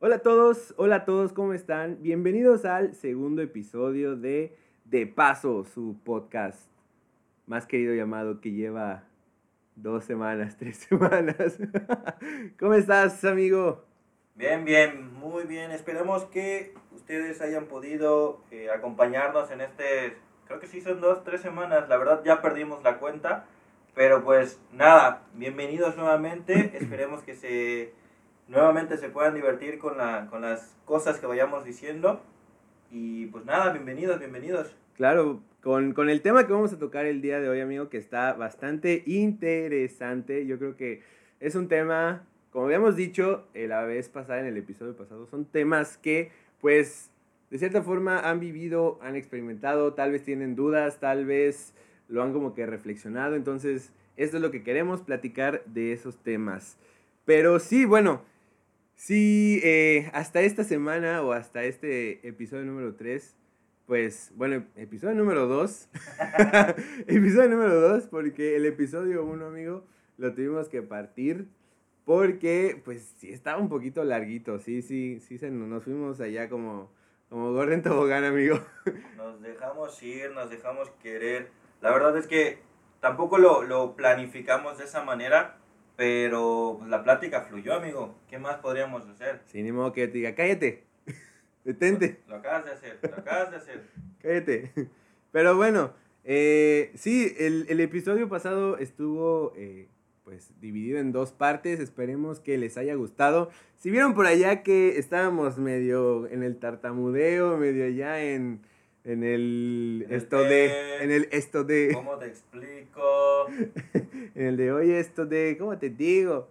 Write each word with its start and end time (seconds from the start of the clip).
Hola 0.00 0.14
a 0.14 0.18
todos, 0.20 0.74
hola 0.76 0.94
a 0.94 1.04
todos, 1.04 1.32
¿cómo 1.32 1.54
están? 1.54 2.00
Bienvenidos 2.00 2.64
al 2.64 2.94
segundo 2.94 3.42
episodio 3.42 4.14
de 4.14 4.56
De 4.84 5.08
Paso, 5.08 5.64
su 5.64 5.96
podcast 6.04 6.70
más 7.46 7.66
querido 7.66 7.92
llamado 7.92 8.40
que 8.40 8.52
lleva 8.52 9.02
dos 9.74 10.04
semanas, 10.04 10.56
tres 10.58 10.76
semanas. 10.76 11.58
¿Cómo 12.60 12.74
estás, 12.74 13.24
amigo? 13.24 13.84
Bien, 14.36 14.64
bien, 14.64 15.12
muy 15.14 15.42
bien. 15.46 15.72
Esperemos 15.72 16.26
que 16.26 16.74
ustedes 16.94 17.40
hayan 17.40 17.66
podido 17.66 18.40
eh, 18.52 18.70
acompañarnos 18.70 19.50
en 19.50 19.62
este, 19.62 20.16
creo 20.46 20.60
que 20.60 20.68
sí 20.68 20.80
son 20.80 21.00
dos, 21.00 21.24
tres 21.24 21.40
semanas. 21.40 21.88
La 21.88 21.96
verdad 21.96 22.22
ya 22.24 22.40
perdimos 22.40 22.84
la 22.84 22.98
cuenta. 22.98 23.46
Pero 23.96 24.22
pues 24.22 24.60
nada, 24.70 25.24
bienvenidos 25.34 25.96
nuevamente. 25.96 26.70
Esperemos 26.80 27.22
que 27.22 27.34
se 27.34 27.97
nuevamente 28.48 28.96
se 28.96 29.10
puedan 29.10 29.34
divertir 29.34 29.78
con, 29.78 29.96
la, 29.96 30.26
con 30.30 30.42
las 30.42 30.74
cosas 30.84 31.18
que 31.20 31.26
vayamos 31.26 31.64
diciendo. 31.64 32.20
Y 32.90 33.26
pues 33.26 33.44
nada, 33.44 33.72
bienvenidos, 33.72 34.18
bienvenidos. 34.18 34.74
Claro, 34.96 35.40
con, 35.62 35.92
con, 35.92 36.08
el 36.08 36.22
tema 36.22 36.46
que 36.46 36.52
vamos 36.52 36.72
a 36.72 36.78
tocar 36.78 37.06
el 37.06 37.20
día 37.20 37.38
de 37.40 37.48
hoy, 37.48 37.60
amigo, 37.60 37.88
que 37.88 37.98
está 37.98 38.32
bastante 38.32 39.02
interesante. 39.06 40.46
Yo 40.46 40.58
creo 40.58 40.76
que 40.76 41.02
es 41.38 41.54
un 41.54 41.68
tema, 41.68 42.24
como 42.50 42.64
habíamos 42.64 42.96
dicho 42.96 43.46
la 43.54 43.82
vez 43.82 44.08
pasada, 44.08 44.40
en 44.40 44.46
el 44.46 44.56
episodio 44.56 44.96
pasado, 44.96 45.26
son 45.26 45.44
temas 45.44 45.98
que, 45.98 46.32
pues, 46.60 47.10
de 47.50 47.58
cierta 47.58 47.82
forma 47.82 48.28
han 48.28 48.40
vivido, 48.40 48.98
han 49.02 49.14
experimentado, 49.14 49.94
tal 49.94 50.12
vez 50.12 50.24
tienen 50.24 50.56
dudas, 50.56 50.98
tal 50.98 51.26
vez 51.26 51.74
lo 52.08 52.22
han 52.22 52.32
como 52.32 52.54
que 52.54 52.66
reflexionado. 52.66 53.36
Entonces, 53.36 53.92
esto 54.16 54.38
es 54.38 54.42
lo 54.42 54.50
que 54.50 54.62
queremos 54.62 55.02
platicar 55.02 55.62
de 55.66 55.92
esos 55.92 56.16
temas. 56.16 56.78
Pero 57.24 57.58
sí, 57.58 57.84
bueno, 57.84 58.22
Sí, 58.98 59.60
eh, 59.62 60.10
hasta 60.12 60.40
esta 60.40 60.64
semana 60.64 61.22
o 61.22 61.30
hasta 61.30 61.62
este 61.62 62.26
episodio 62.26 62.64
número 62.64 62.96
3, 62.96 63.36
pues, 63.86 64.32
bueno, 64.34 64.66
episodio 64.74 65.14
número 65.14 65.46
2. 65.46 65.88
episodio 67.06 67.48
número 67.48 67.80
2, 67.80 68.08
porque 68.08 68.56
el 68.56 68.66
episodio 68.66 69.24
1, 69.24 69.46
amigo, 69.46 69.84
lo 70.16 70.34
tuvimos 70.34 70.68
que 70.68 70.82
partir. 70.82 71.46
Porque, 72.04 72.82
pues, 72.84 73.14
sí, 73.18 73.30
estaba 73.30 73.58
un 73.58 73.68
poquito 73.68 74.02
larguito. 74.02 74.58
Sí, 74.58 74.82
sí, 74.82 75.20
sí, 75.20 75.38
se, 75.38 75.48
nos 75.48 75.84
fuimos 75.84 76.20
allá 76.20 76.48
como, 76.48 76.90
como 77.30 77.52
gordo 77.52 77.74
en 77.74 77.82
tobogán, 77.82 78.24
amigo. 78.24 78.58
nos 79.16 79.40
dejamos 79.40 80.02
ir, 80.02 80.32
nos 80.32 80.50
dejamos 80.50 80.90
querer. 81.00 81.52
La 81.80 81.92
verdad 81.92 82.18
es 82.18 82.26
que 82.26 82.58
tampoco 82.98 83.38
lo, 83.38 83.62
lo 83.62 83.94
planificamos 83.94 84.76
de 84.76 84.84
esa 84.84 85.04
manera 85.04 85.57
pero 85.98 86.76
pues, 86.78 86.88
la 86.90 87.02
plática 87.02 87.40
fluyó, 87.40 87.74
amigo. 87.74 88.14
¿Qué 88.30 88.38
más 88.38 88.58
podríamos 88.58 89.04
hacer? 89.08 89.40
Sin 89.46 89.64
ni 89.64 89.72
modo 89.72 89.92
que 89.92 90.06
te 90.06 90.18
diga, 90.18 90.32
cállate. 90.36 90.84
Detente. 91.64 92.20
Lo, 92.28 92.36
acabas 92.36 92.66
de 92.66 92.70
hacer, 92.70 92.98
lo 93.02 93.16
acabas 93.16 93.50
de 93.50 93.56
hacer. 93.56 93.82
cállate. 94.22 94.70
Pero 95.32 95.56
bueno, 95.56 95.92
eh, 96.22 96.92
sí, 96.94 97.34
el, 97.40 97.66
el, 97.68 97.80
episodio 97.80 98.28
pasado 98.28 98.78
estuvo 98.78 99.52
eh, 99.56 99.88
pues 100.22 100.52
dividido 100.60 101.00
en 101.00 101.10
dos 101.10 101.32
partes. 101.32 101.80
Esperemos 101.80 102.38
que 102.38 102.58
les 102.58 102.78
haya 102.78 102.94
gustado. 102.94 103.50
Si 103.74 103.90
vieron 103.90 104.14
por 104.14 104.26
allá 104.26 104.62
que 104.62 104.98
estábamos 104.98 105.58
medio 105.58 106.28
en 106.28 106.44
el 106.44 106.60
tartamudeo, 106.60 107.56
medio 107.56 107.84
allá 107.84 108.22
en 108.22 108.60
en 109.04 109.24
el, 109.24 110.06
esto 110.10 110.42
de, 110.42 111.02
en 111.02 111.10
el 111.10 111.28
esto 111.32 111.64
de. 111.64 111.92
¿Cómo 111.94 112.18
te 112.18 112.26
explico? 112.26 113.46
en 114.34 114.46
el 114.46 114.56
de, 114.56 114.72
oye, 114.72 114.98
esto 114.98 115.26
de, 115.26 115.56
¿cómo 115.58 115.78
te 115.78 115.90
digo? 115.90 116.48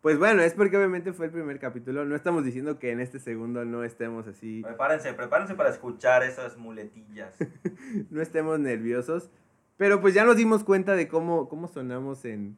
Pues 0.00 0.18
bueno, 0.18 0.42
es 0.42 0.54
porque 0.54 0.78
obviamente 0.78 1.12
fue 1.12 1.26
el 1.26 1.32
primer 1.32 1.58
capítulo. 1.58 2.06
No 2.06 2.16
estamos 2.16 2.42
diciendo 2.42 2.78
que 2.78 2.90
en 2.90 3.00
este 3.00 3.18
segundo 3.18 3.64
no 3.66 3.84
estemos 3.84 4.26
así. 4.26 4.62
Prepárense, 4.62 5.12
prepárense 5.12 5.54
para 5.54 5.68
escuchar 5.68 6.22
esas 6.22 6.56
muletillas. 6.56 7.34
no 8.10 8.22
estemos 8.22 8.58
nerviosos. 8.58 9.30
Pero 9.76 10.00
pues 10.00 10.14
ya 10.14 10.24
nos 10.24 10.36
dimos 10.36 10.64
cuenta 10.64 10.94
de 10.96 11.06
cómo, 11.06 11.48
cómo 11.48 11.68
sonamos 11.68 12.24
en, 12.24 12.56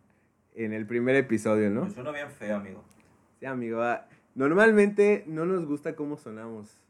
en 0.55 0.72
el 0.72 0.87
primer 0.87 1.17
episodio, 1.17 1.69
¿no? 1.71 1.83
Pues 1.83 1.94
suena 1.94 2.12
bien 2.12 2.31
feo, 2.31 2.56
amigo. 2.56 2.84
Sí, 3.38 3.47
amigo. 3.47 3.83
Ah, 3.83 4.09
normalmente 4.34 5.25
no 5.27 5.44
nos 5.44 5.67
gusta 5.67 5.94
cómo 5.97 6.17
sonamos 6.17 6.81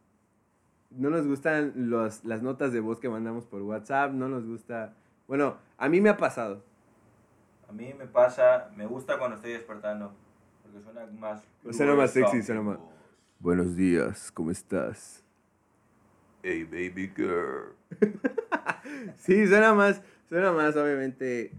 no 0.96 1.10
nos 1.10 1.26
gustan 1.26 1.72
los, 1.74 2.24
las 2.24 2.42
notas 2.42 2.72
de 2.72 2.80
voz 2.80 3.00
que 3.00 3.08
mandamos 3.08 3.46
por 3.46 3.62
WhatsApp, 3.62 4.12
no 4.12 4.28
nos 4.28 4.46
gusta... 4.46 4.94
Bueno, 5.26 5.56
a 5.78 5.88
mí 5.88 6.00
me 6.00 6.10
ha 6.10 6.16
pasado. 6.16 6.62
A 7.68 7.72
mí 7.72 7.94
me 7.96 8.06
pasa, 8.06 8.70
me 8.76 8.86
gusta 8.86 9.18
cuando 9.18 9.36
estoy 9.36 9.52
despertando, 9.52 10.12
porque 10.62 10.80
suena 10.80 11.06
más... 11.18 11.42
Suena 11.70 11.94
más 11.94 12.10
sexy, 12.10 12.42
suena 12.42 12.62
más... 12.62 12.78
Buenos 13.38 13.74
días, 13.74 14.30
¿cómo 14.30 14.50
estás? 14.50 15.24
Hey, 16.42 16.64
baby 16.64 17.10
girl. 17.16 17.74
sí, 19.16 19.46
suena 19.46 19.74
más, 19.74 20.02
suena 20.28 20.52
más, 20.52 20.76
obviamente, 20.76 21.52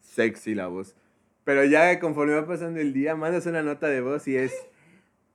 sexy 0.00 0.54
la 0.54 0.68
voz. 0.68 0.96
Pero 1.44 1.64
ya 1.64 1.98
conforme 2.00 2.34
va 2.34 2.46
pasando 2.46 2.80
el 2.80 2.92
día, 2.92 3.16
mandas 3.16 3.46
una 3.46 3.62
nota 3.62 3.88
de 3.88 4.00
voz 4.00 4.26
y 4.28 4.36
es... 4.36 4.52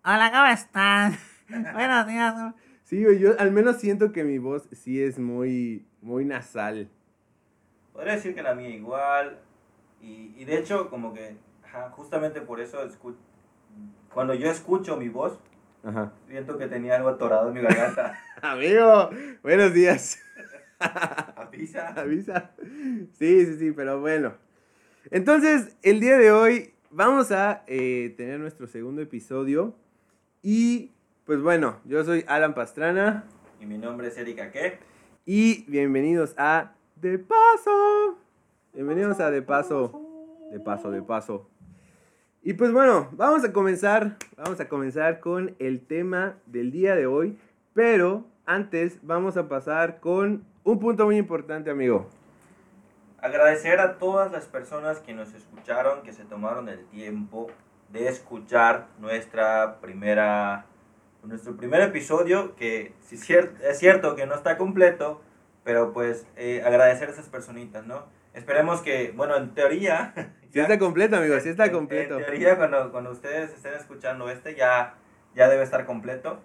Hola, 0.03 0.31
¿cómo 0.31 0.45
estás? 0.47 1.19
Buenos 1.73 2.07
días. 2.07 2.55
Sí, 2.85 3.03
yo 3.19 3.31
al 3.39 3.51
menos 3.51 3.77
siento 3.77 4.11
que 4.11 4.23
mi 4.23 4.37
voz 4.37 4.69
sí 4.71 5.01
es 5.01 5.17
muy, 5.17 5.87
muy 6.01 6.23
nasal. 6.23 6.87
Podría 7.91 8.13
decir 8.13 8.35
que 8.35 8.43
la 8.43 8.53
mía 8.53 8.69
igual. 8.69 9.39
Y, 9.99 10.35
y 10.37 10.45
de 10.45 10.59
hecho, 10.59 10.87
como 10.91 11.11
que, 11.11 11.35
justamente 11.93 12.41
por 12.41 12.61
eso, 12.61 12.77
cuando 14.13 14.35
yo 14.35 14.51
escucho 14.51 14.97
mi 14.97 15.09
voz, 15.09 15.39
siento 16.27 16.59
que 16.59 16.67
tenía 16.67 16.95
algo 16.97 17.09
atorado 17.09 17.47
en 17.47 17.55
mi 17.55 17.61
garganta. 17.61 18.19
Amigo, 18.43 19.09
buenos 19.41 19.73
días. 19.73 20.19
Avisa. 20.79 21.87
Avisa. 21.87 22.51
Sí, 23.13 23.45
sí, 23.47 23.57
sí, 23.57 23.71
pero 23.71 23.99
bueno. 23.99 24.35
Entonces, 25.09 25.75
el 25.81 25.99
día 25.99 26.19
de 26.19 26.31
hoy 26.31 26.75
vamos 26.91 27.31
a 27.31 27.63
eh, 27.65 28.13
tener 28.15 28.39
nuestro 28.39 28.67
segundo 28.67 29.01
episodio. 29.01 29.75
Y 30.43 30.91
pues 31.25 31.41
bueno, 31.41 31.79
yo 31.85 32.03
soy 32.03 32.23
Alan 32.27 32.53
Pastrana. 32.53 33.23
Y 33.59 33.65
mi 33.65 33.79
nombre 33.79 34.09
es 34.09 34.17
Erika 34.17 34.51
¿qué? 34.51 34.77
Y 35.25 35.63
bienvenidos 35.69 36.35
a 36.37 36.73
De 36.97 37.17
Paso. 37.17 38.19
Bienvenidos 38.73 39.19
a 39.19 39.31
De 39.31 39.41
Paso. 39.41 40.01
De 40.51 40.59
Paso, 40.59 40.91
de 40.91 41.01
Paso. 41.01 41.49
Y 42.43 42.53
pues 42.53 42.71
bueno, 42.71 43.09
vamos 43.13 43.43
a 43.43 43.51
comenzar. 43.51 44.17
Vamos 44.37 44.59
a 44.59 44.69
comenzar 44.69 45.19
con 45.19 45.55
el 45.57 45.83
tema 45.87 46.35
del 46.45 46.71
día 46.71 46.95
de 46.95 47.07
hoy. 47.07 47.39
Pero 47.73 48.23
antes 48.45 48.99
vamos 49.01 49.35
a 49.35 49.49
pasar 49.49 49.99
con 49.99 50.45
un 50.63 50.79
punto 50.79 51.05
muy 51.05 51.17
importante, 51.17 51.71
amigo. 51.71 52.07
Agradecer 53.17 53.79
a 53.79 53.97
todas 53.97 54.31
las 54.31 54.45
personas 54.45 54.99
que 54.99 55.15
nos 55.15 55.33
escucharon, 55.33 56.03
que 56.03 56.13
se 56.13 56.23
tomaron 56.23 56.69
el 56.69 56.85
tiempo 56.85 57.47
de 57.91 58.09
escuchar 58.09 58.89
nuestra 58.99 59.79
primera 59.81 60.67
nuestro 61.27 61.55
primer 61.57 61.81
episodio, 61.81 62.55
que 62.55 62.93
sí, 63.01 63.15
es 63.15 63.79
cierto 63.79 64.15
que 64.15 64.25
no 64.25 64.35
está 64.35 64.57
completo, 64.57 65.21
pero 65.63 65.93
pues 65.93 66.25
eh, 66.35 66.61
agradecer 66.65 67.09
a 67.09 67.11
esas 67.11 67.27
personitas, 67.27 67.85
¿no? 67.85 68.05
Esperemos 68.33 68.81
que, 68.81 69.13
bueno, 69.15 69.35
en 69.37 69.53
teoría... 69.53 70.13
Sí 70.55 70.61
está 70.61 70.79
completo, 70.79 71.17
amigo, 71.17 71.37
sí 71.41 71.49
está 71.49 71.69
completo. 71.69 72.17
En, 72.17 72.25
teoría, 72.25 72.55
cuando, 72.55 72.89
cuando 72.89 73.11
ustedes 73.11 73.51
estén 73.51 73.73
escuchando 73.73 74.29
este, 74.29 74.55
ya, 74.55 74.93
ya 75.35 75.49
debe 75.49 75.63
estar 75.63 75.85
completo. 75.85 76.39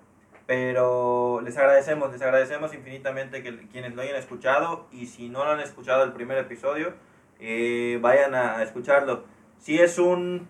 Pero 0.49 1.41
les 1.45 1.57
agradecemos, 1.57 2.11
les 2.11 2.21
agradecemos 2.21 2.75
infinitamente 2.75 3.45
que 3.45 3.69
quienes 3.69 3.95
lo 3.95 4.03
hayan 4.03 4.17
escuchado 4.17 4.89
y 4.91 5.07
si 5.07 5.29
no 5.29 5.45
lo 5.45 5.53
han 5.53 5.61
escuchado 5.61 6.03
el 6.03 6.13
primer 6.13 6.39
episodio, 6.39 6.93
eh, 7.39 8.01
vayan 8.03 8.35
a 8.35 8.61
escucharlo. 8.65 9.23
Si 9.59 9.79
es 9.79 9.97
un 9.97 10.49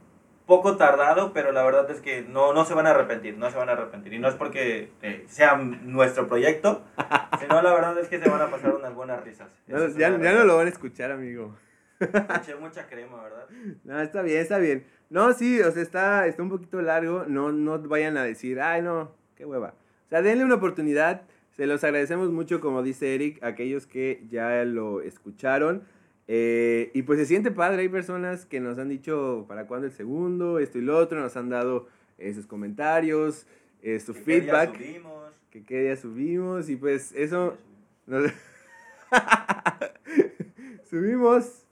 poco 0.51 0.77
tardado, 0.77 1.33
pero 1.33 1.53
la 1.53 1.63
verdad 1.63 1.89
es 1.93 2.01
que 2.01 2.23
no, 2.23 2.53
no 2.53 2.65
se 2.65 2.75
van 2.75 2.89
a 2.89 2.91
arrepentir, 2.91 3.39
no 3.39 3.49
se 3.53 3.57
van 3.57 3.69
a 3.69 3.73
arrepentir. 3.73 4.15
Y 4.15 4.19
no 4.19 4.27
es 4.27 4.35
porque 4.35 4.91
eh, 5.01 5.25
sea 5.29 5.55
nuestro 5.57 6.27
proyecto, 6.27 6.83
sino 7.41 7.63
la 7.63 7.73
verdad 7.73 7.97
es 8.01 8.09
que 8.09 8.19
se 8.19 8.29
van 8.29 8.43
a 8.43 8.51
pasar 8.51 8.75
unas 8.75 8.93
buenas 8.93 9.23
risas. 9.23 9.49
ya, 9.97 10.11
no 10.11 10.45
lo 10.45 10.57
van 10.57 10.67
a 10.67 10.71
escuchar, 10.71 11.13
amigo. 11.13 11.55
Eché 12.01 12.57
mucha 12.57 12.89
crema, 12.89 13.23
¿verdad? 13.23 13.47
No, 13.85 14.01
está 14.01 14.23
bien, 14.23 14.41
está 14.41 14.59
bien. 14.59 14.85
No, 15.09 15.33
sí, 15.35 15.61
o 15.61 15.71
sea, 15.71 15.83
está, 15.83 16.27
está 16.27 16.43
un 16.43 16.51
poquito 16.51 16.83
largo. 16.83 17.27
No, 17.29 17.53
no 17.53 17.79
vayan 17.79 18.17
a 18.17 18.25
decir, 18.25 18.61
ay, 18.61 18.83
no, 18.83 19.15
qué 19.37 19.45
hueva. 19.45 19.75
O 20.07 20.09
sea, 20.09 20.21
denle 20.21 20.45
una 20.45 20.57
oportunidad. 20.57 21.23
Se 21.53 21.69
los 21.69 21.85
agradecemos 21.85 22.29
mucho, 22.31 22.61
como 22.61 22.83
dice 22.83 23.15
Eric, 23.15 23.41
a 23.45 23.49
aquellos 23.49 23.87
que 23.87 24.25
ya 24.29 24.65
lo 24.65 25.01
escucharon. 25.01 25.85
Eh, 26.33 26.93
y 26.95 27.03
pues 27.03 27.19
se 27.19 27.27
siente 27.27 27.51
padre, 27.51 27.83
hay 27.83 27.89
personas 27.89 28.47
que 28.47 28.61
nos 28.61 28.79
han 28.79 28.89
dicho 28.89 29.47
para 29.49 29.67
cuándo 29.67 29.89
el 29.89 29.93
segundo, 29.93 30.61
esto 30.61 30.79
y 30.79 30.81
lo 30.81 30.97
otro, 30.97 31.21
nos 31.21 31.37
han 31.37 31.49
dado 31.49 31.89
esos 32.19 32.47
comentarios, 32.47 33.49
eh, 33.83 33.99
su 33.99 34.15
feedback. 34.15 34.71
Qué 34.71 34.79
día 34.79 35.01
subimos. 35.01 35.33
Que 35.51 35.65
qué 35.65 35.83
día 35.83 35.97
subimos 35.97 36.71
y 36.71 36.77
pues 36.77 37.11
eso... 37.17 37.59
subimos. 40.89 41.65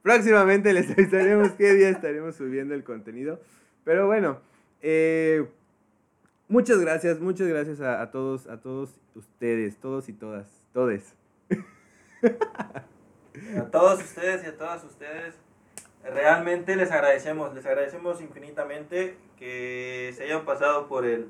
Próximamente 0.00 0.72
les 0.72 0.90
avisaremos 0.90 1.50
qué 1.50 1.74
día 1.74 1.90
estaremos 1.90 2.36
subiendo 2.36 2.72
el 2.72 2.84
contenido. 2.84 3.38
Pero 3.84 4.06
bueno, 4.06 4.40
eh, 4.80 5.46
muchas 6.48 6.80
gracias, 6.80 7.20
muchas 7.20 7.48
gracias 7.48 7.82
a, 7.82 8.00
a 8.00 8.10
todos, 8.10 8.46
a 8.46 8.62
todos 8.62 8.98
ustedes, 9.14 9.76
todos 9.76 10.08
y 10.08 10.14
todas, 10.14 10.48
todes. 10.72 11.14
A 13.58 13.64
todos 13.70 14.00
ustedes 14.02 14.44
y 14.44 14.46
a 14.46 14.56
todas 14.56 14.84
ustedes, 14.84 15.34
realmente 16.04 16.76
les 16.76 16.90
agradecemos, 16.90 17.54
les 17.54 17.64
agradecemos 17.66 18.20
infinitamente 18.20 19.16
que 19.38 20.12
se 20.16 20.24
hayan 20.24 20.44
pasado 20.44 20.88
por 20.88 21.04
el, 21.06 21.28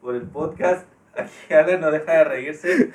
por 0.00 0.14
el 0.14 0.22
podcast. 0.22 0.86
Aquí 1.16 1.54
Alan 1.54 1.80
no 1.80 1.90
deja 1.90 2.12
de 2.12 2.24
reírse. 2.24 2.92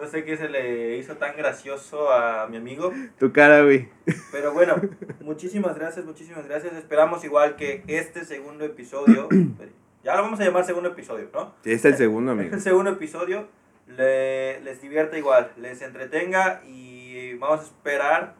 No 0.00 0.06
sé 0.06 0.24
qué 0.24 0.36
se 0.36 0.48
le 0.50 0.98
hizo 0.98 1.16
tan 1.16 1.36
gracioso 1.36 2.12
a 2.12 2.46
mi 2.48 2.58
amigo. 2.58 2.92
Tu 3.18 3.32
cara, 3.32 3.62
güey. 3.62 3.88
Pero 4.30 4.52
bueno, 4.52 4.76
muchísimas 5.20 5.74
gracias, 5.76 6.04
muchísimas 6.04 6.46
gracias. 6.46 6.74
Esperamos 6.74 7.24
igual 7.24 7.56
que 7.56 7.82
este 7.86 8.24
segundo 8.26 8.64
episodio, 8.66 9.28
ya 10.04 10.14
lo 10.16 10.22
vamos 10.22 10.38
a 10.40 10.44
llamar 10.44 10.64
segundo 10.66 10.90
episodio, 10.90 11.30
¿no? 11.32 11.54
Sí, 11.64 11.72
es 11.72 11.84
el 11.86 11.96
segundo, 11.96 12.32
amigo. 12.32 12.50
El 12.54 12.60
segundo 12.60 12.90
episodio 12.90 13.48
le- 13.86 14.60
les 14.60 14.82
divierta 14.82 15.16
igual, 15.16 15.50
les 15.56 15.80
entretenga 15.80 16.60
y 16.66 16.95
vamos 17.36 17.60
a 17.60 17.64
esperar, 17.64 18.34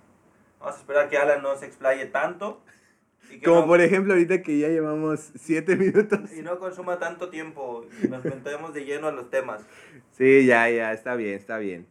vamos 0.61 0.77
a 0.77 0.79
esperar 0.79 1.09
que 1.09 1.17
Alan 1.19 1.43
no 1.43 1.57
se 1.57 1.67
explaye 1.67 2.07
tanto 2.07 2.61
y 3.31 3.39
que 3.39 3.47
Como 3.47 3.63
no, 3.63 3.67
por 3.67 3.81
ejemplo 3.81 4.13
ahorita 4.13 4.43
que 4.43 4.59
ya 4.59 4.69
llevamos 4.69 5.33
siete 5.37 5.77
minutos. 5.77 6.33
y 6.33 6.43
no 6.43 6.59
consuma 6.59 6.99
tanto 6.99 7.29
tiempo 7.29 7.87
y 8.03 8.09
nos 8.09 8.25
metemos 8.25 8.73
de 8.73 8.85
lleno 8.85 9.09
a 9.09 9.13
los 9.13 9.31
temas. 9.31 9.63
Sí, 10.13 10.47
ya, 10.47 10.71
ya, 10.71 10.93
está 10.93 11.17
bien, 11.17 11.35
está 11.35 11.59
bien. 11.59 11.87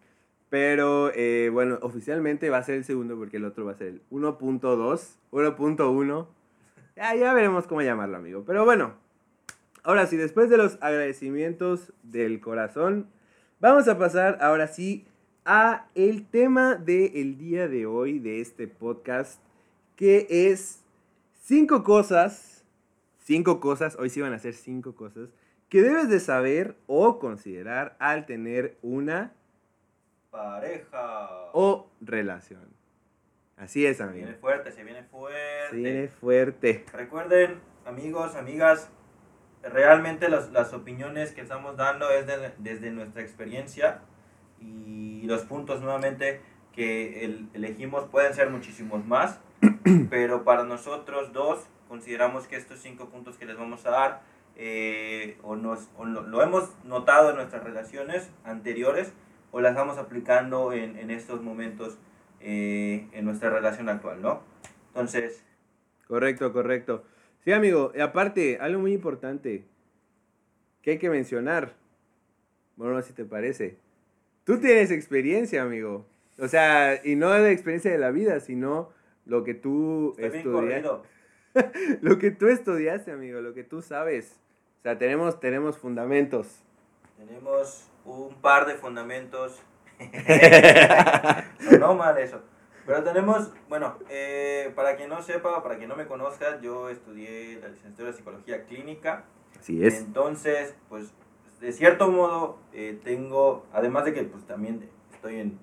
Pero 0.50 1.12
eh, 1.14 1.50
bueno, 1.52 1.80
oficialmente 1.82 2.50
va 2.50 2.58
a 2.60 2.64
ser 2.64 2.76
el 2.76 2.86
segundo 2.86 3.18
porque 3.18 3.38
el 3.38 3.46
otro 3.46 3.66
va 3.66 3.74
a 3.74 3.76
ser 3.76 3.88
el 3.88 4.02
1.2, 4.10 5.18
1.1. 5.32 6.28
Ya, 6.96 7.16
ya 7.16 7.34
veremos 7.34 7.68
cómo 7.68 7.82
llamarlo, 7.82 8.18
amigo. 8.18 8.44
Pero 8.46 8.64
bueno, 8.64 8.94
ahora 9.84 10.08
sí, 10.08 10.16
después 10.16 10.50
de 10.50 10.58
los 10.58 10.78
agradecimientos 10.82 11.92
del 12.04 12.40
corazón, 12.40 13.10
vamos 13.60 13.90
a 13.90 13.98
pasar 13.98 14.38
ahora 14.40 14.68
sí 14.68 15.06
a 15.46 15.88
el 15.96 16.26
tema 16.28 16.76
del 16.76 17.38
día 17.38 17.68
de 17.68 17.86
hoy 17.86 18.20
de 18.20 18.42
este 18.42 18.68
podcast, 18.68 19.42
que 19.96 20.28
es 20.30 20.84
cinco 21.34 21.84
cosas, 21.84 22.66
cinco 23.20 23.60
cosas, 23.60 23.96
hoy 24.00 24.10
sí 24.10 24.22
van 24.22 24.34
a 24.34 24.40
ser 24.40 24.54
cinco 24.56 24.96
cosas, 24.96 25.30
que 25.70 25.82
debes 25.82 26.10
de 26.10 26.20
saber 26.20 26.76
o 26.88 27.20
considerar 27.20 27.96
al 28.00 28.26
tener 28.26 28.78
una 28.82 29.34
Pareja. 30.32 31.30
o 31.54 31.90
relación. 32.02 32.68
Así 33.58 33.86
es, 33.86 33.98
Se 33.98 34.04
amigo. 34.04 34.18
viene 34.26 34.34
fuerte, 34.38 34.72
se 34.72 34.84
viene 34.84 35.04
fuerte. 35.04 35.70
Se 35.70 35.76
viene 35.78 36.08
fuerte. 36.10 36.86
Recuerden, 36.92 37.60
amigos, 37.86 38.36
amigas, 38.36 38.90
realmente 39.64 40.28
las, 40.28 40.52
las 40.52 40.74
opiniones 40.74 41.32
que 41.32 41.42
estamos 41.42 41.78
dando 41.78 42.10
es 42.10 42.28
de- 42.28 42.52
desde 42.58 42.92
nuestra 42.92 43.22
experiencia 43.22 44.02
y 44.60 45.24
los 45.26 45.42
puntos 45.44 45.82
nuevamente 45.82 46.42
que 46.74 47.24
el- 47.26 47.50
elegimos 47.54 48.06
pueden 48.10 48.34
ser 48.34 48.50
muchísimos 48.50 49.06
más, 49.06 49.40
pero 50.10 50.44
para 50.44 50.64
nosotros 50.64 51.32
dos 51.34 51.66
consideramos 51.88 52.48
que 52.48 52.56
estos 52.56 52.80
cinco 52.80 53.10
puntos 53.10 53.38
que 53.38 53.46
les 53.46 53.58
vamos 53.58 53.86
a 53.86 53.92
dar 53.92 54.22
eh, 54.58 55.38
o, 55.44 55.56
nos, 55.56 55.90
o 55.98 56.06
lo, 56.06 56.22
lo 56.24 56.42
hemos 56.42 56.70
notado 56.86 57.30
en 57.32 57.36
nuestras 57.38 57.64
relaciones 57.64 58.30
anteriores 58.44 59.14
o 59.52 59.62
las 59.62 59.72
estamos 59.72 59.98
aplicando 59.98 60.74
en, 60.74 60.98
en 60.98 61.12
estos 61.12 61.42
momentos 61.42 61.98
eh, 62.42 63.08
en 63.14 63.26
nuestra 63.26 63.50
relación 63.50 63.90
actual, 63.90 64.22
¿no? 64.22 64.42
Entonces, 64.90 65.44
Correcto, 66.08 66.54
correcto. 66.54 67.04
Sí, 67.44 67.52
amigo. 67.52 67.92
Y 67.96 68.00
aparte, 68.02 68.58
algo 68.62 68.80
muy 68.82 68.94
importante 68.94 69.66
que 70.82 70.92
hay 70.92 70.98
que 71.00 71.10
mencionar. 71.10 71.74
Bueno, 72.76 73.02
si 73.02 73.14
te 73.14 73.26
parece. 73.26 73.78
Tú 74.46 74.60
tienes 74.60 74.92
experiencia, 74.92 75.64
amigo. 75.64 76.06
O 76.38 76.48
sea, 76.48 77.02
y 77.04 77.16
no 77.16 77.32
de 77.32 77.52
experiencia 77.52 77.92
de 77.92 77.98
la 77.98 78.12
vida, 78.12 78.40
sino 78.40 78.92
lo 79.26 79.44
que 79.44 79.56
tú 79.56 80.16
estudiaste. 80.18 80.90
Lo 82.02 82.20
que 82.20 82.32
tú 82.32 82.50
estudiaste, 82.50 83.14
amigo, 83.14 83.40
lo 83.40 83.54
que 83.54 83.64
tú 83.64 83.82
sabes. 83.82 84.42
O 84.80 84.82
sea, 84.84 84.98
tenemos, 84.98 85.40
tenemos 85.40 85.78
fundamentos. 85.78 86.60
Tenemos 87.16 87.90
un 88.04 88.36
par 88.42 88.66
de 88.66 88.76
fundamentos. 88.76 89.64
Sonó 91.70 91.96
mal 91.96 92.18
eso. 92.18 92.42
Pero 92.86 93.04
tenemos, 93.04 93.54
bueno, 93.70 93.98
eh, 94.10 94.74
para 94.76 94.98
quien 94.98 95.08
no 95.08 95.22
sepa, 95.22 95.64
para 95.64 95.78
quien 95.78 95.88
no 95.88 95.96
me 95.96 96.08
conozca, 96.08 96.60
yo 96.60 96.90
estudié 96.90 97.58
la 97.62 97.70
licenciatura 97.70 98.12
de 98.12 98.18
psicología 98.18 98.66
clínica. 98.66 99.24
Así 99.58 99.82
es. 99.82 100.02
Entonces, 100.02 100.76
pues, 100.90 101.14
de 101.60 101.72
cierto 101.72 102.10
modo, 102.12 102.58
eh, 102.74 103.00
tengo, 103.04 103.66
además 103.74 104.06
de 104.06 104.14
que 104.14 104.24
pues 104.24 104.46
también 104.46 104.90
estoy 105.14 105.40
en, 105.40 105.60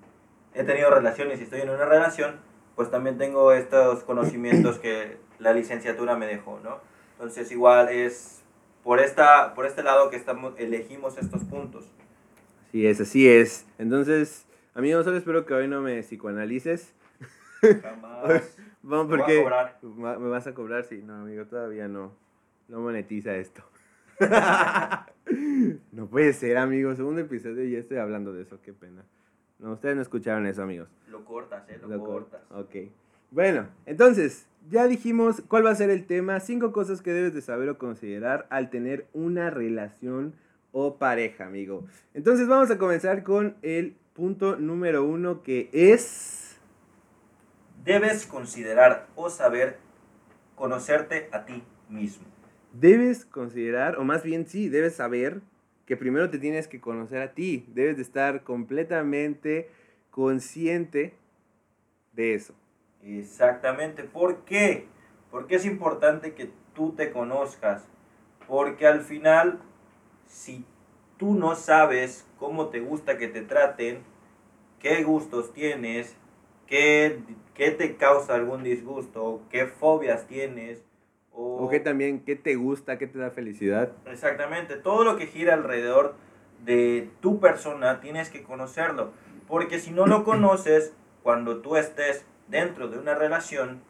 he 0.53 0.63
tenido 0.63 0.89
relaciones 0.89 1.39
y 1.39 1.43
estoy 1.43 1.61
en 1.61 1.69
una 1.69 1.85
relación, 1.85 2.35
pues 2.75 2.89
también 2.91 3.17
tengo 3.17 3.51
estos 3.53 4.03
conocimientos 4.03 4.79
que 4.79 5.17
la 5.39 5.53
licenciatura 5.53 6.15
me 6.15 6.25
dejó, 6.25 6.59
¿no? 6.63 6.79
Entonces, 7.13 7.51
igual 7.51 7.89
es 7.89 8.41
por, 8.83 8.99
esta, 8.99 9.53
por 9.53 9.65
este 9.65 9.83
lado 9.83 10.09
que 10.09 10.15
estamos, 10.15 10.53
elegimos 10.57 11.17
estos 11.17 11.43
puntos. 11.43 11.85
Así 12.67 12.87
es, 12.87 12.99
así 12.99 13.29
es. 13.29 13.65
Entonces, 13.77 14.45
amigo, 14.73 15.03
solo 15.03 15.17
espero 15.17 15.45
que 15.45 15.53
hoy 15.53 15.67
no 15.67 15.81
me 15.81 16.01
psicoanalices. 16.01 16.93
Jamás. 17.61 18.57
Vamos, 18.81 19.07
porque 19.07 19.45
¿Me 19.81 20.29
vas 20.29 20.45
a 20.47 20.53
cobrar? 20.53 20.83
Sí, 20.83 21.01
no, 21.05 21.21
amigo, 21.21 21.45
todavía 21.45 21.87
no. 21.87 22.11
No 22.67 22.81
monetiza 22.81 23.35
esto. 23.35 23.63
no 25.91 26.07
puede 26.07 26.33
ser, 26.33 26.57
amigo. 26.57 26.95
Segundo 26.95 27.21
episodio 27.21 27.63
y 27.63 27.71
ya 27.71 27.79
estoy 27.79 27.97
hablando 27.97 28.33
de 28.33 28.43
eso, 28.43 28.59
qué 28.61 28.73
pena. 28.73 29.03
No, 29.59 29.73
ustedes 29.73 29.95
no 29.95 30.01
escucharon 30.01 30.45
eso, 30.45 30.63
amigos. 30.63 30.89
Lo 31.09 31.23
cortas, 31.23 31.67
¿eh? 31.69 31.77
Lo, 31.81 31.87
Lo 31.87 31.99
cor- 31.99 32.09
cortas. 32.29 32.41
Ok. 32.51 32.75
Bueno, 33.31 33.67
entonces, 33.85 34.47
ya 34.69 34.87
dijimos 34.87 35.41
cuál 35.47 35.65
va 35.65 35.71
a 35.71 35.75
ser 35.75 35.89
el 35.89 36.05
tema. 36.05 36.39
Cinco 36.39 36.71
cosas 36.71 37.01
que 37.01 37.11
debes 37.13 37.33
de 37.33 37.41
saber 37.41 37.69
o 37.69 37.77
considerar 37.77 38.45
al 38.49 38.69
tener 38.69 39.07
una 39.13 39.49
relación 39.49 40.33
o 40.71 40.97
pareja, 40.97 41.45
amigo. 41.45 41.85
Entonces, 42.13 42.47
vamos 42.47 42.69
a 42.71 42.77
comenzar 42.77 43.23
con 43.23 43.55
el 43.61 43.95
punto 44.13 44.57
número 44.57 45.03
uno 45.03 45.41
que 45.43 45.69
es... 45.73 46.57
Debes 47.83 48.25
considerar 48.25 49.07
o 49.15 49.29
saber 49.29 49.77
conocerte 50.55 51.27
a 51.31 51.45
ti 51.45 51.63
mismo. 51.89 52.25
Debes 52.73 53.25
considerar, 53.25 53.97
o 53.97 54.03
más 54.03 54.23
bien 54.23 54.45
sí, 54.47 54.67
debes 54.67 54.95
saber 54.95 55.41
que 55.85 55.97
primero 55.97 56.29
te 56.29 56.39
tienes 56.39 56.67
que 56.67 56.81
conocer 56.81 57.21
a 57.21 57.33
ti. 57.33 57.65
Debes 57.69 57.97
de 57.97 58.03
estar 58.03 58.43
completamente 58.43 59.69
consciente 60.11 61.13
de 62.13 62.35
eso. 62.35 62.53
Exactamente. 63.03 64.03
¿Por 64.03 64.43
qué? 64.45 64.87
Porque 65.31 65.55
es 65.55 65.65
importante 65.65 66.33
que 66.33 66.51
tú 66.73 66.93
te 66.93 67.11
conozcas. 67.11 67.85
Porque 68.47 68.87
al 68.87 69.01
final, 69.01 69.59
si 70.27 70.65
tú 71.17 71.33
no 71.35 71.55
sabes 71.55 72.25
cómo 72.37 72.69
te 72.69 72.79
gusta 72.79 73.17
que 73.17 73.27
te 73.27 73.41
traten, 73.41 74.03
qué 74.79 75.03
gustos 75.03 75.53
tienes, 75.53 76.15
qué, 76.67 77.19
qué 77.53 77.71
te 77.71 77.95
causa 77.95 78.35
algún 78.35 78.63
disgusto, 78.63 79.41
qué 79.49 79.65
fobias 79.65 80.27
tienes, 80.27 80.83
o, 81.35 81.67
que 81.69 81.79
también, 81.79 82.23
¿qué 82.23 82.35
te 82.35 82.55
gusta? 82.55 82.97
¿Qué 82.97 83.07
te 83.07 83.17
da 83.19 83.31
felicidad? 83.31 83.91
Exactamente, 84.05 84.75
todo 84.75 85.03
lo 85.03 85.17
que 85.17 85.27
gira 85.27 85.53
alrededor 85.53 86.15
de 86.65 87.09
tu 87.21 87.39
persona 87.39 87.99
tienes 87.99 88.29
que 88.29 88.43
conocerlo, 88.43 89.11
porque 89.47 89.79
si 89.79 89.91
no 89.91 90.05
lo 90.05 90.23
conoces, 90.25 90.93
cuando 91.23 91.61
tú 91.61 91.75
estés 91.77 92.25
dentro 92.47 92.87
de 92.89 92.99
una 92.99 93.15
relación 93.15 93.81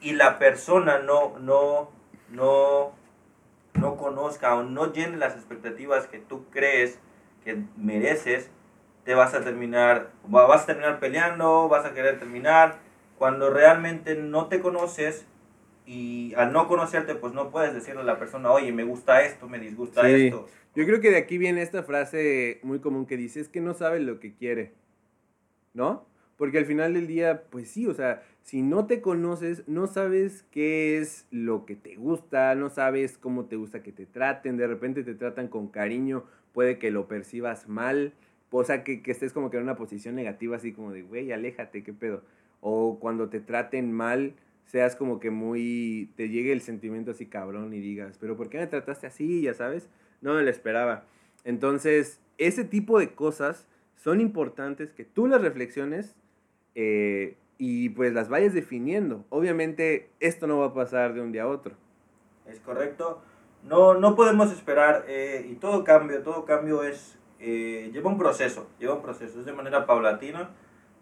y 0.00 0.12
la 0.12 0.38
persona 0.38 0.98
no, 0.98 1.38
no, 1.38 1.90
no, 2.30 2.92
no 3.74 3.96
conozca 3.96 4.54
o 4.54 4.62
no 4.62 4.92
llene 4.92 5.16
las 5.16 5.34
expectativas 5.34 6.06
que 6.06 6.18
tú 6.18 6.44
crees 6.50 6.98
que 7.44 7.62
mereces, 7.76 8.50
te 9.04 9.14
vas 9.14 9.34
a 9.34 9.40
terminar, 9.42 10.10
va- 10.32 10.46
vas 10.46 10.64
a 10.64 10.66
terminar 10.66 10.98
peleando, 11.00 11.68
vas 11.68 11.84
a 11.86 11.94
querer 11.94 12.18
terminar, 12.18 12.76
cuando 13.18 13.50
realmente 13.50 14.14
no 14.16 14.46
te 14.46 14.60
conoces 14.60 15.26
y 15.86 16.34
al 16.34 16.52
no 16.52 16.66
conocerte, 16.68 17.14
pues 17.14 17.32
no 17.32 17.50
puedes 17.50 17.72
decirle 17.72 18.00
a 18.00 18.04
la 18.04 18.18
persona, 18.18 18.50
oye, 18.50 18.72
me 18.72 18.84
gusta 18.84 19.22
esto, 19.22 19.48
me 19.48 19.58
disgusta 19.58 20.02
Sí. 20.02 20.26
esto. 20.26 20.48
Yo 20.74 20.84
creo 20.84 21.00
que 21.00 21.10
de 21.10 21.16
aquí 21.16 21.38
viene 21.38 21.62
esta 21.62 21.82
frase 21.84 22.60
muy 22.62 22.80
común 22.80 23.06
que 23.06 23.16
dice, 23.16 23.40
es 23.40 23.48
que 23.48 23.60
no 23.60 23.72
sabe 23.72 24.00
lo 24.00 24.20
que 24.20 24.34
quiere. 24.34 24.72
¿No? 25.74 26.06
Porque 26.36 26.58
al 26.58 26.66
final 26.66 26.92
del 26.94 27.06
día, 27.06 27.44
pues 27.50 27.70
sí, 27.70 27.86
o 27.86 27.94
sea, 27.94 28.22
si 28.42 28.62
no 28.62 28.86
te 28.86 29.00
conoces, 29.00 29.62
no 29.66 29.86
sabes 29.86 30.44
qué 30.50 30.98
es 30.98 31.26
lo 31.30 31.64
que 31.64 31.76
te 31.76 31.96
gusta, 31.96 32.54
no 32.54 32.68
sabes 32.68 33.16
cómo 33.16 33.46
te 33.46 33.56
gusta 33.56 33.82
que 33.82 33.92
te 33.92 34.04
traten, 34.06 34.56
de 34.56 34.66
repente 34.66 35.02
te 35.02 35.14
tratan 35.14 35.48
con 35.48 35.68
cariño, 35.68 36.24
puede 36.52 36.78
que 36.78 36.90
lo 36.90 37.08
percibas 37.08 37.68
mal, 37.68 38.12
o 38.50 38.64
sea, 38.64 38.84
que, 38.84 39.02
que 39.02 39.10
estés 39.10 39.32
como 39.32 39.50
que 39.50 39.56
en 39.58 39.62
una 39.64 39.76
posición 39.76 40.14
negativa, 40.14 40.56
así 40.56 40.72
como 40.72 40.92
de, 40.92 41.02
güey, 41.02 41.32
aléjate, 41.32 41.82
qué 41.82 41.92
pedo. 41.92 42.22
O 42.60 42.98
cuando 43.00 43.28
te 43.28 43.40
traten 43.40 43.92
mal, 43.92 44.34
seas 44.66 44.96
como 44.96 45.20
que 45.20 45.30
muy, 45.30 46.12
te 46.16 46.28
llegue 46.28 46.52
el 46.52 46.60
sentimiento 46.60 47.12
así 47.12 47.26
cabrón 47.26 47.72
y 47.72 47.80
digas, 47.80 48.18
pero 48.20 48.36
¿por 48.36 48.48
qué 48.50 48.58
me 48.58 48.66
trataste 48.66 49.06
así? 49.06 49.42
Ya 49.42 49.54
sabes, 49.54 49.88
no 50.20 50.34
me 50.34 50.42
lo 50.42 50.50
esperaba. 50.50 51.04
Entonces, 51.44 52.20
ese 52.38 52.64
tipo 52.64 52.98
de 52.98 53.14
cosas 53.14 53.66
son 53.94 54.20
importantes 54.20 54.92
que 54.92 55.04
tú 55.04 55.26
las 55.26 55.40
reflexiones 55.40 56.16
eh, 56.74 57.36
y 57.58 57.90
pues 57.90 58.12
las 58.12 58.28
vayas 58.28 58.52
definiendo. 58.52 59.24
Obviamente, 59.30 60.10
esto 60.20 60.46
no 60.46 60.58
va 60.58 60.66
a 60.66 60.74
pasar 60.74 61.14
de 61.14 61.20
un 61.20 61.32
día 61.32 61.44
a 61.44 61.48
otro. 61.48 61.76
Es 62.46 62.60
correcto. 62.60 63.22
No, 63.62 63.94
no 63.94 64.14
podemos 64.14 64.52
esperar 64.52 65.04
eh, 65.08 65.46
y 65.50 65.54
todo 65.54 65.82
cambio, 65.84 66.22
todo 66.22 66.44
cambio 66.44 66.84
es, 66.84 67.18
eh, 67.40 67.90
lleva 67.92 68.10
un 68.10 68.18
proceso, 68.18 68.68
lleva 68.78 68.94
un 68.94 69.02
proceso, 69.02 69.40
es 69.40 69.46
de 69.46 69.52
manera 69.52 69.86
paulatina 69.86 70.50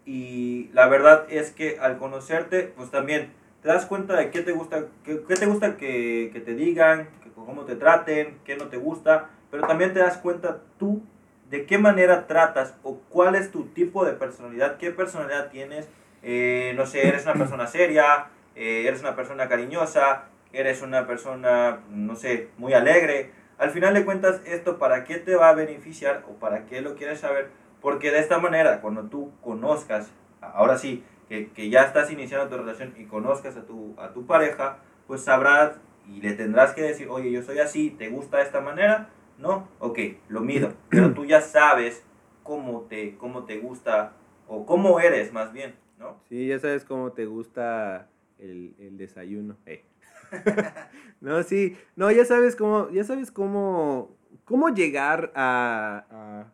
y 0.06 0.71
la 0.73 0.88
verdad 0.88 1.26
es 1.28 1.50
que 1.50 1.78
al 1.78 1.99
conocerte, 1.99 2.73
pues 2.76 2.90
también 2.90 3.33
te 3.64 3.71
das 3.71 3.87
cuenta 3.87 4.14
de 4.14 4.30
qué 4.30 4.42
te 4.42 4.52
gusta, 4.52 4.85
qué, 5.04 5.14
te 5.16 5.47
gusta 5.47 5.78
que, 5.78 6.28
que, 6.35 6.40
te 6.40 6.54
digan, 6.54 7.09
cómo 7.35 7.64
te 7.64 7.76
traten, 7.76 8.37
qué 8.44 8.59
no 8.59 8.66
te 8.66 8.76
gusta, 8.76 9.30
pero 9.50 9.66
también 9.66 9.94
te 9.94 10.00
das 10.00 10.18
cuenta 10.18 10.61
tú 10.78 11.02
de 11.49 11.64
qué 11.64 11.78
manera 11.78 12.26
tratas 12.26 12.75
o 12.83 12.99
cuál 13.09 13.37
es 13.37 13.50
tu 13.50 13.64
tipo 13.68 14.04
de 14.04 14.12
personalidad, 14.12 14.76
qué 14.76 14.90
personalidad 14.90 15.49
tienes, 15.49 15.88
eh, 16.23 16.75
no 16.76 16.85
sé, 16.85 17.09
eres 17.09 17.25
una 17.25 17.37
persona 17.37 17.66
seria, 17.66 18.26
eres 18.54 19.00
una 19.00 19.16
persona 19.16 19.49
cariñosa, 19.49 20.25
eres 20.52 20.83
una 20.83 21.06
persona, 21.06 21.80
no 21.88 22.16
sé, 22.16 22.50
muy 22.59 22.75
alegre. 22.75 23.30
Al 23.56 23.71
final 23.71 23.94
de 23.94 24.04
cuentas, 24.04 24.42
esto 24.44 24.78
para 24.78 25.04
qué 25.04 25.16
te 25.16 25.37
va 25.37 25.49
a 25.49 25.54
beneficiar 25.54 26.23
o 26.28 26.35
para 26.35 26.66
qué 26.66 26.83
lo 26.83 26.97
quieres 26.97 27.21
saber, 27.21 27.49
porque 27.80 28.11
de 28.11 28.18
esta 28.18 28.37
manera, 28.37 28.83
cuando 28.83 29.04
tú 29.04 29.33
conozcas, 29.40 30.11
ahora 30.42 30.76
sí, 30.76 31.02
que, 31.34 31.50
que 31.50 31.70
ya 31.70 31.82
estás 31.82 32.10
iniciando 32.12 32.48
tu 32.48 32.56
relación 32.56 32.94
y 32.96 33.04
conozcas 33.04 33.56
a 33.56 33.64
tu, 33.64 33.94
a 33.98 34.12
tu 34.12 34.26
pareja, 34.26 34.78
pues 35.06 35.22
sabrás 35.22 35.72
y 36.08 36.20
le 36.20 36.32
tendrás 36.34 36.74
que 36.74 36.82
decir, 36.82 37.08
oye, 37.08 37.30
yo 37.32 37.42
soy 37.42 37.58
así, 37.58 37.90
¿te 37.90 38.08
gusta 38.08 38.38
de 38.38 38.44
esta 38.44 38.60
manera? 38.60 39.10
¿No? 39.38 39.68
Ok, 39.80 39.98
lo 40.28 40.40
mido, 40.40 40.72
pero 40.90 41.12
tú 41.12 41.24
ya 41.24 41.40
sabes 41.40 42.04
cómo 42.42 42.82
te, 42.82 43.16
cómo 43.16 43.44
te 43.44 43.58
gusta 43.58 44.12
o 44.46 44.64
cómo 44.64 45.00
eres 45.00 45.32
más 45.32 45.52
bien, 45.52 45.74
¿no? 45.98 46.20
Sí, 46.28 46.46
ya 46.46 46.58
sabes 46.60 46.84
cómo 46.84 47.12
te 47.12 47.26
gusta 47.26 48.08
el, 48.38 48.74
el 48.78 48.96
desayuno. 48.96 49.56
Eh. 49.66 49.84
no, 51.20 51.42
sí. 51.42 51.76
No, 51.96 52.10
ya 52.12 52.24
sabes 52.24 52.54
cómo, 52.54 52.90
ya 52.90 53.02
sabes 53.02 53.32
cómo, 53.32 54.14
cómo 54.44 54.68
llegar 54.68 55.32
a, 55.34 56.04
a, 56.10 56.52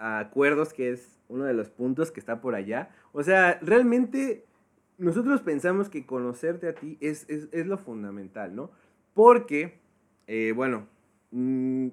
a, 0.00 0.18
acuerdos, 0.18 0.72
que 0.72 0.90
es 0.90 1.18
uno 1.28 1.44
de 1.44 1.54
los 1.54 1.70
puntos 1.70 2.10
que 2.10 2.20
está 2.20 2.40
por 2.40 2.54
allá. 2.54 2.90
O 3.12 3.22
sea, 3.22 3.58
realmente 3.62 4.44
nosotros 4.98 5.40
pensamos 5.42 5.88
que 5.88 6.06
conocerte 6.06 6.68
a 6.68 6.74
ti 6.74 6.98
es, 7.00 7.28
es, 7.28 7.48
es 7.52 7.66
lo 7.66 7.78
fundamental, 7.78 8.54
¿no? 8.54 8.70
Porque, 9.14 9.78
eh, 10.26 10.52
bueno, 10.54 10.86
mmm, 11.30 11.88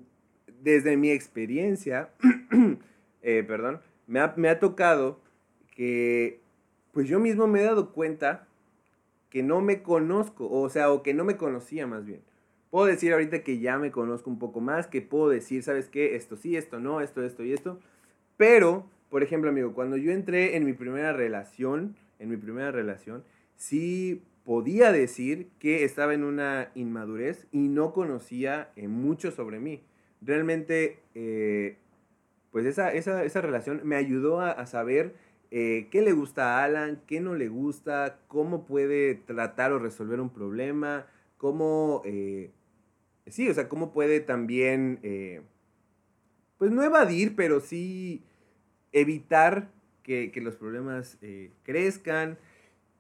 desde 0.61 0.97
mi 0.97 1.11
experiencia, 1.11 2.09
eh, 3.21 3.43
perdón, 3.47 3.81
me 4.07 4.19
ha, 4.19 4.33
me 4.37 4.49
ha 4.49 4.59
tocado 4.59 5.19
que, 5.75 6.41
pues 6.91 7.07
yo 7.07 7.19
mismo 7.19 7.47
me 7.47 7.61
he 7.61 7.63
dado 7.63 7.93
cuenta 7.93 8.47
que 9.29 9.43
no 9.43 9.61
me 9.61 9.83
conozco, 9.83 10.49
o 10.49 10.69
sea, 10.69 10.91
o 10.91 11.03
que 11.03 11.13
no 11.13 11.23
me 11.23 11.37
conocía 11.37 11.85
más 11.85 12.05
bien. 12.05 12.21
Puedo 12.69 12.85
decir 12.87 13.13
ahorita 13.13 13.43
que 13.43 13.59
ya 13.59 13.77
me 13.77 13.91
conozco 13.91 14.29
un 14.29 14.39
poco 14.39 14.59
más, 14.59 14.87
que 14.87 15.01
puedo 15.01 15.29
decir, 15.29 15.63
¿sabes 15.63 15.89
qué? 15.89 16.15
Esto 16.15 16.35
sí, 16.35 16.55
esto 16.57 16.79
no, 16.79 17.01
esto, 17.01 17.23
esto 17.23 17.43
y 17.43 17.53
esto. 17.53 17.79
Pero, 18.37 18.87
por 19.09 19.23
ejemplo, 19.23 19.49
amigo, 19.49 19.73
cuando 19.73 19.97
yo 19.97 20.11
entré 20.11 20.55
en 20.55 20.65
mi 20.65 20.73
primera 20.73 21.11
relación, 21.11 21.95
en 22.19 22.29
mi 22.29 22.37
primera 22.37 22.71
relación, 22.71 23.23
sí 23.55 24.21
podía 24.45 24.91
decir 24.91 25.49
que 25.59 25.83
estaba 25.83 26.13
en 26.13 26.23
una 26.23 26.71
inmadurez 26.75 27.47
y 27.51 27.67
no 27.67 27.91
conocía 27.91 28.69
eh, 28.75 28.87
mucho 28.87 29.31
sobre 29.31 29.59
mí. 29.59 29.83
Realmente, 30.21 30.99
eh, 31.15 31.77
pues 32.51 32.65
esa, 32.65 32.93
esa, 32.93 33.23
esa, 33.23 33.41
relación 33.41 33.81
me 33.83 33.97
ayudó 33.97 34.39
a, 34.39 34.65
saber 34.65 35.15
eh, 35.51 35.87
qué 35.91 36.01
le 36.01 36.13
gusta 36.13 36.59
a 36.59 36.63
Alan, 36.63 37.01
qué 37.07 37.19
no 37.19 37.35
le 37.35 37.49
gusta, 37.49 38.19
cómo 38.27 38.65
puede 38.65 39.15
tratar 39.15 39.73
o 39.73 39.79
resolver 39.79 40.21
un 40.21 40.29
problema, 40.29 41.07
cómo, 41.37 42.01
sí, 43.25 43.49
o 43.49 43.53
sea, 43.53 43.67
cómo 43.67 43.91
puede 43.91 44.21
también, 44.21 45.43
pues 46.57 46.71
no 46.71 46.83
evadir, 46.83 47.35
pero 47.35 47.59
sí 47.59 48.23
evitar 48.99 49.69
que, 50.03 50.31
que 50.31 50.41
los 50.41 50.55
problemas 50.55 51.17
eh, 51.21 51.51
crezcan. 51.63 52.37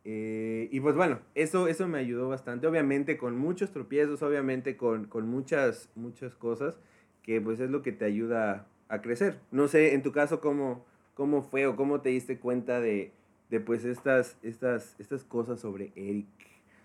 y 0.03 0.79
pues 0.79 0.95
bueno, 0.95 1.19
eso, 1.35 1.67
eso 1.67 1.87
me 1.87 1.99
ayudó 1.99 2.29
bastante, 2.29 2.65
obviamente 2.67 3.17
con 3.17 3.37
muchos 3.37 3.71
tropiezos, 3.71 4.21
obviamente 4.21 4.77
con, 4.77 5.05
con 5.05 5.27
muchas, 5.27 5.89
muchas 5.95 6.33
cosas, 6.35 6.79
que 7.23 7.41
pues 7.41 7.59
es 7.59 7.69
lo 7.69 7.81
que 7.81 7.91
te 7.91 8.05
ayuda 8.05 8.67
a 8.87 9.01
crecer. 9.01 9.39
No 9.51 9.67
sé, 9.67 9.93
en 9.93 10.03
tu 10.03 10.13
caso, 10.13 10.39
¿cómo, 10.39 10.85
cómo 11.13 11.41
fue 11.41 11.65
o 11.67 11.75
cómo 11.75 11.99
te 11.99 12.09
diste 12.09 12.39
cuenta 12.39 12.79
de, 12.79 13.11
de 13.49 13.59
pues 13.59 13.85
estas, 13.85 14.37
estas, 14.43 14.95
estas 14.99 15.23
cosas 15.23 15.59
sobre 15.59 15.91
Eric. 15.95 16.27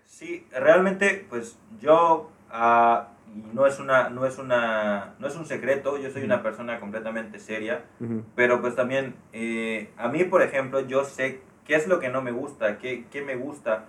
Sí, 0.05 0.45
realmente 0.51 1.25
pues 1.29 1.57
yo 1.79 2.31
uh, 2.51 3.22
no 3.53 3.65
es 3.65 3.79
una 3.79 4.09
no 4.09 4.25
es 4.25 4.37
una 4.37 5.15
no 5.19 5.27
es 5.27 5.35
un 5.35 5.45
secreto, 5.45 5.97
yo 5.97 6.09
soy 6.11 6.23
una 6.23 6.43
persona 6.43 6.79
completamente 6.79 7.39
seria, 7.39 7.85
uh 7.99 8.05
-huh. 8.05 8.23
pero 8.35 8.61
pues 8.61 8.75
también 8.75 9.15
eh, 9.31 9.89
a 9.97 10.07
mí 10.07 10.23
por 10.23 10.41
ejemplo 10.41 10.79
yo 10.81 11.03
sé 11.03 11.41
qué 11.65 11.75
es 11.75 11.87
lo 11.87 11.99
que 11.99 12.09
no 12.09 12.21
me 12.21 12.31
gusta, 12.31 12.77
qué, 12.77 13.05
qué 13.11 13.21
me 13.21 13.35
gusta. 13.35 13.85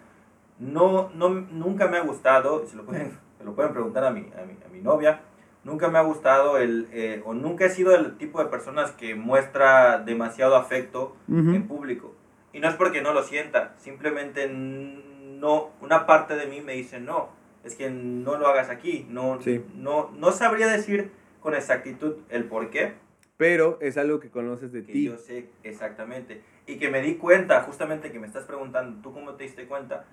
No, 0.58 1.10
no, 1.14 1.28
nunca 1.30 1.88
me 1.88 1.96
ha 1.96 2.02
gustado, 2.02 2.66
se 2.66 2.76
lo 2.76 2.84
pueden, 2.84 3.18
se 3.38 3.44
lo 3.44 3.54
pueden 3.54 3.72
preguntar 3.72 4.04
a 4.04 4.10
mi, 4.10 4.20
a 4.20 4.44
mi, 4.46 4.56
a 4.64 4.68
mi 4.72 4.80
novia, 4.80 5.20
nunca 5.64 5.88
me 5.88 5.98
ha 5.98 6.02
gustado 6.02 6.58
el, 6.58 6.88
eh, 6.92 7.22
o 7.24 7.34
nunca 7.34 7.66
he 7.66 7.70
sido 7.70 7.94
el 7.94 8.16
tipo 8.16 8.42
de 8.42 8.48
personas 8.48 8.92
que 8.92 9.14
muestra 9.14 9.98
demasiado 9.98 10.56
afecto 10.56 11.16
uh 11.28 11.34
-huh. 11.34 11.56
en 11.56 11.66
público. 11.66 12.14
Y 12.52 12.60
no 12.60 12.68
es 12.68 12.76
porque 12.76 13.02
no 13.02 13.12
lo 13.12 13.24
sienta, 13.24 13.74
simplemente 13.78 14.48
no, 14.48 15.70
una 15.80 16.06
parte 16.06 16.36
de 16.36 16.46
mí 16.46 16.60
me 16.60 16.74
dice 16.74 17.00
no, 17.00 17.30
es 17.64 17.74
que 17.76 17.90
no 17.90 18.36
lo 18.36 18.46
hagas 18.46 18.70
aquí. 18.70 19.06
No, 19.08 19.40
sí. 19.40 19.64
no, 19.74 20.10
no 20.16 20.32
sabría 20.32 20.66
decir 20.66 21.10
con 21.40 21.54
exactitud 21.54 22.16
el 22.28 22.44
por 22.44 22.70
qué. 22.70 22.94
Pero 23.36 23.78
es 23.80 23.96
algo 23.96 24.20
que 24.20 24.30
conoces 24.30 24.72
de 24.72 24.84
que 24.84 24.92
ti. 24.92 25.04
Yo 25.04 25.18
sé 25.18 25.48
exactamente. 25.62 26.42
Y 26.66 26.78
que 26.78 26.88
me 26.88 27.02
di 27.02 27.16
cuenta, 27.16 27.62
justamente 27.62 28.12
que 28.12 28.20
me 28.20 28.26
estás 28.26 28.44
preguntando, 28.44 29.02
¿tú 29.02 29.12
cómo 29.12 29.34
te 29.34 29.44
diste 29.44 29.66
cuenta? 29.66 30.04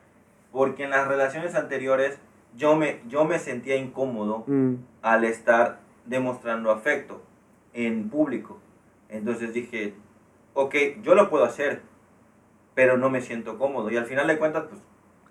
Porque 0.51 0.83
en 0.83 0.89
las 0.89 1.07
relaciones 1.07 1.55
anteriores 1.55 2.19
yo 2.57 2.75
me, 2.75 3.01
yo 3.07 3.25
me 3.25 3.39
sentía 3.39 3.75
incómodo 3.75 4.43
mm. 4.47 4.75
al 5.01 5.23
estar 5.23 5.79
demostrando 6.05 6.71
afecto 6.71 7.21
en 7.73 8.09
público. 8.09 8.59
Entonces 9.09 9.53
dije, 9.53 9.93
ok, 10.53 10.75
yo 11.01 11.15
lo 11.15 11.29
puedo 11.29 11.45
hacer, 11.45 11.81
pero 12.75 12.97
no 12.97 13.09
me 13.09 13.21
siento 13.21 13.57
cómodo. 13.57 13.89
Y 13.91 13.97
al 13.97 14.05
final 14.05 14.27
de 14.27 14.37
cuentas, 14.37 14.65
pues, 14.69 14.81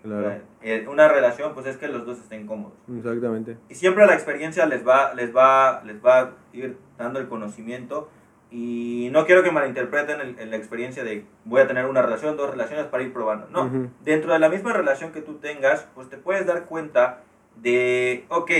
claro. 0.03 0.41
eh, 0.63 0.87
una 0.89 1.09
relación, 1.09 1.55
pues 1.55 1.67
es 1.67 1.77
que 1.77 1.89
los 1.89 2.07
dos 2.07 2.19
estén 2.19 2.47
cómodos. 2.47 2.79
Exactamente. 2.97 3.57
Y 3.69 3.75
siempre 3.75 4.07
la 4.07 4.15
experiencia 4.15 4.67
les 4.67 4.87
va, 4.87 5.15
les 5.15 5.35
va, 5.35 5.83
les 5.85 6.05
va 6.05 6.21
a 6.21 6.33
ir 6.53 6.77
dando 6.99 7.19
el 7.19 7.29
conocimiento. 7.29 8.09
Y 8.53 9.11
no 9.13 9.27
quiero 9.27 9.45
que 9.45 9.53
malinterpreten 9.53 10.21
el, 10.21 10.39
el 10.41 10.51
la 10.51 10.57
experiencia 10.57 11.05
de 11.05 11.25
voy 11.45 11.61
a 11.61 11.69
tener 11.69 11.87
una 11.87 12.03
relación, 12.03 12.37
dos 12.37 12.51
relaciones 12.51 12.87
para 12.87 13.05
ir 13.05 13.13
probando. 13.13 13.47
No, 13.49 13.65
uh 13.65 13.71
-huh. 13.71 13.89
dentro 14.03 14.33
de 14.33 14.41
la 14.41 14.49
misma 14.49 14.73
relación 14.73 15.13
que 15.13 15.23
tú 15.23 15.35
tengas, 15.35 15.87
pues 15.95 16.09
te 16.09 16.17
puedes 16.17 16.47
dar 16.47 16.65
cuenta 16.65 17.21
de, 17.63 18.25
ok, 18.29 18.51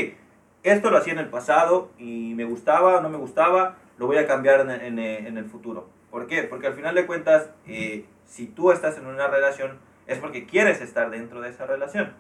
esto 0.63 0.91
lo 0.91 0.99
hacía 0.99 1.15
en 1.15 1.19
el 1.19 1.29
pasado 1.29 1.91
y 1.99 2.35
me 2.35 2.45
gustaba 2.45 2.99
o 2.99 3.01
no 3.01 3.09
me 3.09 3.17
gustaba, 3.17 3.77
lo 3.99 4.07
voy 4.07 4.19
a 4.19 4.27
cambiar 4.27 4.61
en, 4.61 4.71
en, 4.71 4.99
en, 4.99 5.39
el 5.39 5.45
futuro. 5.47 5.89
¿Por 6.11 6.27
qué? 6.27 6.43
Porque 6.43 6.67
al 6.67 6.75
final 6.75 6.95
de 6.95 7.07
cuentas, 7.07 7.51
eh, 7.67 8.05
si 8.27 8.47
tú 8.47 8.73
estás 8.73 8.99
en 8.99 9.07
una 9.07 9.27
relación, 9.29 9.79
es 10.11 10.19
porque 10.19 10.45
quieres 10.45 10.81
estar 10.81 11.09
dentro 11.11 11.41
de 11.41 11.51
esa 11.51 11.67
relación. 11.67 12.13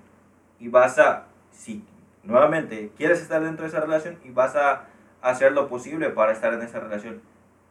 Y 0.61 0.69
vas 0.69 0.99
a, 1.01 1.27
si 1.51 1.85
nuevamente 2.23 2.93
quieres 2.97 3.21
estar 3.21 3.43
dentro 3.43 3.65
de 3.65 3.69
esa 3.69 3.81
relación 3.81 4.17
y 4.25 4.31
vas 4.31 4.55
a 4.55 4.87
hacer 5.23 5.53
lo 5.53 5.69
posible 5.69 6.09
para 6.11 6.33
estar 6.33 6.55
en 6.55 6.63
esa 6.63 6.79
relación. 6.79 7.21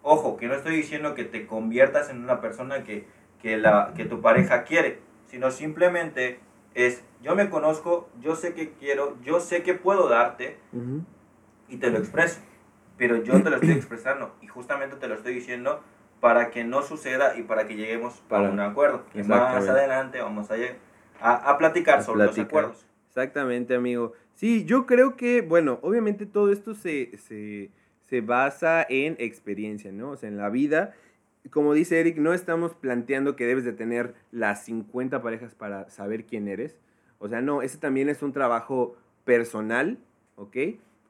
Ojo, 0.03 0.35
que 0.35 0.47
no 0.47 0.55
estoy 0.55 0.75
diciendo 0.75 1.15
que 1.15 1.23
te 1.23 1.47
conviertas 1.47 2.09
en 2.09 2.21
una 2.21 2.41
persona 2.41 2.83
que, 2.83 3.07
que, 3.41 3.57
la, 3.57 3.93
que 3.95 4.03
tu 4.03 4.21
pareja 4.21 4.63
quiere, 4.63 4.99
sino 5.27 5.51
simplemente 5.51 6.39
es, 6.73 7.01
yo 7.21 7.33
me 7.35 7.49
conozco, 7.49 8.09
yo 8.19 8.35
sé 8.35 8.53
que 8.53 8.73
quiero, 8.73 9.17
yo 9.23 9.39
sé 9.39 9.63
que 9.63 9.73
puedo 9.73 10.09
darte 10.09 10.57
uh 10.73 10.79
-huh. 10.79 11.05
y 11.69 11.77
te 11.77 11.91
lo 11.91 11.97
expreso, 11.97 12.41
pero 12.97 13.23
yo 13.23 13.41
te 13.41 13.49
lo 13.49 13.55
estoy 13.55 13.71
expresando 13.71 14.35
y 14.41 14.47
justamente 14.47 14.97
te 14.97 15.07
lo 15.07 15.15
estoy 15.15 15.33
diciendo 15.33 15.81
para 16.19 16.51
que 16.51 16.63
no 16.63 16.81
suceda 16.81 17.38
y 17.38 17.43
para 17.43 17.67
que 17.67 17.75
lleguemos 17.75 18.21
para, 18.27 18.47
a 18.47 18.51
un 18.51 18.59
acuerdo. 18.59 19.05
Que 19.13 19.23
más 19.23 19.67
adelante 19.67 20.21
vamos 20.21 20.49
a, 20.51 20.55
a, 21.21 21.51
a 21.51 21.57
platicar 21.57 21.99
a 21.99 22.01
sobre 22.01 22.25
platicar. 22.25 22.43
los 22.43 22.47
acuerdos. 22.47 22.85
Exactamente, 23.07 23.75
amigo. 23.75 24.13
Sí, 24.35 24.63
yo 24.65 24.85
creo 24.85 25.17
que, 25.17 25.41
bueno, 25.41 25.79
obviamente 25.81 26.25
todo 26.25 26.51
esto 26.51 26.73
se, 26.73 27.17
se, 27.17 27.71
se 28.05 28.21
basa 28.21 28.85
en 28.88 29.15
experiencia, 29.19 29.91
¿no? 29.91 30.11
O 30.11 30.15
sea, 30.17 30.29
en 30.29 30.38
la 30.38 30.49
vida. 30.49 30.93
como 31.51 31.73
dice 31.73 31.99
Eric, 31.99 32.17
no 32.17 32.33
estamos 32.33 32.73
planteando 32.73 33.35
que 33.35 33.45
debes 33.45 33.65
de 33.65 33.73
tener 33.73 34.15
las 34.31 34.63
50 34.63 35.21
parejas 35.21 35.55
para 35.55 35.89
saber 35.89 36.25
quién 36.25 36.47
eres. 36.47 36.77
O 37.19 37.27
sea, 37.27 37.41
no, 37.41 37.61
ese 37.61 37.77
también 37.77 38.07
es 38.07 38.23
un 38.23 38.31
trabajo 38.31 38.95
personal, 39.25 39.97
¿ok? 40.38 40.55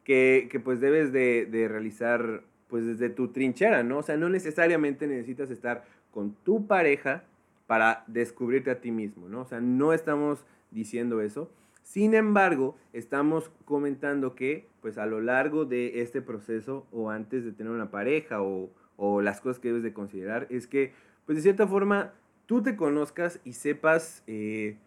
Que, 0.04 0.48
que 0.52 0.60
pues 0.64 0.82
debes 0.82 1.14
de, 1.14 1.46
de, 1.46 1.68
realizar 1.68 2.42
pues 2.70 2.86
desde 2.86 3.10
tu 3.10 3.30
trinchera, 3.30 3.84
¿no? 3.84 4.00
O 4.00 4.04
sea, 4.04 4.18
no 4.18 4.30
necesariamente 4.30 5.08
necesitas 5.08 5.50
estar 5.50 5.84
con 6.12 6.34
tu 6.44 6.68
pareja 6.68 7.24
para 7.68 8.04
descubrirte 8.08 8.72
a 8.72 8.82
ti 8.82 8.92
mismo, 8.92 9.28
¿no? 9.28 9.42
O 9.42 9.46
sea, 9.46 9.60
no 9.60 9.94
estamos 9.94 10.46
diciendo 10.72 11.22
eso. 11.22 11.52
Sin 11.84 12.14
embargo, 12.14 12.78
estamos 12.94 13.52
comentando 13.66 14.36
que 14.36 14.68
pues 14.82 14.98
a 14.98 15.06
lo 15.06 15.22
largo 15.22 15.66
de 15.66 16.02
este 16.02 16.22
proceso 16.22 16.86
o 16.92 17.10
antes 17.10 17.44
de 17.44 17.52
tener 17.52 17.72
una 17.72 17.92
pareja 17.92 18.42
o, 18.42 18.70
o 18.96 19.22
las 19.22 19.42
cosas 19.42 19.60
que 19.60 19.70
debes 19.70 19.84
de 19.84 19.94
considerar 19.94 20.48
es 20.50 20.68
que 20.68 20.94
pues 21.26 21.38
de 21.38 21.42
cierta 21.42 21.68
forma 21.68 22.14
tú 22.46 22.64
te 22.64 22.76
conozcas 22.76 23.40
y 23.44 23.54
sepas 23.54 24.24
eh, 24.26 24.78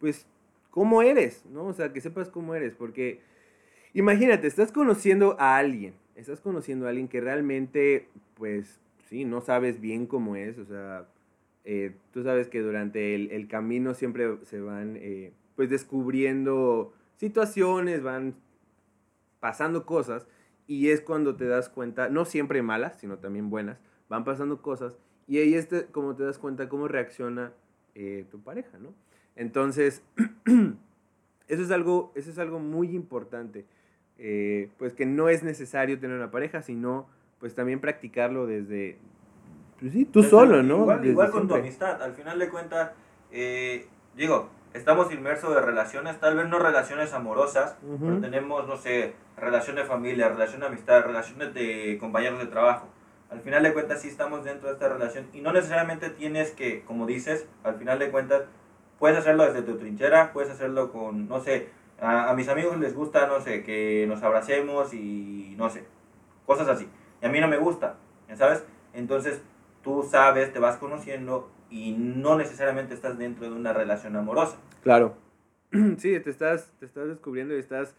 pues 0.00 0.26
cómo 0.70 1.02
eres, 1.02 1.44
¿no? 1.46 1.66
O 1.66 1.72
sea, 1.72 1.92
que 1.92 2.00
sepas 2.00 2.28
cómo 2.28 2.54
eres, 2.54 2.74
porque 2.74 3.20
imagínate, 3.94 4.46
estás 4.46 4.72
conociendo 4.72 5.36
a 5.38 5.56
alguien, 5.56 5.94
estás 6.20 6.40
conociendo 6.40 6.86
a 6.86 6.90
alguien 6.90 7.08
que 7.08 7.20
realmente 7.20 8.08
pues 8.34 8.80
sí, 9.08 9.24
no 9.24 9.40
sabes 9.40 9.80
bien 9.80 10.06
cómo 10.06 10.36
es, 10.36 10.58
o 10.58 10.64
sea, 10.64 11.06
eh, 11.64 11.94
tú 12.12 12.22
sabes 12.22 12.48
que 12.48 12.60
durante 12.60 13.14
el, 13.14 13.30
el 13.32 13.48
camino 13.48 13.94
siempre 13.94 14.38
se 14.44 14.60
van 14.60 14.96
eh, 14.96 15.32
pues 15.56 15.68
descubriendo 15.68 16.92
situaciones, 17.16 18.02
van 18.02 18.34
pasando 19.40 19.84
cosas 19.84 20.26
y 20.66 20.90
es 20.90 21.00
cuando 21.00 21.36
te 21.36 21.46
das 21.46 21.68
cuenta, 21.68 22.08
no 22.08 22.24
siempre 22.24 22.62
malas, 22.62 22.98
sino 22.98 23.18
también 23.18 23.50
buenas, 23.50 23.78
van 24.08 24.24
pasando 24.24 24.62
cosas 24.62 24.96
y 25.26 25.38
ahí 25.38 25.54
es 25.54 25.68
como 25.92 26.16
te 26.16 26.24
das 26.24 26.38
cuenta 26.38 26.68
cómo 26.68 26.88
reacciona 26.88 27.52
eh, 27.94 28.24
tu 28.30 28.40
pareja, 28.40 28.78
¿no? 28.78 28.94
Entonces, 29.36 30.02
eso 31.48 31.62
es 31.62 31.70
algo, 31.70 32.12
eso 32.14 32.30
es 32.30 32.38
algo 32.38 32.58
muy 32.58 32.94
importante, 32.94 33.66
eh, 34.22 34.68
pues 34.78 34.92
que 34.92 35.06
no 35.06 35.30
es 35.30 35.42
necesario 35.42 35.98
tener 35.98 36.16
una 36.16 36.30
pareja, 36.30 36.60
sino 36.60 37.08
pues 37.38 37.54
también 37.54 37.80
practicarlo 37.80 38.46
desde, 38.46 38.98
pues 39.80 39.92
sí, 39.92 40.04
tú 40.04 40.22
solo, 40.22 40.62
¿no? 40.62 40.82
Igual, 40.82 41.06
igual 41.06 41.30
con 41.30 41.48
tu 41.48 41.54
amistad, 41.54 42.02
al 42.02 42.12
final 42.12 42.38
de 42.38 42.50
cuentas, 42.50 42.90
eh, 43.32 43.86
digo, 44.14 44.50
estamos 44.74 45.10
inmersos 45.10 45.54
de 45.54 45.62
relaciones, 45.62 46.20
tal 46.20 46.36
vez 46.36 46.46
no 46.48 46.58
relaciones 46.58 47.14
amorosas, 47.14 47.76
uh 47.82 47.94
-huh. 47.94 47.98
pero 47.98 48.20
tenemos, 48.20 48.68
no 48.68 48.76
sé, 48.76 49.14
relación 49.38 49.76
de 49.76 49.84
familia, 49.84 50.28
relación 50.28 50.60
de 50.60 50.66
amistad, 50.66 51.02
relaciones 51.02 51.54
de 51.54 51.96
compañeros 51.98 52.40
de 52.40 52.46
trabajo. 52.46 52.88
Al 53.30 53.40
final 53.40 53.62
de 53.62 53.72
cuentas 53.72 54.02
sí 54.02 54.08
estamos 54.08 54.44
dentro 54.44 54.68
de 54.68 54.74
esta 54.74 54.88
relación 54.88 55.28
y 55.32 55.40
no 55.40 55.52
necesariamente 55.52 56.10
tienes 56.10 56.50
que, 56.50 56.82
como 56.82 57.06
dices, 57.06 57.46
al 57.64 57.76
final 57.76 57.98
de 57.98 58.10
cuentas 58.10 58.42
puedes 58.98 59.16
hacerlo 59.16 59.46
desde 59.46 59.62
tu 59.62 59.78
trinchera, 59.78 60.32
puedes 60.34 60.50
hacerlo 60.50 60.92
con, 60.92 61.26
no 61.26 61.40
sé, 61.40 61.68
a, 62.00 62.30
a 62.30 62.34
mis 62.34 62.48
amigos 62.48 62.78
les 62.78 62.94
gusta, 62.94 63.26
no 63.26 63.40
sé, 63.40 63.62
que 63.62 64.06
nos 64.08 64.22
abracemos 64.22 64.94
y 64.94 65.54
no 65.56 65.70
sé, 65.70 65.84
cosas 66.46 66.68
así. 66.68 66.88
Y 67.22 67.26
a 67.26 67.28
mí 67.28 67.40
no 67.40 67.48
me 67.48 67.58
gusta, 67.58 67.96
¿sabes? 68.36 68.64
Entonces 68.92 69.42
tú 69.82 70.06
sabes, 70.08 70.52
te 70.52 70.58
vas 70.58 70.76
conociendo 70.76 71.50
y 71.70 71.92
no 71.92 72.36
necesariamente 72.36 72.94
estás 72.94 73.18
dentro 73.18 73.48
de 73.48 73.52
una 73.52 73.72
relación 73.72 74.16
amorosa. 74.16 74.58
Claro. 74.82 75.16
Sí, 75.98 76.18
te 76.18 76.30
estás, 76.30 76.72
te 76.80 76.86
estás 76.86 77.06
descubriendo 77.08 77.54
y 77.54 77.60
estás 77.60 77.94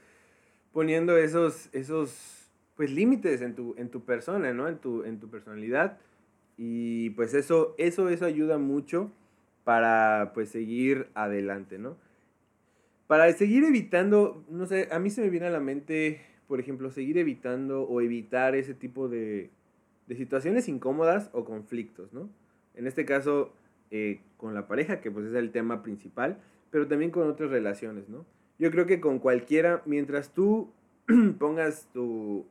poniendo 0.74 1.18
esos, 1.18 1.70
esos 1.72 2.50
pues, 2.76 2.92
límites 2.92 3.42
en 3.42 3.56
tu, 3.56 3.76
en 3.78 3.90
tu 3.90 4.04
persona, 4.04 4.54
¿no? 4.54 4.68
En 4.68 4.78
tu, 4.78 5.04
en 5.04 5.20
tu 5.20 5.30
personalidad. 5.30 5.98
Y 6.58 7.12
pues 7.12 7.34
eso, 7.34 7.74
eso, 7.78 8.10
eso 8.10 8.26
ayuda 8.26 8.58
mucho 8.58 9.10
para 9.64 10.32
pues 10.34 10.50
seguir 10.50 11.10
adelante, 11.14 11.80
¿no? 11.80 11.96
Para 13.12 13.30
seguir 13.34 13.66
evitando, 13.66 14.42
no 14.50 14.66
sé, 14.66 14.88
a 14.90 14.98
mí 14.98 15.10
se 15.10 15.20
me 15.20 15.30
viene 15.30 15.48
a 15.48 15.50
la 15.50 15.60
mente, 15.60 16.22
por 16.48 16.62
ejemplo, 16.62 16.90
seguir 16.92 17.18
evitando 17.18 17.84
o 17.84 18.00
evitar 18.00 18.56
ese 18.56 18.74
tipo 18.74 19.10
de, 19.10 19.50
de 20.08 20.16
situaciones 20.16 20.70
incómodas 20.70 21.30
o 21.34 21.44
conflictos, 21.44 22.14
¿no? 22.14 22.30
En 22.74 22.88
este 22.88 23.04
caso, 23.04 23.52
eh, 23.90 24.22
con 24.38 24.54
la 24.54 24.66
pareja, 24.66 25.02
que 25.02 25.12
pues 25.12 25.26
es 25.26 25.34
el 25.34 25.52
tema 25.52 25.84
principal, 25.84 26.40
pero 26.70 26.88
también 26.88 27.12
con 27.12 27.28
otras 27.28 27.50
relaciones, 27.50 28.08
¿no? 28.08 28.26
Yo 28.58 28.72
creo 28.72 28.86
que 28.86 29.02
con 29.02 29.20
cualquiera, 29.20 29.82
mientras 29.86 30.34
tú 30.34 30.72
pongas 31.38 31.90
tu, 31.92 32.46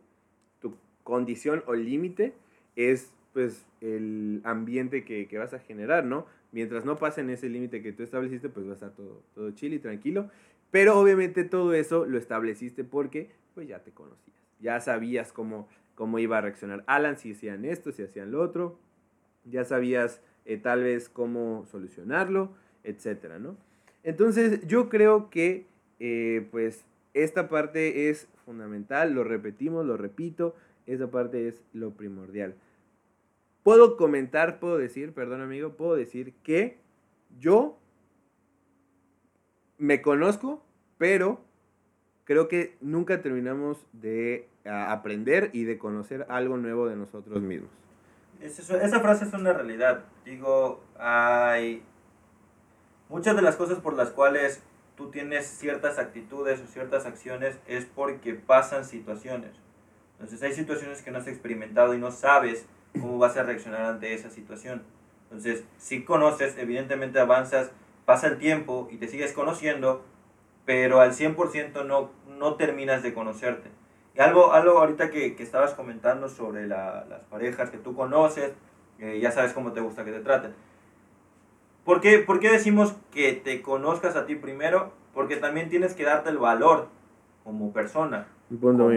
tu 0.60 0.74
condición 1.04 1.62
o 1.68 1.72
límite, 1.72 2.34
es 2.76 3.14
pues 3.32 3.64
el 3.80 4.42
ambiente 4.44 5.06
que, 5.06 5.26
que, 5.26 5.38
vas 5.38 5.54
a 5.54 5.58
generar, 5.58 6.04
¿no? 6.04 6.26
Mientras 6.52 6.84
no 6.84 6.96
pasen 6.96 7.30
ese 7.30 7.48
límite 7.48 7.82
que 7.82 7.92
tú 7.92 8.02
estableciste, 8.02 8.48
pues 8.48 8.66
va 8.66 8.70
a 8.70 8.74
estar 8.74 8.90
todo, 8.90 9.22
todo 9.34 9.52
y 9.60 9.78
tranquilo. 9.78 10.30
Pero 10.70 10.98
obviamente 10.98 11.44
todo 11.44 11.74
eso 11.74 12.06
lo 12.06 12.18
estableciste 12.18 12.84
porque 12.84 13.30
pues 13.54 13.68
ya 13.68 13.80
te 13.80 13.90
conocías. 13.92 14.36
Ya 14.60 14.80
sabías 14.80 15.32
cómo, 15.32 15.68
cómo 15.94 16.18
iba 16.18 16.38
a 16.38 16.40
reaccionar 16.40 16.84
Alan, 16.86 17.16
si 17.16 17.32
hacían 17.32 17.64
esto, 17.64 17.92
si 17.92 18.02
hacían 18.02 18.30
lo 18.30 18.40
otro. 18.40 18.78
Ya 19.44 19.64
sabías 19.64 20.20
eh, 20.44 20.56
tal 20.58 20.82
vez 20.82 21.08
cómo 21.08 21.66
solucionarlo, 21.70 22.52
etcétera, 22.84 23.38
¿no? 23.38 23.56
Entonces 24.02 24.66
yo 24.66 24.88
creo 24.88 25.30
que 25.30 25.66
eh, 25.98 26.46
pues 26.50 26.84
esta 27.14 27.48
parte 27.48 28.08
es 28.10 28.28
fundamental, 28.44 29.12
lo 29.12 29.24
repetimos, 29.24 29.84
lo 29.84 29.96
repito, 29.96 30.54
esa 30.86 31.10
parte 31.10 31.48
es 31.48 31.62
lo 31.72 31.90
primordial. 31.90 32.54
Puedo 33.62 33.96
comentar, 33.96 34.58
puedo 34.58 34.78
decir, 34.78 35.12
perdón 35.12 35.42
amigo, 35.42 35.76
puedo 35.76 35.94
decir 35.94 36.34
que 36.42 36.78
yo 37.38 37.78
me 39.78 40.02
conozco, 40.02 40.62
pero 40.98 41.40
creo 42.24 42.48
que 42.48 42.76
nunca 42.80 43.22
terminamos 43.22 43.84
de 43.92 44.48
aprender 44.64 45.50
y 45.52 45.64
de 45.64 45.78
conocer 45.78 46.26
algo 46.28 46.56
nuevo 46.56 46.86
de 46.86 46.96
nosotros 46.96 47.42
mismos. 47.42 47.70
esa 48.40 49.00
frase 49.00 49.24
es 49.24 49.32
una 49.32 49.52
realidad. 49.52 50.04
Digo, 50.24 50.82
hay 50.98 51.82
muchas 53.08 53.36
de 53.36 53.42
las 53.42 53.56
cosas 53.56 53.80
por 53.80 53.94
las 53.94 54.10
cuales 54.10 54.62
tú 54.96 55.10
tienes 55.10 55.46
ciertas 55.46 55.98
actitudes 55.98 56.60
o 56.60 56.66
ciertas 56.66 57.06
acciones 57.06 57.58
es 57.66 57.86
porque 57.86 58.34
pasan 58.34 58.84
situaciones. 58.84 59.52
Entonces 60.12 60.42
hay 60.42 60.52
situaciones 60.52 61.02
que 61.02 61.10
no 61.10 61.18
has 61.18 61.26
experimentado 61.26 61.94
y 61.94 61.98
no 61.98 62.10
sabes 62.10 62.66
cómo 62.92 63.18
vas 63.18 63.36
a 63.36 63.42
reaccionar 63.42 63.82
ante 63.82 64.14
esa 64.14 64.30
situación. 64.30 64.82
Entonces, 65.24 65.64
si 65.78 66.02
conoces, 66.04 66.56
evidentemente 66.58 67.20
avanzas, 67.20 67.70
pasa 68.04 68.26
el 68.26 68.38
tiempo 68.38 68.88
y 68.90 68.96
te 68.96 69.08
sigues 69.08 69.32
conociendo, 69.32 70.02
pero 70.64 71.00
al 71.00 71.12
100% 71.12 71.84
no, 71.86 72.10
no 72.38 72.54
terminas 72.54 73.02
de 73.02 73.14
conocerte. 73.14 73.70
Y 74.16 74.20
algo, 74.20 74.52
algo 74.52 74.78
ahorita 74.78 75.10
que, 75.10 75.36
que 75.36 75.42
estabas 75.42 75.74
comentando 75.74 76.28
sobre 76.28 76.66
la, 76.66 77.04
las 77.08 77.22
parejas 77.24 77.70
que 77.70 77.78
tú 77.78 77.94
conoces, 77.94 78.52
eh, 78.98 79.18
ya 79.20 79.30
sabes 79.30 79.52
cómo 79.52 79.72
te 79.72 79.80
gusta 79.80 80.04
que 80.04 80.12
te 80.12 80.20
traten. 80.20 80.52
¿Por 81.84 82.00
qué, 82.00 82.18
¿Por 82.18 82.40
qué 82.40 82.50
decimos 82.50 82.94
que 83.12 83.32
te 83.32 83.62
conozcas 83.62 84.16
a 84.16 84.26
ti 84.26 84.34
primero? 84.34 84.92
Porque 85.14 85.36
también 85.36 85.70
tienes 85.70 85.94
que 85.94 86.04
darte 86.04 86.30
el 86.30 86.38
valor 86.38 86.88
como 87.44 87.72
persona, 87.72 88.26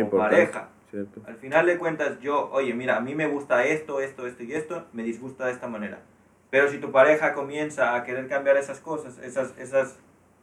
como 0.09 0.23
pareja. 0.23 0.69
Cierto. 0.93 1.23
Al 1.25 1.37
final 1.37 1.65
de 1.65 1.79
cuentas, 1.79 2.19
yo, 2.19 2.51
oye, 2.51 2.71
mira, 2.75 2.97
a 2.97 2.99
mí 2.99 3.15
me 3.15 3.25
gusta 3.25 3.65
esto, 3.65 3.99
esto, 3.99 4.27
esto 4.27 4.43
y 4.43 4.53
esto, 4.53 4.85
me 4.93 5.01
disgusta 5.01 5.47
de 5.47 5.53
esta 5.53 5.67
manera. 5.67 6.03
Pero 6.51 6.69
si 6.69 6.77
tu 6.77 6.91
pareja 6.91 7.33
comienza 7.33 7.95
a 7.95 8.03
querer 8.03 8.27
cambiar 8.27 8.57
esas 8.57 8.79
cosas, 8.79 9.17
esas, 9.17 9.57
esas 9.57 9.97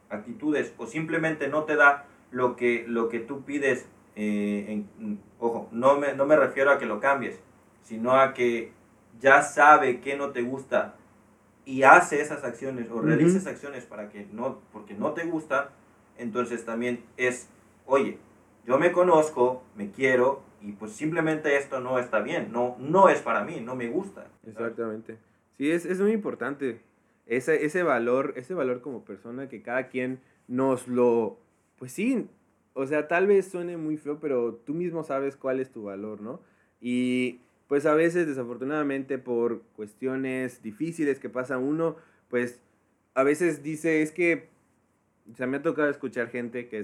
actitudes, 0.08 0.74
o 0.76 0.88
simplemente 0.88 1.46
no 1.46 1.62
te 1.66 1.76
da 1.76 2.06
lo 2.32 2.56
que, 2.56 2.84
lo 2.88 3.08
que 3.08 3.20
tú 3.20 3.44
pides, 3.44 3.86
eh, 4.16 4.84
en, 4.98 5.20
ojo, 5.38 5.68
no 5.70 5.96
me, 6.00 6.14
no 6.14 6.26
me 6.26 6.34
refiero 6.34 6.72
a 6.72 6.80
que 6.80 6.86
lo 6.86 6.98
cambies, 6.98 7.38
sino 7.82 8.16
a 8.16 8.34
que 8.34 8.72
ya 9.20 9.42
sabe 9.42 10.00
que 10.00 10.16
no 10.16 10.30
te 10.30 10.42
gusta 10.42 10.96
y 11.64 11.84
hace 11.84 12.20
esas 12.20 12.42
acciones 12.42 12.90
o 12.90 13.00
realiza 13.00 13.38
esas 13.38 13.52
acciones 13.52 13.84
para 13.84 14.08
que 14.08 14.26
no, 14.32 14.58
porque 14.72 14.94
no 14.94 15.12
te 15.12 15.22
gusta, 15.26 15.70
entonces 16.18 16.64
también 16.64 17.04
es, 17.16 17.48
oye, 17.86 18.18
yo 18.66 18.78
me 18.78 18.92
conozco, 18.92 19.62
me 19.76 19.90
quiero 19.90 20.42
y 20.60 20.72
pues 20.72 20.92
simplemente 20.92 21.56
esto 21.56 21.80
no 21.80 21.98
está 21.98 22.20
bien, 22.20 22.52
no, 22.52 22.76
no 22.78 23.08
es 23.08 23.20
para 23.20 23.44
mí, 23.44 23.60
no 23.60 23.74
me 23.76 23.88
gusta. 23.88 24.26
Exactamente. 24.46 25.18
Sí, 25.56 25.70
es, 25.70 25.84
es 25.84 26.00
muy 26.00 26.12
importante 26.12 26.80
ese, 27.26 27.64
ese 27.64 27.82
valor, 27.82 28.34
ese 28.36 28.54
valor 28.54 28.80
como 28.80 29.04
persona 29.04 29.48
que 29.48 29.62
cada 29.62 29.88
quien 29.88 30.20
nos 30.48 30.88
lo, 30.88 31.38
pues 31.78 31.92
sí, 31.92 32.28
o 32.74 32.86
sea, 32.86 33.08
tal 33.08 33.26
vez 33.26 33.48
suene 33.48 33.76
muy 33.76 33.96
feo, 33.96 34.18
pero 34.20 34.54
tú 34.54 34.74
mismo 34.74 35.04
sabes 35.04 35.36
cuál 35.36 35.60
es 35.60 35.70
tu 35.70 35.84
valor, 35.84 36.20
¿no? 36.20 36.40
Y 36.80 37.40
pues 37.68 37.86
a 37.86 37.94
veces 37.94 38.26
desafortunadamente 38.26 39.18
por 39.18 39.62
cuestiones 39.76 40.62
difíciles 40.62 41.20
que 41.20 41.28
pasa 41.28 41.58
uno, 41.58 41.96
pues 42.28 42.60
a 43.14 43.22
veces 43.22 43.62
dice, 43.62 44.02
es 44.02 44.10
que, 44.10 44.48
o 45.32 45.36
sea, 45.36 45.46
me 45.46 45.58
ha 45.58 45.62
tocado 45.62 45.88
escuchar 45.88 46.28
gente 46.28 46.68
que 46.68 46.82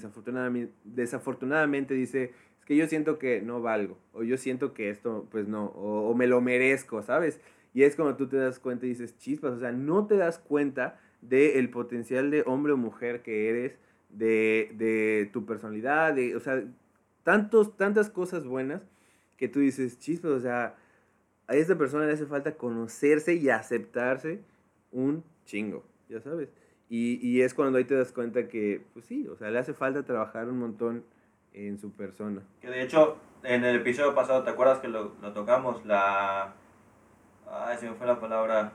desafortunadamente, 0.84 1.94
dice, 1.94 2.32
es 2.58 2.64
que 2.64 2.76
yo 2.76 2.86
siento 2.86 3.18
que 3.18 3.42
no 3.42 3.60
valgo, 3.60 3.98
o 4.12 4.22
yo 4.22 4.36
siento 4.36 4.72
que 4.74 4.90
esto, 4.90 5.26
pues 5.30 5.48
no, 5.48 5.66
o, 5.66 6.14
me 6.14 6.26
lo 6.26 6.40
merezco, 6.40 7.02
¿sabes? 7.02 7.40
Y 7.74 7.82
es 7.82 7.96
cuando 7.96 8.16
tú 8.16 8.28
te 8.28 8.36
das 8.36 8.58
cuenta 8.58 8.86
y 8.86 8.90
dices, 8.90 9.16
chispas, 9.18 9.52
o 9.54 9.58
sea, 9.60 9.72
no 9.72 10.06
te 10.06 10.16
das 10.16 10.38
cuenta 10.38 10.98
del 11.20 11.70
potencial 11.70 12.30
de 12.30 12.42
hombre 12.46 12.72
o 12.72 12.76
mujer 12.76 13.22
que 13.22 13.48
eres, 13.48 13.78
de, 14.10 14.72
de 14.74 15.28
tu 15.32 15.44
personalidad, 15.44 16.14
de, 16.14 16.36
o 16.36 16.40
sea, 16.40 16.62
tantos, 17.22 17.76
tantas 17.76 18.08
cosas 18.08 18.44
buenas 18.44 18.82
que 19.36 19.48
tú 19.48 19.60
dices, 19.60 19.98
chispas, 19.98 20.30
o 20.30 20.40
sea, 20.40 20.76
a 21.48 21.56
esta 21.56 21.76
persona 21.76 22.06
le 22.06 22.12
hace 22.12 22.26
falta 22.26 22.56
conocerse 22.56 23.34
y 23.34 23.50
aceptarse 23.50 24.40
un 24.90 25.24
chingo, 25.44 25.84
ya 26.08 26.20
sabes. 26.20 26.48
Y, 26.88 27.18
y 27.26 27.42
es 27.42 27.54
cuando 27.54 27.78
ahí 27.78 27.84
te 27.84 27.96
das 27.96 28.12
cuenta 28.12 28.48
que, 28.48 28.84
pues 28.92 29.06
sí, 29.06 29.26
o 29.28 29.36
sea, 29.36 29.50
le 29.50 29.58
hace 29.58 29.74
falta 29.74 30.04
trabajar 30.04 30.48
un 30.48 30.58
montón 30.58 31.04
en 31.52 31.78
su 31.78 31.90
persona. 31.92 32.42
Que 32.60 32.68
de 32.68 32.82
hecho, 32.82 33.16
en 33.42 33.64
el 33.64 33.76
episodio 33.76 34.14
pasado, 34.14 34.42
¿te 34.44 34.50
acuerdas 34.50 34.78
que 34.78 34.88
lo, 34.88 35.14
lo 35.20 35.32
tocamos? 35.32 35.84
La... 35.84 36.54
Ay, 37.50 37.76
se 37.78 37.88
me 37.88 37.96
fue 37.96 38.06
la 38.06 38.20
palabra. 38.20 38.72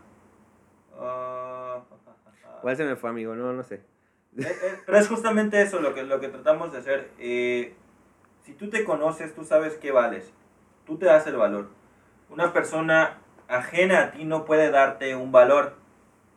Ah, 0.98 1.82
¿Cuál 2.62 2.76
se 2.76 2.84
me 2.84 2.96
fue, 2.96 3.10
amigo? 3.10 3.36
No, 3.36 3.54
no 3.54 3.64
sé. 3.64 3.82
Eh, 4.38 4.44
eh, 4.48 4.80
Pero 4.86 4.98
es 4.98 5.10
justamente 5.10 5.62
eso 5.62 5.82
lo 5.82 5.94
que, 5.94 6.04
lo 6.04 6.22
que 6.22 6.30
tratamos 6.30 6.72
de 6.72 6.78
hacer. 6.78 7.12
Eh, 7.20 7.74
si 8.44 8.54
tú 8.54 8.70
te 8.70 8.86
conoces, 8.86 9.36
tú 9.36 9.44
sabes 9.44 9.76
qué 9.76 9.92
vales. 9.92 10.32
Tú 10.86 10.98
te 10.98 11.06
das 11.06 11.28
el 11.28 11.36
valor. 11.36 11.68
Una 12.30 12.54
persona 12.54 13.18
ajena 13.50 14.04
a 14.04 14.12
ti 14.12 14.24
no 14.24 14.46
puede 14.46 14.72
darte 14.72 15.18
un 15.18 15.34
valor 15.34 15.76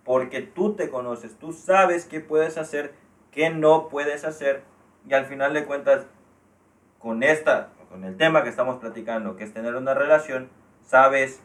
porque 0.04 0.42
tú 0.42 0.74
te 0.74 0.90
conoces. 0.90 1.38
Tú 1.38 1.52
sabes 1.52 2.04
qué 2.04 2.20
puedes 2.20 2.58
hacer, 2.58 2.94
qué 3.32 3.50
no 3.50 3.88
puedes 3.88 4.24
hacer. 4.24 4.62
Y 5.08 5.14
al 5.14 5.26
final 5.26 5.54
de 5.54 5.64
cuentas, 5.64 6.06
con 6.98 7.22
esta, 7.22 7.70
con 7.88 8.04
el 8.04 8.16
tema 8.16 8.42
que 8.42 8.50
estamos 8.50 8.78
platicando, 8.78 9.36
que 9.36 9.44
es 9.44 9.52
tener 9.52 9.74
una 9.74 9.94
relación, 9.94 10.48
sabes 10.82 11.40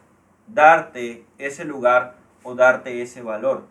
darte 0.46 1.24
ese 1.38 1.64
lugar 1.64 2.16
o 2.42 2.54
darte 2.54 3.02
ese 3.02 3.22
valor. 3.22 3.64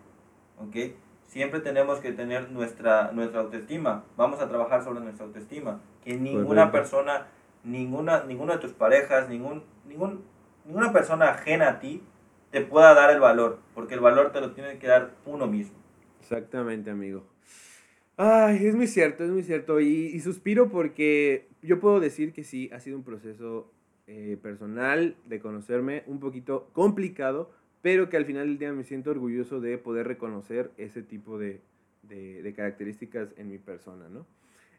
¿Ok? 0.60 0.93
Siempre 1.28 1.60
tenemos 1.60 1.99
que 1.99 2.12
tener 2.12 2.49
nuestra, 2.52 3.12
nuestra 3.12 3.41
autoestima. 3.41 4.04
Vamos 4.17 4.41
a 4.41 4.49
trabajar 4.49 4.84
sobre 4.84 4.99
nuestra 5.02 5.25
autoestima. 5.25 5.80
Que 6.04 6.15
ninguna 6.15 6.71
persona, 6.71 7.28
ninguna, 7.63 8.23
ninguna 8.23 8.54
de 8.54 8.60
tus 8.60 8.73
parejas, 8.73 9.30
ningún, 9.30 9.63
ningún, 9.86 10.25
ninguna 10.65 10.91
persona 10.91 11.30
ajena 11.30 11.69
a 11.69 11.80
ti 11.80 12.04
te 12.51 12.62
pueda 12.62 12.93
dar 12.93 13.12
el 13.12 13.19
valor. 13.19 13.59
Porque 13.75 13.93
el 13.95 13.99
valor 13.99 14.31
te 14.31 14.41
lo 14.41 14.51
tiene 14.51 14.77
que 14.79 14.88
dar 14.88 15.15
uno 15.25 15.47
mismo. 15.47 15.77
Exactamente, 16.19 16.89
amigo. 16.89 17.23
Ay, 18.17 18.67
es 18.67 18.75
muy 18.75 18.88
cierto, 18.88 19.23
es 19.23 19.31
muy 19.31 19.43
cierto. 19.43 19.79
Y, 19.79 20.07
y 20.07 20.19
suspiro 20.19 20.69
porque 20.69 21.47
yo 21.62 21.79
puedo 21.79 21.99
decir 21.99 22.33
que 22.33 22.43
sí, 22.43 22.69
ha 22.73 22.79
sido 22.79 22.97
un 22.97 23.03
proceso 23.03 23.71
eh, 24.07 24.38
personal 24.41 25.15
de 25.25 25.39
conocerme 25.39 26.03
un 26.07 26.19
poquito 26.19 26.69
complicado, 26.73 27.51
pero 27.81 28.09
que 28.09 28.17
al 28.17 28.25
final 28.25 28.47
del 28.47 28.57
día 28.57 28.73
me 28.73 28.83
siento 28.83 29.12
orgulloso 29.12 29.62
de 29.62 29.77
poder 29.77 30.07
reconocer 30.07 30.71
ese 30.77 31.01
tipo 31.01 31.38
de, 31.38 31.62
de- 32.03 32.41
de 32.41 32.53
características 32.53 33.29
en 33.38 33.49
mi 33.49 33.57
persona, 33.57 34.09
¿no? 34.09 34.25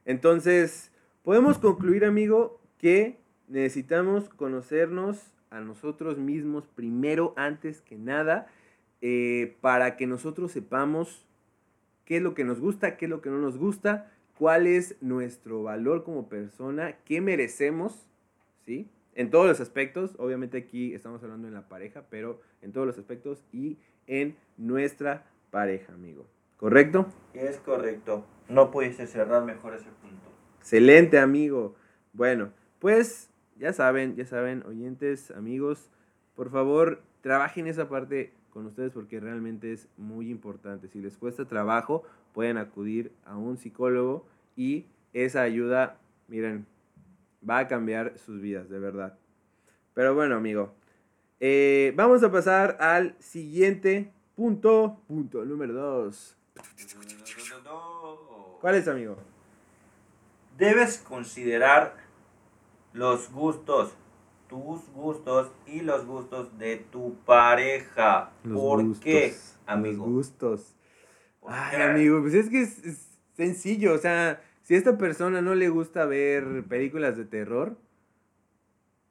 Entonces, 0.05 0.93
podemos 1.23 1.59
concluir, 1.59 2.05
amigo, 2.05 2.61
que 2.79 3.19
necesitamos 3.49 4.29
conocernos 4.29 5.33
a 5.51 5.61
nosotros 5.61 6.19
mismos 6.19 6.67
primero, 6.69 7.35
antes 7.37 7.81
que 7.81 7.97
nada, 7.97 8.47
eh, 9.01 9.57
para 9.61 9.97
que 9.97 10.07
nosotros 10.07 10.53
sepamos 10.53 11.27
qué 12.05 12.17
es 12.19 12.23
lo 12.23 12.35
que 12.35 12.45
nos 12.45 12.61
gusta, 12.61 12.97
qué 12.97 13.07
es 13.07 13.11
lo 13.11 13.21
que 13.21 13.31
no 13.31 13.39
nos 13.39 13.59
gusta, 13.59 14.11
cuál 14.37 14.67
es 14.67 14.97
nuestro 15.01 15.63
valor 15.63 16.05
como 16.05 16.29
persona, 16.29 16.97
qué 17.05 17.21
merecemos, 17.21 18.09
¿sí? 18.65 18.89
En 19.15 19.31
todos 19.31 19.47
los 19.47 19.61
aspectos, 19.61 20.15
obviamente 20.19 20.59
aquí 20.59 20.95
estamos 20.95 21.23
hablando 21.23 21.49
en 21.49 21.55
la 21.55 21.69
pareja, 21.69 22.05
pero 22.11 22.41
en 22.63 22.73
todos 22.73 22.87
los 22.87 22.99
aspectos 22.99 23.45
y 23.53 23.79
en 24.07 24.37
nuestra 24.57 25.27
pareja, 25.51 25.93
amigo. 25.93 26.27
¿Correcto? 26.57 27.07
Es 27.35 27.59
correcto. 27.59 28.27
No 28.49 28.71
pudiese 28.71 29.07
cerrar 29.07 29.45
mejor 29.45 29.75
ese 29.75 29.91
punto. 30.03 30.31
Excelente, 30.59 31.19
amigo. 31.19 31.75
Bueno, 32.13 32.53
pues 32.79 33.30
ya 33.61 33.75
saben, 33.75 34.17
ya 34.17 34.25
saben, 34.25 34.65
oyentes, 34.67 35.31
amigos, 35.31 35.91
por 36.35 36.51
favor, 36.51 37.03
trabajen 37.21 37.67
esa 37.67 37.89
parte 37.89 38.33
con 38.51 38.67
ustedes 38.67 38.91
porque 38.93 39.21
realmente 39.21 39.73
es 39.73 39.87
muy 39.99 40.31
importante. 40.31 40.89
Si 40.89 41.01
les 41.01 41.19
cuesta 41.19 41.45
trabajo, 41.45 42.03
pueden 42.33 42.57
acudir 42.57 43.13
a 43.25 43.37
un 43.37 43.59
psicólogo 43.59 44.27
y 44.57 44.87
esa 45.13 45.43
ayuda, 45.43 45.99
miren, 46.29 46.67
va 47.49 47.59
a 47.59 47.69
cambiar 47.69 48.19
sus 48.19 48.41
vidas, 48.41 48.71
de 48.71 48.79
verdad. 48.79 49.19
Pero 49.93 50.15
bueno, 50.15 50.37
amigo, 50.37 50.73
eh, 51.39 51.93
vamos 51.97 52.23
a 52.23 52.33
pasar 52.33 52.79
al 52.81 53.15
siguiente 53.19 54.11
punto, 54.37 54.99
punto 55.07 55.45
número 55.45 55.75
dos. 55.75 56.35
¿Cuál 58.61 58.75
es, 58.75 58.89
amigo? 58.89 59.19
Debes 60.57 60.99
considerar 60.99 62.10
los 62.93 63.31
gustos, 63.33 63.93
tus 64.49 64.81
gustos 64.93 65.51
y 65.67 65.81
los 65.81 66.07
gustos 66.07 66.59
de 66.59 66.77
tu 66.91 67.15
pareja. 67.25 68.33
¿Por 68.53 68.99
qué, 69.01 69.35
amigo? 69.67 70.05
Los 70.07 70.13
gustos. 70.15 70.75
¿Por 71.41 71.53
Ay, 71.53 71.81
amigo, 71.83 72.21
pues 72.21 72.35
es 72.35 72.49
que 72.51 72.63
es, 72.63 72.85
es 72.85 73.09
sencillo. 73.35 73.95
O 73.95 73.99
sea, 73.99 74.43
si 74.63 74.75
a 74.75 74.79
esta 74.79 74.99
persona 74.99 75.41
no 75.41 75.55
le 75.55 75.69
gusta 75.69 76.05
ver 76.05 76.65
películas 76.65 77.17
de 77.17 77.25
terror, 77.25 77.77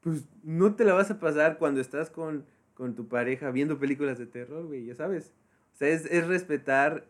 pues 0.02 0.26
no 0.44 0.76
te 0.76 0.84
la 0.86 0.94
vas 0.94 1.12
a 1.12 1.20
pasar 1.20 1.58
cuando 1.58 1.82
estás 1.82 2.10
con, 2.10 2.46
con 2.74 2.96
tu 2.96 3.08
pareja 3.08 3.52
viendo 3.52 3.80
películas 3.80 4.18
de 4.18 4.26
terror, 4.28 4.66
güey, 4.66 4.86
ya 4.86 4.96
sabes. 4.96 5.34
O 5.74 5.78
sea, 5.78 5.90
es, 5.90 6.06
es 6.06 6.28
respetar 6.28 7.06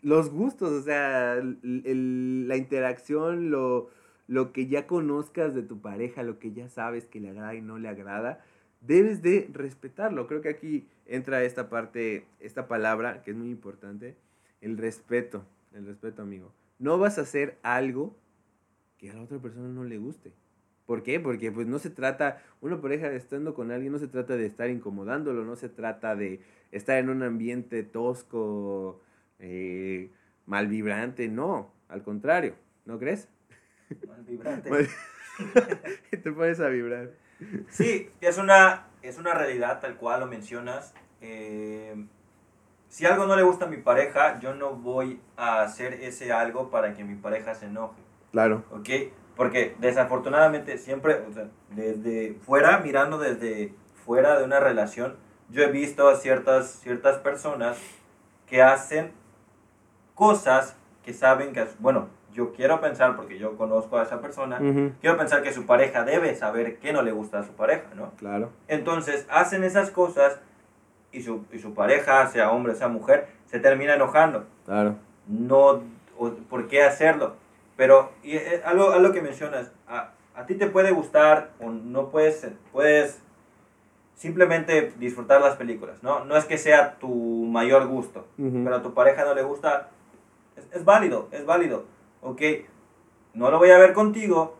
los 0.00 0.30
gustos, 0.30 0.70
o 0.70 0.82
sea, 0.82 1.34
el- 1.34 1.58
el- 1.84 2.46
la 2.48 2.56
interacción, 2.56 3.50
lo, 3.50 3.90
lo 4.28 4.52
que 4.52 4.68
ya 4.68 4.86
conozcas 4.86 5.54
de 5.54 5.62
tu 5.62 5.80
pareja, 5.80 6.22
lo 6.22 6.38
que 6.38 6.52
ya 6.52 6.68
sabes 6.68 7.06
que 7.06 7.18
le 7.18 7.30
agrada 7.30 7.54
y 7.54 7.62
no 7.62 7.78
le 7.78 7.88
agrada, 7.88 8.44
debes 8.82 9.22
de 9.22 9.48
respetarlo. 9.52 10.26
Creo 10.26 10.42
que 10.42 10.50
aquí 10.50 10.86
entra 11.06 11.42
esta 11.42 11.68
parte, 11.68 12.26
esta 12.38 12.68
palabra 12.68 13.22
que 13.22 13.32
es 13.32 13.36
muy 13.36 13.50
importante, 13.50 14.16
el 14.60 14.76
respeto, 14.76 15.44
el 15.72 15.86
respeto, 15.86 16.22
amigo. 16.22 16.52
No 16.78 16.98
vas 16.98 17.18
a 17.18 17.22
hacer 17.22 17.58
algo 17.62 18.14
que 18.98 19.10
a 19.10 19.14
la 19.14 19.22
otra 19.22 19.38
persona 19.38 19.68
no 19.68 19.84
le 19.84 19.96
guste. 19.98 20.32
¿Por 20.84 21.02
qué? 21.02 21.20
Porque 21.20 21.50
pues 21.50 21.66
no 21.66 21.78
se 21.78 21.90
trata, 21.90 22.42
una 22.60 22.80
pareja 22.80 23.10
estando 23.12 23.54
con 23.54 23.70
alguien 23.70 23.92
no 23.92 23.98
se 23.98 24.08
trata 24.08 24.36
de 24.36 24.46
estar 24.46 24.70
incomodándolo, 24.70 25.44
no 25.44 25.56
se 25.56 25.68
trata 25.68 26.16
de 26.16 26.40
estar 26.70 26.98
en 26.98 27.08
un 27.10 27.22
ambiente 27.22 27.82
tosco, 27.82 29.00
eh, 29.38 30.10
mal 30.46 30.66
vibrante, 30.66 31.28
no, 31.28 31.72
al 31.88 32.02
contrario, 32.02 32.54
¿no 32.86 32.98
crees? 32.98 33.28
Mal 34.06 34.22
vibrante. 34.24 34.70
Mal- 34.70 34.88
Te 36.10 36.32
pones 36.32 36.60
a 36.60 36.68
vibrar. 36.68 37.10
Sí, 37.70 38.10
es 38.20 38.38
una, 38.38 38.86
es 39.02 39.18
una 39.18 39.34
realidad 39.34 39.80
tal 39.80 39.96
cual 39.96 40.20
lo 40.20 40.26
mencionas. 40.26 40.92
Eh, 41.20 41.94
si 42.88 43.06
algo 43.06 43.26
no 43.26 43.36
le 43.36 43.42
gusta 43.42 43.66
a 43.66 43.68
mi 43.68 43.76
pareja, 43.76 44.40
yo 44.40 44.54
no 44.54 44.74
voy 44.74 45.20
a 45.36 45.62
hacer 45.62 45.94
ese 45.94 46.32
algo 46.32 46.70
para 46.70 46.94
que 46.94 47.04
mi 47.04 47.14
pareja 47.14 47.54
se 47.54 47.66
enoje. 47.66 48.00
Claro. 48.32 48.64
¿Ok? 48.70 48.88
Porque 49.36 49.76
desafortunadamente 49.78 50.78
siempre, 50.78 51.14
o 51.28 51.32
sea, 51.32 51.48
desde 51.70 52.34
fuera, 52.44 52.78
mirando 52.78 53.18
desde 53.18 53.72
fuera 54.04 54.36
de 54.38 54.44
una 54.44 54.58
relación, 54.58 55.16
yo 55.50 55.62
he 55.62 55.70
visto 55.70 56.08
a 56.08 56.16
ciertas, 56.16 56.80
ciertas 56.82 57.18
personas 57.18 57.78
que 58.46 58.62
hacen 58.62 59.12
cosas 60.14 60.76
que 61.04 61.12
saben 61.12 61.52
que, 61.52 61.66
bueno, 61.78 62.08
yo 62.32 62.52
quiero 62.52 62.80
pensar, 62.80 63.16
porque 63.16 63.38
yo 63.38 63.56
conozco 63.56 63.96
a 63.98 64.02
esa 64.02 64.20
persona, 64.20 64.58
Ujú, 64.60 64.92
quiero 65.00 65.16
pensar 65.16 65.42
que 65.42 65.52
su 65.52 65.66
pareja 65.66 66.04
debe 66.04 66.34
saber 66.34 66.78
qué 66.78 66.92
no 66.92 67.02
le 67.02 67.12
gusta 67.12 67.40
a 67.40 67.44
su 67.44 67.52
pareja, 67.52 67.88
¿no? 67.94 68.10
Claro. 68.18 68.50
Entonces 68.68 69.26
hacen 69.30 69.64
esas 69.64 69.90
cosas 69.90 70.38
y 71.10 71.22
su, 71.22 71.44
y 71.52 71.58
su 71.58 71.74
pareja, 71.74 72.26
sea 72.28 72.50
hombre 72.52 72.74
sea 72.74 72.88
mujer, 72.88 73.28
se 73.46 73.58
termina 73.60 73.94
enojando. 73.94 74.44
Claro. 74.66 74.96
No, 75.26 75.82
o- 76.18 76.30
¿por 76.50 76.68
qué 76.68 76.82
hacerlo? 76.82 77.36
Pero 77.76 78.10
y, 78.22 78.36
eh, 78.36 78.60
algo, 78.64 78.90
algo 78.90 79.12
que 79.12 79.22
mencionas, 79.22 79.72
a, 79.88 80.10
a 80.34 80.46
ti 80.46 80.54
te 80.54 80.66
puede 80.66 80.90
gustar 80.90 81.50
o 81.60 81.70
no 81.70 82.08
puedes, 82.10 82.46
puedes 82.72 83.20
simplemente 84.14 84.92
disfrutar 84.98 85.40
las 85.40 85.56
películas, 85.56 86.02
¿no? 86.02 86.24
No 86.24 86.36
es 86.36 86.44
que 86.44 86.58
sea 86.58 86.94
tu 86.98 87.08
mayor 87.08 87.86
gusto, 87.86 88.26
Ujú. 88.36 88.62
pero 88.64 88.76
a 88.76 88.82
tu 88.82 88.92
pareja 88.92 89.24
no 89.24 89.34
le 89.34 89.42
gusta, 89.42 89.88
es, 90.56 90.66
es 90.72 90.84
válido, 90.84 91.28
es 91.30 91.46
válido, 91.46 91.84
¿ok? 92.22 92.42
No 93.34 93.50
lo 93.50 93.58
voy 93.58 93.70
a 93.70 93.78
ver 93.78 93.92
contigo 93.92 94.56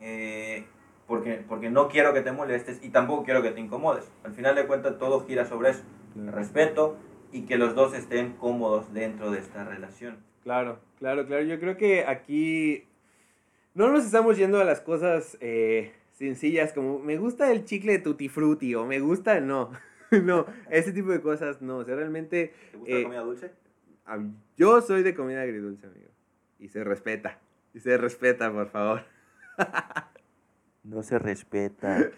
eh, 0.00 0.64
porque, 1.06 1.42
porque 1.48 1.70
no 1.70 1.88
quiero 1.88 2.12
que 2.12 2.20
te 2.20 2.32
molestes 2.32 2.82
y 2.84 2.90
tampoco 2.90 3.24
quiero 3.24 3.42
que 3.42 3.50
te 3.50 3.60
incomodes. 3.60 4.04
Al 4.24 4.32
final 4.32 4.54
de 4.54 4.66
cuentas 4.66 4.98
todo 4.98 5.24
gira 5.26 5.44
sobre 5.46 5.70
eso, 5.70 5.82
Claro. 6.14 6.32
respeto 6.36 6.96
y 7.32 7.42
que 7.42 7.58
los 7.58 7.74
dos 7.74 7.92
estén 7.94 8.32
cómodos 8.34 8.92
dentro 8.94 9.30
de 9.30 9.38
esta 9.38 9.64
relación. 9.64 10.16
Claro, 10.42 10.78
claro, 10.98 11.26
claro. 11.26 11.42
Yo 11.44 11.58
creo 11.60 11.76
que 11.76 12.04
aquí 12.06 12.84
no 13.74 13.90
nos 13.90 14.04
estamos 14.04 14.36
yendo 14.38 14.58
a 14.60 14.64
las 14.64 14.80
cosas 14.80 15.36
eh, 15.40 15.92
sencillas 16.12 16.72
como 16.72 16.98
me 16.98 17.18
gusta 17.18 17.52
el 17.52 17.64
chicle 17.64 17.92
de 17.92 17.98
tutti 17.98 18.28
frutti 18.28 18.74
o 18.74 18.86
me 18.86 19.00
gusta 19.00 19.40
no. 19.40 19.70
no, 20.22 20.46
ese 20.70 20.92
tipo 20.92 21.10
de 21.10 21.20
cosas 21.20 21.60
no. 21.60 21.78
O 21.78 21.84
sea, 21.84 21.96
realmente 21.96 22.54
¿Te 22.70 22.76
gusta 22.78 22.92
Eh, 22.94 22.98
la 22.98 23.02
comida 23.04 23.20
dulce? 23.22 23.50
yo 24.56 24.80
soy 24.80 25.02
de 25.02 25.14
comida 25.14 25.42
agridulce, 25.42 25.86
amigo. 25.86 26.05
Y 26.58 26.68
se 26.68 26.84
respeta. 26.84 27.38
Y 27.74 27.80
se 27.80 27.96
respeta, 27.96 28.52
por 28.52 28.68
favor. 28.68 29.02
No 30.86 31.02
se 31.02 31.18
respeta. 31.18 32.12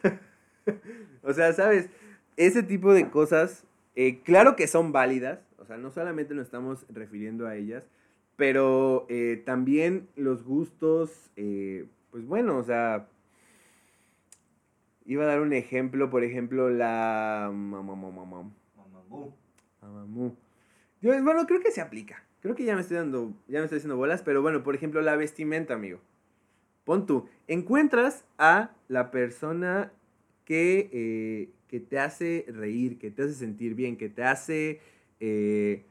O 1.23 1.33
sea, 1.33 1.55
¿sabes? 1.55 1.89
Ese 2.37 2.63
tipo 2.63 2.93
de 2.93 3.09
cosas, 3.09 3.65
eh, 3.97 4.21
claro 4.21 4.57
que 4.57 4.67
son 4.67 4.93
válidas. 4.93 5.41
O 5.57 5.65
sea, 5.65 5.79
no 5.79 5.91
solamente 5.91 6.35
nos 6.35 6.45
estamos 6.45 6.85
refiriendo 6.91 7.47
a 7.47 7.57
ellas, 7.57 7.85
pero 8.37 9.07
eh, 9.09 9.43
también 9.45 10.09
los 10.17 10.45
gustos, 10.45 11.31
eh, 11.37 11.87
pues 12.11 12.27
bueno, 12.27 12.59
o 12.59 12.63
sea, 12.63 13.09
iba 15.07 15.25
a 15.25 15.29
dar 15.29 15.41
un 15.41 15.55
ejemplo, 15.55 16.11
por 16.11 16.23
ejemplo, 16.23 16.69
la... 16.69 17.51
Mamamú. 17.51 18.13
Mamamoo. 19.81 20.37
Yo, 21.01 21.23
bueno, 21.23 21.47
creo 21.47 21.61
que 21.61 21.71
se 21.71 21.81
aplica. 21.81 22.23
Creo 22.41 22.55
que 22.55 22.65
ya 22.65 22.75
me 22.75 22.83
estoy 22.83 22.97
dando, 22.97 23.33
ya 23.49 23.59
me 23.59 23.65
estoy 23.65 23.79
haciendo 23.79 23.97
bolas, 23.97 24.23
pero 24.23 24.43
bueno, 24.43 24.63
por 24.63 24.75
ejemplo, 24.75 25.01
la 25.03 25.17
vestimenta, 25.17 25.75
amigo. 25.75 25.99
Pon 26.85 27.07
tú, 27.07 27.29
encuentras 27.47 28.25
a 28.39 28.71
la 28.89 29.11
persona 29.11 29.93
que, 30.45 30.89
eh, 30.93 31.51
que 31.69 31.81
te 31.81 31.99
hace 31.99 32.47
reír, 32.49 32.99
que 32.99 33.11
te 33.11 33.23
hace 33.23 33.35
sentir 33.35 33.75
bien, 33.75 33.97
que 33.97 34.09
te 34.09 34.23
hace 34.23 34.81
eh, 35.21 35.85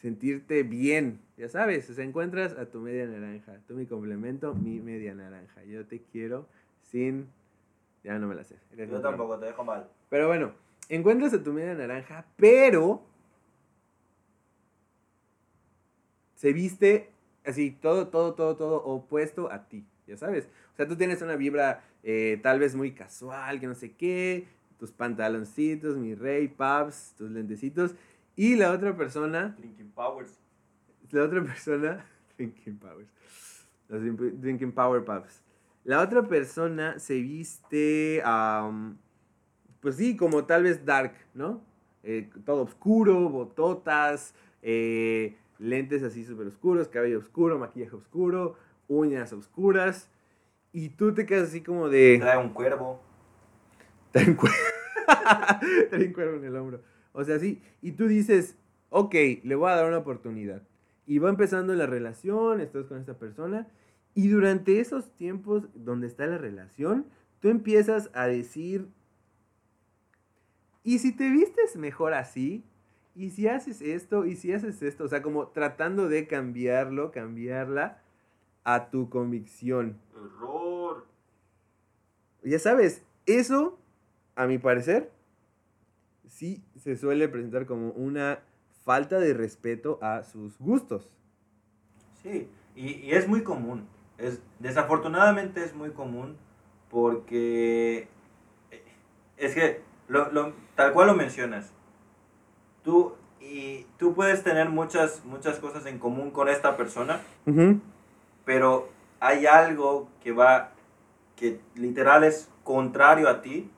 sentirte 0.00 0.62
bien, 0.62 1.20
ya 1.36 1.48
sabes, 1.48 1.88
o 1.90 1.94
sea, 1.94 2.04
encuentras 2.04 2.52
a 2.52 2.66
tu 2.66 2.80
media 2.80 3.06
naranja, 3.06 3.58
tú 3.66 3.74
mi 3.74 3.86
complemento, 3.86 4.54
mi 4.54 4.78
media 4.80 5.14
naranja. 5.14 5.64
Yo 5.64 5.86
te 5.86 6.02
quiero 6.02 6.46
sin... 6.82 7.26
Ya 8.04 8.18
no 8.18 8.28
me 8.28 8.34
la 8.34 8.44
sé. 8.44 8.56
eres 8.72 8.90
Yo 8.90 9.00
tampoco, 9.00 9.38
te 9.38 9.46
dejo 9.46 9.64
mal. 9.64 9.88
pero 10.10 10.28
bueno, 10.28 10.52
encuentras 10.90 11.32
a 11.32 11.42
tu 11.42 11.54
media 11.54 11.74
naranja, 11.74 12.26
pero 12.36 13.02
se 16.44 16.52
viste 16.52 17.10
así, 17.46 17.70
todo, 17.70 18.08
todo, 18.08 18.34
todo, 18.34 18.54
todo 18.54 18.84
opuesto 18.84 19.50
a 19.50 19.66
ti, 19.66 19.86
ya 20.06 20.18
sabes. 20.18 20.46
O 20.74 20.76
sea, 20.76 20.86
tú 20.86 20.94
tienes 20.94 21.22
una 21.22 21.36
vibra 21.36 21.82
eh, 22.02 22.38
tal 22.42 22.58
vez 22.58 22.76
muy 22.76 22.92
casual, 22.92 23.60
que 23.60 23.66
no 23.66 23.74
sé 23.74 23.92
qué, 23.92 24.46
tus 24.78 24.92
pantaloncitos, 24.92 25.96
mi 25.96 26.14
rey, 26.14 26.48
paps, 26.48 27.14
tus 27.16 27.30
lentecitos, 27.30 27.94
y 28.36 28.56
la 28.56 28.72
otra 28.72 28.94
persona, 28.94 29.56
Drinking 29.58 29.90
Powers. 29.92 30.38
la 31.12 31.22
otra 31.22 31.42
persona, 31.42 32.04
Drinking 32.36 32.76
Powers, 32.76 33.08
los 33.88 34.02
Drinking 34.42 34.72
Power 34.72 35.02
Puffs. 35.02 35.42
La 35.84 36.02
otra 36.02 36.28
persona 36.28 36.98
se 36.98 37.22
viste, 37.22 38.20
am, 38.22 38.98
pues 39.80 39.96
sí, 39.96 40.14
como 40.14 40.44
tal 40.44 40.64
vez 40.64 40.84
dark, 40.84 41.14
¿no? 41.32 41.62
Eh, 42.02 42.28
todo 42.44 42.64
oscuro, 42.64 43.30
bototas, 43.30 44.34
eh, 44.60 45.38
lentes 45.58 46.02
así 46.02 46.24
súper 46.24 46.46
oscuros, 46.46 46.88
cabello 46.88 47.18
oscuro, 47.18 47.58
maquillaje 47.58 47.96
oscuro, 47.96 48.56
uñas 48.88 49.32
oscuras. 49.32 50.10
Y 50.72 50.90
tú 50.90 51.14
te 51.14 51.24
quedas 51.26 51.48
así 51.48 51.60
como 51.60 51.88
de... 51.88 52.18
Trae 52.20 52.38
un 52.38 52.50
cuervo. 52.50 53.00
Traen 54.10 54.34
cuervo. 54.34 54.56
Traen 55.90 56.12
cuervo 56.12 56.36
en 56.36 56.44
el 56.44 56.56
hombro. 56.56 56.80
O 57.12 57.22
sea, 57.24 57.38
sí. 57.38 57.62
Y 57.80 57.92
tú 57.92 58.08
dices, 58.08 58.56
ok, 58.90 59.14
le 59.42 59.54
voy 59.54 59.70
a 59.70 59.76
dar 59.76 59.86
una 59.86 59.98
oportunidad. 59.98 60.62
Y 61.06 61.18
va 61.18 61.28
empezando 61.28 61.74
la 61.74 61.86
relación, 61.86 62.60
estás 62.60 62.86
con 62.86 62.98
esta 62.98 63.18
persona. 63.18 63.68
Y 64.14 64.28
durante 64.28 64.80
esos 64.80 65.14
tiempos 65.14 65.68
donde 65.74 66.06
está 66.06 66.26
la 66.26 66.38
relación, 66.38 67.06
tú 67.40 67.48
empiezas 67.48 68.10
a 68.14 68.26
decir, 68.26 68.88
¿y 70.82 70.98
si 70.98 71.12
te 71.12 71.28
vistes 71.30 71.76
mejor 71.76 72.14
así? 72.14 72.64
¿Y 73.14 73.30
si 73.30 73.46
haces 73.48 73.80
esto? 73.80 74.24
¿Y 74.26 74.36
si 74.36 74.52
haces 74.52 74.82
esto? 74.82 75.04
O 75.04 75.08
sea, 75.08 75.22
como 75.22 75.48
tratando 75.48 76.08
de 76.08 76.26
cambiarlo, 76.26 77.12
cambiarla 77.12 78.02
a 78.64 78.90
tu 78.90 79.08
convicción. 79.08 79.98
Error. 80.16 81.06
Ya 82.42 82.58
sabes, 82.58 83.04
eso, 83.26 83.78
a 84.34 84.46
mi 84.46 84.58
parecer, 84.58 85.10
sí 86.28 86.62
se 86.76 86.96
suele 86.96 87.28
presentar 87.28 87.66
como 87.66 87.90
una 87.90 88.40
falta 88.84 89.18
de 89.18 89.32
respeto 89.32 89.98
a 90.02 90.24
sus 90.24 90.58
gustos. 90.58 91.08
Sí, 92.22 92.48
y, 92.74 92.94
y 92.96 93.12
es 93.12 93.28
muy 93.28 93.42
común. 93.44 93.86
Es, 94.18 94.40
desafortunadamente 94.58 95.62
es 95.62 95.74
muy 95.74 95.90
común 95.90 96.36
porque 96.90 98.08
eh, 98.70 98.82
es 99.36 99.54
que 99.54 99.80
lo, 100.08 100.30
lo- 100.32 100.52
tal 100.74 100.92
cual 100.92 101.08
lo 101.08 101.14
mencionas. 101.14 101.72
Tú, 102.84 103.14
y, 103.40 103.86
tú 103.98 104.14
puedes 104.14 104.42
tener 104.44 104.68
muchas, 104.68 105.24
muchas 105.24 105.58
cosas 105.58 105.86
en 105.86 105.98
común 105.98 106.30
con 106.30 106.48
esta 106.48 106.76
persona, 106.76 107.20
pero 108.44 108.88
hay 109.20 109.46
algo 109.46 110.08
que 110.22 110.32
va, 110.32 110.70
que 111.36 111.60
literal 111.74 112.24
es 112.24 112.48
contrario 112.62 113.28
a 113.28 113.40
ti 113.42 113.70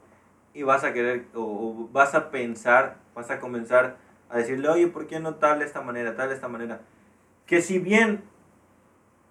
y 0.54 0.62
vas 0.62 0.82
a 0.84 0.92
querer, 0.92 1.26
o, 1.34 1.40
o 1.42 1.88
vas 1.92 2.14
a 2.14 2.30
pensar, 2.30 2.96
vas 3.14 3.30
a 3.30 3.38
comenzar 3.40 3.96
a 4.28 4.38
decirle, 4.38 4.68
oye, 4.68 4.88
¿por 4.88 5.06
qué 5.06 5.20
no 5.20 5.34
tal 5.36 5.60
de 5.60 5.64
esta 5.66 5.80
manera, 5.82 6.16
tal 6.16 6.28
de 6.30 6.34
esta 6.34 6.48
manera? 6.48 6.80
Que 7.46 7.62
si 7.62 7.78
bien 7.78 8.22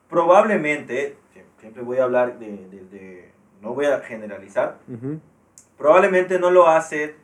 probablemente, 0.10 1.18
sie- 1.34 1.44
siempre 1.60 1.82
voy 1.84 1.98
a 1.98 2.04
hablar 2.04 2.40
de, 2.40 2.48
de- 2.68 2.86
de- 2.86 3.32
no 3.62 3.74
voy 3.74 3.86
a 3.86 4.00
generalizar, 4.02 4.78
Ujú. 4.88 5.20
probablemente 5.78 6.40
no 6.40 6.52
lo 6.52 6.68
hace 6.68 7.16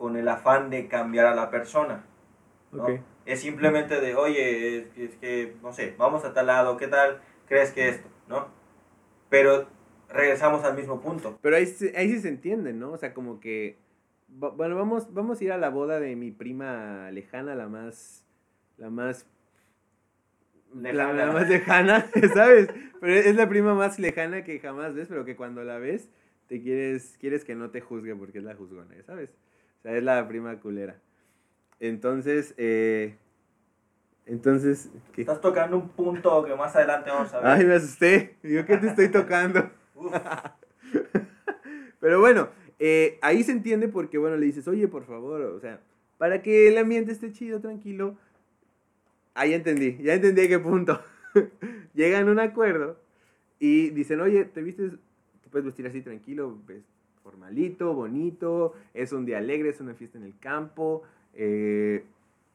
con 0.00 0.16
el 0.16 0.26
afán 0.28 0.70
de 0.70 0.88
cambiar 0.88 1.26
a 1.26 1.34
la 1.34 1.50
persona. 1.50 2.06
¿no? 2.72 2.86
Es 3.26 3.40
simplemente 3.40 4.00
de, 4.00 4.14
oye, 4.14 4.78
es, 4.78 4.88
que- 4.88 5.04
es 5.04 5.14
que, 5.16 5.56
no 5.62 5.74
sé, 5.74 5.94
vamos 5.98 6.24
a 6.24 6.32
tal 6.32 6.46
lado, 6.46 6.78
¿qué 6.78 6.88
tal 6.88 7.20
crees 7.46 7.70
que 7.72 7.90
esto? 7.90 8.08
¿No? 8.26 8.48
Pero 9.28 9.66
regresamos 10.08 10.64
al 10.64 10.74
mismo 10.74 11.02
punto. 11.02 11.38
Pero 11.42 11.56
ahí, 11.56 11.64
ahí 11.94 12.08
sí 12.12 12.20
se 12.20 12.28
entiende, 12.30 12.72
¿no? 12.72 12.92
O 12.92 12.96
sea, 12.96 13.12
como 13.12 13.40
que, 13.40 13.76
bueno, 14.28 14.74
vamos, 14.74 15.12
vamos 15.12 15.38
a 15.38 15.44
ir 15.44 15.52
a 15.52 15.58
la 15.58 15.68
boda 15.68 16.00
de 16.00 16.16
mi 16.16 16.30
prima 16.30 17.10
lejana, 17.10 17.54
la 17.54 17.68
más, 17.68 18.24
la 18.78 18.88
más, 18.88 19.26
la, 20.74 21.12
la 21.12 21.30
más 21.32 21.46
lejana, 21.46 22.10
¿sabes? 22.34 22.70
Pero 23.02 23.12
es 23.14 23.36
la 23.36 23.50
prima 23.50 23.74
más 23.74 23.98
lejana 23.98 24.44
que 24.44 24.60
jamás 24.60 24.94
ves, 24.94 25.08
pero 25.08 25.26
que 25.26 25.36
cuando 25.36 25.62
la 25.62 25.76
ves, 25.78 26.08
te 26.46 26.62
quieres, 26.62 27.18
quieres 27.20 27.44
que 27.44 27.54
no 27.54 27.70
te 27.70 27.82
juzgue 27.82 28.16
porque 28.16 28.38
es 28.38 28.44
la 28.44 28.54
juzgona, 28.54 28.96
¿ya 28.96 29.02
¿sabes? 29.02 29.30
O 29.80 29.82
sea, 29.82 29.96
es 29.96 30.02
la 30.02 30.28
prima 30.28 30.60
culera. 30.60 30.96
Entonces, 31.80 32.54
eh, 32.58 33.16
entonces, 34.26 34.90
¿qué? 35.12 35.22
Estás 35.22 35.40
tocando 35.40 35.78
un 35.78 35.88
punto 35.88 36.44
que 36.44 36.54
más 36.54 36.76
adelante 36.76 37.10
vamos 37.10 37.32
a 37.32 37.40
ver. 37.40 37.46
Ay, 37.46 37.64
me 37.64 37.74
asusté. 37.74 38.36
Yo 38.42 38.66
que 38.66 38.76
te 38.76 38.88
estoy 38.88 39.08
tocando. 39.12 39.70
Pero 42.00 42.20
bueno, 42.20 42.48
eh, 42.78 43.18
ahí 43.22 43.42
se 43.42 43.52
entiende 43.52 43.88
porque, 43.88 44.18
bueno, 44.18 44.36
le 44.36 44.46
dices, 44.46 44.68
oye, 44.68 44.86
por 44.88 45.04
favor, 45.04 45.40
o 45.40 45.60
sea, 45.60 45.80
para 46.18 46.42
que 46.42 46.68
el 46.68 46.78
ambiente 46.78 47.12
esté 47.12 47.32
chido, 47.32 47.60
tranquilo. 47.60 48.16
Ahí 49.34 49.54
entendí, 49.54 49.96
ya 50.02 50.14
entendí 50.14 50.42
a 50.42 50.48
qué 50.48 50.58
punto. 50.58 51.00
Llegan 51.94 52.28
a 52.28 52.32
un 52.32 52.40
acuerdo 52.40 52.98
y 53.58 53.90
dicen, 53.90 54.20
oye, 54.20 54.44
te 54.44 54.62
vistes, 54.62 54.92
te 55.42 55.48
puedes 55.50 55.64
vestir 55.64 55.86
así 55.86 56.02
tranquilo, 56.02 56.58
formalito, 57.30 57.94
bonito, 57.94 58.74
es 58.94 59.12
un 59.12 59.24
día 59.24 59.38
alegre, 59.38 59.68
es 59.70 59.80
una 59.80 59.94
fiesta 59.94 60.18
en 60.18 60.24
el 60.24 60.38
campo. 60.38 61.02
eh, 61.34 62.04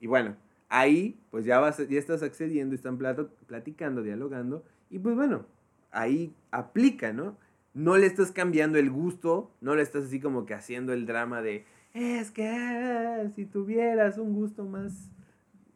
y 0.01 0.07
bueno, 0.07 0.35
ahí 0.69 1.17
pues 1.31 1.45
ya, 1.45 1.59
vas, 1.59 1.77
ya 1.87 1.97
estás 1.99 2.21
accediendo, 2.21 2.75
están 2.75 2.97
plato- 2.97 3.29
platicando, 3.47 4.03
dialogando. 4.03 4.63
Y 4.89 4.99
pues 4.99 5.15
bueno, 5.15 5.45
ahí 5.91 6.33
aplica, 6.51 7.13
¿no? 7.13 7.37
No 7.73 7.97
le 7.97 8.05
estás 8.05 8.31
cambiando 8.31 8.77
el 8.77 8.89
gusto, 8.89 9.51
no 9.61 9.75
le 9.75 9.81
estás 9.81 10.05
así 10.05 10.19
como 10.19 10.45
que 10.45 10.53
haciendo 10.53 10.93
el 10.93 11.05
drama 11.05 11.41
de, 11.41 11.65
es 11.93 12.31
que 12.31 13.29
si 13.35 13.45
tuvieras 13.45 14.17
un 14.17 14.33
gusto 14.33 14.65
más, 14.65 15.09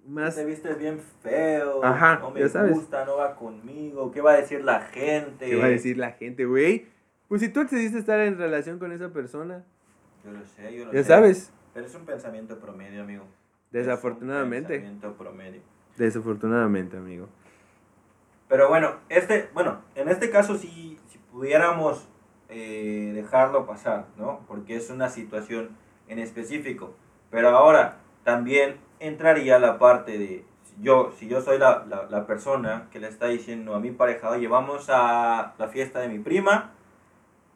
más... 0.07 0.35
te 0.35 0.45
vistes 0.45 0.77
bien 0.77 0.99
feo, 1.21 1.83
Ajá, 1.83 2.19
no 2.19 2.31
me 2.31 2.41
ya 2.41 2.49
sabes. 2.49 2.73
gusta, 2.73 3.05
no 3.05 3.17
va 3.17 3.35
conmigo, 3.35 4.12
¿qué 4.12 4.21
va 4.21 4.33
a 4.33 4.38
decir 4.38 4.63
la 4.63 4.81
gente? 4.81 5.45
¿Qué 5.49 5.55
va 5.55 5.65
a 5.65 5.69
decir 5.69 5.97
la 5.97 6.12
gente, 6.12 6.45
güey? 6.45 6.85
Pues 7.29 7.41
si 7.41 7.49
tú 7.49 7.61
accediste 7.61 7.97
estar 7.99 8.19
en 8.19 8.37
relación 8.37 8.79
con 8.79 8.91
esa 8.91 9.09
persona, 9.09 9.63
Yo 10.25 10.31
lo 10.31 10.45
sé, 10.45 10.75
yo 10.75 10.85
lo 10.85 10.91
ya 10.91 10.99
sé. 11.03 11.07
sabes. 11.07 11.53
Pero 11.73 11.85
es 11.85 11.95
un 11.95 12.05
pensamiento 12.05 12.59
promedio, 12.59 13.03
amigo. 13.03 13.23
Desafortunadamente. 13.71 14.75
Es 14.75 14.81
un 14.81 14.87
pensamiento 14.89 15.23
promedio. 15.23 15.61
Desafortunadamente, 15.95 16.97
amigo. 16.97 17.29
Pero 18.47 18.67
bueno, 18.67 18.95
este, 19.09 19.49
bueno, 19.53 19.81
en 19.95 20.09
este 20.09 20.31
caso 20.31 20.55
si, 20.57 20.97
si 21.07 21.17
pudiéramos 21.31 22.07
eh, 22.49 23.11
dejarlo 23.13 23.67
pasar, 23.67 24.07
¿no? 24.17 24.41
Porque 24.47 24.75
es 24.75 24.89
una 24.89 25.09
situación 25.09 25.69
en 26.07 26.17
específico. 26.17 26.95
Pero 27.29 27.49
ahora 27.49 27.97
también 28.23 28.77
entraría 28.99 29.59
la 29.59 29.77
parte 29.77 30.17
de 30.17 30.45
yo, 30.81 31.11
si 31.19 31.27
yo 31.27 31.41
soy 31.41 31.59
la, 31.59 31.85
la, 31.87 32.05
la 32.09 32.25
persona 32.25 32.87
que 32.91 32.99
le 32.99 33.07
está 33.07 33.27
diciendo 33.27 33.75
a 33.75 33.79
mi 33.79 33.91
pareja, 33.91 34.29
oye, 34.31 34.47
vamos 34.47 34.87
a 34.89 35.53
la 35.59 35.67
fiesta 35.67 35.99
de 35.99 36.07
mi 36.09 36.17
prima, 36.19 36.71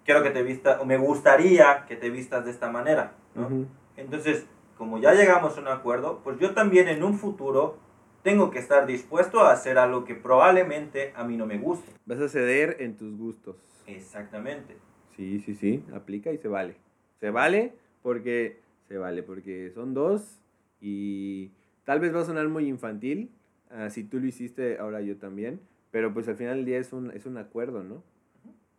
quiero 0.06 0.24
que 0.24 0.32
te 0.32 0.44
vistas, 0.44 0.80
o 0.82 0.86
me 0.86 0.98
gustaría 0.98 1.86
que 1.88 1.96
te 1.96 2.10
vistas 2.10 2.46
de 2.46 2.52
esta 2.52 2.70
manera, 2.72 3.14
¿no? 3.36 3.48
Ujú. 3.48 3.68
Entonces, 3.98 4.46
como 4.78 5.00
ya 5.00 5.14
llegamos 5.14 5.58
a 5.58 5.62
un 5.62 5.68
acuerdo, 5.68 6.22
pues 6.24 6.40
yo 6.40 6.54
también 6.54 6.88
en 6.88 7.04
un 7.04 7.18
futuro 7.18 7.78
tengo 8.24 8.52
que 8.52 8.60
estar 8.60 8.86
dispuesto 8.86 9.42
a 9.42 9.52
hacer 9.52 9.78
algo 9.78 10.06
que 10.06 10.16
probablemente 10.16 11.14
a 11.16 11.24
mí 11.24 11.38
no 11.38 11.46
me 11.46 11.58
guste. 11.58 11.92
Vas 12.06 12.20
a 12.20 12.30
ceder 12.30 12.78
en 12.80 12.96
tus 12.98 13.18
gustos. 13.18 13.58
Exactamente. 13.86 14.78
Sí, 15.16 15.40
sí, 15.40 15.54
sí, 15.54 15.84
aplica 15.94 16.32
y 16.32 16.38
se 16.38 16.48
vale. 16.48 16.76
Se 17.20 17.30
vale 17.30 17.74
porque 18.02 18.62
se 18.88 18.98
vale, 18.98 19.24
porque 19.24 19.72
son 19.72 19.94
dos 19.94 20.42
y 20.82 21.52
tal 21.84 22.00
vez 22.00 22.16
va 22.16 22.22
a 22.22 22.26
sonar 22.26 22.48
muy 22.48 22.68
infantil, 22.68 23.32
ah, 23.70 23.90
si 23.90 24.04
tú 24.04 24.20
lo 24.20 24.28
hiciste, 24.28 24.78
ahora 24.80 25.02
yo 25.02 25.18
también, 25.18 25.62
pero 25.92 26.14
pues 26.14 26.28
al 26.28 26.36
final 26.36 26.58
del 26.58 26.66
día 26.66 26.80
es 26.80 26.94
un, 26.94 27.12
es 27.12 27.26
un 27.26 27.38
acuerdo, 27.38 27.84
¿no? 27.84 28.04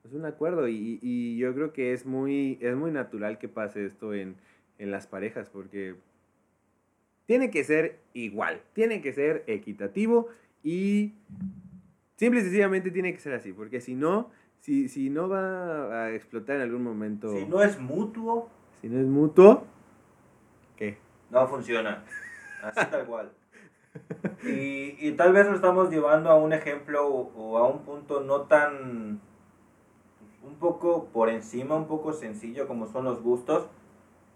Es 0.04 0.12
un 0.12 0.26
acuerdo 0.26 0.68
y, 0.68 0.98
y 1.00 1.38
yo 1.38 1.54
creo 1.54 1.72
que 1.72 1.94
es 1.94 2.04
muy, 2.04 2.58
es 2.60 2.76
muy 2.76 2.90
natural 2.90 3.38
que 3.38 3.48
pase 3.48 3.86
esto 3.86 4.12
en, 4.12 4.36
en 4.78 4.90
las 4.90 5.06
parejas, 5.06 5.48
porque 5.48 5.94
tiene 7.24 7.50
que 7.50 7.64
ser 7.64 8.00
igual, 8.12 8.60
tiene 8.74 9.00
que 9.00 9.14
ser 9.14 9.44
equitativo 9.46 10.28
y 10.62 11.14
simple 12.16 12.40
y 12.40 12.42
sencillamente 12.42 12.90
tiene 12.90 13.14
que 13.14 13.18
ser 13.18 13.32
así, 13.32 13.54
porque 13.54 13.80
si 13.80 13.94
no, 13.94 14.30
si, 14.60 14.88
si 14.88 15.08
no 15.08 15.30
va 15.30 16.04
a 16.04 16.12
explotar 16.12 16.56
en 16.56 16.62
algún 16.62 16.82
momento, 16.82 17.32
Si 17.32 17.46
no 17.46 17.62
es 17.62 17.80
mutuo, 17.80 18.50
si 18.82 18.90
no 18.90 19.00
es 19.00 19.06
mutuo, 19.06 19.64
¿qué? 20.76 20.98
no 21.30 21.48
funciona. 21.48 22.04
Así 22.62 22.80
tal 22.90 23.06
cual. 23.06 23.32
Y, 24.44 24.96
y 24.98 25.12
tal 25.12 25.32
vez 25.32 25.46
lo 25.46 25.54
estamos 25.54 25.88
llevando 25.88 26.28
a 26.28 26.34
un 26.34 26.52
ejemplo 26.52 27.06
o, 27.06 27.32
o 27.36 27.58
a 27.58 27.68
un 27.68 27.84
punto 27.84 28.20
no 28.22 28.40
tan 28.42 29.20
un 30.46 30.54
poco 30.56 31.06
por 31.12 31.28
encima, 31.30 31.74
un 31.76 31.86
poco 31.86 32.12
sencillo 32.12 32.66
como 32.68 32.86
son 32.86 33.04
los 33.04 33.22
gustos, 33.22 33.66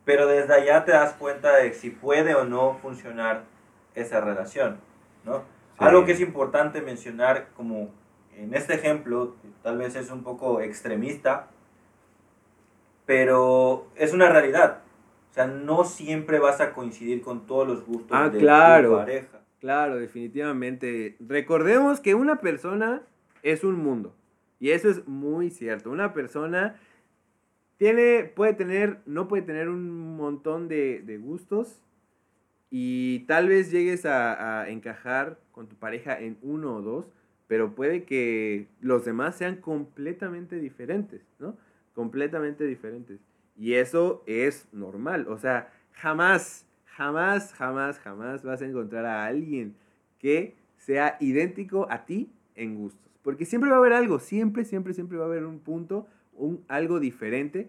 pero 0.05 0.27
desde 0.27 0.55
allá 0.55 0.85
te 0.85 0.93
das 0.93 1.13
cuenta 1.15 1.57
de 1.57 1.73
si 1.75 1.91
puede 1.91 2.35
o 2.35 2.45
no 2.45 2.79
funcionar 2.81 3.45
esa 3.95 4.21
relación, 4.21 4.79
¿no? 5.25 5.43
Algo 5.77 6.05
que 6.05 6.13
es 6.13 6.21
importante 6.21 6.81
mencionar 6.81 7.49
como 7.55 7.91
en 8.37 8.55
este 8.55 8.75
ejemplo, 8.75 9.35
tal 9.63 9.79
vez 9.79 9.95
es 9.97 10.11
un 10.11 10.23
poco 10.23 10.61
extremista, 10.61 11.49
pero 13.07 13.87
es 13.97 14.13
una 14.13 14.29
realidad. 14.29 14.81
O 15.31 15.35
sea, 15.35 15.47
no 15.47 15.85
siempre 15.85 16.39
vas 16.39 16.61
a 16.61 16.73
coincidir 16.73 17.23
con 17.23 17.47
todos 17.47 17.67
los 17.67 17.85
gustos 17.87 18.11
Ah, 18.19 18.29
de 18.29 18.39
claro. 18.39 18.91
tu 18.91 18.97
pareja. 18.97 19.41
Claro, 19.61 19.97
definitivamente. 19.97 21.17
Recordemos 21.21 22.01
que 22.01 22.15
una 22.15 22.37
persona 22.37 23.03
es 23.43 23.65
un 23.65 23.77
mundo. 23.77 24.15
Y 24.61 24.71
eso 24.71 24.89
es 24.91 25.07
muy 25.07 25.51
cierto. 25.51 25.91
Una 25.91 26.13
persona 26.13 26.77
tiene, 27.77 28.25
puede 28.25 28.55
tener, 28.55 29.01
no 29.07 29.29
puede 29.29 29.43
tener 29.43 29.69
un 29.69 30.17
montón 30.17 30.69
de, 30.69 31.21
gustos. 31.23 31.83
Y 32.71 33.21
tal 33.21 33.49
vez 33.49 33.71
llegues 33.71 34.05
a, 34.05 34.63
a 34.63 34.69
encajar 34.69 35.39
con 35.53 35.69
tu 35.69 35.77
pareja 35.77 36.19
en 36.19 36.39
uno 36.43 36.77
o 36.77 36.83
dos. 36.83 37.11
Pero 37.47 37.75
puede 37.75 38.05
que 38.05 38.69
los 38.81 39.05
demás 39.05 39.37
sean 39.37 39.57
completamente 39.57 40.57
diferentes, 40.57 41.23
¿no? 41.39 41.57
Completamente 41.95 42.65
diferentes. 42.65 43.21
Y 43.57 43.75
eso 43.75 44.23
es 44.27 44.69
normal. 44.73 45.27
O 45.29 45.39
sea, 45.39 45.73
jamás, 45.93 46.67
jamás, 46.85 47.55
jamás, 47.55 47.99
jamás 48.01 48.43
vas 48.43 48.61
a 48.61 48.67
encontrar 48.67 49.07
a 49.07 49.25
alguien 49.25 49.75
que 50.19 50.57
sea 50.77 51.17
idéntico 51.21 51.87
a 51.91 52.05
ti 52.05 52.31
en 52.55 52.77
gustos. 52.77 53.08
Porque 53.29 53.45
siempre 53.45 53.69
va 53.69 53.77
a 53.77 53.81
haber 53.81 53.93
algo, 53.93 54.21
siempre, 54.21 54.65
siempre, 54.65 54.95
siempre 54.95 55.19
va 55.19 55.25
a 55.25 55.27
haber 55.27 55.45
un 55.45 55.59
punto, 55.59 56.07
un, 56.33 56.65
algo 56.67 56.99
diferente 56.99 57.69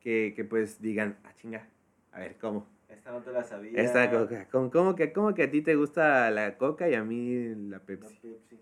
que, 0.00 0.32
que 0.34 0.44
pues 0.44 0.80
digan, 0.80 1.18
ah, 1.24 1.34
chinga, 1.36 1.68
a 2.10 2.20
ver, 2.20 2.38
¿cómo? 2.40 2.66
Esta 2.88 3.12
no 3.12 3.20
te 3.20 3.30
la 3.30 3.44
sabía. 3.44 3.82
Esta 3.82 4.10
coca, 4.10 4.48
¿cómo, 4.50 4.70
cómo 4.70 4.94
que, 4.94 5.12
¿cómo 5.12 5.34
que 5.34 5.42
a 5.42 5.50
ti 5.50 5.60
te 5.60 5.74
gusta 5.74 6.30
la 6.30 6.56
coca 6.56 6.88
y 6.88 6.94
a 6.94 7.04
mí 7.04 7.54
la 7.54 7.76
La 7.76 7.78
Pepsi? 7.80 8.14
Pepsi. 8.14 8.58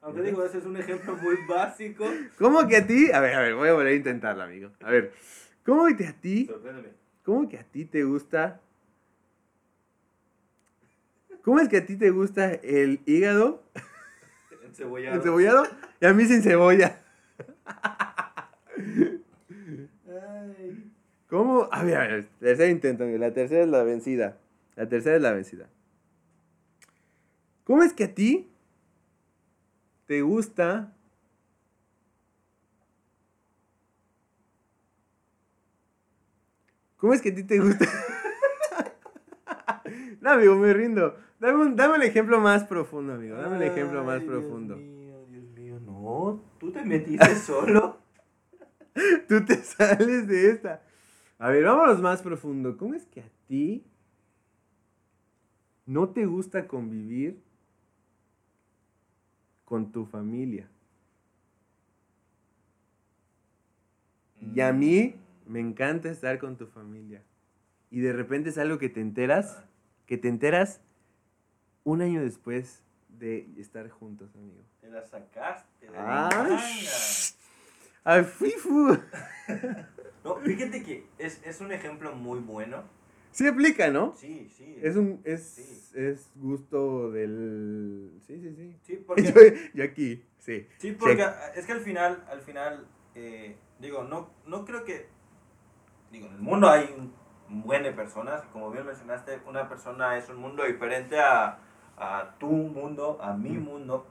Aunque 0.00 0.22
digo, 0.22 0.42
ese 0.42 0.56
es 0.56 0.64
un 0.64 0.78
ejemplo 0.78 1.16
muy 1.16 1.36
básico. 1.46 2.06
¿Cómo 2.38 2.66
que 2.66 2.78
a 2.78 2.86
ti? 2.86 3.12
A 3.12 3.20
ver, 3.20 3.34
a 3.34 3.42
ver, 3.42 3.54
voy 3.54 3.68
a 3.68 3.74
volver 3.74 3.92
a 3.92 3.94
intentarlo, 3.94 4.42
amigo. 4.42 4.70
A 4.80 4.90
ver, 4.90 5.12
¿cómo 5.66 5.94
que 5.94 6.06
a 6.06 6.18
ti 6.18 6.46
Sorpréndeme. 6.46 6.88
¿Cómo 7.24 7.46
que 7.46 7.58
a 7.58 7.62
ti 7.62 7.84
te 7.84 8.04
gusta? 8.04 8.58
¿Cómo 11.42 11.60
es 11.60 11.68
que 11.68 11.76
a 11.76 11.84
ti 11.84 11.96
te 11.96 12.08
gusta 12.08 12.54
el 12.54 13.02
hígado 13.04 13.62
Encebollado. 14.74 15.16
encebollado 15.16 15.66
y 16.00 16.06
a 16.06 16.12
mí 16.12 16.24
sin 16.24 16.42
cebolla? 16.42 17.00
Ay. 20.08 20.90
¿Cómo? 21.30 21.68
A 21.70 21.84
ver, 21.84 21.96
a 21.96 22.00
ver, 22.00 22.28
tercer 22.40 22.70
intento, 22.70 23.04
amigo. 23.04 23.18
La 23.18 23.32
tercera 23.32 23.62
es 23.62 23.68
la 23.68 23.84
vencida. 23.84 24.36
La 24.74 24.88
tercera 24.88 25.14
es 25.14 25.22
la 25.22 25.32
vencida. 25.32 25.68
¿Cómo 27.62 27.84
es 27.84 27.92
que 27.92 28.04
a 28.04 28.14
ti 28.14 28.50
te 30.06 30.22
gusta 30.22 30.92
¿Cómo 36.96 37.12
es 37.12 37.20
que 37.20 37.28
a 37.28 37.34
ti 37.34 37.44
te 37.44 37.58
gusta? 37.58 37.84
no, 40.22 40.30
amigo, 40.30 40.56
me 40.56 40.72
rindo. 40.72 41.18
Dame 41.40 41.62
un, 41.62 41.76
dame 41.76 41.96
un 41.96 42.02
ejemplo 42.02 42.40
más 42.40 42.64
profundo, 42.64 43.14
amigo. 43.14 43.36
Dame 43.36 43.56
un 43.56 43.62
ejemplo 43.62 44.04
más 44.04 44.20
Ay, 44.20 44.26
profundo. 44.26 44.76
Dios 44.76 44.88
mío, 44.88 45.26
Dios 45.28 45.50
mío. 45.50 45.80
No, 45.80 46.42
tú 46.58 46.72
te 46.72 46.84
metiste 46.84 47.34
solo. 47.46 47.98
Tú 49.28 49.44
te 49.44 49.56
sales 49.56 50.28
de 50.28 50.50
esta. 50.50 50.82
A 51.38 51.50
ver, 51.50 51.64
vámonos 51.64 52.00
más 52.00 52.22
profundo. 52.22 52.76
¿Cómo 52.76 52.94
es 52.94 53.06
que 53.06 53.20
a 53.22 53.28
ti 53.48 53.84
no 55.84 56.08
te 56.10 56.26
gusta 56.26 56.68
convivir 56.68 57.42
con 59.64 59.90
tu 59.90 60.06
familia? 60.06 60.68
Y 64.54 64.60
a 64.60 64.72
mí 64.72 65.16
me 65.46 65.60
encanta 65.60 66.10
estar 66.10 66.38
con 66.38 66.56
tu 66.56 66.66
familia. 66.66 67.22
Y 67.90 68.00
de 68.00 68.12
repente 68.12 68.50
es 68.50 68.58
algo 68.58 68.78
que 68.78 68.88
te 68.88 69.00
enteras, 69.00 69.64
que 70.06 70.18
te 70.18 70.28
enteras 70.28 70.80
un 71.84 72.02
año 72.02 72.22
después 72.22 72.82
de 73.08 73.46
estar 73.58 73.88
juntos, 73.88 74.30
amigo. 74.34 74.60
Te 74.80 74.88
la 74.90 75.04
sacaste 75.04 75.86
de 75.86 75.92
la. 75.92 76.28
¡Ay, 78.06 78.24
fifu! 78.24 78.98
No, 80.24 80.36
fíjate 80.36 80.82
que 80.82 81.06
es, 81.18 81.40
es 81.44 81.60
un 81.60 81.72
ejemplo 81.72 82.14
muy 82.14 82.40
bueno. 82.40 82.82
Sí 83.30 83.46
aplica, 83.46 83.88
¿no? 83.90 84.14
Sí, 84.16 84.48
sí. 84.56 84.78
Es 84.82 84.96
un 84.96 85.20
es, 85.24 85.42
Sí. 85.42 85.90
es 85.94 86.30
gusto 86.36 87.10
del 87.10 88.12
sí, 88.26 88.40
sí, 88.40 88.54
sí. 88.54 88.76
Sí, 88.82 88.96
porque, 89.06 89.22
Yo, 89.22 89.32
yo 89.74 89.84
aquí, 89.84 90.22
sí. 90.38 90.66
sí, 90.78 90.92
porque 90.92 91.26
es 91.56 91.66
que 91.66 91.72
al 91.72 91.80
final, 91.80 92.24
al 92.30 92.40
final, 92.42 92.86
eh, 93.14 93.56
digo, 93.80 94.04
no, 94.04 94.30
no 94.46 94.64
creo 94.64 94.84
que, 94.84 95.08
digo, 96.12 96.26
en 96.28 96.34
el 96.34 96.40
mundo 96.40 96.68
hay 96.68 96.94
un 96.96 97.12
buen 97.64 97.82
de 97.82 97.92
personas, 97.92 98.42
como 98.52 98.70
bien 98.70 98.86
mencionaste, 98.86 99.40
una 99.46 99.68
persona 99.68 100.16
es 100.16 100.28
un 100.28 100.36
mundo 100.36 100.64
diferente 100.64 101.18
a, 101.18 101.58
a 101.96 102.34
tu 102.38 102.48
mundo, 102.48 103.18
a 103.20 103.34
mi 103.34 103.50
mundo. 103.50 104.06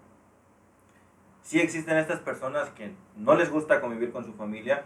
Sí 1.42 1.60
existen 1.60 1.98
estas 1.98 2.20
personas 2.20 2.70
que 2.70 2.92
no 3.18 3.36
les 3.36 3.52
gusta 3.52 3.82
convivir 3.82 4.12
con 4.12 4.24
su 4.24 4.34
familia 4.34 4.86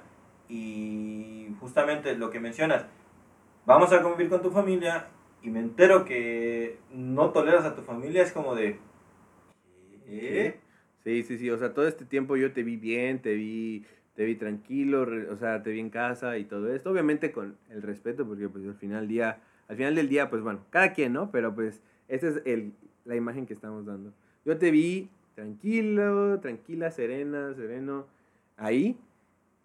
y 0.50 1.56
justamente 1.60 2.16
lo 2.16 2.30
que 2.30 2.40
mencionas, 2.40 2.86
vamos 3.66 3.92
a 3.94 4.02
convivir 4.02 4.30
con 4.30 4.42
tu 4.42 4.50
familia 4.50 5.08
y 5.44 5.50
me 5.50 5.60
entero 5.60 6.06
que 6.06 6.80
no 6.92 7.30
toleras 7.32 7.66
a 7.66 7.76
tu 7.76 7.82
familia, 7.82 8.24
es 8.24 8.32
como 8.32 8.56
de... 8.56 8.80
¿qué? 10.06 10.60
Sí, 11.04 11.24
sí, 11.24 11.38
sí, 11.38 11.50
o 11.52 11.58
sea, 11.58 11.74
todo 11.74 11.88
este 11.88 12.06
tiempo 12.06 12.36
yo 12.38 12.52
te 12.54 12.64
vi 12.64 12.76
bien, 12.76 13.22
te 13.22 13.34
vi 13.36 13.86
te 14.18 14.26
vi 14.26 14.36
tranquilo, 14.36 15.08
o 15.32 15.36
sea, 15.36 15.62
te 15.62 15.70
vi 15.70 15.80
en 15.80 15.92
casa 15.92 16.40
y 16.40 16.46
todo 16.46 16.74
esto, 16.74 16.90
obviamente 16.90 17.32
con 17.32 17.56
el 17.70 17.84
respeto 17.84 18.28
porque 18.28 18.50
pues 18.50 18.66
al 18.66 18.74
final 18.74 19.02
del 19.02 19.10
día, 19.10 19.42
al 19.68 19.78
final 19.78 19.94
del 19.94 20.10
día 20.10 20.28
pues 20.32 20.42
bueno, 20.42 20.66
cada 20.72 20.92
quien, 20.94 21.14
¿no? 21.14 21.30
Pero 21.30 21.54
pues 21.54 21.84
esta 22.08 22.30
es 22.30 22.42
el, 22.46 22.74
la 23.08 23.16
imagen 23.16 23.46
que 23.46 23.54
estamos 23.54 23.86
dando. 23.86 24.14
Yo 24.46 24.58
te 24.58 24.70
vi 24.70 25.10
tranquilo, 25.34 26.40
tranquila, 26.40 26.92
serena, 26.92 27.54
sereno 27.56 28.06
ahí 28.58 28.98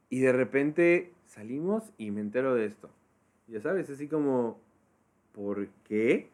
y 0.09 0.21
de 0.21 0.33
repente 0.33 1.13
salimos 1.27 1.93
y 1.99 2.11
me 2.11 2.21
entero 2.21 2.55
de 2.55 2.67
esto. 2.67 2.89
Ya 3.49 3.61
sabes, 3.61 3.91
así 3.91 4.09
como 4.09 4.59
¿por 5.33 5.69
qué? 5.85 6.29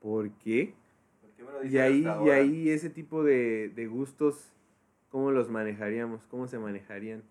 ¿Por 0.00 0.30
qué? 0.30 0.74
¿Por 1.20 1.30
qué 1.32 1.44
me 1.44 1.52
lo 1.52 1.64
Y 1.64 1.78
ahí, 1.78 2.06
y 2.24 2.30
ahí 2.30 2.70
ese 2.70 2.90
tipo 2.90 3.22
de, 3.22 3.68
de 3.68 3.86
gustos, 3.86 4.52
¿cómo 5.10 5.30
los 5.30 5.50
manejaríamos? 5.50 6.22
¿Cómo 6.30 6.46
se 6.46 6.58
manejarían? 6.58 7.22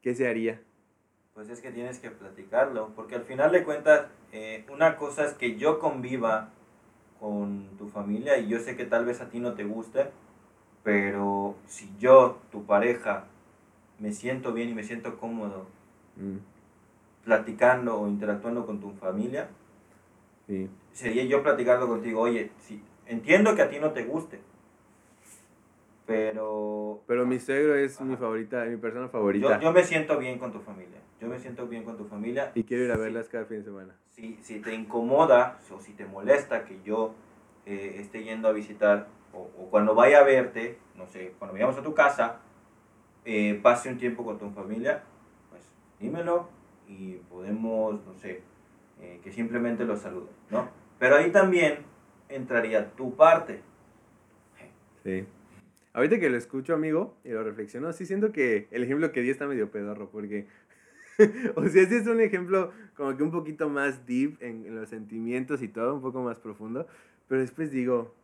¿Qué 0.00 0.14
se 0.14 0.26
haría? 0.26 0.62
Pues 1.34 1.48
es 1.48 1.60
que 1.60 1.70
tienes 1.70 1.98
que 1.98 2.10
platicarlo, 2.10 2.90
porque 2.96 3.14
al 3.14 3.22
final 3.22 3.52
de 3.52 3.64
cuentas, 3.64 4.06
eh, 4.32 4.64
una 4.70 4.96
cosa 4.96 5.24
es 5.24 5.34
que 5.34 5.56
yo 5.56 5.78
conviva 5.78 6.48
con 7.20 7.68
tu 7.78 7.88
familia 7.88 8.38
y 8.38 8.48
yo 8.48 8.58
sé 8.58 8.76
que 8.76 8.84
tal 8.84 9.04
vez 9.04 9.20
a 9.20 9.28
ti 9.30 9.38
no 9.38 9.54
te 9.54 9.64
guste, 9.64 10.10
pero 10.82 11.54
si 11.66 11.90
yo, 11.98 12.38
tu 12.50 12.64
pareja, 12.64 13.24
me 13.98 14.12
siento 14.12 14.52
bien 14.52 14.70
y 14.70 14.74
me 14.74 14.84
siento 14.84 15.18
cómodo 15.18 15.66
Mm, 16.16 16.38
platicando 17.24 18.00
o 18.00 18.08
interactuando 18.08 18.66
con 18.66 18.80
tu 18.80 18.90
familia, 18.92 19.48
Sí. 20.46 20.68
sería 20.92 21.24
yo 21.24 21.42
platicando 21.42 21.86
contigo, 21.86 22.20
oye, 22.20 22.50
sí, 22.58 22.82
entiendo 23.06 23.54
que 23.54 23.62
a 23.62 23.70
ti 23.70 23.78
no 23.78 23.92
te 23.92 24.04
guste, 24.04 24.40
pero 26.14 27.02
Pero 27.06 27.26
mi 27.26 27.38
suegro 27.38 27.74
es 27.76 28.00
mi 28.00 28.16
favorita, 28.16 28.64
mi 28.64 28.76
persona 28.76 29.06
yo, 29.06 29.10
favorita. 29.10 29.60
yo 29.60 29.72
me 29.72 29.82
siento 29.84 30.18
bien 30.18 30.38
con 30.38 30.52
tu 30.52 30.60
familia, 30.60 30.98
yo 31.20 31.28
me 31.28 31.38
siento 31.38 31.66
bien 31.66 31.84
con 31.84 31.96
tu 31.96 32.04
familia. 32.04 32.52
Y 32.54 32.64
quiero 32.64 32.84
ir 32.84 32.92
a 32.92 32.94
Sí. 32.96 33.00
verlas 33.00 33.28
cada 33.28 33.44
fin 33.46 33.58
de 33.58 33.64
semana. 33.64 33.94
Si, 34.10 34.38
si 34.42 34.60
te 34.60 34.74
incomoda 34.74 35.58
o 35.74 35.80
si 35.80 35.92
te 35.92 36.04
molesta 36.06 36.64
que 36.64 36.78
yo 36.84 37.14
eh, 37.66 37.96
esté 37.98 38.22
yendo 38.24 38.48
a 38.48 38.52
visitar 38.52 39.06
o, 39.32 39.38
o 39.58 39.70
cuando 39.70 39.94
vaya 39.94 40.20
a 40.20 40.24
verte, 40.24 40.78
no 40.96 41.06
sé, 41.06 41.34
cuando 41.38 41.52
vayamos 41.54 41.76
a 41.78 41.82
tu 41.82 41.94
casa, 41.94 42.38
eh, 43.24 43.58
pase 43.62 43.88
un 43.90 43.98
tiempo 43.98 44.24
con 44.24 44.38
tu 44.38 44.50
familia, 44.50 45.02
pues 45.50 45.62
dímelo 46.00 46.48
y 46.88 47.14
podemos, 47.30 48.04
no 48.04 48.14
sé, 48.14 48.42
eh, 49.00 49.20
que 49.22 49.30
simplemente 49.32 49.84
los 49.84 50.00
saludes, 50.00 50.34
¿no? 50.50 50.68
Pero 50.98 51.16
ahí 51.16 51.30
también 51.30 51.78
entraría 52.28 52.90
tu 52.92 53.14
parte. 53.14 53.60
Sí. 55.02 55.24
Ahorita 55.92 56.20
que 56.20 56.30
lo 56.30 56.36
escucho, 56.36 56.74
amigo, 56.74 57.16
y 57.24 57.30
lo 57.30 57.42
reflexiono, 57.42 57.92
sí 57.92 58.06
siento 58.06 58.30
que 58.30 58.68
el 58.70 58.84
ejemplo 58.84 59.10
que 59.10 59.22
di 59.22 59.30
está 59.30 59.48
medio 59.48 59.72
pedorro, 59.72 60.08
porque, 60.10 60.46
o 61.56 61.66
sea, 61.66 61.84
sí 61.86 61.94
es 61.96 62.06
un 62.06 62.20
ejemplo 62.20 62.72
como 62.96 63.16
que 63.16 63.24
un 63.24 63.32
poquito 63.32 63.68
más 63.68 64.06
deep 64.06 64.36
en, 64.40 64.66
en 64.66 64.76
los 64.76 64.88
sentimientos 64.88 65.62
y 65.62 65.68
todo, 65.68 65.94
un 65.94 66.00
poco 66.00 66.22
más 66.22 66.38
profundo, 66.38 66.86
pero 67.26 67.40
después 67.40 67.72
digo, 67.72 68.14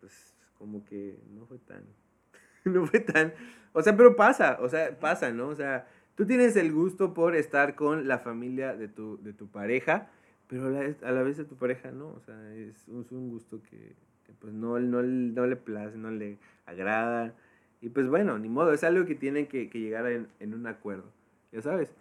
pues 0.00 0.34
como 0.58 0.84
que 0.86 1.18
no 1.34 1.44
fue 1.44 1.58
tan, 1.58 1.82
no 2.64 2.86
fue 2.86 3.00
tan, 3.00 3.34
o 3.74 3.82
sea, 3.82 3.94
pero 3.94 4.16
pasa, 4.16 4.56
o 4.62 4.70
sea, 4.70 4.98
pasa, 4.98 5.30
¿no? 5.32 5.48
O 5.48 5.54
sea, 5.54 5.86
tú 6.14 6.26
tienes 6.26 6.56
el 6.56 6.72
gusto 6.72 7.12
por 7.12 7.36
estar 7.36 7.74
con 7.74 8.08
la 8.08 8.18
familia 8.18 8.74
de 8.74 8.88
tu, 8.88 9.22
de 9.22 9.34
tu 9.34 9.48
pareja, 9.48 10.08
pero 10.48 10.68
a 10.68 10.70
la, 10.70 10.94
a 11.02 11.12
la 11.12 11.22
vez 11.22 11.36
de 11.36 11.44
tu 11.44 11.56
pareja 11.56 11.90
no, 11.90 12.08
o 12.08 12.20
sea, 12.20 12.54
es, 12.54 12.88
es 12.88 13.12
un 13.12 13.28
gusto 13.28 13.60
que, 13.62 13.94
pues 14.34 14.52
no, 14.52 14.78
no, 14.78 15.02
no 15.02 15.46
le 15.46 15.56
place, 15.56 15.96
no 15.96 16.10
le 16.10 16.38
agrada, 16.66 17.34
y 17.80 17.88
pues 17.88 18.08
bueno, 18.08 18.38
ni 18.38 18.48
modo, 18.48 18.72
es 18.72 18.84
algo 18.84 19.06
que 19.06 19.14
tienen 19.14 19.46
que, 19.46 19.68
que 19.68 19.80
llegar 19.80 20.06
en, 20.06 20.28
en 20.40 20.54
un 20.54 20.66
acuerdo, 20.66 21.04
ya 21.52 21.62
sabes. 21.62 21.94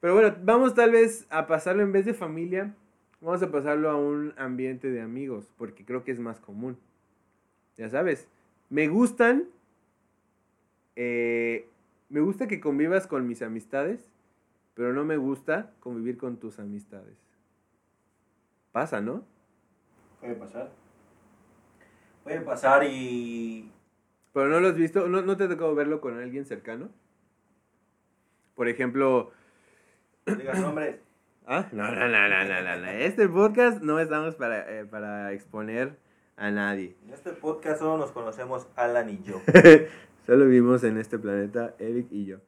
Pero 0.00 0.14
bueno, 0.14 0.34
vamos 0.42 0.74
tal 0.74 0.92
vez 0.92 1.26
a 1.30 1.46
pasarlo 1.46 1.82
en 1.82 1.92
vez 1.92 2.04
de 2.04 2.14
familia, 2.14 2.74
vamos 3.20 3.42
a 3.42 3.50
pasarlo 3.50 3.90
a 3.90 3.96
un 3.96 4.34
ambiente 4.36 4.90
de 4.90 5.00
amigos, 5.00 5.50
porque 5.56 5.84
creo 5.84 6.04
que 6.04 6.12
es 6.12 6.18
más 6.18 6.40
común. 6.40 6.76
Ya 7.76 7.88
sabes, 7.88 8.28
me 8.68 8.88
gustan, 8.88 9.44
eh, 10.96 11.68
me 12.08 12.20
gusta 12.20 12.48
que 12.48 12.60
convivas 12.60 13.06
con 13.06 13.26
mis 13.26 13.42
amistades, 13.42 14.10
pero 14.74 14.92
no 14.92 15.04
me 15.04 15.16
gusta 15.16 15.72
convivir 15.80 16.16
con 16.16 16.36
tus 16.38 16.58
amistades. 16.58 17.16
Pasa, 18.72 19.00
¿no? 19.00 19.24
Puede 20.20 20.34
pasar. 20.34 20.81
Puede 22.24 22.40
pasar 22.40 22.84
y... 22.84 23.70
Pero 24.32 24.48
no 24.48 24.60
lo 24.60 24.68
has 24.68 24.76
visto, 24.76 25.08
no, 25.08 25.22
no 25.22 25.36
te 25.36 25.44
ha 25.44 25.48
tocado 25.48 25.74
verlo 25.74 26.00
con 26.00 26.18
alguien 26.18 26.46
cercano. 26.46 26.88
Por 28.54 28.68
ejemplo, 28.68 29.32
Digas 30.26 30.60
nombres. 30.60 30.96
Ah, 31.44 31.66
no, 31.72 31.90
no, 31.90 32.06
no, 32.06 32.28
no, 32.28 32.44
no, 32.44 32.76
no. 32.76 32.86
Este 32.86 33.28
podcast 33.28 33.82
no 33.82 33.98
estamos 33.98 34.36
para, 34.36 34.78
eh, 34.78 34.84
para 34.84 35.32
exponer 35.32 35.98
a 36.36 36.52
nadie. 36.52 36.94
En 37.04 37.12
este 37.12 37.32
podcast 37.32 37.80
solo 37.80 37.98
nos 37.98 38.12
conocemos 38.12 38.68
Alan 38.76 39.10
y 39.10 39.20
yo. 39.24 39.42
Solo 40.24 40.44
vivimos 40.44 40.84
en 40.84 40.98
este 40.98 41.18
planeta, 41.18 41.74
Eric 41.80 42.06
y 42.12 42.26
yo. 42.26 42.38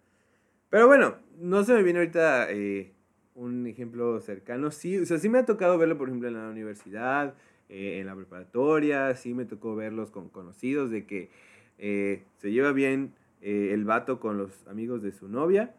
Pero 0.70 0.86
bueno, 0.86 1.16
no 1.40 1.64
se 1.64 1.74
me 1.74 1.82
viene 1.82 1.98
ahorita 1.98 2.52
eh, 2.52 2.92
un 3.34 3.66
ejemplo 3.66 4.20
cercano. 4.20 4.70
Sí, 4.70 4.96
o 4.96 5.06
sea, 5.06 5.18
sí 5.18 5.28
me 5.28 5.40
ha 5.40 5.44
tocado 5.44 5.76
verlo, 5.76 5.98
por 5.98 6.08
ejemplo, 6.08 6.28
en 6.28 6.34
la 6.34 6.48
universidad, 6.48 7.34
eh, 7.68 7.98
en 8.00 8.06
la 8.06 8.14
preparatoria. 8.14 9.14
Sí 9.14 9.34
me 9.34 9.44
tocó 9.44 9.74
verlos 9.76 10.10
con 10.10 10.28
conocidos 10.28 10.90
de 10.90 11.06
que 11.06 11.30
eh, 11.78 12.24
se 12.38 12.52
lleva 12.52 12.72
bien 12.72 13.14
eh, 13.40 13.70
el 13.72 13.84
vato 13.84 14.20
con 14.20 14.38
los 14.38 14.66
amigos 14.66 15.02
de 15.02 15.12
su 15.12 15.28
novia, 15.28 15.74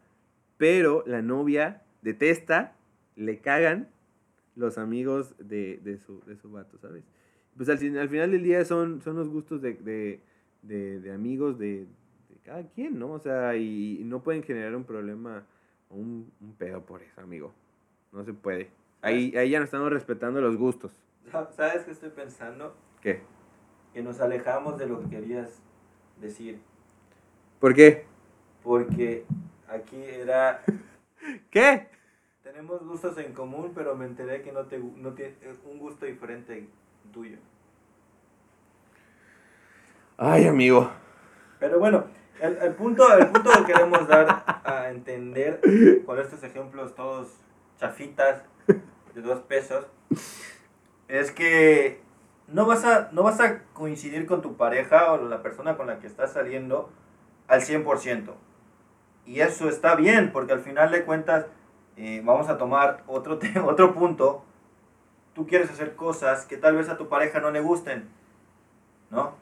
pero 0.56 1.02
la 1.06 1.22
novia 1.22 1.82
detesta, 2.02 2.76
le 3.16 3.38
cagan 3.40 3.88
los 4.54 4.78
amigos 4.78 5.34
de, 5.38 5.78
de 5.82 5.98
su, 5.98 6.22
de 6.26 6.36
su 6.36 6.50
vato, 6.50 6.78
¿sabes? 6.78 7.04
Pues 7.56 7.68
al, 7.68 7.98
al 7.98 8.08
final 8.08 8.30
del 8.30 8.42
día 8.42 8.64
son, 8.64 9.00
son 9.02 9.16
los 9.16 9.28
gustos 9.28 9.62
de, 9.62 9.74
de, 9.74 10.20
de, 10.62 11.00
de 11.00 11.12
amigos 11.12 11.58
de, 11.58 11.86
de 12.28 12.36
cada 12.44 12.62
quien, 12.68 12.98
¿no? 12.98 13.12
O 13.12 13.18
sea, 13.18 13.56
y, 13.56 14.00
y 14.00 14.04
no 14.04 14.22
pueden 14.22 14.42
generar 14.42 14.74
un 14.76 14.84
problema 14.84 15.44
o 15.88 15.96
un, 15.96 16.30
un 16.40 16.54
pedo 16.54 16.84
por 16.84 17.02
eso, 17.02 17.20
amigo. 17.20 17.52
No 18.12 18.24
se 18.24 18.32
puede. 18.32 18.68
Ahí, 19.02 19.34
ahí 19.36 19.50
ya 19.50 19.58
no 19.58 19.64
estamos 19.64 19.90
respetando 19.90 20.40
los 20.40 20.56
gustos. 20.56 20.92
¿Sabes 21.56 21.84
qué 21.84 21.90
estoy 21.90 22.10
pensando? 22.10 22.74
¿Qué? 23.00 23.22
Que 23.92 24.02
nos 24.02 24.20
alejamos 24.20 24.78
de 24.78 24.86
lo 24.86 25.00
que 25.00 25.08
querías 25.08 25.60
decir. 26.20 26.60
¿Por 27.60 27.74
qué? 27.74 28.04
Porque 28.62 29.24
aquí 29.68 30.02
era... 30.02 30.62
¿Qué? 31.50 31.88
Tenemos 32.42 32.86
gustos 32.86 33.18
en 33.18 33.32
común, 33.32 33.72
pero 33.74 33.96
me 33.96 34.06
enteré 34.06 34.42
que 34.42 34.52
no 34.52 34.66
te 34.66 34.78
no 34.78 35.14
tienes 35.14 35.36
un 35.64 35.78
gusto 35.78 36.06
diferente 36.06 36.68
tuyo. 37.12 37.38
Ay, 40.16 40.46
amigo. 40.46 40.90
Pero 41.58 41.78
bueno, 41.78 42.04
el, 42.40 42.56
el 42.58 42.74
punto, 42.74 43.12
el 43.18 43.26
punto 43.28 43.50
que 43.50 43.72
queremos 43.72 44.06
dar 44.06 44.62
a 44.64 44.90
entender 44.90 45.60
con 46.06 46.18
estos 46.20 46.42
ejemplos 46.44 46.94
todos 46.94 47.34
chafitas 47.78 48.42
de 49.14 49.20
dos 49.20 49.40
pesos 49.40 49.86
es 51.08 51.30
que 51.32 52.00
no 52.48 52.66
vas 52.66 52.84
a, 52.84 53.08
no 53.12 53.22
vas 53.22 53.40
a 53.40 53.62
coincidir 53.72 54.26
con 54.26 54.42
tu 54.42 54.56
pareja 54.56 55.12
o 55.12 55.16
la 55.28 55.42
persona 55.42 55.76
con 55.76 55.86
la 55.86 55.98
que 55.98 56.06
estás 56.06 56.32
saliendo 56.32 56.90
al 57.48 57.60
100%. 57.62 58.32
Y 59.24 59.40
eso 59.40 59.68
está 59.68 59.96
bien, 59.96 60.30
porque 60.32 60.52
al 60.52 60.60
final 60.60 60.90
de 60.92 61.04
cuentas, 61.04 61.46
eh, 61.96 62.22
vamos 62.24 62.48
a 62.48 62.58
tomar 62.58 63.02
otro, 63.06 63.38
te- 63.40 63.58
otro 63.58 63.94
punto. 63.94 64.44
Tú 65.34 65.46
quieres 65.46 65.70
hacer 65.70 65.96
cosas 65.96 66.46
que 66.46 66.56
tal 66.56 66.76
vez 66.76 66.88
a 66.88 66.96
tu 66.96 67.08
pareja 67.08 67.40
no 67.40 67.50
le 67.50 67.60
gusten, 67.60 68.08
¿no? 69.10 69.34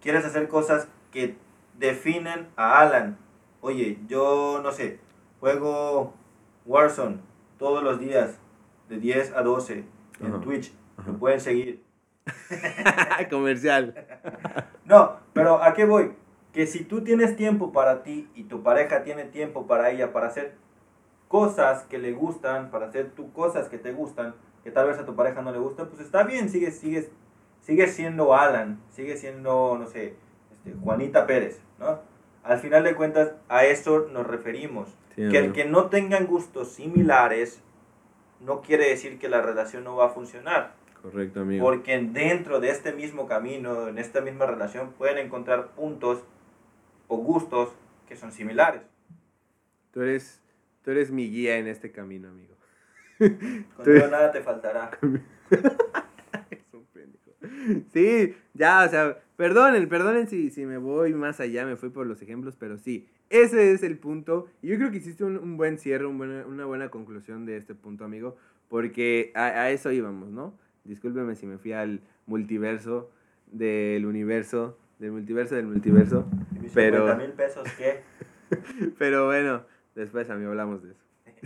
Quieres 0.00 0.24
hacer 0.24 0.48
cosas 0.48 0.88
que 1.10 1.36
definen 1.78 2.48
a 2.56 2.80
Alan. 2.80 3.16
Oye, 3.60 3.98
yo 4.06 4.60
no 4.62 4.70
sé, 4.72 5.00
juego 5.40 6.12
Warzone 6.66 7.18
todos 7.58 7.82
los 7.82 7.98
días 8.00 8.38
de 8.88 8.98
10 8.98 9.32
a 9.34 9.42
12 9.42 9.84
en 10.20 10.40
Twitch. 10.40 10.74
Me 11.06 11.12
pueden 11.14 11.40
seguir. 11.40 11.82
Comercial. 13.30 13.94
No, 14.84 15.18
pero 15.32 15.62
¿a 15.62 15.74
qué 15.74 15.84
voy? 15.84 16.12
Que 16.52 16.66
si 16.66 16.84
tú 16.84 17.02
tienes 17.02 17.36
tiempo 17.36 17.72
para 17.72 18.02
ti 18.02 18.28
y 18.34 18.44
tu 18.44 18.62
pareja 18.62 19.02
tiene 19.02 19.24
tiempo 19.24 19.66
para 19.66 19.90
ella, 19.90 20.12
para 20.12 20.28
hacer 20.28 20.54
cosas 21.28 21.82
que 21.84 21.98
le 21.98 22.12
gustan, 22.12 22.70
para 22.70 22.86
hacer 22.86 23.10
tú 23.10 23.32
cosas 23.32 23.68
que 23.68 23.78
te 23.78 23.92
gustan, 23.92 24.34
que 24.62 24.70
tal 24.70 24.86
vez 24.86 24.98
a 24.98 25.04
tu 25.04 25.16
pareja 25.16 25.42
no 25.42 25.52
le 25.52 25.58
gustan, 25.58 25.88
pues 25.88 26.00
está 26.00 26.22
bien, 26.22 26.48
sigues, 26.48 26.78
sigues, 26.78 27.10
sigues 27.60 27.94
siendo 27.94 28.34
Alan, 28.34 28.80
sigues 28.90 29.20
siendo, 29.20 29.76
no 29.78 29.86
sé, 29.86 30.14
este, 30.52 30.74
Juanita 30.82 31.26
Pérez, 31.26 31.60
¿no? 31.78 31.98
Al 32.44 32.58
final 32.58 32.84
de 32.84 32.94
cuentas, 32.94 33.32
a 33.48 33.64
eso 33.64 34.06
nos 34.12 34.26
referimos. 34.26 34.88
Sí, 35.16 35.28
que 35.28 35.38
el 35.38 35.52
que 35.52 35.64
no 35.64 35.86
tengan 35.86 36.26
gustos 36.26 36.72
similares 36.72 37.62
no 38.40 38.60
quiere 38.60 38.88
decir 38.88 39.18
que 39.18 39.28
la 39.28 39.40
relación 39.40 39.84
no 39.84 39.96
va 39.96 40.06
a 40.06 40.10
funcionar. 40.10 40.74
Correcto, 41.04 41.40
amigo. 41.40 41.66
Porque 41.66 41.98
dentro 41.98 42.60
de 42.60 42.70
este 42.70 42.90
mismo 42.94 43.26
camino, 43.28 43.88
en 43.88 43.98
esta 43.98 44.22
misma 44.22 44.46
relación, 44.46 44.92
pueden 44.92 45.18
encontrar 45.18 45.72
puntos 45.72 46.24
o 47.08 47.18
gustos 47.18 47.68
que 48.08 48.16
son 48.16 48.32
similares. 48.32 48.80
Tú 49.90 50.00
eres, 50.00 50.40
tú 50.82 50.92
eres 50.92 51.10
mi 51.10 51.28
guía 51.30 51.58
en 51.58 51.66
este 51.66 51.92
camino, 51.92 52.28
amigo. 52.30 52.54
Contigo 53.76 54.06
nada 54.10 54.32
te 54.32 54.40
faltará. 54.40 54.92
Es 56.50 56.72
un 56.72 56.86
pendejo. 56.86 57.32
Sí, 57.92 58.34
ya, 58.54 58.84
o 58.86 58.88
sea, 58.88 59.18
perdonen, 59.36 59.86
perdonen 59.90 60.26
si, 60.26 60.48
si 60.50 60.64
me 60.64 60.78
voy 60.78 61.12
más 61.12 61.38
allá, 61.38 61.66
me 61.66 61.76
fui 61.76 61.90
por 61.90 62.06
los 62.06 62.22
ejemplos, 62.22 62.56
pero 62.58 62.78
sí, 62.78 63.06
ese 63.28 63.72
es 63.72 63.82
el 63.82 63.98
punto. 63.98 64.48
Y 64.62 64.68
yo 64.68 64.78
creo 64.78 64.90
que 64.90 64.96
hiciste 64.96 65.22
un, 65.22 65.36
un 65.36 65.58
buen 65.58 65.76
cierre, 65.78 66.06
un 66.06 66.16
buena- 66.16 66.46
una 66.46 66.64
buena 66.64 66.88
conclusión 66.88 67.44
de 67.44 67.58
este 67.58 67.74
punto, 67.74 68.04
amigo, 68.06 68.36
porque 68.70 69.32
a, 69.34 69.44
a 69.48 69.70
eso 69.70 69.92
íbamos, 69.92 70.30
¿no? 70.30 70.54
Discúlpeme 70.84 71.34
si 71.34 71.46
me 71.46 71.58
fui 71.58 71.72
al 71.72 72.00
multiverso 72.26 73.10
del 73.46 74.06
universo, 74.06 74.78
del 74.98 75.12
multiverso 75.12 75.54
del 75.54 75.66
multiverso, 75.66 76.28
¿Y 76.54 76.58
mis 76.60 76.72
Pero- 76.72 76.98
50 77.06 77.22
mil 77.22 77.32
pesos 77.32 77.68
qué? 77.78 78.00
pero 78.98 79.26
bueno, 79.26 79.64
después, 79.94 80.28
amigo, 80.30 80.50
hablamos 80.50 80.82
de 80.82 80.92
eso. 80.92 81.04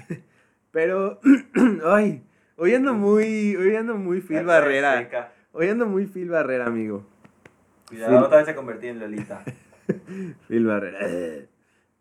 Pero, 0.70 1.20
ay, 1.86 2.22
hoy 2.57 2.74
ando 2.74 2.93
muy, 2.95 3.57
hoy 3.57 3.74
ando 3.74 3.95
muy 3.97 4.20
Phil 4.20 4.45
Barrera. 4.45 5.30
Hoy 5.53 5.68
ando 5.68 5.86
muy 5.86 6.07
Phil 6.07 6.28
Barrera, 6.28 6.66
amigo. 6.66 7.07
Cuidado, 7.89 8.20
no 8.20 8.28
te 8.28 8.34
vayas 8.34 8.49
a 8.51 8.55
convertir 8.55 8.91
en 8.91 8.99
Lolita. 9.01 9.43
Phil 10.49 10.66
Barrera. 10.66 10.99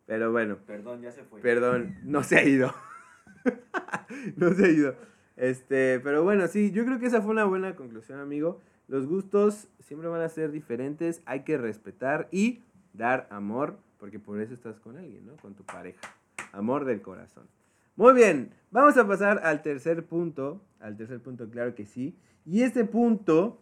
Pero 0.06 0.32
bueno, 0.32 0.58
Perdón, 0.68 1.02
ya 1.02 1.12
se 1.12 1.24
fue. 1.24 1.40
perdón, 1.42 1.96
no 2.04 2.24
se 2.24 2.38
ha 2.38 2.44
ido. 2.44 2.74
no 4.36 4.54
se 4.54 4.66
ha 4.66 4.70
ido. 4.70 4.96
Este, 5.38 6.00
pero 6.00 6.24
bueno, 6.24 6.48
sí, 6.48 6.72
yo 6.72 6.84
creo 6.84 7.00
que 7.00 7.06
esa 7.06 7.22
fue 7.22 7.32
una 7.32 7.46
buena 7.46 7.76
conclusión, 7.76 8.20
amigo. 8.20 8.60
Los 8.88 9.06
gustos 9.06 9.68
siempre 9.80 10.10
van 10.10 10.22
a 10.22 10.30
ser 10.30 10.52
diferentes, 10.52 11.22
hay 11.26 11.44
que 11.44 11.58
respetar 11.58 12.28
y 12.32 12.64
dar 12.94 13.28
amor, 13.30 13.78
porque 14.00 14.20
por 14.20 14.42
eso 14.42 14.54
estás 14.54 14.80
con 14.80 14.98
alguien, 14.98 15.26
¿no? 15.28 15.38
Con 15.38 15.54
tu 15.54 15.64
pareja. 15.64 16.16
Amor 16.52 16.86
del 16.86 17.02
corazón. 17.02 17.48
Muy 17.96 18.14
bien, 18.14 18.52
vamos 18.72 18.98
a 18.98 19.08
pasar 19.08 19.40
al 19.44 19.62
tercer 19.62 20.06
punto. 20.06 20.64
Al 20.80 20.98
tercer 20.98 21.22
punto, 21.22 21.50
claro 21.50 21.76
que 21.76 21.86
sí. 21.86 22.18
Y 22.46 22.64
este 22.64 22.84
punto 22.86 23.62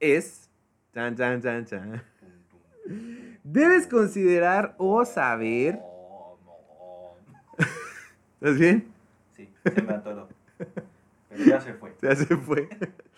es... 0.00 0.50
Chan, 0.94 1.14
chan, 1.16 1.42
chan, 1.42 1.64
chan. 1.66 2.02
Debes 3.44 3.86
considerar 3.86 4.74
o 4.78 5.04
saber... 5.04 5.80
¿Estás 8.40 8.58
bien? 8.58 8.95
Se 9.74 9.82
me 9.82 9.92
atoró. 9.92 10.28
Pero 11.28 11.44
ya 11.44 11.60
se 11.60 11.74
fue. 11.74 11.94
Ya 12.02 12.14
se 12.14 12.36
fue. 12.36 12.68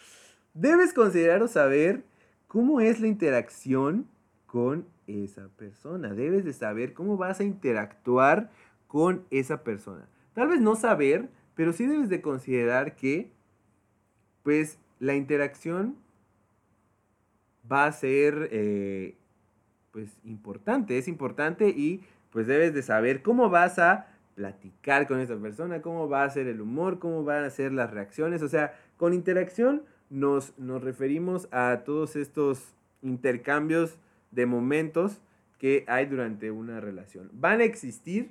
Debes 0.55 0.93
considerar 0.93 1.43
o 1.43 1.49
saber 1.49 2.03
cómo 2.47 2.81
es 2.81 3.01
la 3.01 3.07
interacción 3.07 4.07
con 4.47 4.87
esa 5.07 5.49
persona. 5.57 6.15
Debes 6.15 6.45
de 6.45 6.53
saber 6.53 6.95
cómo 6.95 7.17
vas 7.17 7.41
a 7.41 7.45
interactuar 7.45 8.51
con 8.87 9.25
esa 9.31 9.63
persona. 9.63 10.09
Tal 10.35 10.49
vez 10.49 10.61
no 10.61 10.75
saber, 10.75 11.29
pero 11.55 11.73
sí 11.73 11.87
debes 11.87 12.09
de 12.09 12.21
considerar 12.21 12.97
que, 12.97 13.31
pues, 14.43 14.79
la 14.99 15.15
interacción 15.15 15.97
va 17.71 17.87
a 17.87 17.93
ser, 17.93 18.49
eh, 18.51 19.15
pues, 19.93 20.11
importante. 20.25 20.99
Es 20.99 21.09
importante 21.09 21.69
y, 21.69 22.03
pues, 22.31 22.47
debes 22.47 22.75
de 22.75 22.83
saber 22.83 23.23
cómo 23.23 23.51
vas 23.51 23.79
a 23.79 24.07
platicar 24.39 25.09
con 25.09 25.19
esa 25.19 25.37
persona, 25.37 25.83
cómo 25.83 26.09
va 26.09 26.23
a 26.23 26.31
ser 26.31 26.47
el 26.47 26.61
humor, 26.61 27.01
cómo 27.01 27.25
van 27.25 27.43
a 27.43 27.51
ser 27.51 27.73
las 27.73 27.91
reacciones. 27.91 28.41
O 28.43 28.49
sea, 28.49 28.73
con 28.97 29.13
interacción 29.13 29.83
nos, 30.11 30.57
nos 30.59 30.81
referimos 30.81 31.49
a 31.51 31.83
todos 31.85 32.15
estos 32.15 32.77
intercambios 33.03 33.99
de 34.31 34.47
momentos 34.47 35.21
que 35.59 35.85
hay 35.89 36.07
durante 36.07 36.53
una 36.53 36.81
relación. 36.81 37.31
Van 37.33 37.61
a 37.61 37.65
existir, 37.65 38.31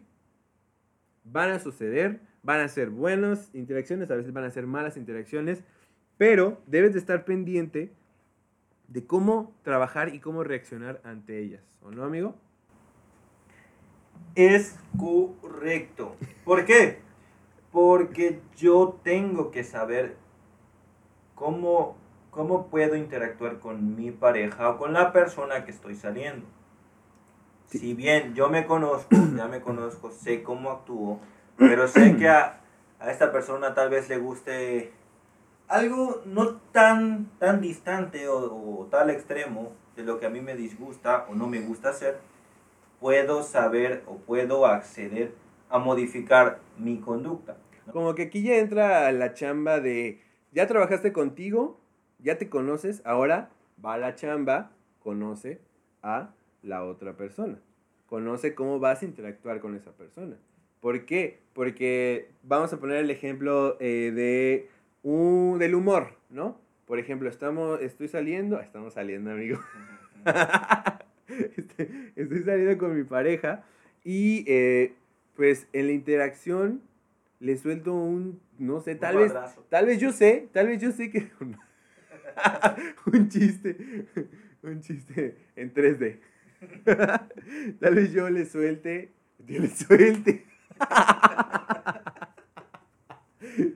van 1.26 1.51
a 1.51 1.60
suceder, 1.60 2.22
van 2.41 2.62
a 2.62 2.70
ser 2.70 2.89
buenas 2.89 3.53
interacciones, 3.53 4.10
a 4.10 4.16
veces 4.16 4.32
van 4.32 4.45
a 4.45 4.49
ser 4.49 4.66
malas 4.66 4.95
interacciones, 4.95 5.62
pero 6.18 6.62
debes 6.68 6.93
de 6.93 6.99
estar 6.99 7.26
pendiente 7.26 7.91
de 8.88 9.05
cómo 9.05 9.53
trabajar 9.62 10.16
y 10.16 10.20
cómo 10.20 10.45
reaccionar 10.45 11.01
ante 11.03 11.39
ellas, 11.39 11.64
¿o 11.82 11.91
no, 11.91 12.05
amigo? 12.05 12.36
Es 14.36 14.78
correcto. 14.97 16.15
¿Por 16.45 16.65
qué? 16.65 16.99
Porque 17.72 18.39
yo 18.55 18.99
tengo 19.03 19.51
que 19.51 19.63
saber 19.63 20.15
cómo, 21.36 21.95
cómo 22.32 22.68
puedo 22.68 22.95
interactuar 22.95 23.59
con 23.59 23.95
mi 23.95 24.11
pareja 24.11 24.70
o 24.70 24.78
con 24.78 24.93
la 24.93 25.11
persona 25.11 25.65
que 25.65 25.72
estoy 25.72 25.95
saliendo. 25.95 26.45
Sí. 27.68 27.80
Si 27.80 27.93
bien 27.93 28.34
yo 28.34 28.49
me 28.49 28.65
conozco, 28.65 29.15
ya 29.36 29.47
me 29.47 29.61
conozco, 29.61 30.11
sé 30.11 30.43
cómo 30.43 30.72
actúo, 30.72 31.20
pero 31.57 31.88
sé 31.88 32.15
que 32.15 32.30
a, 32.30 32.61
a 32.99 33.11
esta 33.11 33.32
persona 33.32 33.74
tal 33.74 33.89
vez 33.89 34.07
le 34.09 34.18
guste 34.18 34.93
algo 35.68 36.22
no 36.26 36.55
tan, 36.72 37.26
tan 37.39 37.61
distante 37.61 38.28
o, 38.28 38.38
o 38.38 38.86
tal 38.86 39.09
extremo 39.09 39.74
de 39.95 40.03
lo 40.03 40.20
que 40.20 40.28
a 40.28 40.30
mí 40.30 40.41
me 40.41 40.55
disgusta 40.55 41.26
o 41.30 41.36
no 41.36 41.47
me 41.47 41.59
gusta 41.59 41.89
hacer, 41.89 42.20
puedo 43.00 43.43
saber 43.43 44.04
o 44.08 44.18
puedo 44.18 44.66
acceder 44.66 45.34
a 45.70 45.80
modificar 45.80 46.60
mi 46.78 47.00
conducta. 47.00 47.58
¿no? 47.86 47.93
Como 47.93 48.16
que 48.16 48.24
aquí 48.24 48.41
ya 48.43 48.58
entra 48.58 49.12
la 49.12 49.34
chamba 49.34 49.80
de, 49.80 50.22
ya 50.52 50.68
trabajaste 50.68 51.14
contigo, 51.14 51.80
ya 52.20 52.38
te 52.38 52.50
conoces, 52.50 53.02
ahora 53.06 53.50
va 53.84 53.93
a 53.93 53.98
la 53.98 54.16
chamba, 54.16 54.72
conoce 55.00 55.62
a 56.02 56.32
la 56.62 56.84
otra 56.84 57.16
persona. 57.16 57.60
Conoce 58.08 58.56
cómo 58.56 58.80
vas 58.80 59.02
a 59.02 59.06
interactuar 59.06 59.60
con 59.60 59.76
esa 59.76 59.91
persona. 59.91 60.38
¿Por 60.80 61.06
qué? 61.06 61.41
Porque 61.54 62.32
vamos 62.43 62.72
a 62.72 62.80
poner 62.80 62.98
el 62.98 63.12
ejemplo 63.12 63.78
eh, 63.80 64.12
de 64.16 64.70
un, 65.04 65.60
del 65.60 65.76
humor, 65.76 66.14
¿no? 66.30 66.58
Por 66.86 67.00
ejemplo, 67.00 67.28
estamos, 67.28 67.82
estoy 67.82 68.08
saliendo, 68.08 68.62
estamos 68.62 68.93
saliendo, 68.93 69.32
amigo. 69.32 69.60
Este, 71.57 72.11
estoy 72.15 72.43
saliendo 72.43 72.78
con 72.78 72.95
mi 72.97 73.03
pareja 73.03 73.63
y 74.03 74.45
eh, 74.47 74.93
pues 75.36 75.67
en 75.73 75.88
la 75.88 75.91
interacción 75.93 76.82
le 77.39 77.57
suelto 77.57 77.93
un, 77.93 78.39
no 78.57 78.80
sé, 78.82 78.95
tal 78.95 79.15
Un 79.17 79.23
vez, 79.23 79.34
madrazo. 79.34 79.65
tal 79.69 79.86
vez 79.86 79.99
yo 79.99 80.11
sé, 80.11 80.47
tal 80.53 80.67
vez 80.67 80.82
yo 80.82 80.91
sé 80.91 81.09
que 81.11 81.30
un 83.11 83.30
chiste, 83.30 83.78
un 84.63 84.82
chiste 84.82 85.38
en 85.55 85.73
3D. 85.73 86.19
tal 87.80 87.95
vez 87.95 88.11
yo 88.11 88.30
le 88.30 88.45
suelte, 88.45 89.11
yo 89.45 89.61
le 89.61 89.69
suelte. 89.69 90.45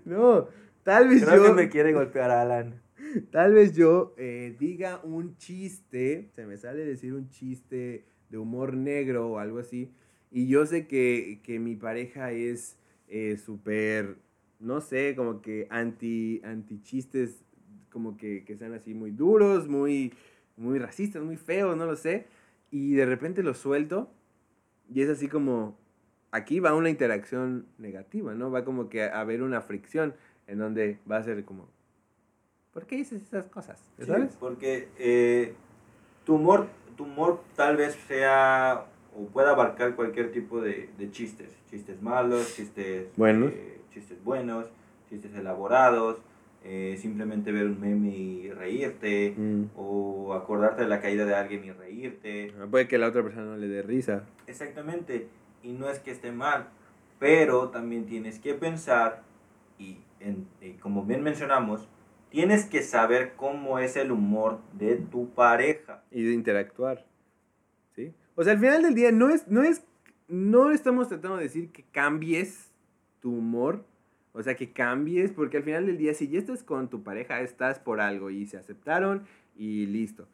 no, 0.06 0.48
tal 0.84 1.08
vez 1.10 1.24
Creo 1.24 1.38
yo 1.38 1.56
que 1.56 1.62
me 1.64 1.70
quiere 1.70 1.94
golpear 1.94 2.32
Alan. 2.32 2.82
Tal 3.32 3.54
vez 3.54 3.76
yo 3.76 4.14
eh, 4.18 4.56
diga 4.60 5.02
un 5.04 5.38
chiste, 5.38 6.30
se 6.36 6.46
me 6.46 6.58
sale 6.58 6.86
decir 6.86 7.14
un 7.14 7.30
chiste 7.30 8.06
de 8.30 8.38
humor 8.38 8.76
negro 8.76 9.28
o 9.30 9.40
algo 9.40 9.60
así, 9.60 9.92
y 10.32 10.48
yo 10.48 10.66
sé 10.66 10.88
que, 10.88 11.42
que 11.44 11.60
mi 11.60 11.76
pareja 11.76 12.32
es 12.32 12.78
eh, 13.08 13.38
súper, 13.38 14.18
no 14.60 14.80
sé, 14.82 15.16
como 15.16 15.42
que 15.42 15.68
anti, 15.70 16.42
anti 16.44 16.82
chistes, 16.82 17.44
como 17.90 18.16
que, 18.16 18.46
que 18.46 18.56
sean 18.56 18.74
así 18.74 18.94
muy 18.94 19.12
duros, 19.12 19.68
muy, 19.68 20.14
muy 20.56 20.80
racistas, 20.80 21.22
muy 21.22 21.36
feos, 21.36 21.76
no 21.76 21.86
lo 21.86 21.96
sé, 21.96 22.28
y 22.70 22.94
de 22.94 23.06
repente 23.06 23.44
lo 23.44 23.54
suelto, 23.54 24.10
y 24.94 25.02
es 25.02 25.10
así 25.10 25.28
como, 25.28 25.78
aquí 26.32 26.60
va 26.60 26.74
una 26.74 26.90
interacción 26.90 27.68
negativa, 27.78 28.34
¿no? 28.34 28.52
Va 28.52 28.64
como 28.64 28.90
que 28.90 29.04
a 29.04 29.20
haber 29.20 29.42
una 29.42 29.62
fricción 29.62 30.14
en 30.48 30.60
donde 30.60 31.00
va 31.10 31.18
a 31.18 31.24
ser 31.24 31.44
como, 31.44 31.70
¿por 32.74 32.86
qué 32.86 32.96
dices 32.98 33.22
esas 33.24 33.48
cosas? 33.48 33.80
Sí, 34.00 34.06
¿Sabes? 34.06 34.36
porque 34.40 34.88
eh, 34.98 35.54
tu, 36.26 36.36
humor, 36.36 36.68
tu 36.98 37.04
humor 37.04 37.42
tal 37.56 37.78
vez 37.78 37.96
sea 38.08 38.86
o 39.16 39.26
pueda 39.28 39.52
abarcar 39.52 39.96
cualquier 39.96 40.32
tipo 40.32 40.62
de, 40.62 40.90
de 40.98 41.12
chistes. 41.12 41.50
Chistes 41.70 42.02
malos, 42.02 42.56
chistes 42.56 43.08
Buenos. 43.18 43.52
eh, 43.54 43.82
chistes 43.94 44.24
buenos, 44.24 44.68
chistes 45.10 45.34
elaborados, 45.36 46.22
eh, 46.64 46.96
simplemente 46.98 47.52
ver 47.52 47.66
un 47.66 47.80
meme 47.82 48.10
y 48.16 48.52
reírte, 48.52 49.34
Mm. 49.36 49.64
o 49.76 50.34
acordarte 50.34 50.84
de 50.84 50.88
la 50.88 51.02
caída 51.02 51.26
de 51.26 51.36
alguien 51.36 51.66
y 51.66 51.72
reírte. 51.72 52.54
Ah, 52.60 52.68
Puede 52.70 52.88
que 52.88 52.98
la 52.98 53.08
otra 53.08 53.22
persona 53.24 53.46
no 53.48 53.58
le 53.58 53.68
dé 53.68 53.82
risa. 53.82 54.24
Exactamente, 54.48 55.28
y 55.64 55.74
no 55.74 55.90
es 55.90 56.00
que 56.00 56.12
esté 56.12 56.32
mal, 56.32 56.68
pero 57.20 57.70
también 57.70 58.06
tienes 58.06 58.40
que 58.40 58.54
pensar, 58.54 59.24
y, 59.80 59.98
en- 60.20 60.48
y 60.62 60.74
como 60.74 61.04
bien 61.04 61.24
mencionamos, 61.24 61.88
tienes 62.32 62.66
que 62.66 62.82
saber 62.82 63.34
cómo 63.36 63.78
es 63.78 63.96
el 63.98 64.12
humor 64.12 64.62
de 64.74 64.96
tu 64.96 65.30
pareja. 65.30 66.04
y 66.10 66.24
de 66.24 66.34
interactuar. 66.34 67.06
¿Sí? 67.96 68.14
O 68.36 68.44
sea, 68.44 68.54
al 68.54 68.60
final 68.60 68.82
del 68.82 68.96
día 68.96 69.12
no 69.12 69.30
es, 69.30 69.48
no 69.48 69.62
es, 69.62 69.84
no 70.28 70.72
estamos 70.72 71.10
tratando 71.10 71.38
de 71.38 71.44
decir 71.44 71.72
que 71.72 71.84
cambies 71.92 72.72
tu 73.20 73.36
humor, 73.36 73.86
o 74.34 74.42
sea, 74.42 74.56
que 74.56 74.72
cambies, 74.72 75.32
porque 75.32 75.58
al 75.58 75.64
final 75.64 75.86
del 75.86 75.98
día, 75.98 76.14
si 76.14 76.30
ya 76.30 76.40
estás 76.40 76.64
con 76.64 76.90
tu 76.90 77.04
pareja, 77.04 77.42
estás 77.42 77.80
por 77.80 78.00
algo 78.00 78.30
y 78.30 78.48
se 78.48 78.58
aceptaron 78.58 79.26
y 79.56 79.86
listo. 79.88 80.28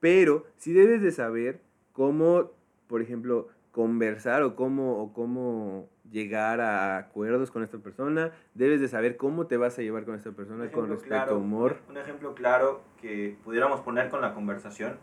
Pero 0.00 0.44
sí 0.56 0.72
debes 0.72 1.00
de 1.02 1.12
saber 1.12 1.60
cómo, 1.92 2.50
por 2.88 3.00
ejemplo, 3.00 3.48
conversar 3.70 4.42
o 4.42 4.56
cómo, 4.56 5.00
o 5.00 5.12
cómo 5.12 5.88
llegar 6.10 6.60
a 6.60 6.96
acuerdos 6.98 7.50
con 7.50 7.62
esta 7.62 7.78
persona. 7.78 8.32
Debes 8.54 8.80
de 8.80 8.88
saber 8.88 9.16
cómo 9.16 9.46
te 9.46 9.56
vas 9.56 9.78
a 9.78 9.82
llevar 9.82 10.04
con 10.04 10.14
esta 10.14 10.32
persona 10.32 10.70
con 10.70 10.88
respecto 10.88 11.08
claro- 11.08 11.34
a 11.34 11.38
humor. 11.38 11.78
Un 11.88 11.96
ejemplo 11.96 12.34
claro 12.34 12.82
que 13.00 13.36
pudiéramos 13.44 13.80
poner 13.80 14.10
con 14.10 14.20
la 14.20 14.34
conversación 14.34 14.96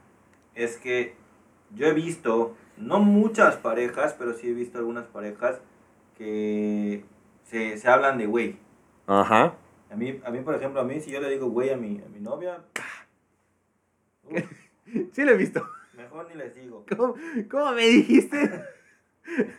es 0.55 0.77
que 0.77 1.15
yo 1.73 1.87
he 1.87 1.93
visto, 1.93 2.55
no 2.77 2.99
muchas 2.99 3.55
parejas, 3.57 4.15
pero 4.17 4.33
sí 4.33 4.49
he 4.49 4.53
visto 4.53 4.77
algunas 4.77 5.05
parejas 5.07 5.59
que 6.17 7.03
se, 7.43 7.77
se 7.77 7.87
hablan 7.89 8.17
de 8.17 8.25
güey. 8.27 8.57
Ajá. 9.07 9.55
A 9.89 9.95
mí, 9.95 10.21
a 10.23 10.31
mí, 10.31 10.39
por 10.39 10.55
ejemplo, 10.55 10.79
a 10.81 10.83
mí 10.85 10.99
si 11.01 11.11
yo 11.11 11.19
le 11.19 11.29
digo 11.29 11.47
güey 11.49 11.69
a 11.71 11.77
mi, 11.77 11.99
a 12.05 12.07
mi 12.09 12.19
novia, 12.21 12.61
Sí 15.13 15.23
lo 15.23 15.31
he 15.31 15.37
visto. 15.37 15.65
mejor 15.97 16.27
ni 16.29 16.35
les 16.35 16.53
digo. 16.55 16.85
¿Cómo, 16.95 17.15
cómo 17.49 17.71
me 17.73 17.83
dijiste? 17.87 18.63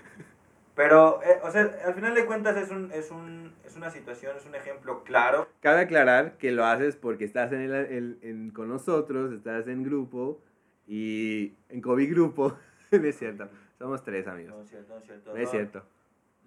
Pero, 0.82 1.22
eh, 1.22 1.38
o 1.42 1.50
sea, 1.50 1.70
al 1.84 1.94
final 1.94 2.14
de 2.14 2.26
cuentas 2.26 2.56
es, 2.56 2.70
un, 2.70 2.90
es, 2.92 3.10
un, 3.10 3.54
es 3.64 3.76
una 3.76 3.90
situación, 3.90 4.36
es 4.36 4.44
un 4.46 4.54
ejemplo 4.54 5.04
claro. 5.04 5.48
Cabe 5.60 5.80
aclarar 5.82 6.38
que 6.38 6.50
lo 6.50 6.64
haces 6.64 6.96
porque 6.96 7.24
estás 7.24 7.52
en 7.52 7.60
el, 7.60 7.72
el- 7.72 8.18
en- 8.22 8.50
con 8.50 8.68
nosotros, 8.68 9.32
estás 9.32 9.68
en 9.68 9.84
grupo 9.84 10.40
y 10.88 11.54
en 11.68 11.80
COVID 11.80 12.10
grupo 12.10 12.56
no 12.90 13.04
es 13.06 13.16
cierto. 13.18 13.48
Somos 13.78 14.02
tres, 14.02 14.26
amigos. 14.26 14.54
No 14.56 14.62
es 14.62 14.68
cierto, 14.70 14.92
no 14.94 14.98
es 15.00 15.04
cierto. 15.06 15.32
No 15.34 15.38
es 15.40 15.50
cierto. 15.50 15.82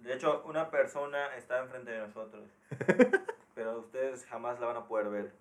De 0.00 0.14
hecho, 0.14 0.42
una 0.46 0.70
persona 0.70 1.34
está 1.36 1.60
enfrente 1.62 1.90
de 1.92 1.98
nosotros. 2.00 2.44
pero 3.54 3.78
ustedes 3.78 4.26
jamás 4.26 4.60
la 4.60 4.66
van 4.66 4.76
a 4.76 4.84
poder 4.86 5.08
ver. 5.08 5.32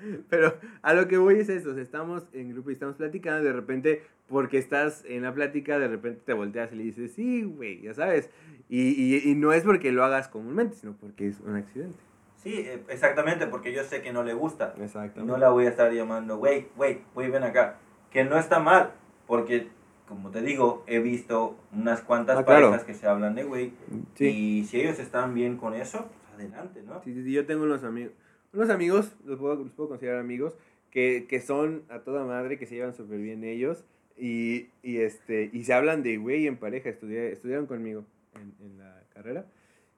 Pero 0.30 0.54
a 0.82 0.94
lo 0.94 1.08
que 1.08 1.18
voy 1.18 1.36
es 1.40 1.48
esto, 1.48 1.70
o 1.70 1.74
sea, 1.74 1.82
estamos 1.82 2.24
en 2.32 2.50
grupo 2.52 2.70
y 2.70 2.74
estamos 2.74 2.96
platicando, 2.96 3.44
de 3.44 3.52
repente, 3.52 4.02
porque 4.28 4.58
estás 4.58 5.04
en 5.06 5.22
la 5.22 5.34
plática, 5.34 5.78
de 5.78 5.88
repente 5.88 6.20
te 6.24 6.32
volteas 6.32 6.72
y 6.72 6.76
le 6.76 6.82
dices, 6.84 7.12
sí, 7.12 7.42
güey, 7.42 7.80
ya 7.82 7.94
sabes. 7.94 8.30
Y, 8.68 8.90
y, 8.90 9.30
y 9.30 9.34
no 9.34 9.52
es 9.52 9.64
porque 9.64 9.90
lo 9.92 10.04
hagas 10.04 10.28
comúnmente, 10.28 10.76
sino 10.76 10.94
porque 10.94 11.28
es 11.28 11.40
un 11.40 11.56
accidente. 11.56 11.98
Sí, 12.36 12.54
eh, 12.54 12.82
exactamente, 12.88 13.46
porque 13.46 13.72
yo 13.72 13.82
sé 13.84 14.00
que 14.02 14.12
no 14.12 14.22
le 14.22 14.32
gusta. 14.32 14.74
Exacto. 14.80 15.24
no 15.24 15.36
la 15.36 15.50
voy 15.50 15.66
a 15.66 15.68
estar 15.70 15.92
llamando, 15.92 16.38
güey, 16.38 16.68
güey, 16.76 17.00
güey, 17.14 17.30
ven 17.30 17.42
acá. 17.42 17.76
Que 18.10 18.24
no 18.24 18.38
está 18.38 18.60
mal, 18.60 18.92
porque, 19.26 19.68
como 20.08 20.30
te 20.30 20.40
digo, 20.40 20.82
he 20.86 21.00
visto 21.00 21.58
unas 21.72 22.00
cuantas 22.00 22.38
Ah, 22.38 22.44
claro. 22.44 22.68
parejas 22.68 22.86
que 22.86 22.94
se 22.94 23.06
hablan 23.06 23.34
de 23.34 23.44
güey. 23.44 23.72
Sí. 24.14 24.26
Y 24.28 24.64
si 24.64 24.80
ellos 24.80 24.98
están 24.98 25.34
bien 25.34 25.56
con 25.58 25.74
eso, 25.74 26.08
pues 26.08 26.34
adelante, 26.48 26.82
¿no? 26.86 27.02
Sí, 27.02 27.12
sí, 27.12 27.24
sí, 27.24 27.32
yo 27.32 27.44
tengo 27.44 27.64
unos 27.64 27.84
amigos, 27.84 28.12
unos 28.52 28.70
amigos, 28.70 29.12
los 29.24 29.38
puedo, 29.38 29.56
los 29.56 29.72
puedo 29.72 29.88
considerar 29.88 30.20
amigos, 30.20 30.54
que, 30.90 31.26
que 31.28 31.40
son 31.40 31.82
a 31.88 32.00
toda 32.00 32.24
madre, 32.24 32.58
que 32.58 32.66
se 32.66 32.74
llevan 32.74 32.94
súper 32.94 33.18
bien 33.18 33.44
ellos, 33.44 33.84
y, 34.16 34.68
y, 34.82 34.98
este, 34.98 35.50
y 35.52 35.64
se 35.64 35.72
hablan 35.72 36.02
de 36.02 36.16
güey 36.18 36.46
en 36.46 36.56
pareja, 36.56 36.90
estudié, 36.90 37.32
estudiaron 37.32 37.66
conmigo 37.66 38.04
en, 38.34 38.54
en 38.66 38.78
la 38.78 39.02
carrera, 39.14 39.46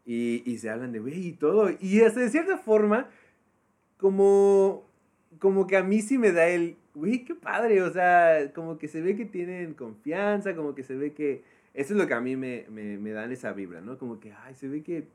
y, 0.05 0.43
y 0.45 0.59
se 0.59 0.71
hablan 0.71 0.93
de 0.93 1.01
güey 1.01 1.29
y 1.29 1.33
todo, 1.33 1.71
y 1.81 2.01
hasta 2.03 2.21
de 2.21 2.31
cierta 2.31 2.59
forma, 2.59 3.09
como, 3.97 4.87
como 5.39 5.67
que 5.67 5.77
a 5.77 5.83
mí 5.83 6.03
sí 6.03 6.19
me 6.19 6.33
da 6.33 6.49
el, 6.49 6.77
güey, 6.95 7.25
qué 7.25 7.35
padre, 7.35 7.83
o 7.83 7.93
sea, 7.93 8.53
como 8.55 8.79
que 8.79 8.89
se 8.89 9.01
ve 9.01 9.17
que 9.17 9.25
tienen 9.25 9.75
confianza, 9.75 10.55
como 10.55 10.75
que 10.75 10.83
se 10.83 10.95
ve 10.95 11.13
que, 11.13 11.43
eso 11.75 11.95
es 11.95 11.99
lo 11.99 12.07
que 12.07 12.15
a 12.15 12.21
mí 12.21 12.37
me, 12.37 12.67
me, 12.69 12.99
me 12.99 13.13
dan 13.13 13.33
esa 13.33 13.53
vibra, 13.53 13.81
¿no? 13.81 13.97
Como 13.97 14.21
que, 14.21 14.33
ay, 14.33 14.55
se 14.55 14.69
ve 14.69 14.83
que 14.83 15.07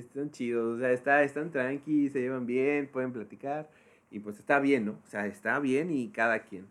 están 0.00 0.30
chidos, 0.30 0.76
o 0.76 0.78
sea, 0.78 0.92
está, 0.92 1.22
están 1.22 1.50
tranqui, 1.50 2.08
se 2.10 2.20
llevan 2.20 2.46
bien, 2.46 2.88
pueden 2.88 3.12
platicar, 3.12 3.68
y 4.10 4.20
pues 4.20 4.38
está 4.38 4.58
bien, 4.58 4.86
¿no? 4.86 4.92
O 4.92 5.06
sea, 5.08 5.26
está 5.26 5.58
bien 5.58 5.90
y 5.90 6.10
cada 6.10 6.40
quien. 6.40 6.66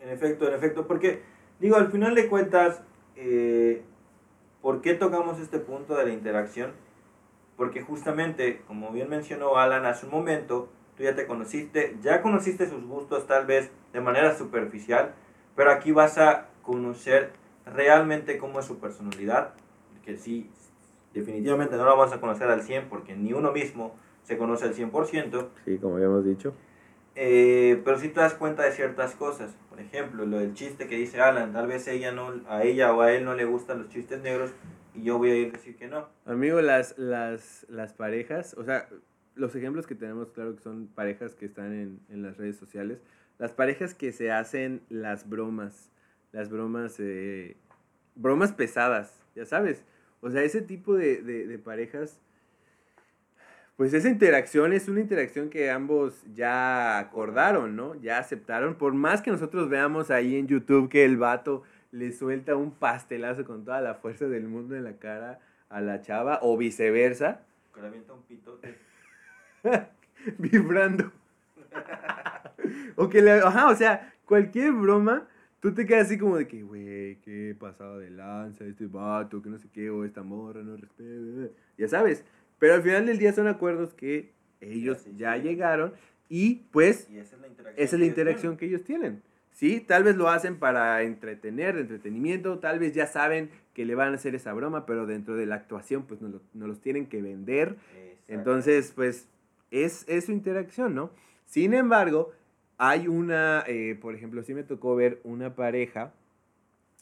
En 0.00 0.08
efecto, 0.08 0.48
en 0.48 0.54
efecto, 0.54 0.86
porque, 0.86 1.22
digo, 1.60 1.76
al 1.76 1.90
final 1.90 2.14
de 2.14 2.28
cuentas, 2.28 2.82
eh, 3.16 3.82
¿por 4.60 4.80
qué 4.80 4.94
tocamos 4.94 5.38
este 5.38 5.58
punto 5.58 5.96
de 5.96 6.04
la 6.04 6.12
interacción? 6.12 6.72
Porque 7.56 7.82
justamente, 7.82 8.62
como 8.66 8.90
bien 8.90 9.08
mencionó 9.08 9.56
Alan 9.56 9.86
hace 9.86 10.06
un 10.06 10.12
momento, 10.12 10.68
tú 10.96 11.04
ya 11.04 11.14
te 11.14 11.26
conociste, 11.26 11.96
ya 12.02 12.22
conociste 12.22 12.68
sus 12.68 12.84
gustos 12.84 13.26
tal 13.26 13.46
vez 13.46 13.70
de 13.92 14.00
manera 14.00 14.36
superficial, 14.36 15.14
pero 15.54 15.70
aquí 15.70 15.92
vas 15.92 16.18
a 16.18 16.48
conocer 16.62 17.32
realmente 17.66 18.38
cómo 18.38 18.60
es 18.60 18.66
su 18.66 18.78
personalidad, 18.78 19.54
que 20.04 20.16
sí, 20.16 20.50
definitivamente 21.14 21.76
no 21.76 21.84
la 21.84 21.94
vas 21.94 22.12
a 22.12 22.20
conocer 22.20 22.48
al 22.48 22.62
100 22.62 22.88
porque 22.88 23.14
ni 23.16 23.32
uno 23.32 23.52
mismo 23.52 23.94
se 24.22 24.36
conoce 24.38 24.66
al 24.66 24.74
100%, 24.74 25.48
Sí, 25.64 25.78
como 25.78 25.96
habíamos 25.96 26.24
dicho. 26.24 26.54
eh, 27.14 27.80
pero 27.84 27.98
si 27.98 28.08
te 28.08 28.20
das 28.20 28.34
cuenta 28.34 28.62
de 28.64 28.72
ciertas 28.72 29.14
cosas. 29.14 29.54
Por 29.68 29.80
ejemplo, 29.80 30.26
lo 30.26 30.38
del 30.38 30.54
chiste 30.54 30.86
que 30.86 30.96
dice 30.96 31.20
Alan, 31.20 31.52
tal 31.52 31.66
vez 31.66 31.86
ella 31.88 32.12
no, 32.12 32.32
a 32.48 32.62
ella 32.62 32.92
o 32.92 33.00
a 33.00 33.12
él 33.12 33.24
no 33.24 33.34
le 33.34 33.44
gustan 33.46 33.78
los 33.78 33.88
chistes 33.88 34.20
negros 34.22 34.50
y 34.94 35.02
yo 35.02 35.16
voy 35.18 35.30
a 35.30 35.36
ir 35.36 35.48
a 35.48 35.52
decir 35.52 35.76
que 35.76 35.88
no. 35.88 36.08
Amigo, 36.26 36.60
las, 36.60 36.96
las, 36.98 37.64
las 37.70 37.94
parejas, 37.94 38.54
o 38.58 38.64
sea, 38.64 38.88
los 39.34 39.54
ejemplos 39.56 39.86
que 39.86 39.94
tenemos, 39.94 40.30
claro 40.32 40.54
que 40.56 40.62
son 40.62 40.88
parejas 40.88 41.34
que 41.34 41.46
están 41.46 41.72
en, 41.72 42.00
en 42.10 42.22
las 42.22 42.36
redes 42.36 42.56
sociales, 42.56 42.98
las 43.38 43.52
parejas 43.52 43.94
que 43.94 44.12
se 44.12 44.30
hacen 44.30 44.82
las 44.90 45.28
bromas, 45.28 45.90
las 46.32 46.50
bromas, 46.50 46.96
eh, 47.00 47.56
bromas 48.14 48.52
pesadas, 48.52 49.22
ya 49.34 49.46
sabes. 49.46 49.82
O 50.22 50.30
sea, 50.30 50.42
ese 50.42 50.62
tipo 50.62 50.94
de, 50.94 51.20
de, 51.20 51.46
de 51.46 51.58
parejas, 51.58 52.18
pues 53.76 53.92
esa 53.92 54.08
interacción 54.08 54.72
es 54.72 54.88
una 54.88 55.00
interacción 55.00 55.50
que 55.50 55.70
ambos 55.70 56.24
ya 56.32 56.98
acordaron, 56.98 57.76
¿no? 57.76 57.94
Ya 57.96 58.18
aceptaron. 58.18 58.76
Por 58.76 58.94
más 58.94 59.20
que 59.20 59.30
nosotros 59.30 59.68
veamos 59.68 60.10
ahí 60.10 60.36
en 60.36 60.46
YouTube 60.46 60.88
que 60.88 61.04
el 61.04 61.18
vato 61.18 61.64
le 61.90 62.10
suelta 62.12 62.56
un 62.56 62.70
pastelazo 62.70 63.44
con 63.44 63.64
toda 63.64 63.80
la 63.80 63.94
fuerza 63.94 64.26
del 64.26 64.44
mundo 64.48 64.74
en 64.74 64.84
la 64.84 64.96
cara 64.96 65.40
a 65.68 65.80
la 65.80 66.02
chava, 66.02 66.38
o 66.42 66.56
viceversa, 66.56 67.40
Que 67.74 67.80
le 67.80 67.86
avienta 67.88 68.12
un 68.12 68.22
pitote. 68.22 68.76
vibrando. 70.38 71.10
o 72.96 73.08
que 73.08 73.22
le, 73.22 73.32
ajá, 73.32 73.68
o 73.68 73.74
sea, 73.74 74.12
cualquier 74.26 74.72
broma, 74.72 75.26
tú 75.62 75.72
te 75.72 75.86
quedas 75.86 76.08
así 76.08 76.18
como 76.18 76.36
de 76.36 76.46
que, 76.46 76.62
güey, 76.62 77.16
qué 77.22 77.56
pasado 77.58 77.98
de 78.00 78.10
lanza 78.10 78.66
este 78.66 78.86
vato, 78.86 79.40
que 79.40 79.48
no 79.48 79.58
sé 79.58 79.68
qué, 79.72 79.88
o 79.88 80.04
esta 80.04 80.22
morra, 80.22 80.62
no 80.62 80.76
respeto, 80.76 81.54
ya 81.78 81.88
sabes. 81.88 82.24
Pero 82.58 82.74
al 82.74 82.82
final 82.82 83.06
del 83.06 83.16
día 83.16 83.32
son 83.32 83.46
acuerdos 83.46 83.94
que 83.94 84.32
ellos 84.60 84.98
Sí, 84.98 85.10
sí, 85.12 85.16
ya 85.16 85.36
sí. 85.36 85.42
llegaron 85.42 85.94
y 86.28 86.66
pues 86.70 87.08
Y 87.10 87.18
esa 87.18 87.36
es 87.36 87.40
la 87.40 87.48
interacción. 87.48 87.84
esa 87.84 87.84
es 87.84 87.92
la 87.92 87.98
que 87.98 88.04
ellos 88.04 88.08
interacción 88.18 88.56
que 88.58 88.66
ellos 88.66 88.84
tienen. 88.84 89.22
Sí, 89.52 89.80
tal 89.80 90.02
vez 90.02 90.16
lo 90.16 90.28
hacen 90.28 90.58
para 90.58 91.02
entretener, 91.02 91.76
de 91.76 91.82
entretenimiento, 91.82 92.58
tal 92.58 92.78
vez 92.78 92.92
ya 92.94 93.06
saben 93.06 93.50
que 93.74 93.84
le 93.84 93.94
van 93.94 94.12
a 94.12 94.16
hacer 94.16 94.34
esa 94.34 94.52
broma, 94.52 94.84
pero 94.84 95.06
dentro 95.06 95.36
de 95.36 95.46
la 95.46 95.54
actuación 95.54 96.04
pues 96.04 96.20
nos, 96.20 96.32
nos 96.54 96.68
los 96.68 96.80
tienen 96.80 97.06
que 97.06 97.22
vender 97.22 97.76
entonces, 98.28 98.92
pues, 98.94 99.28
es, 99.70 100.04
es 100.08 100.26
su 100.26 100.32
interacción, 100.32 100.94
¿no? 100.94 101.10
Sin 101.44 101.74
embargo, 101.74 102.32
hay 102.78 103.08
una, 103.08 103.64
eh, 103.66 103.96
por 104.00 104.14
ejemplo, 104.14 104.42
sí 104.42 104.54
me 104.54 104.62
tocó 104.62 104.94
ver 104.94 105.20
una 105.24 105.54
pareja 105.54 106.12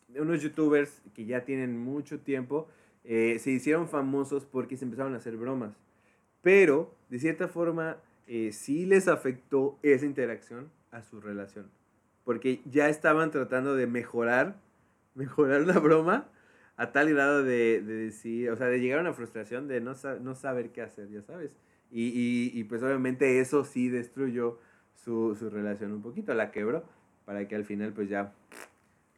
de 0.08 0.20
unos 0.20 0.42
youtubers 0.42 1.02
que 1.14 1.24
ya 1.24 1.44
tienen 1.44 1.78
mucho 1.78 2.20
tiempo, 2.20 2.68
eh, 3.04 3.38
se 3.38 3.50
hicieron 3.50 3.88
famosos 3.88 4.44
porque 4.44 4.76
se 4.76 4.84
empezaron 4.84 5.14
a 5.14 5.18
hacer 5.18 5.36
bromas. 5.36 5.74
Pero, 6.42 6.94
de 7.08 7.18
cierta 7.18 7.48
forma, 7.48 7.98
eh, 8.26 8.52
sí 8.52 8.86
les 8.86 9.08
afectó 9.08 9.78
esa 9.82 10.06
interacción 10.06 10.70
a 10.90 11.02
su 11.02 11.20
relación. 11.20 11.70
Porque 12.24 12.60
ya 12.64 12.88
estaban 12.88 13.30
tratando 13.30 13.74
de 13.74 13.86
mejorar, 13.86 14.56
mejorar 15.14 15.62
la 15.62 15.78
broma 15.78 16.28
a 16.76 16.92
tal 16.92 17.10
grado 17.10 17.42
de, 17.42 17.82
de 17.82 17.94
decir, 17.94 18.50
o 18.50 18.56
sea, 18.56 18.66
de 18.66 18.80
llegar 18.80 18.98
a 18.98 19.02
una 19.02 19.12
frustración 19.12 19.68
de 19.68 19.80
no, 19.80 19.92
no 20.22 20.34
saber 20.34 20.70
qué 20.70 20.82
hacer, 20.82 21.08
ya 21.10 21.22
sabes. 21.22 21.50
Y, 21.90 22.04
y, 22.04 22.58
y 22.58 22.64
pues 22.64 22.82
obviamente 22.82 23.40
eso 23.40 23.64
sí 23.64 23.88
destruyó 23.88 24.58
su, 25.04 25.34
su 25.36 25.50
relación 25.50 25.92
un 25.92 26.02
poquito, 26.02 26.34
la 26.34 26.50
quebró, 26.50 26.84
para 27.24 27.46
que 27.48 27.54
al 27.56 27.64
final 27.64 27.92
pues 27.92 28.08
ya 28.08 28.32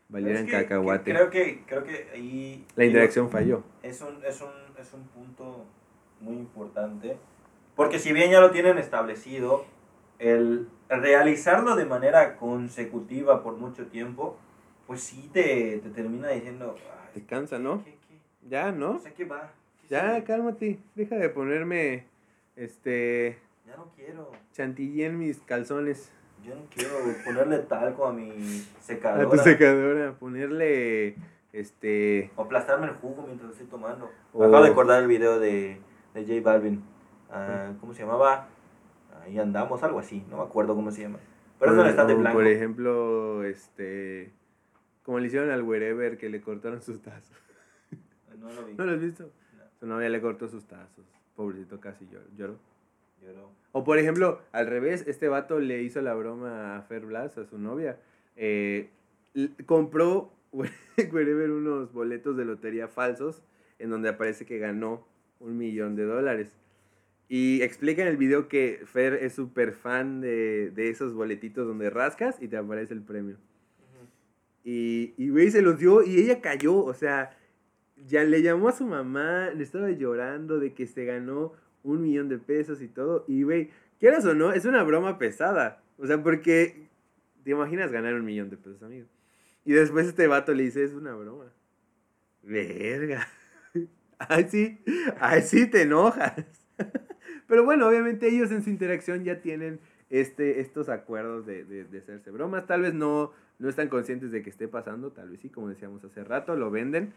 valieran 0.09 0.45
es 0.45 0.51
que- 0.51 0.57
que 0.59 0.63
cacahuate. 0.65 1.13
creo, 1.13 1.31
que, 1.31 1.63
creo 1.67 1.85
que 1.85 2.09
ahí. 2.13 2.65
la 2.77 2.83
digo, 2.85 2.93
interacción 2.93 3.31
falló. 3.31 3.63
es 3.83 4.01
un, 4.01 4.25
es, 4.25 4.41
un, 4.41 4.51
es 4.79 4.93
un 4.93 5.05
punto 5.09 5.65
muy 6.21 6.35
importante. 6.37 7.17
Porque 7.75 7.99
si 7.99 8.13
bien 8.13 8.31
ya 8.31 8.41
lo 8.41 8.51
tienen 8.51 8.77
establecido, 8.79 9.65
el 10.19 10.69
realizarlo 10.89 11.75
de 11.75 11.87
manera 11.87 12.37
consecutiva 12.37 13.43
por 13.43 13.57
mucho 13.57 13.87
tiempo, 13.87 14.37
pues 14.87 15.01
sí 15.03 15.31
te, 15.33 15.79
te 15.79 15.89
termina 15.91 16.29
diciendo. 16.29 16.77
"Ay, 16.79 17.11
Te 17.15 17.27
cansa, 17.27 17.59
¿no? 17.59 17.83
¿qué, 17.85 17.93
qué? 18.09 18.49
Ya, 18.49 18.71
¿no? 18.73 18.93
O 18.93 18.99
sea, 18.99 19.15
¿qué 19.15 19.25
va? 19.25 19.51
¿Qué 19.81 19.89
Ya, 19.89 20.23
cálmate. 20.25 20.79
Deja 20.95 21.17
de 21.17 21.31
ponerme, 21.31 22.05
este, 22.57 23.39
Ya 23.67 23.77
no 23.77 23.91
quiero. 23.95 24.31
chantilly 24.53 25.05
en 25.05 25.19
mis 25.19 25.39
calzones. 25.41 26.11
Yo 26.45 26.55
no 26.57 26.63
quiero 26.75 26.95
ponerle 27.25 27.59
talco 27.61 28.07
a 28.07 28.13
mi 28.13 28.31
A 28.31 28.35
tu 28.35 28.81
secadora. 28.81 29.43
secadora. 29.45 30.13
Ponerle, 30.19 31.17
este, 31.53 32.31
o 32.37 32.43
aplastarme 32.43 32.87
el 32.89 32.95
jugo 32.95 33.25
mientras 33.27 33.53
estoy 33.53 33.67
tomando. 33.69 34.11
Acabo 34.35 34.63
de 34.63 34.71
acordar 34.71 35.01
el 35.03 35.09
video 35.09 35.39
de, 35.39 35.79
de 36.15 36.23
J 36.27 36.41
Balvin. 36.43 36.83
Ah, 37.31 37.73
¿Cómo 37.81 37.95
se 37.95 38.03
llamaba? 38.03 38.49
Ahí 39.23 39.39
andamos, 39.39 39.83
algo 39.85 40.01
así. 40.01 40.25
No 40.29 40.39
me 40.39 40.43
acuerdo 40.43 40.75
cómo 40.75 40.91
se 40.91 41.03
llama. 41.03 41.19
Pero 41.61 41.71
es 41.73 41.77
por- 41.77 41.77
donde 41.77 41.91
está 41.91 42.05
de 42.07 42.15
blanco. 42.15 42.39
Por 42.39 42.47
ejemplo, 42.49 43.45
este, 43.45 44.33
como 45.05 45.21
le 45.21 45.29
hicieron 45.29 45.51
al 45.51 45.63
wherever 45.63 46.19
que 46.19 46.29
le 46.29 46.41
cortaron 46.41 46.83
sus 46.83 47.01
tazos. 47.01 47.37
No 48.39 48.51
lo 48.53 48.65
vi. 48.67 48.75
¿No 48.75 48.85
lo 48.85 48.93
has 48.93 49.01
visto? 49.01 49.23
No. 49.57 49.63
Su 49.79 49.87
novia 49.87 50.09
le 50.09 50.21
cortó 50.21 50.49
sus 50.49 50.65
tazos. 50.67 51.05
Pobrecito, 51.37 51.79
casi 51.79 52.09
lloró. 52.37 52.57
Lloró. 53.23 53.51
O 53.73 53.85
por 53.85 53.99
ejemplo, 53.99 54.41
al 54.53 54.67
revés, 54.67 55.05
este 55.07 55.29
vato 55.29 55.59
le 55.59 55.83
hizo 55.83 56.01
la 56.03 56.15
broma 56.15 56.77
a 56.77 56.83
Fer 56.83 57.07
Blas, 57.07 57.39
a 57.39 57.47
su 57.47 57.59
novia. 57.59 57.99
Eh, 58.37 58.91
compró 59.67 60.33
wherever 60.53 61.51
unos 61.51 61.93
boletos 61.93 62.37
de 62.37 62.45
lotería 62.45 62.89
falsos 62.89 63.43
en 63.79 63.91
donde 63.91 64.11
aparece 64.11 64.45
que 64.45 64.59
ganó 64.59 65.07
un 65.41 65.57
millón 65.57 65.97
de 65.97 66.05
dólares. 66.05 66.57
Y 67.29 67.63
explica 67.63 68.03
en 68.03 68.09
el 68.09 68.19
video 68.19 68.49
que 68.49 68.83
Fer 68.85 69.15
es 69.15 69.35
súper 69.35 69.73
fan 69.73 70.21
de, 70.21 70.71
de 70.71 70.91
esos 70.91 71.15
boletitos 71.15 71.67
donde 71.67 71.89
rascas 71.89 72.37
y 72.43 72.49
te 72.49 72.59
aparece 72.59 72.93
el 72.93 73.03
premio. 73.03 73.39
Y 74.65 75.31
güey, 75.31 75.51
se 75.51 75.63
los 75.63 75.79
dio 75.79 76.05
y 76.05 76.19
ella 76.19 76.41
cayó, 76.41 76.77
o 76.77 76.95
sea, 76.95 77.37
ya 78.07 78.23
le 78.25 78.43
llamó 78.43 78.69
a 78.69 78.73
su 78.73 78.87
mamá, 78.87 79.51
le 79.51 79.63
estaba 79.63 79.91
llorando 79.91 80.59
de 80.59 80.73
que 80.73 80.87
se 80.87 81.05
ganó 81.05 81.53
un 81.83 82.03
millón 82.03 82.29
de 82.29 82.39
pesos 82.39 82.83
y 82.83 82.89
todo. 82.89 83.25
Y 83.29 83.43
güey, 83.43 83.71
quieras 83.99 84.25
o 84.25 84.35
no, 84.35 84.53
es 84.53 84.65
una 84.65 84.83
broma 84.83 85.19
pesada. 85.19 85.83
O 85.99 86.07
sea, 86.07 86.23
porque 86.23 86.89
te 87.45 87.51
imaginas 87.51 87.93
ganar 87.93 88.15
un 88.15 88.25
millón 88.25 88.51
de 88.51 88.57
pesos, 88.57 88.83
amigo. 88.83 89.07
Y 89.65 89.73
después 89.73 90.07
este 90.07 90.27
vato 90.27 90.55
le 90.55 90.65
dice, 90.65 90.85
es 90.85 90.93
una 90.93 91.15
broma. 91.15 91.53
Verga. 92.43 93.29
Ay, 94.19 94.47
sí, 94.49 94.79
ay, 95.19 95.43
sí 95.43 95.67
te 95.67 95.83
enojas. 95.83 96.45
Pero 97.49 97.65
bueno, 97.65 97.89
obviamente 97.89 98.29
ellos 98.29 98.53
en 98.53 98.63
su 98.63 98.71
interacción 98.71 99.25
ya 99.25 99.41
tienen 99.41 99.81
este, 100.11 100.61
estos 100.61 100.89
acuerdos 100.89 101.45
de, 101.45 101.65
de, 101.65 101.85
de 101.85 101.99
hacerse 101.99 102.31
bromas. 102.31 102.67
Tal 102.69 102.83
vez 102.83 102.95
no, 102.95 103.33
no 103.59 103.69
están 103.69 103.89
conscientes 103.89 104.31
de 104.31 104.43
que 104.43 104.51
esté 104.51 104.69
pasando, 104.69 105.11
tal 105.11 105.31
vez 105.31 105.41
sí, 105.41 105.49
como 105.49 105.69
decíamos 105.69 106.05
hace 106.05 106.23
rato, 106.23 106.55
lo 106.55 106.71
venden. 106.71 107.13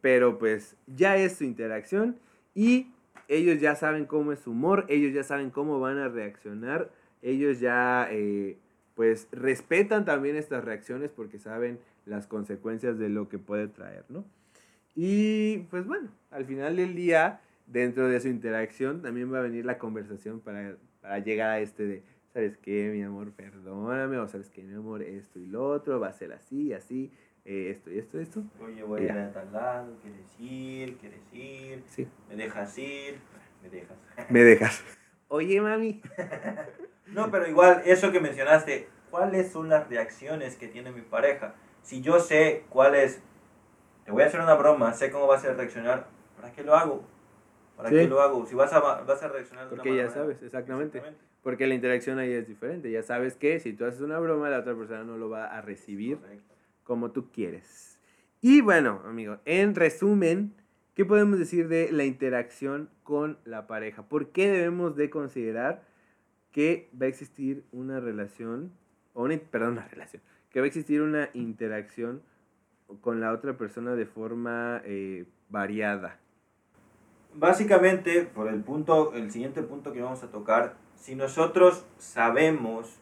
Pero 0.00 0.38
pues 0.38 0.74
ya 0.86 1.16
es 1.16 1.36
su 1.36 1.44
interacción 1.44 2.18
y 2.54 2.88
ellos 3.28 3.60
ya 3.60 3.74
saben 3.74 4.06
cómo 4.06 4.32
es 4.32 4.40
su 4.40 4.50
humor, 4.50 4.84
ellos 4.88 5.12
ya 5.12 5.24
saben 5.24 5.50
cómo 5.50 5.80
van 5.80 5.98
a 5.98 6.08
reaccionar, 6.08 6.90
ellos 7.22 7.60
ya 7.60 8.08
eh, 8.10 8.58
pues 8.94 9.28
respetan 9.32 10.04
también 10.04 10.36
estas 10.36 10.64
reacciones 10.64 11.10
porque 11.10 11.38
saben 11.38 11.78
las 12.04 12.26
consecuencias 12.26 12.98
de 12.98 13.08
lo 13.08 13.28
que 13.28 13.38
puede 13.38 13.68
traer, 13.68 14.04
¿no? 14.08 14.24
Y 14.94 15.58
pues 15.70 15.86
bueno, 15.86 16.10
al 16.30 16.44
final 16.44 16.76
del 16.76 16.94
día, 16.94 17.40
dentro 17.66 18.08
de 18.08 18.20
su 18.20 18.28
interacción, 18.28 19.00
también 19.00 19.32
va 19.32 19.38
a 19.38 19.42
venir 19.42 19.64
la 19.64 19.78
conversación 19.78 20.40
para, 20.40 20.76
para 21.00 21.18
llegar 21.20 21.50
a 21.50 21.60
este 21.60 21.86
de, 21.86 22.02
¿sabes 22.32 22.58
qué, 22.58 22.90
mi 22.92 23.02
amor? 23.02 23.32
Perdóname, 23.32 24.18
o 24.18 24.28
¿sabes 24.28 24.50
qué, 24.50 24.62
mi 24.62 24.74
amor? 24.74 25.02
Esto 25.02 25.38
y 25.38 25.46
lo 25.46 25.66
otro, 25.66 25.98
va 26.00 26.08
a 26.08 26.12
ser 26.12 26.32
así, 26.32 26.72
así, 26.74 27.10
eh, 27.44 27.70
esto 27.70 27.90
y 27.90 27.98
esto, 27.98 28.18
esto. 28.20 28.42
Oye, 28.60 28.82
voy 28.82 29.02
a 29.02 29.04
ir 29.04 29.10
a 29.12 29.32
tal 29.32 29.52
lado, 29.52 29.96
¿quieres 30.02 30.40
ir? 30.40 30.96
¿Quieres 30.98 31.20
ir? 31.32 31.82
Sí. 31.86 32.06
¿Me 32.28 32.36
dejas 32.36 32.76
ir? 32.78 33.18
Me 33.62 33.68
dejas. 33.68 33.96
Me 34.30 34.40
dejas. 34.42 34.84
Oye, 35.28 35.60
mami. 35.60 36.02
No, 37.08 37.30
pero 37.30 37.46
igual, 37.46 37.82
eso 37.84 38.10
que 38.10 38.20
mencionaste, 38.20 38.88
¿cuáles 39.10 39.50
son 39.52 39.68
las 39.68 39.86
reacciones 39.88 40.56
que 40.56 40.66
tiene 40.66 40.92
mi 40.92 41.02
pareja? 41.02 41.54
Si 41.82 42.00
yo 42.00 42.18
sé 42.20 42.64
cuáles, 42.70 43.20
te 44.06 44.12
voy 44.12 44.22
a 44.22 44.26
hacer 44.26 44.40
una 44.40 44.54
broma, 44.54 44.94
sé 44.94 45.10
cómo 45.10 45.26
vas 45.26 45.44
a 45.44 45.52
reaccionar, 45.52 46.06
¿para 46.36 46.52
qué 46.52 46.62
lo 46.62 46.74
hago? 46.74 47.04
¿Para 47.76 47.90
Sí. 47.90 47.96
qué 47.96 48.06
lo 48.08 48.22
hago? 48.22 48.46
Si 48.46 48.54
vas 48.54 48.72
a, 48.72 48.80
vas 48.80 49.22
a 49.22 49.28
reaccionar 49.28 49.68
de 49.68 49.74
una 49.74 49.82
Porque 49.82 49.94
ya 49.96 50.04
manera. 50.04 50.14
sabes, 50.22 50.42
exactamente. 50.42 51.02
Porque 51.42 51.66
la 51.66 51.74
interacción 51.74 52.18
ahí 52.18 52.32
es 52.32 52.48
diferente. 52.48 52.90
Ya 52.90 53.02
sabes 53.02 53.36
que 53.36 53.60
si 53.60 53.74
tú 53.74 53.84
haces 53.84 54.00
una 54.00 54.18
broma, 54.18 54.48
la 54.48 54.60
otra 54.60 54.74
persona 54.74 55.04
no 55.04 55.18
lo 55.18 55.28
va 55.28 55.46
a 55.54 55.60
recibir 55.60 56.16
Correcto. 56.16 56.51
Como 56.84 57.10
tú 57.10 57.30
quieres. 57.30 57.98
Y 58.40 58.60
bueno, 58.60 59.00
amigo, 59.04 59.38
en 59.44 59.74
resumen, 59.74 60.54
¿qué 60.94 61.04
podemos 61.04 61.38
decir 61.38 61.68
de 61.68 61.92
la 61.92 62.04
interacción 62.04 62.90
con 63.04 63.38
la 63.44 63.66
pareja? 63.66 64.02
¿Por 64.02 64.30
qué 64.30 64.50
debemos 64.50 64.96
de 64.96 65.10
considerar 65.10 65.84
que 66.50 66.90
va 67.00 67.06
a 67.06 67.08
existir 67.08 67.64
una 67.72 68.00
relación, 68.00 68.72
o 69.14 69.22
una, 69.22 69.38
perdón, 69.38 69.72
una 69.72 69.88
relación, 69.88 70.22
que 70.50 70.60
va 70.60 70.64
a 70.64 70.66
existir 70.66 71.02
una 71.02 71.30
interacción 71.34 72.22
con 73.00 73.20
la 73.20 73.32
otra 73.32 73.56
persona 73.56 73.94
de 73.94 74.06
forma 74.06 74.82
eh, 74.84 75.24
variada? 75.48 76.18
Básicamente, 77.34 78.22
por 78.22 78.48
el 78.48 78.60
punto, 78.62 79.14
el 79.14 79.30
siguiente 79.30 79.62
punto 79.62 79.92
que 79.92 80.02
vamos 80.02 80.22
a 80.22 80.30
tocar, 80.30 80.74
si 80.96 81.14
nosotros 81.14 81.86
sabemos 81.96 82.98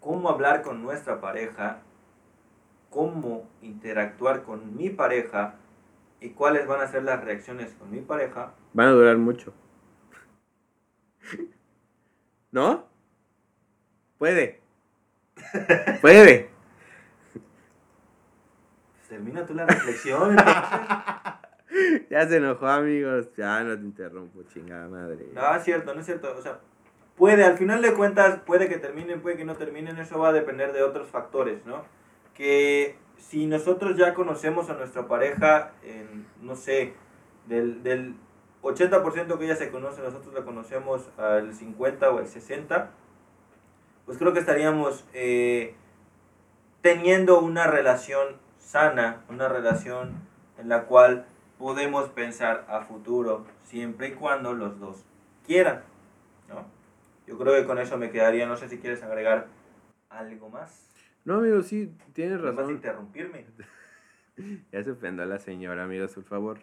cómo 0.00 0.30
hablar 0.30 0.62
con 0.62 0.82
nuestra 0.82 1.20
pareja, 1.20 1.82
cómo 2.90 3.48
interactuar 3.62 4.42
con 4.42 4.76
mi 4.76 4.90
pareja 4.90 5.54
y 6.20 6.30
cuáles 6.30 6.66
van 6.66 6.80
a 6.80 6.88
ser 6.88 7.02
las 7.04 7.22
reacciones 7.24 7.74
con 7.74 7.90
mi 7.90 8.00
pareja, 8.00 8.54
Van 8.72 8.88
a 8.88 8.92
durar 8.92 9.16
mucho. 9.16 9.52
¿No? 12.50 12.86
Puede. 14.18 14.60
Puede. 16.00 16.50
termina 19.08 19.46
tú 19.46 19.54
la 19.54 19.66
reflexión. 19.66 20.30
entonces. 20.30 20.54
Ya 22.10 22.26
se 22.26 22.38
enojó, 22.38 22.66
amigos. 22.66 23.28
Ya 23.36 23.62
no 23.62 23.76
te 23.76 23.84
interrumpo, 23.84 24.42
chingada 24.44 24.88
madre. 24.88 25.28
No, 25.34 25.54
es 25.54 25.64
cierto, 25.64 25.94
no 25.94 26.00
es 26.00 26.06
cierto. 26.06 26.34
O 26.36 26.40
sea, 26.40 26.60
puede, 27.16 27.44
al 27.44 27.58
final 27.58 27.82
de 27.82 27.94
cuentas, 27.94 28.40
puede 28.46 28.68
que 28.68 28.78
terminen, 28.78 29.20
puede 29.20 29.36
que 29.36 29.44
no 29.44 29.54
terminen, 29.54 29.98
eso 29.98 30.18
va 30.18 30.28
a 30.30 30.32
depender 30.32 30.72
de 30.72 30.82
otros 30.82 31.08
factores, 31.08 31.64
¿no? 31.66 31.84
Que 32.38 32.96
si 33.18 33.46
nosotros 33.46 33.98
ya 33.98 34.14
conocemos 34.14 34.70
a 34.70 34.74
nuestra 34.74 35.06
pareja, 35.06 35.72
en, 35.82 36.26
no 36.40 36.56
sé, 36.56 36.94
del, 37.46 37.82
del 37.82 38.14
80% 38.62 39.38
que 39.38 39.44
ella 39.44 39.56
se 39.56 39.70
conoce, 39.70 40.00
nosotros 40.00 40.32
la 40.32 40.44
conocemos 40.44 41.10
al 41.18 41.54
50 41.54 42.10
o 42.10 42.18
al 42.18 42.26
60, 42.26 42.90
pues 44.06 44.16
creo 44.16 44.32
que 44.32 44.40
estaríamos 44.40 45.04
eh, 45.12 45.74
teniendo 46.80 47.40
una 47.40 47.66
relación 47.66 48.36
sana, 48.58 49.22
una 49.28 49.48
relación 49.48 50.12
en 50.58 50.68
la 50.68 50.84
cual 50.84 51.26
podemos 51.58 52.08
pensar 52.10 52.64
a 52.68 52.80
futuro, 52.82 53.44
siempre 53.64 54.08
y 54.08 54.12
cuando 54.12 54.54
los 54.54 54.78
dos 54.80 55.04
quieran, 55.46 55.82
¿no? 56.48 56.64
Yo 57.26 57.36
creo 57.36 57.54
que 57.54 57.66
con 57.66 57.78
eso 57.78 57.98
me 57.98 58.10
quedaría, 58.10 58.46
no 58.46 58.56
sé 58.56 58.68
si 58.68 58.78
quieres 58.78 59.02
agregar 59.02 59.48
algo 60.08 60.48
más. 60.48 60.87
No, 61.28 61.34
amigo, 61.40 61.62
sí, 61.62 61.92
tienes 62.14 62.40
Vas 62.40 62.54
a 62.54 62.56
razón. 62.56 62.74
interrumpirme. 62.74 63.44
Ya 64.72 64.82
se 64.82 64.92
ofendió 64.92 65.24
a 65.24 65.26
la 65.26 65.38
señora, 65.40 65.84
amigos, 65.84 66.14
por 66.14 66.24
favor. 66.24 66.60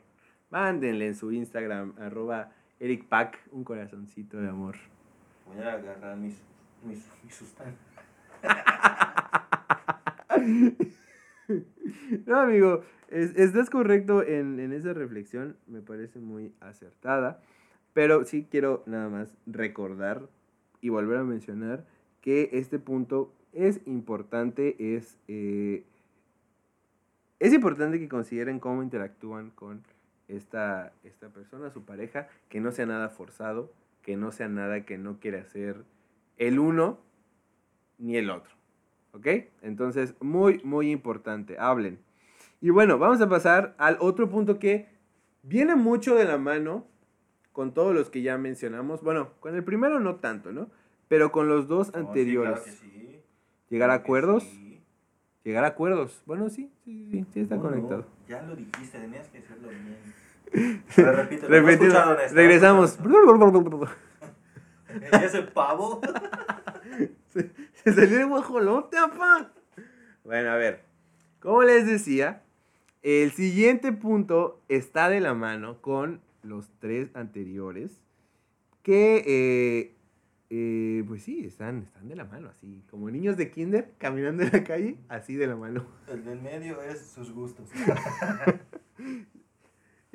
Mándenle 0.49 1.05
en 1.05 1.13
su 1.15 1.31
Instagram, 1.33 1.93
arroba 1.99 2.51
Eric 2.79 3.05
Pack, 3.07 3.37
un 3.51 3.63
corazoncito 3.63 4.37
de 4.37 4.49
amor. 4.49 4.75
Voy 5.45 5.59
a 5.61 5.73
agarrar 5.73 6.17
mis, 6.17 6.41
mis, 6.83 7.05
mis 7.23 7.35
sustancias. 7.35 7.77
No, 12.25 12.39
amigo, 12.39 12.81
es- 13.09 13.35
estás 13.35 13.69
correcto 13.69 14.23
en, 14.23 14.59
en 14.59 14.73
esa 14.73 14.93
reflexión, 14.93 15.55
me 15.67 15.81
parece 15.81 16.19
muy 16.19 16.51
acertada, 16.59 17.39
pero 17.93 18.25
sí 18.25 18.47
quiero 18.49 18.81
nada 18.87 19.09
más 19.09 19.37
recordar 19.45 20.27
y 20.81 20.89
volver 20.89 21.19
a 21.19 21.23
mencionar 21.23 21.85
que 22.21 22.49
este 22.53 22.79
punto 22.79 23.31
es 23.55 23.81
importante, 23.87 24.75
es, 24.95 25.17
eh, 25.27 25.83
es 27.39 27.53
importante 27.53 27.99
que 27.99 28.09
consideren 28.09 28.59
cómo 28.59 28.83
interactúan 28.83 29.49
con 29.51 29.83
esta, 30.27 30.93
esta 31.03 31.29
persona, 31.29 31.71
su 31.71 31.83
pareja, 31.83 32.27
que 32.49 32.59
no 32.59 32.71
sea 32.71 32.85
nada 32.85 33.09
forzado, 33.09 33.71
que 34.01 34.17
no 34.17 34.31
sea 34.31 34.49
nada 34.49 34.85
que 34.85 34.97
no 34.97 35.19
quiere 35.19 35.39
hacer 35.39 35.83
el 36.37 36.59
uno 36.59 36.99
ni 37.97 38.17
el 38.17 38.29
otro. 38.29 38.53
¿Ok? 39.13 39.27
Entonces, 39.61 40.15
muy, 40.19 40.61
muy 40.63 40.91
importante, 40.91 41.57
hablen. 41.57 41.99
Y 42.59 42.69
bueno, 42.69 42.97
vamos 42.97 43.21
a 43.21 43.29
pasar 43.29 43.73
al 43.77 43.97
otro 44.01 44.29
punto 44.29 44.59
que 44.59 44.87
viene 45.43 45.75
mucho 45.75 46.15
de 46.15 46.25
la 46.25 46.37
mano 46.37 46.85
con 47.53 47.73
todos 47.73 47.95
los 47.95 48.09
que 48.09 48.21
ya 48.21 48.37
mencionamos. 48.37 49.01
Bueno, 49.01 49.29
con 49.39 49.55
el 49.55 49.63
primero 49.63 50.01
no 50.01 50.17
tanto, 50.17 50.51
¿no? 50.51 50.69
Pero 51.07 51.31
con 51.31 51.47
los 51.47 51.67
dos 51.67 51.87
sí, 51.87 51.93
anteriores. 51.95 52.59
claro 52.61 52.77
sí. 52.81 53.04
Llegar 53.69 53.89
a 53.89 53.95
acuerdos. 53.95 54.43
sí. 54.43 54.81
Llegar 55.43 55.63
a 55.63 55.67
acuerdos. 55.67 56.23
Bueno, 56.25 56.49
sí, 56.49 56.71
sí, 56.83 57.07
sí, 57.11 57.25
sí 57.31 57.39
está 57.39 57.57
no, 57.57 57.61
conectado. 57.61 58.07
ya 58.27 58.41
lo 58.41 58.55
dijiste, 58.55 58.97
tenías 58.99 59.27
que 59.27 59.41
decirlo 59.41 59.69
bien. 59.69 60.83
A 60.97 61.01
ver, 61.01 61.15
repítelo. 61.17 61.49
no 61.49 61.55
Regresamos. 61.55 61.79
escuchado 61.83 62.19
esto. 62.21 62.35
¿Y 65.21 65.25
ese 65.25 65.41
pavo? 65.43 66.01
Se, 67.33 67.51
se 67.83 67.93
salió 67.93 68.19
el 68.21 68.27
guajolote, 68.27 68.97
apá. 68.97 69.51
Bueno, 70.23 70.51
a 70.51 70.55
ver. 70.55 70.83
Como 71.41 71.61
les 71.63 71.85
decía, 71.85 72.41
el 73.03 73.31
siguiente 73.33 73.91
punto 73.91 74.61
está 74.69 75.09
de 75.09 75.19
la 75.19 75.33
mano 75.33 75.81
con 75.81 76.21
los 76.43 76.69
tres 76.79 77.09
anteriores. 77.13 77.99
Que, 78.83 79.23
eh, 79.27 79.94
eh, 80.49 81.03
pues 81.07 81.23
sí, 81.23 81.45
están, 81.45 81.83
están 81.83 82.07
de 82.07 82.15
la 82.15 82.25
mano, 82.25 82.49
así. 82.49 82.83
Como 82.89 83.09
niños 83.09 83.37
de 83.37 83.49
kinder 83.51 83.93
caminando 83.97 84.43
en 84.43 84.51
la 84.51 84.63
calle, 84.63 84.97
así 85.09 85.35
de 85.35 85.47
la 85.47 85.55
mano. 85.55 85.85
El 86.07 86.23
del 86.23 86.41
medio 86.41 86.81
es 86.81 87.05
sus 87.07 87.31
gustos. 87.31 87.69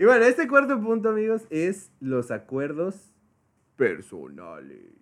Y 0.01 0.05
bueno, 0.07 0.25
este 0.25 0.49
cuarto 0.49 0.81
punto, 0.81 1.11
amigos, 1.11 1.47
es 1.51 1.93
los 2.01 2.31
acuerdos 2.31 3.13
personales. 3.77 4.95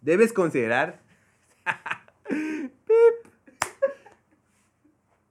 Debes 0.00 0.32
considerar. 0.32 1.00
Pip. 2.28 3.32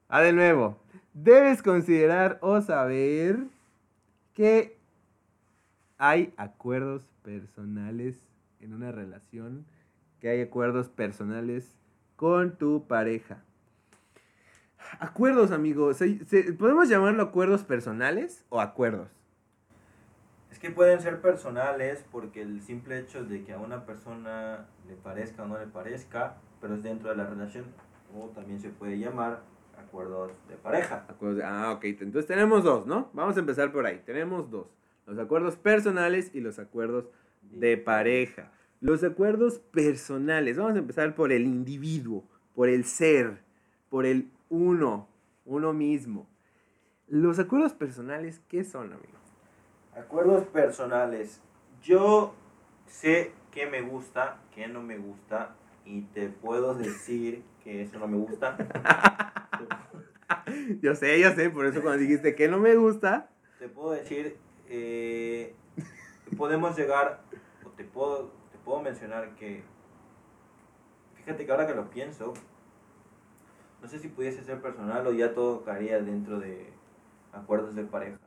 Ah, 0.07 0.21
de 0.21 0.31
nuevo. 0.31 0.81
Debes 1.13 1.61
considerar 1.61 2.37
o 2.41 2.61
saber 2.61 3.39
que 4.33 4.77
hay 5.97 6.33
acuerdos 6.37 7.09
personales 7.23 8.26
en 8.67 8.73
una 8.73 8.91
relación, 8.91 9.65
que 10.19 10.29
hay 10.29 10.41
acuerdos 10.41 10.89
personales 10.89 11.73
con 12.17 12.57
tu 12.57 12.85
pareja. 12.85 13.43
Acuerdos, 14.99 15.51
amigos. 15.51 15.97
¿se- 15.97 16.25
se- 16.25 16.53
¿Podemos 16.53 16.89
llamarlo 16.89 17.23
acuerdos 17.23 17.63
personales 17.63 18.45
o 18.49 18.59
acuerdos? 18.59 19.09
Es 20.51 20.59
que 20.59 20.69
pueden 20.71 21.01
ser 21.01 21.21
personales 21.21 22.05
porque 22.11 22.41
el 22.41 22.61
simple 22.61 22.99
hecho 22.99 23.23
de 23.23 23.43
que 23.43 23.53
a 23.53 23.59
una 23.59 23.85
persona 23.85 24.65
le 24.87 24.95
parezca 24.95 25.43
o 25.43 25.47
no 25.47 25.57
le 25.57 25.67
parezca, 25.67 26.37
pero 26.59 26.75
es 26.75 26.83
dentro 26.83 27.09
de 27.09 27.15
la 27.15 27.25
relación, 27.25 27.65
o 28.17 28.27
también 28.29 28.59
se 28.59 28.69
puede 28.69 28.97
llamar 28.97 29.43
acuerdos 29.77 30.31
de 30.49 30.55
pareja. 30.55 31.05
Acuerdos 31.07 31.37
de- 31.37 31.43
ah, 31.45 31.71
ok. 31.71 31.83
Entonces 31.85 32.25
tenemos 32.25 32.63
dos, 32.63 32.85
¿no? 32.87 33.09
Vamos 33.13 33.37
a 33.37 33.39
empezar 33.39 33.71
por 33.71 33.85
ahí. 33.85 34.01
Tenemos 34.05 34.49
dos. 34.49 34.67
Los 35.05 35.17
acuerdos 35.19 35.55
personales 35.55 36.31
y 36.33 36.41
los 36.41 36.59
acuerdos 36.59 37.05
de 37.43 37.77
pareja. 37.77 38.51
Los 38.79 39.03
acuerdos 39.03 39.59
personales. 39.59 40.57
Vamos 40.57 40.75
a 40.75 40.79
empezar 40.79 41.15
por 41.15 41.31
el 41.31 41.43
individuo, 41.45 42.23
por 42.53 42.69
el 42.69 42.85
ser, 42.85 43.41
por 43.89 44.05
el 44.05 44.29
uno, 44.49 45.07
uno 45.45 45.73
mismo. 45.73 46.27
Los 47.07 47.39
acuerdos 47.39 47.73
personales, 47.73 48.41
¿qué 48.47 48.63
son, 48.63 48.93
amigo? 48.93 49.17
Acuerdos 49.95 50.43
personales. 50.45 51.41
Yo 51.81 52.35
sé 52.85 53.31
qué 53.51 53.65
me 53.65 53.81
gusta, 53.81 54.41
qué 54.53 54.67
no 54.67 54.83
me 54.83 54.97
gusta, 54.97 55.55
y 55.85 56.01
te 56.01 56.29
puedo 56.29 56.75
decir 56.75 57.43
que 57.63 57.81
eso 57.81 57.97
no 57.97 58.07
me 58.07 58.17
gusta. 58.17 58.57
Yo 60.81 60.95
sé, 60.95 61.19
yo 61.19 61.31
sé, 61.31 61.49
por 61.49 61.65
eso 61.65 61.81
cuando 61.81 61.99
dijiste 61.99 62.35
que 62.35 62.47
no 62.47 62.57
me 62.57 62.75
gusta, 62.75 63.29
Te 63.59 63.69
puedo 63.69 63.91
decir, 63.91 64.37
eh, 64.67 65.53
podemos 66.37 66.77
llegar, 66.77 67.21
o 67.65 67.69
te 67.69 67.83
puedo, 67.85 68.31
puedo 68.67 68.81
mencionar 68.81 69.33
que, 69.35 69.63
fíjate 71.15 71.45
que 71.45 71.51
ahora 71.51 71.65
que 71.65 71.73
lo 71.73 71.89
pienso, 71.89 72.33
no 73.81 73.87
sé 73.87 73.97
si 73.97 74.09
pudiese 74.09 74.43
ser 74.43 74.61
personal 74.61 75.07
o 75.07 75.13
ya 75.13 75.33
todo 75.33 75.63
caería 75.63 76.01
dentro 76.01 76.37
de 76.39 76.67
acuerdos 77.31 77.75
de 77.75 77.85
pareja. 77.85 78.19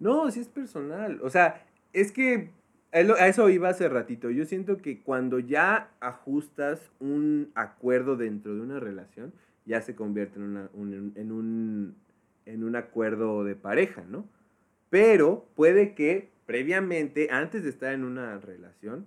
No, 0.00 0.28
sí 0.32 0.40
es 0.40 0.48
personal. 0.48 1.20
O 1.22 1.30
sea, 1.30 1.64
es 1.92 2.10
que 2.10 2.50
a 2.90 3.28
eso 3.28 3.48
iba 3.48 3.68
hace 3.68 3.88
ratito. 3.88 4.28
Yo 4.30 4.44
siento 4.44 4.78
que 4.78 5.02
cuando 5.02 5.38
ya 5.38 5.90
ajustas 6.00 6.90
un 6.98 7.52
acuerdo 7.54 8.16
dentro 8.16 8.56
de 8.56 8.62
una 8.62 8.80
relación, 8.80 9.32
ya 9.66 9.80
se 9.82 9.94
convierte 9.94 10.40
en, 10.40 10.68
un, 10.72 11.12
en, 11.14 11.30
un, 11.30 11.96
en 12.44 12.64
un 12.64 12.74
acuerdo 12.74 13.44
de 13.44 13.54
pareja, 13.54 14.02
¿no? 14.08 14.28
Pero 14.90 15.46
puede 15.54 15.94
que 15.94 16.32
previamente, 16.44 17.28
antes 17.30 17.62
de 17.62 17.70
estar 17.70 17.92
en 17.92 18.04
una 18.04 18.38
relación, 18.38 19.06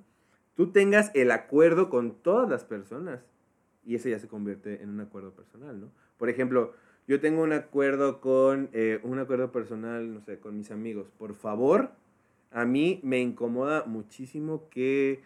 tú 0.59 0.73
tengas 0.73 1.09
el 1.15 1.31
acuerdo 1.31 1.89
con 1.89 2.15
todas 2.21 2.49
las 2.49 2.65
personas 2.65 3.21
y 3.85 3.95
eso 3.95 4.09
ya 4.09 4.19
se 4.19 4.27
convierte 4.27 4.83
en 4.83 4.89
un 4.89 4.99
acuerdo 4.99 5.31
personal, 5.31 5.79
¿no? 5.79 5.89
Por 6.17 6.27
ejemplo, 6.29 6.73
yo 7.07 7.21
tengo 7.21 7.43
un 7.43 7.53
acuerdo 7.53 8.19
con, 8.19 8.69
eh, 8.73 8.99
un 9.03 9.19
acuerdo 9.19 9.53
personal, 9.53 10.13
no 10.13 10.19
sé, 10.19 10.37
con 10.37 10.57
mis 10.57 10.69
amigos. 10.69 11.07
Por 11.17 11.33
favor, 11.33 11.91
a 12.51 12.65
mí 12.65 12.99
me 13.03 13.21
incomoda 13.21 13.85
muchísimo 13.85 14.67
que, 14.69 15.21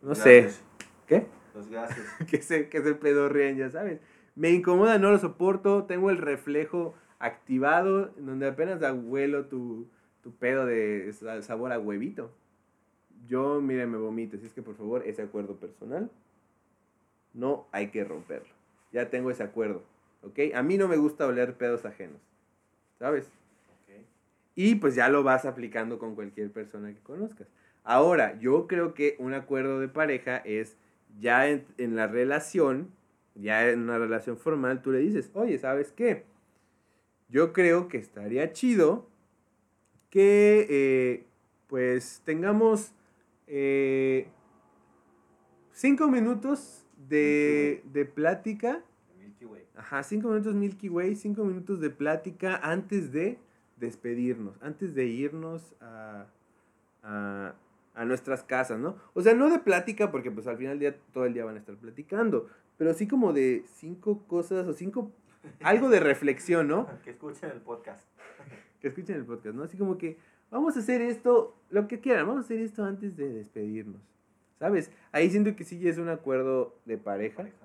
no 0.00 0.14
sé, 0.14 0.40
Gases, 0.44 0.62
¿qué? 1.06 1.26
Los 1.54 1.68
gases. 1.68 2.06
que 2.30 2.40
se, 2.40 2.70
que 2.70 2.80
se 2.82 2.94
pedorrean, 2.94 3.58
ya 3.58 3.68
sabes. 3.68 4.00
Me 4.34 4.48
incomoda, 4.48 4.96
no 4.96 5.10
lo 5.10 5.18
soporto, 5.18 5.84
tengo 5.84 6.08
el 6.08 6.16
reflejo 6.16 6.94
activado, 7.18 8.14
donde 8.16 8.48
apenas 8.48 8.82
abuelo 8.82 9.44
tu, 9.44 9.88
tu 10.22 10.34
pedo 10.34 10.64
de 10.64 11.12
sa- 11.12 11.42
sabor 11.42 11.70
a 11.74 11.78
huevito. 11.78 12.32
Yo, 13.30 13.60
mire, 13.60 13.86
me 13.86 13.96
vomito, 13.96 14.36
así 14.36 14.46
es 14.46 14.52
que 14.52 14.60
por 14.60 14.74
favor, 14.74 15.04
ese 15.06 15.22
acuerdo 15.22 15.54
personal, 15.54 16.10
no 17.32 17.68
hay 17.70 17.92
que 17.92 18.02
romperlo. 18.02 18.52
Ya 18.92 19.08
tengo 19.08 19.30
ese 19.30 19.44
acuerdo, 19.44 19.84
¿ok? 20.24 20.52
A 20.52 20.64
mí 20.64 20.76
no 20.76 20.88
me 20.88 20.96
gusta 20.96 21.28
oler 21.28 21.54
pedos 21.54 21.84
ajenos, 21.84 22.20
¿sabes? 22.98 23.26
Ok. 23.26 24.04
Y 24.56 24.74
pues 24.74 24.96
ya 24.96 25.08
lo 25.08 25.22
vas 25.22 25.44
aplicando 25.44 26.00
con 26.00 26.16
cualquier 26.16 26.50
persona 26.50 26.92
que 26.92 26.98
conozcas. 26.98 27.46
Ahora, 27.84 28.36
yo 28.40 28.66
creo 28.66 28.94
que 28.94 29.14
un 29.20 29.32
acuerdo 29.32 29.78
de 29.78 29.86
pareja 29.86 30.38
es 30.38 30.76
ya 31.20 31.48
en, 31.48 31.64
en 31.78 31.94
la 31.94 32.08
relación, 32.08 32.90
ya 33.36 33.70
en 33.70 33.82
una 33.82 34.00
relación 34.00 34.38
formal, 34.38 34.82
tú 34.82 34.90
le 34.90 34.98
dices, 34.98 35.30
oye, 35.34 35.56
¿sabes 35.56 35.92
qué? 35.92 36.24
Yo 37.28 37.52
creo 37.52 37.86
que 37.86 37.98
estaría 37.98 38.52
chido 38.52 39.06
que 40.10 40.66
eh, 40.68 41.24
pues 41.68 42.22
tengamos 42.24 42.92
eh, 43.52 44.28
cinco 45.72 46.08
minutos 46.08 46.86
de, 47.08 47.82
de 47.92 48.04
plática 48.04 48.84
Milky 49.18 49.44
Way. 49.44 49.66
Ajá, 49.74 50.02
cinco 50.04 50.28
minutos 50.28 50.54
Milky 50.54 50.88
Way, 50.88 51.16
cinco 51.16 51.44
minutos 51.44 51.80
de 51.80 51.90
plática 51.90 52.60
antes 52.62 53.10
de 53.10 53.38
despedirnos, 53.76 54.56
antes 54.62 54.94
de 54.94 55.06
irnos 55.06 55.74
a, 55.80 56.26
a, 57.02 57.54
a 57.94 58.04
nuestras 58.04 58.44
casas, 58.44 58.78
¿no? 58.78 58.96
O 59.14 59.22
sea, 59.22 59.34
no 59.34 59.50
de 59.50 59.58
plática, 59.58 60.12
porque 60.12 60.30
pues 60.30 60.46
al 60.46 60.56
final 60.56 60.78
del 60.78 60.92
día 60.92 61.00
todo 61.12 61.24
el 61.24 61.34
día 61.34 61.44
van 61.44 61.56
a 61.56 61.58
estar 61.58 61.74
platicando, 61.74 62.48
pero 62.76 62.94
sí 62.94 63.08
como 63.08 63.32
de 63.32 63.64
cinco 63.74 64.22
cosas 64.28 64.68
o 64.68 64.74
cinco, 64.74 65.10
algo 65.60 65.88
de 65.88 65.98
reflexión, 65.98 66.68
¿no? 66.68 66.88
Que 67.02 67.10
escuchen 67.10 67.50
el 67.50 67.62
podcast. 67.62 68.06
Que 68.80 68.88
escuchen 68.88 69.16
el 69.16 69.24
podcast, 69.24 69.56
¿no? 69.56 69.64
Así 69.64 69.76
como 69.76 69.98
que 69.98 70.18
vamos 70.50 70.76
a 70.76 70.80
hacer 70.80 71.00
esto, 71.00 71.56
lo 71.70 71.86
que 71.88 72.00
quieran, 72.00 72.26
vamos 72.26 72.42
a 72.42 72.44
hacer 72.46 72.58
esto 72.60 72.84
antes 72.84 73.16
de 73.16 73.28
despedirnos, 73.28 74.00
¿sabes? 74.58 74.90
Ahí 75.12 75.30
siento 75.30 75.54
que 75.56 75.64
sí 75.64 75.78
ya 75.78 75.90
es 75.90 75.98
un 75.98 76.08
acuerdo 76.08 76.76
de 76.84 76.98
pareja. 76.98 77.36
Pareja. 77.38 77.56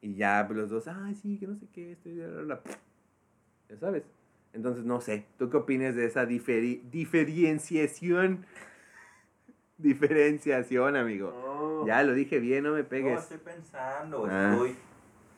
Y 0.00 0.14
ya 0.16 0.44
pues, 0.46 0.58
los 0.58 0.70
dos, 0.70 0.86
ay, 0.88 1.14
sí, 1.14 1.38
que 1.38 1.46
no 1.46 1.56
sé 1.56 1.66
qué, 1.72 1.92
estoy... 1.92 2.14
bla, 2.14 2.26
bla, 2.28 2.42
bla". 2.42 2.60
Ya 3.70 3.76
sabes. 3.78 4.02
Entonces, 4.52 4.84
no 4.84 5.00
sé, 5.00 5.24
¿tú 5.38 5.50
qué 5.50 5.56
opinas 5.56 5.96
de 5.96 6.04
esa 6.04 6.26
diferi- 6.26 6.82
diferenciación? 6.90 8.44
Diferenciación, 9.78 10.94
amigo. 10.96 11.32
No, 11.80 11.86
Ya 11.86 12.02
lo 12.04 12.12
dije 12.14 12.38
bien, 12.38 12.62
no 12.64 12.72
me 12.74 12.82
no, 12.82 12.88
pegues. 12.88 13.20
estoy 13.22 13.38
pensando, 13.38 14.26
Ah. 14.30 14.52
estoy 14.52 14.76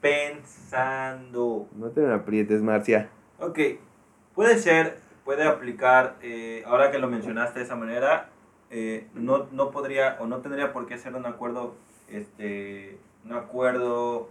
pensando. 0.01 1.69
No 1.77 1.91
te 1.91 2.01
me 2.03 2.13
aprietes, 2.13 2.61
Marcia. 2.63 3.09
Ok, 3.39 3.59
puede 4.35 4.59
ser, 4.59 4.99
puede 5.27 5.43
aplicar, 5.43 6.15
eh, 6.23 6.63
ahora 6.67 6.93
que 6.93 6.99
lo 6.99 7.09
mencionaste 7.09 7.59
de 7.59 7.65
esa 7.65 7.75
manera, 7.75 8.31
eh, 8.71 9.09
no, 9.13 9.49
no 9.51 9.73
podría 9.73 10.17
o 10.21 10.27
no 10.27 10.41
tendría 10.41 10.73
por 10.73 10.87
qué 10.87 10.99
ser 10.99 11.17
un 11.17 11.27
acuerdo, 11.27 11.75
este, 12.09 12.97
un 13.25 13.33
acuerdo 13.33 14.31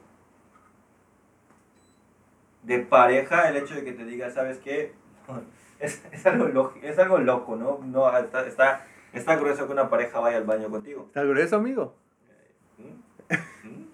de 2.64 2.80
pareja, 2.80 3.50
el 3.50 3.58
hecho 3.58 3.76
de 3.76 3.84
que 3.84 3.92
te 3.92 4.06
diga, 4.06 4.32
¿sabes 4.32 4.58
qué? 4.58 4.94
Es, 5.78 6.02
es 6.14 6.26
algo, 6.26 6.48
lógico, 6.48 6.88
es 6.88 6.98
algo 6.98 7.18
loco, 7.18 7.58
¿no? 7.58 7.82
no 7.84 8.18
está, 8.18 8.48
está, 8.48 8.88
está 9.12 9.36
grueso 9.36 9.68
que 9.68 9.74
una 9.74 9.90
pareja 9.90 10.22
vaya 10.22 10.38
al 10.38 10.46
baño 10.46 10.70
contigo. 10.70 11.04
¿Está 11.08 11.22
grueso, 11.26 11.58
amigo? 11.58 11.94
¿Mm? 12.78 13.28
¿Mm? 13.68 13.88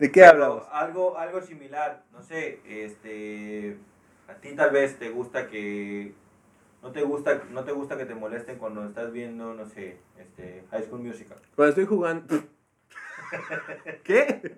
¿De 0.00 0.10
qué 0.10 0.22
Pero 0.22 0.32
hablamos? 0.32 0.64
Algo, 0.72 1.16
algo 1.16 1.40
similar, 1.40 2.02
no 2.10 2.20
sé, 2.20 2.58
este, 2.66 3.78
a 4.32 4.40
ti 4.40 4.54
tal 4.54 4.70
vez 4.70 4.98
te 4.98 5.10
gusta 5.10 5.48
que, 5.48 6.12
no 6.82 6.90
te 6.92 7.02
gusta, 7.02 7.42
no 7.50 7.64
te 7.64 7.72
gusta 7.72 7.96
que 7.96 8.06
te 8.06 8.14
molesten 8.14 8.58
cuando 8.58 8.84
estás 8.86 9.12
viendo, 9.12 9.54
no 9.54 9.66
sé, 9.66 9.98
este, 10.18 10.64
High 10.70 10.84
School 10.84 11.00
Musical. 11.02 11.38
Cuando 11.54 11.68
estoy 11.70 11.86
jugando... 11.86 12.42
¿Qué? 14.04 14.56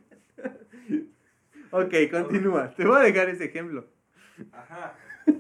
ok, 1.71 1.95
continúa. 2.11 2.75
Te 2.75 2.85
voy 2.85 2.97
a 3.01 3.05
dejar 3.05 3.29
ese 3.29 3.45
ejemplo. 3.45 3.85
Ajá. 4.53 4.95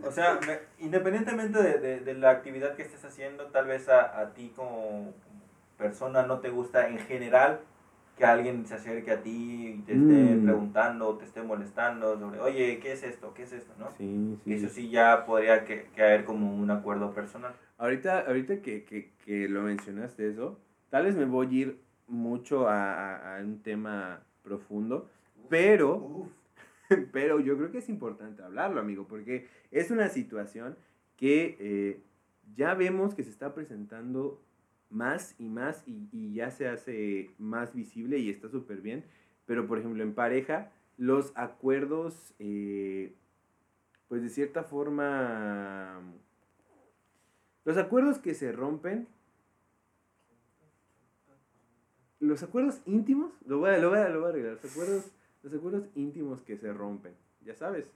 O 0.04 0.10
sea, 0.10 0.38
me- 0.46 0.60
independientemente 0.84 1.62
de, 1.62 1.78
de- 1.78 2.00
de 2.00 2.14
la 2.14 2.30
actividad 2.30 2.74
que 2.76 2.82
estés 2.82 3.04
haciendo, 3.04 3.46
tal 3.46 3.66
vez 3.66 3.88
a, 3.88 4.20
a 4.20 4.32
ti 4.34 4.52
como 4.54 5.12
persona 5.78 6.22
no 6.22 6.38
te 6.40 6.50
gusta 6.50 6.88
en 6.88 6.98
general 7.00 7.60
que 8.16 8.24
alguien 8.24 8.64
se 8.66 8.74
acerque 8.74 9.10
a 9.10 9.22
ti 9.22 9.74
y 9.74 9.82
te 9.82 9.94
esté 9.96 10.36
Mm. 10.36 10.44
preguntando 10.44 11.16
te 11.18 11.24
esté 11.24 11.42
molestando 11.42 12.18
sobre, 12.18 12.38
oye, 12.40 12.78
¿qué 12.80 12.92
es 12.92 13.02
esto? 13.02 13.34
¿Qué 13.34 13.42
es 13.42 13.52
esto? 13.52 13.72
¿no? 13.78 13.90
Sí, 13.98 14.38
Eso 14.46 14.68
sí 14.68 14.88
ya 14.90 15.26
podría 15.26 15.64
que- 15.64 15.88
caer 15.96 16.24
como 16.24 16.54
un 16.56 16.70
acuerdo 16.70 17.12
personal. 17.12 17.54
Ahorita, 17.78 18.20
ahorita 18.20 18.62
que, 18.62 18.84
que, 18.84 19.10
que 19.24 19.48
lo 19.48 19.62
mencionaste 19.62 20.28
eso, 20.30 20.60
tal 20.90 21.06
vez 21.06 21.16
me 21.16 21.24
voy 21.24 21.46
a 21.48 21.50
ir 21.60 21.80
mucho 22.06 22.68
a, 22.68 22.92
a- 23.16 23.38
a 23.38 23.40
un 23.42 23.60
tema 23.62 24.20
profundo, 24.42 25.08
pero, 25.48 25.96
Uf. 25.96 26.28
pero 27.12 27.40
yo 27.40 27.56
creo 27.56 27.72
que 27.72 27.78
es 27.78 27.88
importante 27.88 28.42
hablarlo, 28.42 28.80
amigo, 28.80 29.06
porque 29.08 29.48
es 29.72 29.90
una 29.90 30.08
situación 30.08 30.76
que 31.16 31.56
eh, 31.58 32.00
ya 32.54 32.74
vemos 32.74 33.14
que 33.14 33.24
se 33.24 33.30
está 33.30 33.54
presentando 33.54 34.40
más 34.90 35.34
y 35.38 35.48
más 35.48 35.82
y, 35.86 36.08
y 36.12 36.34
ya 36.34 36.50
se 36.50 36.68
hace 36.68 37.30
más 37.38 37.74
visible 37.74 38.18
y 38.18 38.30
está 38.30 38.48
súper 38.48 38.80
bien, 38.80 39.04
pero 39.46 39.66
por 39.66 39.78
ejemplo 39.78 40.02
en 40.02 40.14
pareja, 40.14 40.70
los 40.96 41.32
acuerdos, 41.34 42.34
eh, 42.38 43.14
pues 44.08 44.22
de 44.22 44.28
cierta 44.28 44.62
forma 44.62 46.00
los 47.64 47.78
acuerdos 47.78 48.18
que 48.18 48.34
se 48.34 48.52
rompen. 48.52 49.08
Los 52.20 52.42
acuerdos 52.42 52.80
íntimos. 52.84 53.32
Lo 53.46 53.58
voy 53.58 53.70
a, 53.70 53.78
lo 53.78 53.90
voy 53.90 53.98
a, 53.98 54.08
lo 54.08 54.20
voy 54.20 54.26
a 54.26 54.30
arreglar. 54.30 54.58
Los 54.62 54.72
acuerdos, 54.72 55.12
los 55.42 55.54
acuerdos 55.54 55.88
íntimos 55.94 56.42
que 56.42 56.56
se 56.56 56.72
rompen. 56.72 57.14
Ya 57.42 57.54
sabes. 57.54 57.86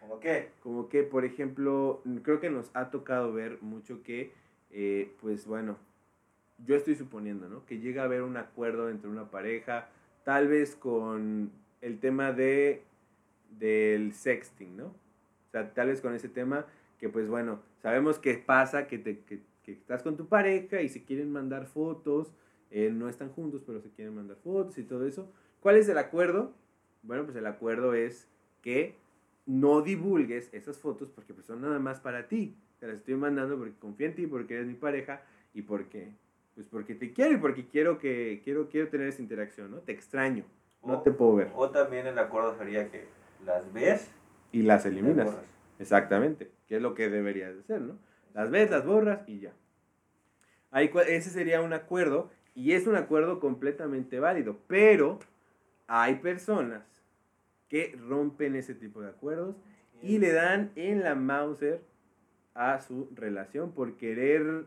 ¿Cómo 0.00 0.20
qué? 0.20 0.50
Como 0.62 0.88
que, 0.88 1.02
por 1.02 1.24
ejemplo, 1.24 2.02
creo 2.22 2.40
que 2.40 2.50
nos 2.50 2.70
ha 2.74 2.90
tocado 2.90 3.32
ver 3.32 3.60
mucho 3.60 4.02
que, 4.02 4.32
eh, 4.70 5.14
pues 5.20 5.46
bueno, 5.46 5.76
yo 6.66 6.76
estoy 6.76 6.94
suponiendo, 6.94 7.48
¿no? 7.48 7.64
Que 7.66 7.78
llega 7.78 8.02
a 8.02 8.06
haber 8.06 8.22
un 8.22 8.36
acuerdo 8.36 8.90
entre 8.90 9.08
una 9.08 9.30
pareja, 9.30 9.88
tal 10.24 10.48
vez 10.48 10.76
con 10.76 11.50
el 11.80 12.00
tema 12.00 12.32
de 12.32 12.82
del 13.58 14.12
sexting, 14.12 14.76
¿no? 14.76 14.86
O 14.86 15.50
sea, 15.50 15.72
tal 15.72 15.88
vez 15.88 16.00
con 16.00 16.14
ese 16.14 16.28
tema 16.28 16.66
que 16.98 17.08
pues 17.08 17.28
bueno, 17.28 17.60
sabemos 17.80 18.18
que 18.18 18.34
pasa 18.34 18.86
que, 18.86 18.98
te, 18.98 19.20
que, 19.20 19.40
estás 19.66 20.02
con 20.02 20.16
tu 20.16 20.26
pareja 20.26 20.82
y 20.82 20.88
se 20.88 21.04
quieren 21.04 21.30
mandar 21.30 21.66
fotos, 21.66 22.32
eh, 22.70 22.90
no 22.92 23.08
están 23.08 23.30
juntos, 23.30 23.62
pero 23.66 23.80
se 23.80 23.90
quieren 23.90 24.14
mandar 24.14 24.36
fotos 24.38 24.78
y 24.78 24.82
todo 24.82 25.06
eso. 25.06 25.30
¿Cuál 25.60 25.76
es 25.76 25.88
el 25.88 25.98
acuerdo? 25.98 26.52
Bueno, 27.02 27.24
pues 27.24 27.36
el 27.36 27.46
acuerdo 27.46 27.94
es 27.94 28.26
que 28.62 28.94
no 29.46 29.82
divulgues 29.82 30.48
esas 30.52 30.78
fotos 30.78 31.10
porque 31.10 31.34
pues 31.34 31.46
son 31.46 31.62
nada 31.62 31.78
más 31.78 32.00
para 32.00 32.28
ti. 32.28 32.54
Te 32.80 32.86
las 32.86 32.96
estoy 32.98 33.14
mandando 33.16 33.56
porque 33.56 33.74
confío 33.78 34.06
en 34.06 34.14
ti, 34.14 34.26
porque 34.26 34.54
eres 34.54 34.66
mi 34.66 34.74
pareja 34.74 35.22
y 35.54 35.62
porque 35.62 36.12
pues 36.54 36.66
porque 36.66 36.94
te 36.94 37.12
quiero 37.12 37.34
y 37.34 37.36
porque 37.38 37.66
quiero 37.66 37.98
que 37.98 38.40
quiero 38.44 38.68
quiero 38.68 38.88
tener 38.88 39.08
esa 39.08 39.22
interacción, 39.22 39.70
¿no? 39.70 39.78
Te 39.78 39.92
extraño, 39.92 40.44
no 40.84 40.98
O- 40.98 41.02
te 41.02 41.10
puedo 41.12 41.36
ver 41.36 41.50
O 41.54 41.70
también 41.70 42.06
el 42.06 42.18
acuerdo 42.18 42.56
sería 42.58 42.90
que 42.90 43.06
las 43.44 43.72
ves 43.72 44.10
y 44.52 44.62
las 44.62 44.84
y 44.84 44.88
eliminas. 44.88 45.26
borras. 45.26 45.44
Exactamente, 45.78 46.50
que 46.66 46.76
es 46.76 46.82
lo 46.82 46.94
que 46.94 47.08
deberías 47.08 47.54
de 47.54 47.60
hacer, 47.60 47.80
¿no? 47.80 47.98
Las 48.34 48.50
ves, 48.50 48.70
las 48.70 48.84
borras 48.84 49.20
y 49.28 49.38
ya. 49.40 49.52
Ahí, 50.70 50.90
ese 51.06 51.30
sería 51.30 51.60
un 51.62 51.72
acuerdo 51.72 52.30
y 52.54 52.72
es 52.72 52.86
un 52.86 52.96
acuerdo 52.96 53.40
completamente 53.40 54.18
válido, 54.20 54.58
pero 54.66 55.18
hay 55.86 56.16
personas 56.16 56.82
que 57.68 57.96
rompen 58.08 58.56
ese 58.56 58.74
tipo 58.74 59.00
de 59.00 59.08
acuerdos 59.08 59.56
y 60.02 60.18
le 60.18 60.32
dan 60.32 60.72
en 60.74 61.02
la 61.02 61.14
Mauser 61.14 61.80
a 62.58 62.80
su 62.80 63.08
relación 63.14 63.70
por 63.70 63.96
querer, 63.96 64.64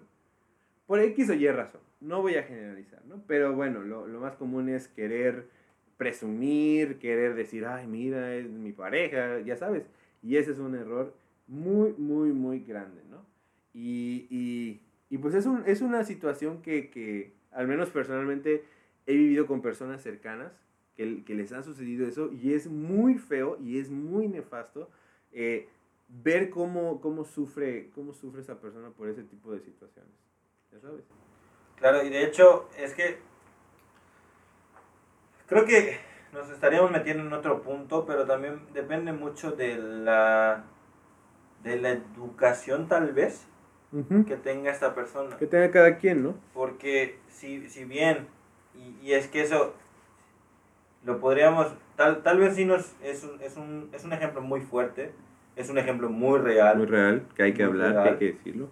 por 0.88 1.00
X 1.00 1.30
o 1.30 1.34
Y 1.34 1.48
razón. 1.50 1.82
No 2.00 2.22
voy 2.22 2.36
a 2.36 2.44
generalizar, 2.44 3.04
¿no? 3.06 3.22
Pero 3.28 3.54
bueno, 3.54 3.82
lo, 3.82 4.08
lo 4.08 4.22
más 4.22 4.36
común 4.38 4.70
es 4.70 4.88
querer 4.88 5.50
presumir, 5.98 7.00
querer 7.00 7.36
decir, 7.36 7.66
ay, 7.66 7.86
mira, 7.88 8.34
es 8.34 8.50
mi 8.50 8.72
pareja, 8.72 9.40
ya 9.42 9.58
sabes. 9.58 9.84
Y 10.24 10.38
ese 10.38 10.52
es 10.52 10.60
un 10.60 10.74
error 10.74 11.14
muy, 11.48 11.94
muy, 11.98 12.32
muy 12.32 12.62
grande, 12.62 13.02
¿no? 13.10 13.26
Y, 13.74 14.26
y, 14.30 14.82
y 15.10 15.18
pues 15.18 15.36
es, 15.36 15.46
un, 15.46 15.64
es 15.66 15.82
una 15.82 16.06
situación 16.06 16.62
que, 16.62 16.90
que, 16.90 17.34
al 17.52 17.68
menos 17.68 17.90
personalmente, 17.90 18.64
he 19.06 19.14
vivido 19.14 19.48
con 19.48 19.62
personas 19.62 20.02
cercanas 20.02 20.54
que, 20.96 21.26
que 21.26 21.36
les 21.36 21.52
ha 21.52 21.62
sucedido 21.62 22.08
eso 22.08 22.32
y 22.32 22.54
es 22.54 22.68
muy 22.68 23.16
feo 23.16 23.58
y 23.62 23.80
es 23.80 23.90
muy 23.90 24.28
nefasto 24.28 24.90
eh, 25.34 25.68
ver 26.12 26.50
cómo, 26.50 27.00
cómo, 27.02 27.24
sufre, 27.24 27.90
cómo 27.96 28.14
sufre 28.14 28.42
esa 28.42 28.60
persona 28.60 28.90
por 28.90 29.08
ese 29.10 29.24
tipo 29.24 29.52
de 29.52 29.62
situaciones. 29.62 30.14
Ya 30.72 30.80
sabes. 30.80 31.04
Claro, 31.78 32.04
y 32.04 32.10
de 32.10 32.24
hecho 32.24 32.70
es 32.78 32.94
que 32.94 33.18
creo 35.48 35.66
que 35.66 35.98
nos 36.34 36.50
estaríamos 36.50 36.92
metiendo 36.92 37.24
en 37.24 37.34
otro 37.34 37.62
punto, 37.62 38.06
pero 38.06 38.26
también 38.26 38.62
depende 38.74 39.12
mucho 39.14 39.52
de 39.52 39.78
la 39.78 40.64
de 41.64 41.80
la 41.80 41.90
educación 41.92 42.88
tal 42.88 43.14
vez 43.14 43.46
que 44.26 44.38
tenga 44.38 44.72
esta 44.72 44.96
persona. 44.96 45.38
Que 45.38 45.48
tenga 45.48 45.70
cada 45.70 45.98
quien, 45.98 46.24
¿no? 46.24 46.36
Porque 46.54 47.20
si, 47.28 47.70
si 47.70 47.84
bien, 47.84 48.28
y, 48.74 49.06
y 49.06 49.14
es 49.14 49.28
que 49.28 49.42
eso 49.42 49.74
lo 51.04 51.20
podríamos, 51.20 51.68
tal, 51.98 52.24
tal 52.24 52.40
vez 52.40 52.56
sí 52.56 52.64
nos, 52.66 52.96
es, 53.02 53.24
un, 53.24 53.42
es, 53.42 53.58
un, 53.58 53.90
es 53.92 54.06
un 54.06 54.14
ejemplo 54.14 54.42
muy 54.42 54.62
fuerte, 54.62 55.12
es 55.56 55.70
un 55.70 55.78
ejemplo 55.78 56.10
muy 56.10 56.40
real. 56.40 56.78
Muy 56.78 56.88
real, 56.88 57.28
que 57.36 57.44
hay 57.44 57.54
que 57.54 57.64
hablar, 57.64 57.92
que 57.92 57.98
hay 57.98 58.04
real. 58.04 58.18
que 58.18 58.32
decirlo. 58.34 58.70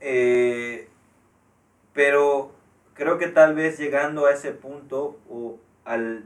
Eh, 0.00 0.88
pero 1.92 2.52
creo 2.94 3.18
que 3.18 3.28
tal 3.28 3.54
vez 3.54 3.78
llegando 3.78 4.26
a 4.26 4.32
ese 4.32 4.52
punto, 4.52 5.18
o 5.28 5.58
al 5.84 6.24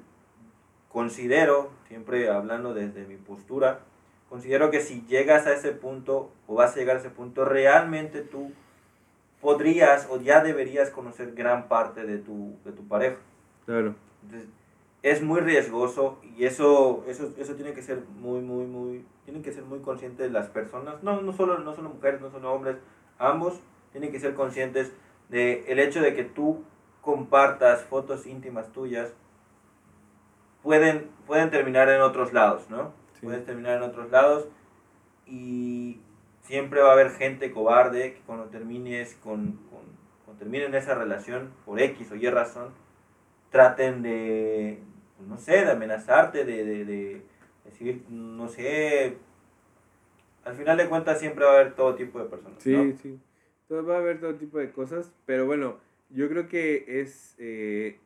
considero, 0.88 1.70
siempre 1.88 2.28
hablando 2.30 2.74
desde 2.74 3.06
mi 3.06 3.16
postura, 3.16 3.80
considero 4.28 4.70
que 4.70 4.80
si 4.80 5.02
llegas 5.06 5.46
a 5.46 5.52
ese 5.52 5.72
punto 5.72 6.30
o 6.46 6.54
vas 6.54 6.74
a 6.74 6.78
llegar 6.78 6.96
a 6.96 7.00
ese 7.00 7.10
punto, 7.10 7.44
realmente 7.44 8.22
tú 8.22 8.52
podrías 9.40 10.08
o 10.10 10.20
ya 10.20 10.42
deberías 10.42 10.90
conocer 10.90 11.32
gran 11.34 11.68
parte 11.68 12.04
de 12.04 12.18
tu, 12.18 12.56
de 12.64 12.72
tu 12.72 12.86
pareja. 12.88 13.16
Claro. 13.66 13.94
Entonces, 14.22 14.48
es 15.02 15.22
muy 15.22 15.40
riesgoso 15.40 16.18
y 16.36 16.44
eso, 16.44 17.04
eso, 17.06 17.32
eso 17.38 17.54
tiene 17.54 17.72
que 17.72 17.82
ser 17.82 18.02
muy, 18.18 18.40
muy, 18.40 18.66
muy, 18.66 19.04
tienen 19.26 19.42
que 19.42 19.52
ser 19.52 19.64
muy 19.64 19.80
conscientes 19.80 20.30
las 20.30 20.46
personas, 20.46 21.02
no, 21.02 21.20
no, 21.20 21.32
solo, 21.32 21.58
no 21.58 21.74
solo 21.74 21.90
mujeres, 21.90 22.20
no 22.20 22.30
solo 22.30 22.52
hombres, 22.52 22.76
ambos 23.18 23.60
tienen 23.90 24.12
que 24.12 24.20
ser 24.20 24.34
conscientes 24.34 24.92
de 25.28 25.64
el 25.66 25.80
hecho 25.80 26.00
de 26.00 26.14
que 26.14 26.22
tú 26.22 26.62
compartas 27.00 27.82
fotos 27.82 28.24
íntimas 28.24 28.72
tuyas, 28.72 29.12
pueden, 30.62 31.10
pueden 31.26 31.50
terminar 31.50 31.88
en 31.88 32.02
otros 32.02 32.32
lados, 32.32 32.70
¿no? 32.70 32.92
Sí. 33.14 33.26
Pueden 33.26 33.44
terminar 33.44 33.78
en 33.78 33.82
otros 33.82 34.10
lados 34.12 34.46
y 35.26 36.00
siempre 36.42 36.80
va 36.80 36.90
a 36.90 36.92
haber 36.92 37.10
gente 37.10 37.50
cobarde 37.50 38.14
que 38.14 38.20
cuando 38.26 38.44
termines 38.44 39.16
con, 39.16 39.58
con 39.70 39.80
cuando 40.24 40.38
terminen 40.38 40.72
esa 40.76 40.94
relación 40.94 41.52
por 41.64 41.80
X 41.80 42.12
o 42.12 42.14
Y 42.14 42.30
razón, 42.30 42.68
traten 43.50 44.02
de, 44.02 44.80
no 45.26 45.36
sé, 45.38 45.64
de 45.64 45.72
amenazarte, 45.72 46.44
de, 46.44 46.64
de, 46.64 46.84
de 46.84 47.22
decir, 47.66 48.04
no 48.08 48.48
sé, 48.48 49.16
al 50.44 50.54
final 50.56 50.76
de 50.76 50.88
cuentas 50.88 51.20
siempre 51.20 51.44
va 51.44 51.52
a 51.52 51.60
haber 51.60 51.74
todo 51.74 51.94
tipo 51.94 52.18
de 52.18 52.26
personas. 52.26 52.62
Sí, 52.62 52.72
¿no? 52.72 52.96
sí. 52.96 53.18
Todo, 53.68 53.84
va 53.84 53.96
a 53.96 53.98
haber 53.98 54.20
todo 54.20 54.34
tipo 54.36 54.58
de 54.58 54.70
cosas, 54.70 55.12
pero 55.26 55.46
bueno, 55.46 55.78
yo 56.10 56.28
creo 56.28 56.48
que 56.48 57.00
es, 57.00 57.34
eh, 57.38 57.98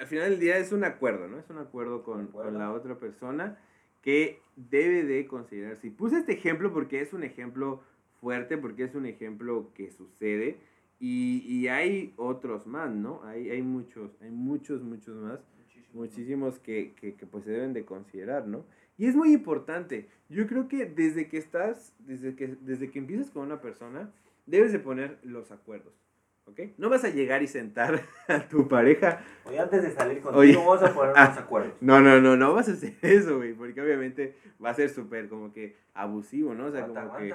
al 0.00 0.06
final 0.06 0.30
del 0.30 0.40
día 0.40 0.56
es 0.58 0.72
un 0.72 0.84
acuerdo, 0.84 1.28
¿no? 1.28 1.38
Es 1.38 1.50
un 1.50 1.58
acuerdo 1.58 2.02
con, 2.02 2.22
acuerdo. 2.22 2.50
con 2.50 2.58
la 2.58 2.72
otra 2.72 2.98
persona 2.98 3.58
que 4.00 4.40
debe 4.56 5.04
de 5.04 5.26
considerarse. 5.26 5.88
Y 5.88 5.90
puse 5.90 6.18
este 6.18 6.32
ejemplo 6.32 6.72
porque 6.72 7.00
es 7.00 7.12
un 7.12 7.22
ejemplo 7.22 7.82
fuerte, 8.20 8.56
porque 8.56 8.84
es 8.84 8.94
un 8.94 9.06
ejemplo 9.06 9.70
que 9.74 9.90
sucede 9.90 10.58
y, 11.00 11.44
y 11.46 11.68
hay 11.68 12.14
otros 12.16 12.66
más, 12.66 12.90
¿no? 12.90 13.22
Hay, 13.24 13.50
hay 13.50 13.62
muchos, 13.62 14.10
hay 14.20 14.30
muchos, 14.30 14.82
muchos 14.82 15.14
más. 15.16 15.40
Muchísimos 15.92 16.58
que, 16.58 16.92
que, 17.00 17.14
que, 17.14 17.26
pues 17.26 17.44
se 17.44 17.50
deben 17.50 17.72
de 17.72 17.84
considerar, 17.84 18.46
¿no? 18.46 18.64
Y 18.96 19.06
es 19.06 19.14
muy 19.16 19.32
importante. 19.32 20.08
Yo 20.28 20.46
creo 20.46 20.68
que 20.68 20.86
desde 20.86 21.28
que 21.28 21.38
estás, 21.38 21.94
desde 22.00 22.34
que, 22.34 22.56
desde 22.60 22.90
que 22.90 22.98
empiezas 22.98 23.30
con 23.30 23.44
una 23.44 23.60
persona, 23.60 24.10
debes 24.46 24.72
de 24.72 24.78
poner 24.78 25.18
los 25.22 25.50
acuerdos, 25.52 25.92
¿ok? 26.46 26.60
No 26.78 26.88
vas 26.90 27.04
a 27.04 27.10
llegar 27.10 27.42
y 27.42 27.46
sentar 27.46 28.02
a 28.28 28.48
tu 28.48 28.66
pareja. 28.68 29.22
Oye, 29.44 29.58
antes 29.60 29.82
de 29.82 29.90
salir 29.92 30.20
contigo, 30.20 30.40
Oye. 30.40 30.56
vamos 30.56 30.82
a 30.82 30.92
poner 30.92 31.12
Ah. 31.16 31.26
unos 31.28 31.38
acuerdos. 31.38 31.72
No, 31.80 32.00
no, 32.00 32.20
no, 32.20 32.36
no 32.36 32.54
vas 32.54 32.68
a 32.68 32.72
hacer 32.72 32.94
eso, 33.02 33.36
güey, 33.36 33.54
porque 33.54 33.80
obviamente 33.80 34.34
va 34.62 34.70
a 34.70 34.74
ser 34.74 34.90
súper 34.90 35.28
como 35.28 35.52
que 35.52 35.76
abusivo, 35.94 36.54
¿no? 36.54 36.66
O 36.66 36.70
sea, 36.72 36.84
aguanta, 36.84 37.06
como 37.08 37.18
que... 37.18 37.34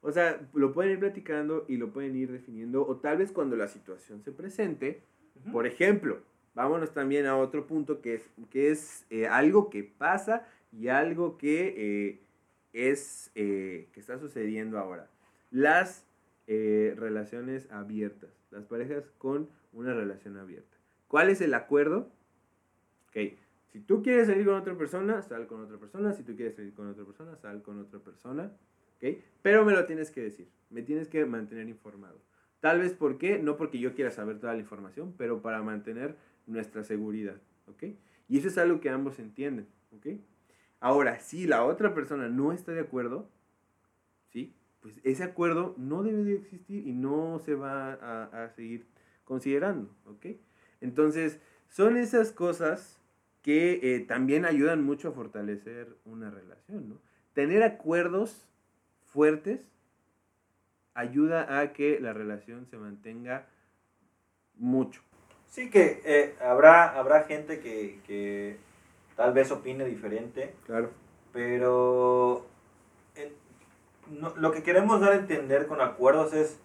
O 0.00 0.12
sea, 0.12 0.40
lo 0.54 0.72
pueden 0.72 0.92
ir 0.92 1.00
platicando 1.00 1.64
y 1.66 1.76
lo 1.76 1.90
pueden 1.92 2.14
ir 2.14 2.30
definiendo, 2.30 2.86
o 2.86 2.96
tal 2.98 3.18
vez 3.18 3.32
cuando 3.32 3.56
la 3.56 3.66
situación 3.66 4.22
se 4.22 4.30
presente, 4.30 5.02
por 5.50 5.66
ejemplo, 5.66 6.20
vámonos 6.58 6.92
también 6.92 7.26
a 7.26 7.36
otro 7.36 7.68
punto 7.68 8.00
que 8.00 8.14
es, 8.14 8.28
que 8.50 8.72
es 8.72 9.06
eh, 9.10 9.28
algo 9.28 9.70
que 9.70 9.84
pasa 9.84 10.44
y 10.72 10.88
algo 10.88 11.38
que 11.38 11.74
eh, 11.76 12.20
es 12.72 13.30
eh, 13.36 13.88
que 13.92 14.00
está 14.00 14.18
sucediendo 14.18 14.76
ahora. 14.76 15.08
Las 15.52 16.04
eh, 16.48 16.94
relaciones 16.96 17.70
abiertas, 17.70 18.30
las 18.50 18.64
parejas 18.64 19.04
con 19.18 19.48
una 19.72 19.94
relación 19.94 20.36
abierta. 20.36 20.76
¿Cuál 21.06 21.30
es 21.30 21.40
el 21.40 21.54
acuerdo? 21.54 22.10
Ok, 23.08 23.34
si 23.72 23.78
tú 23.78 24.02
quieres 24.02 24.26
salir 24.26 24.44
con 24.44 24.56
otra 24.56 24.76
persona, 24.76 25.22
sal 25.22 25.46
con 25.46 25.62
otra 25.62 25.78
persona. 25.78 26.12
Si 26.12 26.24
tú 26.24 26.34
quieres 26.34 26.56
salir 26.56 26.74
con 26.74 26.88
otra 26.88 27.04
persona, 27.04 27.36
sal 27.36 27.62
con 27.62 27.78
otra 27.78 28.00
persona. 28.00 28.50
¿ok? 28.96 29.16
Pero 29.42 29.64
me 29.64 29.74
lo 29.74 29.86
tienes 29.86 30.10
que 30.10 30.22
decir, 30.22 30.48
me 30.70 30.82
tienes 30.82 31.06
que 31.06 31.24
mantener 31.24 31.68
informado. 31.68 32.20
Tal 32.60 32.80
vez 32.80 32.92
por 32.92 33.18
qué, 33.18 33.38
no 33.38 33.56
porque 33.56 33.78
yo 33.78 33.94
quiera 33.94 34.10
saber 34.10 34.40
toda 34.40 34.54
la 34.54 34.58
información, 34.58 35.14
pero 35.16 35.40
para 35.40 35.62
mantener 35.62 36.16
nuestra 36.48 36.82
seguridad, 36.82 37.40
¿ok? 37.66 37.84
Y 38.28 38.38
eso 38.38 38.48
es 38.48 38.58
algo 38.58 38.80
que 38.80 38.90
ambos 38.90 39.18
entienden, 39.18 39.68
¿ok? 39.96 40.18
Ahora, 40.80 41.20
si 41.20 41.46
la 41.46 41.64
otra 41.64 41.94
persona 41.94 42.28
no 42.28 42.52
está 42.52 42.72
de 42.72 42.80
acuerdo, 42.80 43.28
¿sí? 44.32 44.54
Pues 44.80 44.94
ese 45.04 45.22
acuerdo 45.22 45.74
no 45.76 46.02
debe 46.02 46.24
de 46.24 46.34
existir 46.34 46.86
y 46.86 46.92
no 46.92 47.38
se 47.38 47.54
va 47.54 47.94
a, 47.94 48.44
a 48.44 48.50
seguir 48.50 48.86
considerando, 49.24 49.90
¿ok? 50.06 50.26
Entonces, 50.80 51.40
son 51.68 51.96
esas 51.96 52.32
cosas 52.32 52.98
que 53.42 53.80
eh, 53.82 54.00
también 54.00 54.44
ayudan 54.44 54.82
mucho 54.82 55.08
a 55.08 55.12
fortalecer 55.12 55.96
una 56.04 56.30
relación, 56.30 56.88
¿no? 56.88 56.98
Tener 57.34 57.62
acuerdos 57.62 58.48
fuertes 59.06 59.60
ayuda 60.94 61.60
a 61.60 61.72
que 61.72 62.00
la 62.00 62.12
relación 62.12 62.66
se 62.66 62.76
mantenga 62.76 63.46
mucho. 64.56 65.00
Sí 65.48 65.70
que 65.70 66.00
eh, 66.04 66.34
habrá, 66.40 66.98
habrá 66.98 67.24
gente 67.24 67.60
que, 67.60 68.00
que 68.06 68.56
tal 69.16 69.32
vez 69.32 69.50
opine 69.50 69.84
diferente, 69.84 70.54
Claro. 70.66 70.90
pero 71.32 72.46
eh, 73.16 73.32
no- 74.10 74.34
lo 74.36 74.52
que 74.52 74.62
queremos 74.62 75.00
dar 75.00 75.12
a 75.12 75.16
entender 75.16 75.66
con 75.66 75.80
acuerdos 75.80 76.32
es 76.34 76.58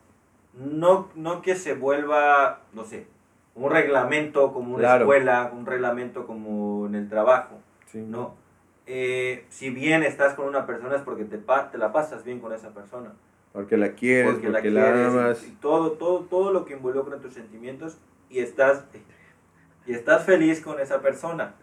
no, 0.53 1.09
no 1.15 1.41
que 1.41 1.55
se 1.55 1.73
vuelva, 1.73 2.61
no 2.73 2.83
sé, 2.83 3.07
un 3.55 3.71
reglamento 3.71 4.51
como 4.53 4.75
una 4.75 4.79
Claro. 4.83 5.03
escuela, 5.05 5.51
un 5.53 5.65
reglamento 5.65 6.27
como 6.27 6.85
en 6.87 6.95
el 6.95 7.09
trabajo. 7.09 7.59
Sí. 7.87 7.99
¿no? 7.99 8.35
Eh, 8.85 9.45
si 9.49 9.69
bien 9.69 10.03
estás 10.03 10.33
con 10.33 10.45
una 10.47 10.65
persona 10.65 10.95
es 10.97 11.01
porque 11.03 11.23
te, 11.25 11.37
pa- 11.37 11.71
te 11.71 11.77
la 11.77 11.91
pasas 11.93 12.23
bien 12.23 12.39
con 12.39 12.51
esa 12.53 12.71
persona. 12.71 13.13
Porque 13.53 13.77
la 13.77 13.93
quieres, 13.93 14.33
porque, 14.33 14.49
porque 14.49 14.71
la, 14.71 15.07
amas. 15.07 15.47
y 15.47 15.51
todo, 15.51 15.91
todo, 15.91 16.21
todo 16.21 16.51
lo 16.51 16.65
que 16.65 16.73
involucra 16.73 17.17
tus 17.19 17.33
sentimientos 17.33 17.97
y 18.33 18.39
estás, 18.39 18.83
y 19.85 19.93
estás 19.93 20.25
feliz 20.25 20.59
con 20.61 20.79
esa 20.79 21.01
persona. 21.01 21.53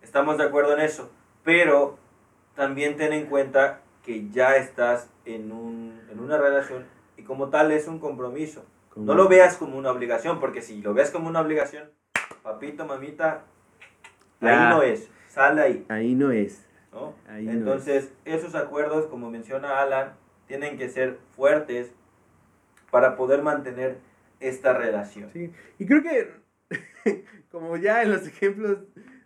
Estamos 0.00 0.38
de 0.38 0.44
acuerdo 0.44 0.72
en 0.72 0.80
eso, 0.80 1.10
pero 1.42 1.98
también 2.54 2.96
ten 2.96 3.12
en 3.12 3.26
cuenta 3.26 3.80
que 4.02 4.30
ya 4.30 4.56
estás 4.56 5.10
en, 5.26 5.52
un, 5.52 6.00
en 6.10 6.20
una 6.20 6.38
relación 6.38 6.86
y 7.18 7.22
como 7.22 7.50
tal 7.50 7.70
es 7.70 7.86
un 7.86 7.98
compromiso. 7.98 8.64
No 8.96 9.14
lo 9.14 9.28
veas 9.28 9.56
como 9.58 9.76
una 9.76 9.90
obligación, 9.90 10.40
porque 10.40 10.62
si 10.62 10.80
lo 10.80 10.94
ves 10.94 11.10
como 11.10 11.28
una 11.28 11.40
obligación, 11.42 11.90
papito, 12.42 12.86
mamita, 12.86 13.42
Ya. 14.40 14.68
ahí 14.68 14.74
no 14.74 14.82
es, 14.82 15.10
sale 15.28 15.60
ahí. 15.60 15.86
Ahí 15.90 16.14
no 16.14 16.30
es. 16.30 16.64
¿no? 16.92 17.14
Ahí 17.28 17.44
no 17.44 17.52
Entonces, 17.52 18.10
esos 18.24 18.54
acuerdos, 18.54 19.06
como 19.06 19.30
menciona 19.30 19.80
Alan, 19.80 20.14
tienen 20.46 20.78
que 20.78 20.88
ser 20.88 21.18
fuertes 21.36 21.92
para 22.90 23.16
poder 23.16 23.42
mantener 23.42 23.98
esta 24.48 24.72
relación. 24.76 25.30
Sí. 25.32 25.50
Y 25.78 25.86
creo 25.86 26.02
que, 26.02 26.28
como 27.50 27.76
ya 27.76 28.02
en 28.02 28.10
los 28.10 28.26
ejemplos 28.26 28.78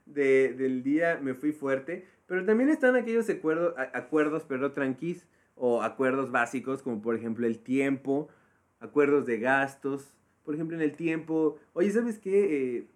de- 0.07 0.55
del 0.55 0.83
día 0.83 1.19
me 1.23 1.35
fui 1.35 1.53
fuerte, 1.53 2.07
pero 2.27 2.45
también 2.45 2.69
están 2.71 2.97
aquellos 2.97 3.29
acuerdos, 3.31 4.45
pero 4.49 4.73
tranquis, 4.73 5.27
o 5.55 5.83
acuerdos 5.83 6.31
básicos, 6.31 6.83
como 6.83 7.01
por 7.03 7.17
ejemplo 7.17 7.47
el 7.47 7.59
tiempo, 7.59 8.29
acuerdos 8.81 9.27
de 9.27 9.39
gastos. 9.39 10.15
Por 10.45 10.55
ejemplo, 10.55 10.77
en 10.77 10.83
el 10.83 10.95
tiempo, 10.95 11.59
oye, 11.73 11.91
¿sabes 11.91 12.19
qué? 12.19 12.77
Eh, 12.79 12.87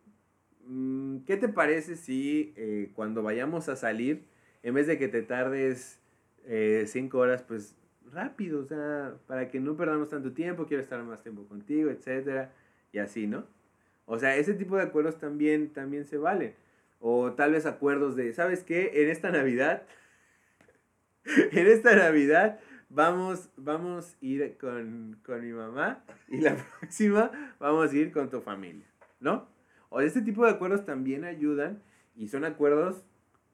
mm, 0.66 1.18
¿Qué 1.24 1.36
te 1.36 1.48
parece 1.48 1.96
si 1.96 2.52
eh, 2.56 2.90
cuando 2.94 3.22
vayamos 3.22 3.68
a 3.68 3.76
salir, 3.76 4.24
en 4.62 4.74
vez 4.74 4.86
de 4.86 4.98
que 4.98 5.08
te 5.08 5.22
tardes 5.22 6.00
eh, 6.44 6.84
cinco 6.86 7.18
horas, 7.18 7.42
pues 7.42 7.76
rápido, 8.10 8.60
o 8.60 8.64
sea, 8.64 9.14
para 9.26 9.48
que 9.48 9.60
no 9.60 9.76
perdamos 9.76 10.10
tanto 10.10 10.32
tiempo, 10.32 10.66
quiero 10.66 10.82
estar 10.82 11.02
más 11.02 11.22
tiempo 11.22 11.44
contigo, 11.46 11.90
etcétera, 11.90 12.52
y 12.92 12.98
así, 12.98 13.26
¿no? 13.26 13.44
O 14.06 14.18
sea, 14.18 14.36
ese 14.36 14.54
tipo 14.54 14.76
de 14.76 14.82
acuerdos 14.82 15.18
también, 15.18 15.72
también 15.72 16.04
se 16.04 16.18
valen. 16.18 16.54
O 17.00 17.32
tal 17.32 17.52
vez 17.52 17.66
acuerdos 17.66 18.16
de, 18.16 18.32
¿sabes 18.32 18.62
qué? 18.62 19.02
En 19.02 19.10
esta 19.10 19.30
Navidad, 19.30 19.82
en 21.24 21.66
esta 21.66 21.96
Navidad 21.96 22.60
vamos, 22.88 23.48
vamos 23.56 24.14
a 24.14 24.24
ir 24.24 24.56
con, 24.58 25.18
con 25.24 25.44
mi 25.44 25.52
mamá 25.52 26.04
y 26.28 26.40
la 26.40 26.56
próxima 26.78 27.30
vamos 27.58 27.92
a 27.92 27.96
ir 27.96 28.12
con 28.12 28.30
tu 28.30 28.40
familia, 28.40 28.86
¿no? 29.20 29.48
O 29.88 30.00
este 30.00 30.22
tipo 30.22 30.44
de 30.44 30.52
acuerdos 30.52 30.84
también 30.84 31.24
ayudan 31.24 31.82
y 32.14 32.28
son 32.28 32.44
acuerdos 32.44 33.04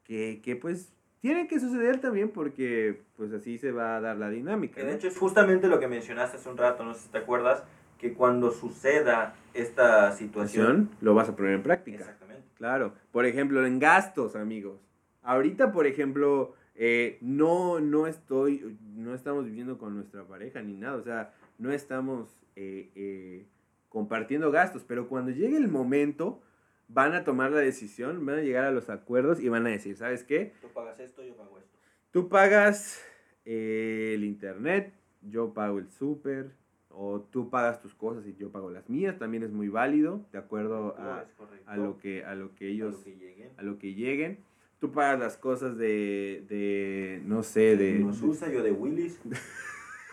que, 0.03 0.41
que 0.43 0.55
pues 0.55 0.93
tienen 1.21 1.47
que 1.47 1.59
suceder 1.59 1.99
también 1.99 2.29
porque 2.29 3.01
pues 3.17 3.31
así 3.33 3.57
se 3.57 3.71
va 3.71 3.97
a 3.97 4.01
dar 4.01 4.17
la 4.17 4.29
dinámica. 4.29 4.83
De 4.83 4.93
hecho 4.93 5.07
es 5.07 5.17
justamente 5.17 5.67
lo 5.67 5.79
que 5.79 5.87
mencionaste 5.87 6.37
hace 6.37 6.49
un 6.49 6.57
rato, 6.57 6.83
no 6.83 6.93
sé 6.93 7.01
si 7.01 7.09
te 7.09 7.17
acuerdas, 7.17 7.63
que 7.97 8.13
cuando 8.13 8.51
suceda 8.51 9.35
esta 9.53 10.11
situación... 10.13 10.49
Situación, 10.49 10.89
lo 11.01 11.13
vas 11.13 11.29
a 11.29 11.35
poner 11.35 11.53
en 11.53 11.63
práctica. 11.63 11.99
Exactamente. 11.99 12.47
Claro. 12.55 12.93
Por 13.11 13.25
ejemplo, 13.25 13.65
en 13.65 13.79
gastos, 13.79 14.35
amigos. 14.35 14.79
Ahorita, 15.21 15.71
por 15.71 15.85
ejemplo, 15.85 16.55
eh, 16.75 17.17
no, 17.21 17.79
no 17.81 18.07
estoy, 18.07 18.77
no 18.95 19.13
estamos 19.13 19.45
viviendo 19.45 19.77
con 19.77 19.95
nuestra 19.95 20.23
pareja 20.23 20.61
ni 20.61 20.77
nada. 20.77 20.95
O 20.95 21.03
sea, 21.03 21.33
no 21.57 21.71
estamos 21.71 22.29
eh, 22.55 22.89
eh, 22.95 23.45
compartiendo 23.89 24.49
gastos. 24.51 24.83
Pero 24.87 25.09
cuando 25.09 25.31
llegue 25.31 25.57
el 25.57 25.67
momento, 25.67 26.41
van 26.89 27.13
a 27.13 27.23
tomar 27.23 27.51
la 27.51 27.59
decisión, 27.59 28.25
van 28.25 28.39
a 28.39 28.41
llegar 28.41 28.65
a 28.65 28.71
los 28.71 28.89
acuerdos 28.89 29.39
y 29.39 29.47
van 29.47 29.65
a 29.65 29.69
decir, 29.69 29.95
¿sabes 29.95 30.23
qué? 30.23 30.53
Tú 30.61 30.67
pagas 30.73 30.99
esto, 30.99 31.23
yo 31.23 31.35
pago 31.35 31.57
esto. 31.57 31.77
Tú 32.11 32.27
pagas 32.27 33.01
eh, 33.45 34.11
el 34.15 34.23
internet, 34.25 34.93
yo 35.21 35.53
pago 35.53 35.79
el 35.79 35.89
súper, 35.89 36.51
o 36.89 37.21
tú 37.21 37.49
pagas 37.49 37.79
tus 37.79 37.93
cosas 37.95 38.25
y 38.27 38.35
yo 38.35 38.51
pago 38.51 38.71
las 38.71 38.89
mías. 38.89 39.17
También 39.17 39.43
es 39.43 39.51
muy 39.51 39.69
válido, 39.69 40.25
de 40.31 40.39
acuerdo 40.39 40.95
a, 40.97 41.25
a 41.67 41.77
lo 41.77 41.97
que 41.97 42.25
a 42.25 42.35
lo 42.35 42.55
que 42.55 42.65
A 42.65 42.69
ellos 42.69 42.95
lo 42.97 43.03
que 43.03 43.15
lleguen. 43.15 43.49
a 43.57 43.63
lo 43.63 43.77
que 43.77 43.93
lleguen 43.93 44.39
tú 44.79 44.91
pagas 44.93 45.19
las 45.19 45.37
cosas 45.37 45.77
de 45.77 46.45
de 46.47 47.21
no 47.25 47.43
sé 47.43 47.75
de 47.75 47.99
Nos 47.99 48.21
usa 48.21 48.49
yo 48.49 48.63
de 48.63 48.71
Willis. 48.71 49.19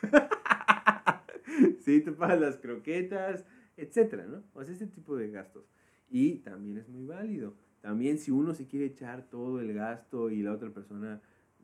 sí 1.80 2.00
tú 2.00 2.14
pagas 2.16 2.40
las 2.40 2.56
croquetas 2.56 3.44
etcétera 3.76 4.24
no 4.26 4.42
o 4.54 4.64
sea 4.64 4.74
ese 4.74 4.86
tipo 4.86 5.16
de 5.16 5.30
gastos 5.30 5.64
y 6.10 6.36
también 6.36 6.78
es 6.78 6.88
muy 6.88 7.04
válido 7.04 7.54
también 7.86 8.18
si 8.18 8.32
uno 8.32 8.52
se 8.52 8.66
quiere 8.66 8.86
echar 8.86 9.22
todo 9.30 9.60
el 9.60 9.72
gasto 9.72 10.28
y 10.28 10.42
la 10.42 10.52
otra 10.52 10.70
persona 10.70 11.20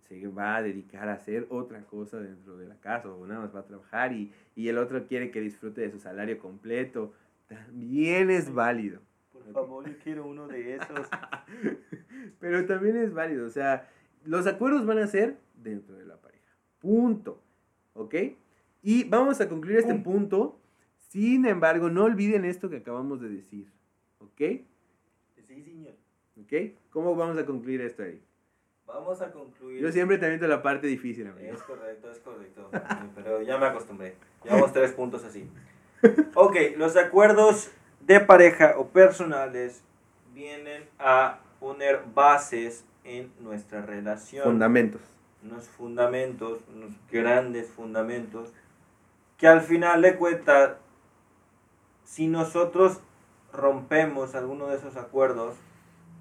se 0.07 0.29
va 0.29 0.55
a 0.55 0.63
dedicar 0.63 1.09
a 1.09 1.15
hacer 1.15 1.47
otra 1.51 1.85
cosa 1.85 2.21
dentro 2.21 2.57
de 2.57 2.69
la 2.69 2.77
casa 2.77 3.13
o 3.13 3.27
nada 3.27 3.41
más 3.41 3.53
va 3.53 3.59
a 3.59 3.67
trabajar 3.67 4.13
y, 4.13 4.33
y 4.55 4.69
el 4.69 4.79
otro 4.79 5.05
quiere 5.09 5.33
que 5.33 5.41
disfrute 5.41 5.81
de 5.81 5.91
su 5.91 5.99
salario 5.99 6.39
completo 6.39 7.13
también 7.49 8.31
es 8.31 8.55
válido 8.55 9.01
Por 9.33 9.53
favor, 9.53 9.89
yo 9.89 9.99
quiero 9.99 10.27
uno 10.27 10.47
de 10.47 10.77
esos. 10.77 11.09
Pero 12.39 12.67
también 12.67 12.97
es 12.99 13.13
válido, 13.13 13.45
o 13.45 13.51
sea, 13.51 13.89
los 14.25 14.47
acuerdos 14.47 14.87
van 14.87 14.99
a 14.99 15.09
ser 15.09 15.39
dentro 15.57 15.97
de 15.97 16.07
la 16.07 16.17
pareja. 16.21 16.57
Punto. 16.79 17.43
¿Ok? 17.95 18.15
Y 18.81 19.05
vamos 19.09 19.41
a 19.41 19.49
concluir 19.49 19.79
este 19.79 19.97
punto. 19.97 20.61
Sin 21.09 21.47
embargo, 21.47 21.91
no 21.91 22.05
olviden 22.05 22.45
esto 22.45 22.71
que 22.71 22.77
acabamos 22.77 23.21
de 23.21 23.29
decir. 23.29 23.73
¿Ok? 24.23 24.61
Sí, 25.47 25.63
señor. 25.65 25.95
¿Ok? 26.41 26.75
¿Cómo 26.91 27.15
vamos 27.15 27.37
a 27.39 27.45
concluir 27.47 27.81
esto 27.83 28.03
ahí? 28.03 28.21
Vamos 28.87 29.21
a 29.23 29.31
concluir. 29.33 29.81
Yo 29.81 29.93
siempre 29.93 30.19
te 30.19 30.27
aviento 30.27 30.47
la 30.47 30.63
parte 30.63 30.87
difícil, 30.87 31.27
Es 31.27 31.33
amigo. 31.33 31.59
correcto, 31.67 32.11
es 32.11 32.19
correcto. 32.19 32.71
Pero 33.15 33.43
ya 33.43 33.59
me 33.59 33.67
acostumbré. 33.67 34.17
Llevamos 34.45 34.73
tres 34.73 34.93
puntos 34.93 35.25
así. 35.25 35.49
Ok, 36.35 36.57
los 36.77 36.97
acuerdos 36.97 37.71
de 38.01 38.21
pareja 38.21 38.75
o 38.77 38.89
personales 38.89 39.83
vienen 40.35 40.85
a 40.99 41.41
poner 41.61 42.03
bases 42.15 42.85
en 43.05 43.33
nuestra 43.41 43.83
relación. 43.83 44.45
Fundamentos. 44.45 45.01
unos 45.45 45.69
fundamentos, 45.69 46.61
unos 46.75 46.91
grandes 47.11 47.69
fundamentos, 47.71 48.53
que 49.39 49.47
al 49.47 49.61
final 49.61 50.03
de 50.03 50.17
cuentas, 50.17 50.77
si 52.05 52.27
nosotros 52.27 53.01
rompemos 53.53 54.35
alguno 54.35 54.69
de 54.69 54.77
esos 54.77 54.97
acuerdos, 54.97 55.55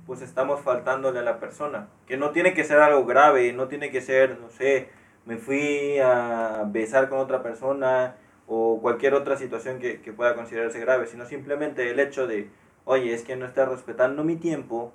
pues 0.05 0.21
estamos 0.21 0.61
faltándole 0.61 1.19
a 1.19 1.23
la 1.23 1.39
persona. 1.39 1.87
Que 2.07 2.17
no 2.17 2.31
tiene 2.31 2.53
que 2.53 2.63
ser 2.63 2.79
algo 2.79 3.05
grave, 3.05 3.53
no 3.53 3.67
tiene 3.67 3.91
que 3.91 4.01
ser, 4.01 4.39
no 4.39 4.49
sé, 4.49 4.89
me 5.25 5.37
fui 5.37 5.99
a 5.99 6.63
besar 6.67 7.09
con 7.09 7.19
otra 7.19 7.43
persona 7.43 8.15
o 8.47 8.79
cualquier 8.81 9.13
otra 9.13 9.37
situación 9.37 9.79
que, 9.79 10.01
que 10.01 10.11
pueda 10.11 10.35
considerarse 10.35 10.79
grave, 10.79 11.07
sino 11.07 11.25
simplemente 11.25 11.89
el 11.89 11.99
hecho 11.99 12.27
de, 12.27 12.49
oye, 12.85 13.13
es 13.13 13.23
que 13.23 13.35
no 13.35 13.45
estás 13.45 13.69
respetando 13.69 14.23
mi 14.23 14.35
tiempo, 14.35 14.91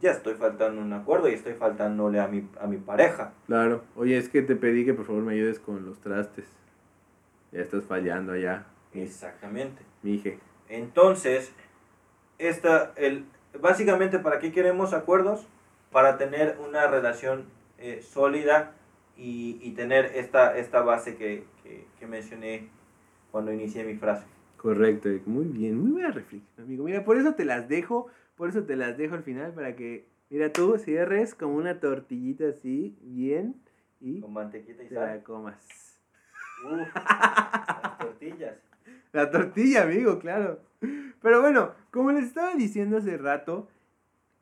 ya 0.00 0.12
estoy 0.12 0.34
faltando 0.34 0.80
un 0.80 0.92
acuerdo 0.92 1.28
y 1.28 1.34
estoy 1.34 1.54
faltándole 1.54 2.20
a 2.20 2.28
mi, 2.28 2.48
a 2.60 2.66
mi 2.66 2.76
pareja. 2.76 3.32
Claro. 3.46 3.82
Oye, 3.96 4.16
es 4.16 4.28
que 4.28 4.42
te 4.42 4.54
pedí 4.56 4.84
que 4.84 4.94
por 4.94 5.06
favor 5.06 5.22
me 5.22 5.32
ayudes 5.34 5.58
con 5.58 5.84
los 5.84 6.00
trastes. 6.00 6.46
Ya 7.52 7.60
estás 7.60 7.84
fallando 7.84 8.32
allá, 8.32 8.66
Exactamente. 8.94 9.82
mije. 10.02 10.38
Entonces, 10.68 11.52
esta, 12.40 12.92
el, 12.96 13.24
básicamente, 13.60 14.18
¿para 14.18 14.38
qué 14.38 14.52
queremos 14.52 14.92
acuerdos? 14.92 15.46
Para 15.92 16.18
tener 16.18 16.56
una 16.66 16.86
relación 16.86 17.44
eh, 17.78 18.00
sólida 18.02 18.72
y, 19.16 19.58
y 19.62 19.72
tener 19.72 20.06
esta, 20.14 20.56
esta 20.56 20.82
base 20.82 21.16
que, 21.16 21.44
que, 21.62 21.86
que 21.98 22.06
mencioné 22.06 22.68
cuando 23.30 23.52
inicié 23.52 23.84
mi 23.84 23.96
frase. 23.96 24.24
Correcto, 24.56 25.08
muy 25.26 25.46
bien, 25.46 25.78
muy 25.80 25.92
buena 25.92 26.10
reflexión, 26.10 26.64
amigo. 26.64 26.84
Mira, 26.84 27.04
por 27.04 27.16
eso 27.16 27.34
te 27.34 27.44
las 27.44 27.68
dejo, 27.68 28.08
por 28.36 28.48
eso 28.50 28.64
te 28.64 28.76
las 28.76 28.96
dejo 28.98 29.14
al 29.14 29.22
final 29.22 29.52
para 29.52 29.74
que, 29.74 30.06
mira, 30.28 30.52
tú 30.52 30.76
cierres 30.78 31.34
como 31.34 31.54
una 31.54 31.80
tortillita 31.80 32.48
así, 32.48 32.96
bien, 33.00 33.54
y 34.00 34.20
Con 34.20 34.32
mantequita 34.32 34.82
y 34.82 34.88
te 34.88 34.94
la 34.94 35.06
sal. 35.06 35.22
comas. 35.22 35.98
Uf, 36.64 36.94
las 36.94 37.98
tortillas. 37.98 38.56
La 39.12 39.30
tortilla, 39.30 39.82
amigo, 39.82 40.18
claro. 40.18 40.60
Pero 41.22 41.40
bueno, 41.40 41.72
como 41.90 42.12
les 42.12 42.24
estaba 42.24 42.54
diciendo 42.54 42.98
hace 42.98 43.16
rato, 43.16 43.68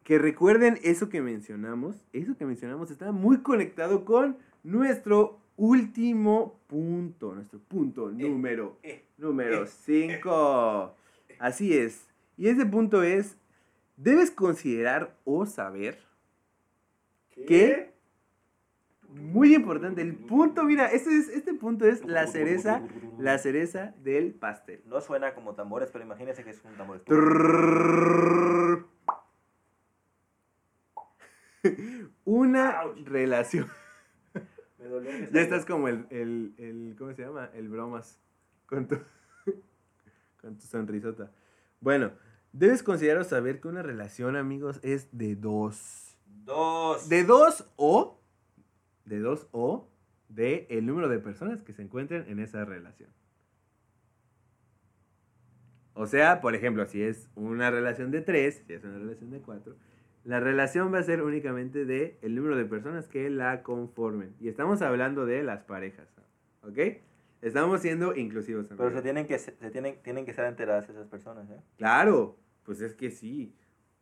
que 0.04 0.18
recuerden 0.18 0.78
eso 0.82 1.08
que 1.08 1.20
mencionamos, 1.20 1.96
eso 2.12 2.36
que 2.36 2.46
mencionamos 2.46 2.90
está 2.90 3.12
muy 3.12 3.38
conectado 3.38 4.04
con 4.04 4.38
nuestro 4.62 5.38
último 5.56 6.58
punto, 6.68 7.34
nuestro 7.34 7.58
punto 7.58 8.10
número 8.10 8.78
Eh, 8.82 9.04
Número 9.18 9.64
Eh. 9.64 9.66
5. 9.66 10.94
Así 11.38 11.76
es. 11.76 12.08
Y 12.36 12.48
ese 12.48 12.64
punto 12.64 13.02
es, 13.02 13.36
debes 13.96 14.30
considerar 14.30 15.14
o 15.24 15.44
saber, 15.46 15.98
¿Qué? 17.46 17.92
muy 19.08 19.54
importante. 19.54 20.02
El 20.02 20.14
punto, 20.16 20.64
mira, 20.64 20.86
este, 20.86 21.16
es, 21.16 21.28
este 21.28 21.54
punto 21.54 21.86
es 21.86 22.04
la 22.04 22.26
cereza, 22.26 22.82
la 23.18 23.38
cereza 23.38 23.94
del 24.02 24.34
pastel. 24.34 24.82
No 24.86 25.00
suena 25.00 25.34
como 25.34 25.54
tambores, 25.54 25.90
pero 25.90 26.04
imagínense 26.04 26.44
que 26.44 26.50
es 26.50 26.62
un 26.64 26.76
tambor. 26.76 27.02
Una 32.24 32.82
relación. 33.04 33.68
Me 34.78 34.84
dolió 34.86 35.10
ya 35.32 35.40
estás 35.40 35.64
como 35.66 35.88
el, 35.88 36.06
el, 36.10 36.54
el, 36.58 36.94
¿cómo 36.96 37.12
se 37.12 37.22
llama? 37.22 37.50
El 37.54 37.68
bromas. 37.68 38.20
Con 38.66 38.86
tu, 38.86 38.96
con 40.40 40.56
tu 40.56 40.66
sonrisota. 40.66 41.32
Bueno, 41.80 42.12
debes 42.52 42.82
considerar 42.82 43.24
saber 43.24 43.60
que 43.60 43.68
una 43.68 43.82
relación, 43.82 44.36
amigos, 44.36 44.78
es 44.82 45.08
de 45.12 45.34
dos. 45.34 46.16
Dos. 46.44 47.08
De 47.08 47.24
dos 47.24 47.68
o 47.76 48.17
de 49.08 49.20
dos 49.20 49.48
o, 49.52 49.88
de 50.28 50.66
el 50.70 50.86
número 50.86 51.08
de 51.08 51.18
personas 51.18 51.62
que 51.62 51.72
se 51.72 51.82
encuentren 51.82 52.24
en 52.28 52.38
esa 52.38 52.64
relación. 52.64 53.10
O 55.94 56.06
sea, 56.06 56.40
por 56.40 56.54
ejemplo, 56.54 56.86
si 56.86 57.02
es 57.02 57.28
una 57.34 57.70
relación 57.70 58.10
de 58.10 58.20
tres, 58.20 58.62
si 58.66 58.74
es 58.74 58.84
una 58.84 58.98
relación 58.98 59.30
de 59.30 59.40
cuatro, 59.40 59.76
la 60.24 60.40
relación 60.40 60.92
va 60.92 60.98
a 60.98 61.02
ser 61.02 61.22
únicamente 61.22 61.84
de 61.84 62.18
el 62.22 62.34
número 62.34 62.56
de 62.56 62.64
personas 62.66 63.08
que 63.08 63.30
la 63.30 63.62
conformen. 63.62 64.34
Y 64.38 64.48
estamos 64.48 64.82
hablando 64.82 65.26
de 65.26 65.42
las 65.42 65.64
parejas, 65.64 66.06
¿ok? 66.62 66.78
Estamos 67.40 67.80
siendo 67.80 68.14
inclusivos. 68.14 68.66
Pero 68.68 68.82
amigos. 68.82 68.98
se 68.98 69.02
tienen 69.02 69.26
que, 69.26 69.38
se 69.38 69.70
tienen, 69.70 70.02
tienen 70.02 70.24
que 70.24 70.34
ser 70.34 70.44
enteradas 70.44 70.88
esas 70.88 71.06
personas, 71.06 71.48
¿eh? 71.50 71.60
Claro, 71.76 72.36
pues 72.64 72.80
es 72.80 72.94
que 72.94 73.10
sí. 73.10 73.54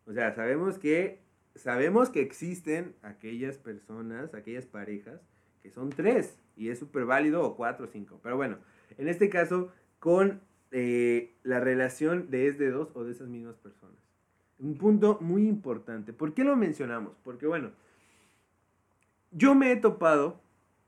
O 0.06 0.12
sea, 0.12 0.34
sabemos 0.34 0.78
que 0.78 1.25
sabemos 1.56 2.10
que 2.10 2.20
existen 2.20 2.94
aquellas 3.02 3.58
personas, 3.58 4.34
aquellas 4.34 4.66
parejas 4.66 5.20
que 5.62 5.70
son 5.70 5.90
tres 5.90 6.38
y 6.56 6.68
es 6.68 6.78
súper 6.78 7.04
válido 7.04 7.42
o 7.42 7.56
cuatro 7.56 7.86
o 7.86 7.88
cinco. 7.88 8.20
Pero 8.22 8.36
bueno, 8.36 8.58
en 8.98 9.08
este 9.08 9.28
caso 9.28 9.72
con 9.98 10.40
eh, 10.70 11.34
la 11.42 11.60
relación 11.60 12.30
de 12.30 12.48
es 12.48 12.58
de 12.58 12.70
dos 12.70 12.90
o 12.94 13.04
de 13.04 13.12
esas 13.12 13.28
mismas 13.28 13.56
personas. 13.56 13.96
Un 14.58 14.76
punto 14.78 15.18
muy 15.20 15.46
importante. 15.46 16.12
¿Por 16.12 16.34
qué 16.34 16.44
lo 16.44 16.56
mencionamos? 16.56 17.16
Porque 17.22 17.46
bueno, 17.46 17.70
yo 19.32 19.54
me 19.54 19.72
he 19.72 19.76
topado 19.76 20.40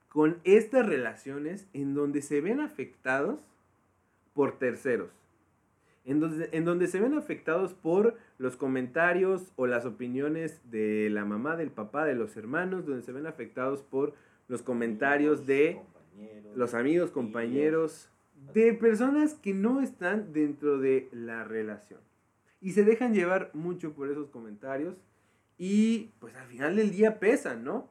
con 0.08 0.38
estas 0.44 0.86
relaciones 0.86 1.68
en 1.72 1.94
donde 1.94 2.22
se 2.22 2.40
ven 2.40 2.60
afectados 2.60 3.40
por 4.32 4.58
terceros. 4.58 5.10
En 6.08 6.20
donde, 6.20 6.48
en 6.52 6.64
donde 6.64 6.86
se 6.86 7.00
ven 7.00 7.12
afectados 7.12 7.74
por 7.74 8.16
los 8.38 8.56
comentarios 8.56 9.52
o 9.56 9.66
las 9.66 9.84
opiniones 9.84 10.62
de 10.70 11.10
la 11.10 11.26
mamá, 11.26 11.56
del 11.56 11.70
papá, 11.70 12.06
de 12.06 12.14
los 12.14 12.34
hermanos, 12.36 12.86
donde 12.86 13.02
se 13.02 13.12
ven 13.12 13.26
afectados 13.26 13.82
por 13.82 14.14
los 14.48 14.62
comentarios 14.62 15.44
de 15.46 15.82
los 16.54 16.72
amigos, 16.72 17.10
compañeros, 17.10 18.10
de 18.54 18.72
personas 18.72 19.34
que 19.34 19.52
no 19.52 19.82
están 19.82 20.32
dentro 20.32 20.78
de 20.78 21.10
la 21.12 21.44
relación. 21.44 22.00
Y 22.62 22.72
se 22.72 22.84
dejan 22.84 23.12
llevar 23.12 23.50
mucho 23.52 23.92
por 23.92 24.10
esos 24.10 24.30
comentarios 24.30 24.96
y 25.58 26.12
pues 26.20 26.34
al 26.36 26.46
final 26.46 26.76
del 26.76 26.90
día 26.90 27.18
pesan, 27.18 27.64
¿no? 27.64 27.90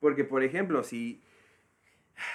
Porque 0.00 0.24
por 0.24 0.42
ejemplo, 0.42 0.82
si, 0.82 1.20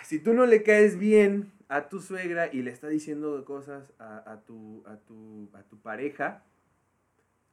si 0.04 0.20
tú 0.20 0.34
no 0.34 0.46
le 0.46 0.62
caes 0.62 1.00
bien 1.00 1.52
a 1.68 1.90
tu 1.90 2.00
suegra 2.00 2.50
y 2.52 2.62
le 2.62 2.72
está 2.72 2.88
diciendo 2.88 3.44
cosas 3.46 3.94
a, 4.00 4.32
a 4.32 4.42
tu, 4.42 4.84
a, 4.86 4.98
tu, 4.98 5.50
a 5.54 5.64
tu 5.64 5.80
pareja, 5.80 6.44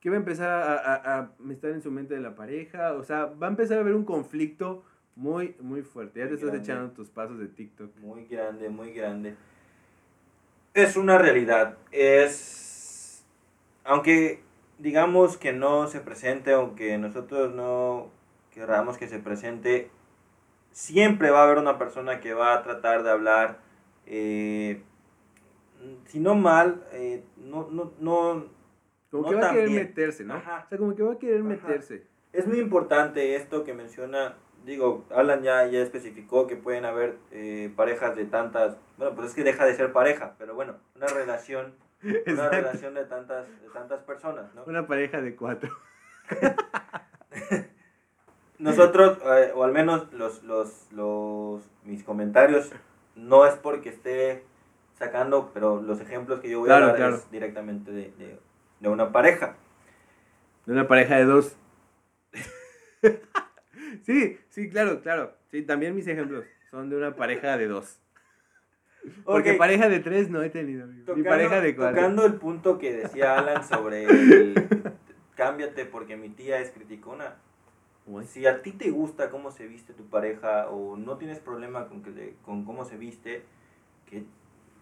¿qué 0.00 0.10
va 0.10 0.16
a 0.16 0.18
empezar 0.18 0.50
a, 0.50 0.74
a, 0.74 1.18
a 1.18 1.30
estar 1.50 1.70
en 1.70 1.82
su 1.82 1.90
mente 1.90 2.14
de 2.14 2.20
la 2.20 2.34
pareja? 2.34 2.92
O 2.94 3.04
sea, 3.04 3.26
va 3.26 3.46
a 3.46 3.50
empezar 3.50 3.78
a 3.78 3.80
haber 3.80 3.94
un 3.94 4.04
conflicto 4.04 4.84
muy, 5.14 5.56
muy 5.60 5.82
fuerte. 5.82 6.20
Ya 6.20 6.28
te 6.28 6.34
estás 6.34 6.50
grande. 6.50 6.64
echando 6.64 6.90
tus 6.92 7.10
pasos 7.10 7.38
de 7.38 7.48
TikTok. 7.48 7.96
Muy 7.98 8.26
grande, 8.26 8.68
muy 8.68 8.92
grande. 8.92 9.34
Es 10.74 10.96
una 10.96 11.18
realidad. 11.18 11.76
Es. 11.90 13.24
Aunque 13.84 14.42
digamos 14.78 15.36
que 15.36 15.52
no 15.52 15.86
se 15.86 16.00
presente, 16.00 16.52
aunque 16.52 16.98
nosotros 16.98 17.54
no 17.54 18.10
queramos 18.52 18.98
que 18.98 19.08
se 19.08 19.18
presente, 19.18 19.90
siempre 20.72 21.30
va 21.30 21.40
a 21.40 21.44
haber 21.44 21.58
una 21.58 21.78
persona 21.78 22.20
que 22.20 22.34
va 22.34 22.54
a 22.54 22.62
tratar 22.62 23.02
de 23.02 23.10
hablar, 23.10 23.58
eh, 24.06 24.82
si 26.06 26.20
no 26.20 26.34
mal, 26.34 26.84
eh, 26.92 27.24
no, 27.36 27.68
no, 27.70 27.92
no, 27.98 28.46
Como 29.10 29.24
No 29.24 29.28
que 29.30 29.34
va 29.36 29.50
a 29.50 29.52
querer 29.52 29.68
bien. 29.68 29.82
meterse, 29.84 30.24
¿no? 30.24 30.34
Ajá. 30.34 30.64
O 30.66 30.68
sea, 30.68 30.78
como 30.78 30.94
que 30.94 31.02
va 31.02 31.12
a 31.14 31.18
querer 31.18 31.40
Ajá. 31.40 31.48
meterse. 31.48 32.06
Es 32.32 32.46
muy 32.46 32.60
importante 32.60 33.36
esto 33.36 33.62
que 33.64 33.74
menciona, 33.74 34.36
digo, 34.64 35.04
Alan 35.14 35.42
ya, 35.42 35.66
ya 35.66 35.80
especificó 35.80 36.46
que 36.46 36.56
pueden 36.56 36.84
haber 36.86 37.18
eh, 37.30 37.70
parejas 37.76 38.16
de 38.16 38.24
tantas, 38.24 38.76
bueno, 38.96 39.14
pues 39.14 39.28
es 39.28 39.34
que 39.34 39.44
deja 39.44 39.66
de 39.66 39.74
ser 39.74 39.92
pareja, 39.92 40.34
pero 40.38 40.54
bueno, 40.54 40.76
una 40.96 41.08
relación, 41.08 41.74
una 42.26 42.48
relación 42.48 42.94
de 42.94 43.04
tantas, 43.04 43.46
de 43.60 43.68
tantas 43.74 44.00
personas, 44.04 44.54
¿no? 44.54 44.64
Una 44.64 44.86
pareja 44.86 45.20
de 45.20 45.36
cuatro. 45.36 45.70
Nosotros, 48.58 49.18
eh, 49.26 49.52
o 49.54 49.64
al 49.64 49.72
menos 49.72 50.12
los, 50.12 50.42
los, 50.44 50.86
los, 50.92 51.62
mis 51.84 52.04
comentarios, 52.04 52.70
no 53.16 53.46
es 53.46 53.54
porque 53.54 53.88
esté 53.90 54.44
sacando, 54.94 55.50
pero 55.52 55.80
los 55.82 56.00
ejemplos 56.00 56.40
que 56.40 56.50
yo 56.50 56.60
voy 56.60 56.68
Claro, 56.68 56.84
a 56.86 56.88
dar 56.88 56.96
claro. 56.96 57.16
es 57.16 57.30
directamente 57.30 57.90
de, 57.90 58.12
de, 58.18 58.38
de 58.80 58.88
una 58.88 59.10
pareja. 59.12 59.56
De 60.66 60.72
una 60.72 60.86
pareja 60.86 61.16
de 61.16 61.24
dos. 61.24 61.56
sí, 64.02 64.38
sí, 64.48 64.68
claro, 64.70 65.00
claro. 65.02 65.34
Sí, 65.50 65.62
también 65.62 65.94
mis 65.94 66.06
ejemplos 66.06 66.44
son 66.70 66.88
de 66.90 66.96
una 66.96 67.14
pareja 67.16 67.56
de 67.56 67.66
dos. 67.68 67.98
Porque 69.24 69.54
pareja 69.54 69.88
de 69.88 69.98
tres 69.98 70.30
no 70.30 70.42
he 70.42 70.50
tenido. 70.50 70.84
amigo. 70.84 70.98
Ni 71.00 71.04
Tocando, 71.04 71.28
pareja 71.28 71.60
de 71.60 71.74
cuatro. 71.76 71.96
tocando 71.96 72.24
el 72.24 72.34
punto 72.34 72.78
que 72.78 72.92
decía 72.92 73.36
Alan 73.38 73.64
sobre 73.66 74.04
el 74.06 74.54
cámbiate 75.34 75.84
porque 75.86 76.16
mi 76.16 76.28
tía 76.28 76.60
es 76.60 76.70
criticona. 76.70 77.34
Si 78.24 78.46
a 78.46 78.62
ti 78.62 78.72
te 78.72 78.90
gusta 78.90 79.30
cómo 79.30 79.50
se 79.50 79.66
viste 79.66 79.92
tu 79.92 80.04
pareja 80.08 80.68
o 80.70 80.96
no 80.96 81.16
tienes 81.18 81.38
problema 81.38 81.86
con, 81.88 82.02
que 82.02 82.10
le- 82.10 82.34
con 82.44 82.64
cómo 82.64 82.84
se 82.84 82.96
viste, 82.96 83.42
¿qué 84.06 84.24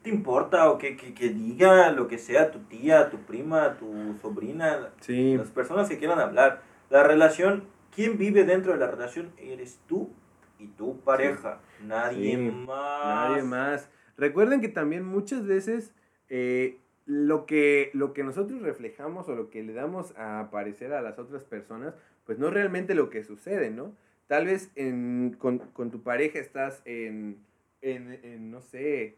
te 0.02 0.08
importa? 0.10 0.70
O 0.70 0.78
que, 0.78 0.96
que, 0.96 1.12
que 1.14 1.28
diga 1.28 1.92
lo 1.92 2.08
que 2.08 2.18
sea 2.18 2.50
tu 2.50 2.60
tía, 2.60 3.10
tu 3.10 3.18
prima, 3.18 3.76
tu 3.76 4.16
sobrina, 4.22 4.90
Sí, 5.00 5.36
las 5.36 5.48
personas 5.50 5.88
que 5.88 5.98
quieran 5.98 6.18
hablar. 6.18 6.62
La 6.88 7.02
relación, 7.02 7.64
¿quién 7.94 8.16
vive 8.18 8.44
dentro 8.44 8.72
de 8.72 8.78
la 8.78 8.86
relación? 8.90 9.32
Eres 9.36 9.80
tú 9.86 10.10
y 10.58 10.68
tu 10.68 10.98
pareja. 11.00 11.60
Nadie 11.86 12.36
Sí, 12.36 12.50
más. 12.66 13.06
nadie 13.06 13.42
más. 13.42 13.90
Recuerden 14.16 14.60
que 14.60 14.68
también 14.68 15.04
muchas 15.04 15.46
veces 15.46 15.94
eh, 16.30 16.78
lo, 17.06 17.44
que, 17.46 17.90
lo 17.92 18.12
que 18.14 18.24
nosotros 18.24 18.62
reflejamos 18.62 19.28
o 19.28 19.34
lo 19.34 19.50
que 19.50 19.62
le 19.62 19.72
damos 19.74 20.16
a 20.16 20.40
aparecer 20.40 20.92
a 20.94 21.00
las 21.02 21.18
otras 21.18 21.44
personas, 21.44 21.94
pues 22.30 22.38
no 22.38 22.46
es 22.46 22.54
realmente 22.54 22.94
lo 22.94 23.10
que 23.10 23.24
sucede, 23.24 23.72
¿no? 23.72 23.96
Tal 24.28 24.46
vez 24.46 24.70
en, 24.76 25.34
con, 25.36 25.58
con 25.58 25.90
tu 25.90 26.04
pareja 26.04 26.38
estás 26.38 26.80
en, 26.84 27.38
en, 27.80 28.20
en, 28.22 28.52
no 28.52 28.60
sé, 28.60 29.16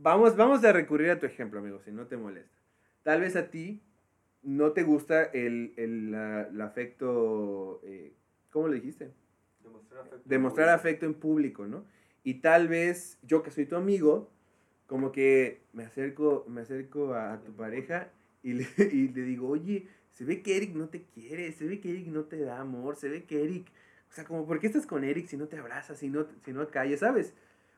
vamos, 0.00 0.34
vamos 0.34 0.64
a 0.64 0.72
recurrir 0.72 1.10
a 1.10 1.18
tu 1.18 1.26
ejemplo, 1.26 1.60
amigo, 1.60 1.82
si 1.84 1.92
no 1.92 2.06
te 2.06 2.16
molesta. 2.16 2.56
Tal 3.02 3.20
vez 3.20 3.36
a 3.36 3.50
ti 3.50 3.82
no 4.42 4.72
te 4.72 4.84
gusta 4.84 5.24
el, 5.24 5.74
el, 5.76 6.10
la- 6.12 6.44
el 6.44 6.60
afecto, 6.62 7.82
eh, 7.84 8.14
¿cómo 8.50 8.68
le 8.68 8.76
dijiste? 8.76 9.12
Demostrar 9.62 10.00
afecto. 10.00 10.28
demostrar 10.28 10.68
afecto 10.70 11.04
en 11.04 11.12
público, 11.14 11.66
¿no? 11.66 11.84
Y 12.24 12.36
tal 12.36 12.68
vez 12.68 13.18
yo 13.22 13.42
que 13.42 13.50
soy 13.50 13.66
tu 13.66 13.76
amigo, 13.76 14.30
como 14.86 15.12
que 15.12 15.60
me 15.74 15.84
acerco, 15.84 16.46
me 16.48 16.62
acerco 16.62 17.12
a, 17.12 17.34
a 17.34 17.40
tu 17.42 17.52
pareja 17.52 18.08
y 18.42 18.54
le, 18.54 18.66
y 18.92 19.08
le 19.08 19.22
digo, 19.22 19.48
oye, 19.48 19.86
se 20.12 20.24
ve 20.24 20.42
que 20.42 20.56
Eric 20.56 20.74
no 20.74 20.88
te 20.88 21.02
quiere, 21.04 21.52
se 21.52 21.66
ve 21.66 21.80
que 21.80 21.90
Eric 21.90 22.08
no 22.08 22.24
te 22.24 22.38
da 22.40 22.60
amor, 22.60 22.96
se 22.96 23.08
ve 23.08 23.24
que 23.24 23.42
Eric, 23.44 23.66
o 24.10 24.12
sea, 24.12 24.24
como, 24.24 24.46
¿por 24.46 24.58
qué 24.60 24.66
estás 24.66 24.86
con 24.86 25.04
Eric 25.04 25.26
si 25.28 25.36
no 25.36 25.46
te 25.48 25.56
abrazas, 25.58 25.98
si 25.98 26.08
no, 26.08 26.26
si 26.44 26.52
no 26.52 26.68
callas, 26.70 27.00
¿sabes? 27.00 27.34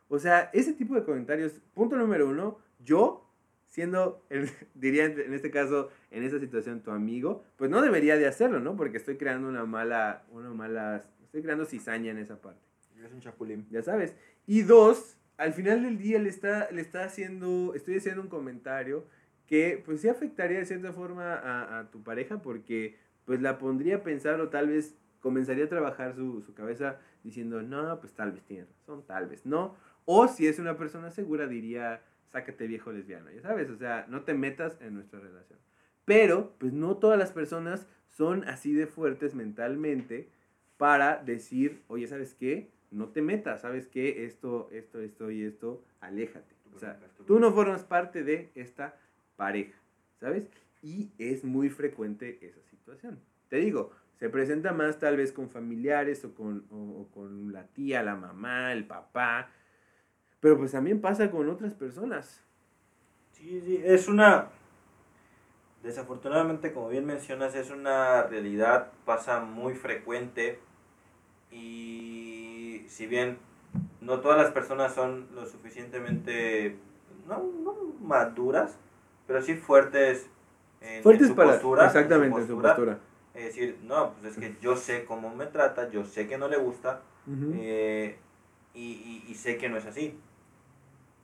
O 0.08 0.18
sea, 0.18 0.50
ese 0.52 0.72
tipo 0.72 0.94
de 0.94 1.04
comentarios, 1.04 1.52
punto 1.74 1.96
número 1.96 2.28
uno, 2.28 2.58
yo, 2.84 3.28
siendo, 3.68 4.24
el- 4.30 4.48
diría 4.74 5.04
en 5.06 5.34
este 5.34 5.50
caso, 5.50 5.90
en 6.10 6.22
esa 6.24 6.38
situación 6.40 6.80
tu 6.82 6.90
amigo, 6.90 7.44
pues 7.56 7.70
no 7.70 7.80
debería 7.82 8.16
de 8.16 8.26
hacerlo, 8.26 8.58
¿no? 8.60 8.76
Porque 8.76 8.96
estoy 8.96 9.16
creando 9.16 9.48
una 9.48 9.64
mala, 9.66 10.24
una 10.32 10.50
mala, 10.50 11.04
estoy 11.22 11.42
creando 11.42 11.64
cizaña 11.64 12.10
en 12.10 12.18
esa 12.18 12.40
parte, 12.40 12.60
Eres 12.98 13.12
un 13.12 13.20
chapulín. 13.20 13.66
ya 13.70 13.82
sabes. 13.82 14.14
Y 14.46 14.62
dos, 14.62 15.16
al 15.36 15.52
final 15.54 15.82
del 15.84 15.96
día 15.98 16.18
le 16.18 16.28
está, 16.28 16.70
le 16.70 16.80
está 16.80 17.04
haciendo, 17.04 17.72
estoy 17.74 17.96
haciendo 17.96 18.20
un 18.22 18.28
comentario 18.28 19.04
que 19.50 19.82
pues 19.84 20.00
sí 20.00 20.08
afectaría 20.08 20.60
de 20.60 20.64
cierta 20.64 20.92
forma 20.92 21.34
a, 21.34 21.80
a 21.80 21.90
tu 21.90 22.02
pareja 22.04 22.40
porque 22.40 22.96
pues 23.24 23.42
la 23.42 23.58
pondría 23.58 23.96
a 23.96 24.02
pensar 24.04 24.40
o 24.40 24.48
tal 24.48 24.68
vez 24.68 24.96
comenzaría 25.18 25.64
a 25.64 25.68
trabajar 25.68 26.14
su, 26.14 26.40
su 26.40 26.54
cabeza 26.54 26.98
diciendo, 27.24 27.60
no, 27.60 28.00
pues 28.00 28.12
tal 28.14 28.30
vez 28.30 28.44
tienes 28.44 28.68
razón, 28.68 29.04
tal 29.06 29.28
vez 29.28 29.44
no. 29.44 29.74
O 30.04 30.28
si 30.28 30.46
es 30.46 30.60
una 30.60 30.76
persona 30.76 31.10
segura 31.10 31.48
diría, 31.48 32.00
sácate 32.30 32.68
viejo 32.68 32.92
lesbiano, 32.92 33.30
ya 33.30 33.42
sabes, 33.42 33.68
o 33.70 33.76
sea, 33.76 34.06
no 34.08 34.22
te 34.22 34.34
metas 34.34 34.78
en 34.80 34.94
nuestra 34.94 35.18
relación. 35.18 35.58
Pero, 36.04 36.54
pues 36.58 36.72
no 36.72 36.96
todas 36.96 37.18
las 37.18 37.32
personas 37.32 37.88
son 38.08 38.44
así 38.44 38.72
de 38.72 38.86
fuertes 38.86 39.34
mentalmente 39.34 40.30
para 40.76 41.22
decir, 41.22 41.82
oye, 41.88 42.06
¿sabes 42.06 42.34
qué? 42.34 42.70
No 42.92 43.08
te 43.08 43.20
metas, 43.20 43.62
¿sabes 43.62 43.88
qué? 43.88 44.24
Esto, 44.24 44.68
esto, 44.72 45.00
esto 45.00 45.30
y 45.32 45.42
esto, 45.42 45.84
aléjate. 46.00 46.54
O 46.74 46.78
sea, 46.78 46.98
tú 47.26 47.38
no 47.40 47.52
formas 47.52 47.84
parte 47.84 48.22
de 48.22 48.52
esta 48.54 48.96
pareja, 49.40 49.78
¿sabes? 50.20 50.44
Y 50.82 51.10
es 51.18 51.44
muy 51.44 51.70
frecuente 51.70 52.38
esa 52.42 52.62
situación. 52.70 53.18
te 53.48 53.56
digo, 53.56 53.90
se 54.18 54.28
presenta 54.28 54.72
más 54.74 54.98
tal 55.00 55.16
vez 55.16 55.32
con 55.32 55.48
familiares 55.48 56.24
o 56.26 56.34
con, 56.34 56.66
o- 56.70 57.08
con 57.14 57.52
la 57.54 57.64
tía, 57.68 58.02
la 58.02 58.16
mamá, 58.16 58.72
el 58.74 58.84
papá. 58.86 59.48
Pero 60.40 60.58
pues 60.58 60.72
también 60.72 61.00
pasa 61.00 61.30
con 61.30 61.48
otras 61.48 61.74
personas. 61.74 62.44
Sí, 63.32 63.62
sí, 63.64 63.80
es 63.84 64.08
una... 64.08 64.50
Desafortunadamente, 65.82 66.72
como 66.74 66.90
bien 66.90 67.06
mencionas, 67.06 67.54
es 67.54 67.70
una 67.70 68.24
realidad, 68.24 68.92
pasa 69.06 69.40
muy 69.40 69.74
frecuente 69.74 70.58
y 71.50 72.84
si 72.88 73.06
bien 73.06 73.38
no 74.00 74.20
todas 74.20 74.38
las 74.38 74.52
personas 74.52 74.94
son 74.94 75.28
lo 75.34 75.46
suficientemente, 75.46 76.76
no, 77.28 77.42
no 77.64 77.74
maduras, 78.02 78.78
pero 79.30 79.42
sí 79.42 79.54
fuertes 79.54 80.26
en, 80.80 81.04
Fuertes 81.04 81.22
en 81.22 81.28
su 81.28 81.36
para... 81.36 81.52
postura. 81.52 81.82
en 81.82 81.86
exactamente, 81.86 82.40
en 82.40 82.46
su 82.48 82.60
postura. 82.60 82.98
Es 83.32 83.44
decir, 83.44 83.78
no, 83.84 84.14
pues 84.14 84.32
es 84.32 84.38
que 84.40 84.56
yo 84.60 84.74
sé 84.74 85.04
cómo 85.04 85.32
me 85.32 85.46
trata, 85.46 85.88
yo 85.88 86.04
sé 86.04 86.26
que 86.26 86.36
no 86.36 86.48
le 86.48 86.56
gusta, 86.56 87.02
Ujú. 87.28 87.52
eh, 87.54 88.18
y, 88.74 88.80
y- 88.92 89.24
y 89.28 89.34
sé 89.36 89.56
que 89.56 89.68
no 89.68 89.76
es 89.76 89.86
así. 89.86 90.18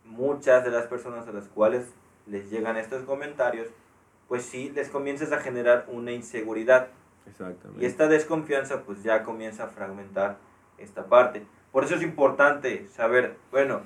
Muchas 0.04 0.62
de 0.62 0.70
las 0.70 0.86
personas 0.86 1.26
a 1.26 1.32
las 1.32 1.48
cuales 1.48 1.86
les 2.28 2.48
llegan 2.48 2.76
estos 2.76 3.02
comentarios, 3.02 3.66
pues 4.28 4.44
sí 4.44 4.70
les 4.72 4.88
comienzas 4.88 5.32
a 5.32 5.38
generar 5.40 5.86
una 5.88 6.12
inseguridad. 6.12 6.90
Exactamente. 7.26 7.82
Y 7.82 7.86
esta 7.86 8.06
desconfianza 8.06 8.82
pues 8.84 9.02
ya 9.02 9.24
comienza 9.24 9.64
a 9.64 9.68
fragmentar 9.68 10.36
esta 10.78 11.06
parte. 11.06 11.44
Por 11.72 11.82
eso 11.82 11.96
es 11.96 12.02
importante 12.02 12.86
saber, 12.86 13.36
bueno, 13.50 13.80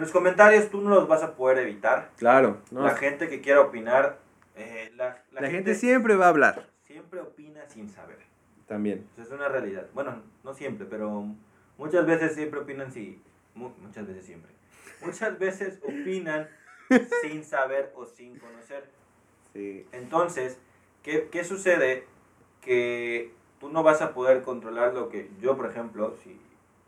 los 0.00 0.10
comentarios 0.12 0.70
tú 0.70 0.80
no 0.80 0.90
los 0.90 1.08
vas 1.08 1.22
a 1.22 1.34
poder 1.34 1.58
evitar. 1.58 2.10
Claro, 2.18 2.60
¿no? 2.70 2.82
La 2.84 2.94
gente 2.96 3.28
que 3.28 3.40
quiera 3.40 3.60
opinar, 3.60 4.18
eh, 4.56 4.92
la, 4.96 5.22
la 5.32 5.40
La 5.42 5.50
gente 5.50 5.74
siempre 5.74 6.16
va 6.16 6.26
a 6.26 6.28
hablar. 6.30 6.66
siempre 6.84 7.20
opina 7.20 7.68
sin 7.68 7.88
saber. 7.90 8.18
También. 8.66 9.06
Pues 9.14 9.28
es 9.28 9.32
una 9.32 9.48
realidad. 9.48 9.86
Bueno, 9.94 10.22
no 10.44 10.52
siempre, 10.54 10.86
pero 10.88 11.24
muchas 11.78 12.04
veces 12.06 12.34
siempre 12.34 12.60
opinan 12.60 12.90
si... 12.92 13.22
mu- 13.54 13.72
muchas 13.80 14.06
veces 14.06 14.24
siempre. 14.26 14.50
Muchas 15.02 15.38
veces 15.38 15.78
opinan 15.84 16.48
sin 17.22 17.44
saber 17.44 17.92
o 17.94 18.06
sin 18.06 18.38
conocer. 18.38 18.88
Sí. 19.52 19.86
Entonces, 19.92 20.58
¿qué, 21.02 21.28
qué 21.30 21.44
sucede? 21.44 22.04
Que 22.60 23.32
tú 23.60 23.68
no 23.70 23.82
vas 23.82 24.02
a 24.02 24.12
poder 24.12 24.42
controlar 24.42 24.94
lo 24.94 25.08
que 25.08 25.30
yo, 25.40 25.56
por 25.56 25.70
ejemplo, 25.70 26.16
si 26.22 26.40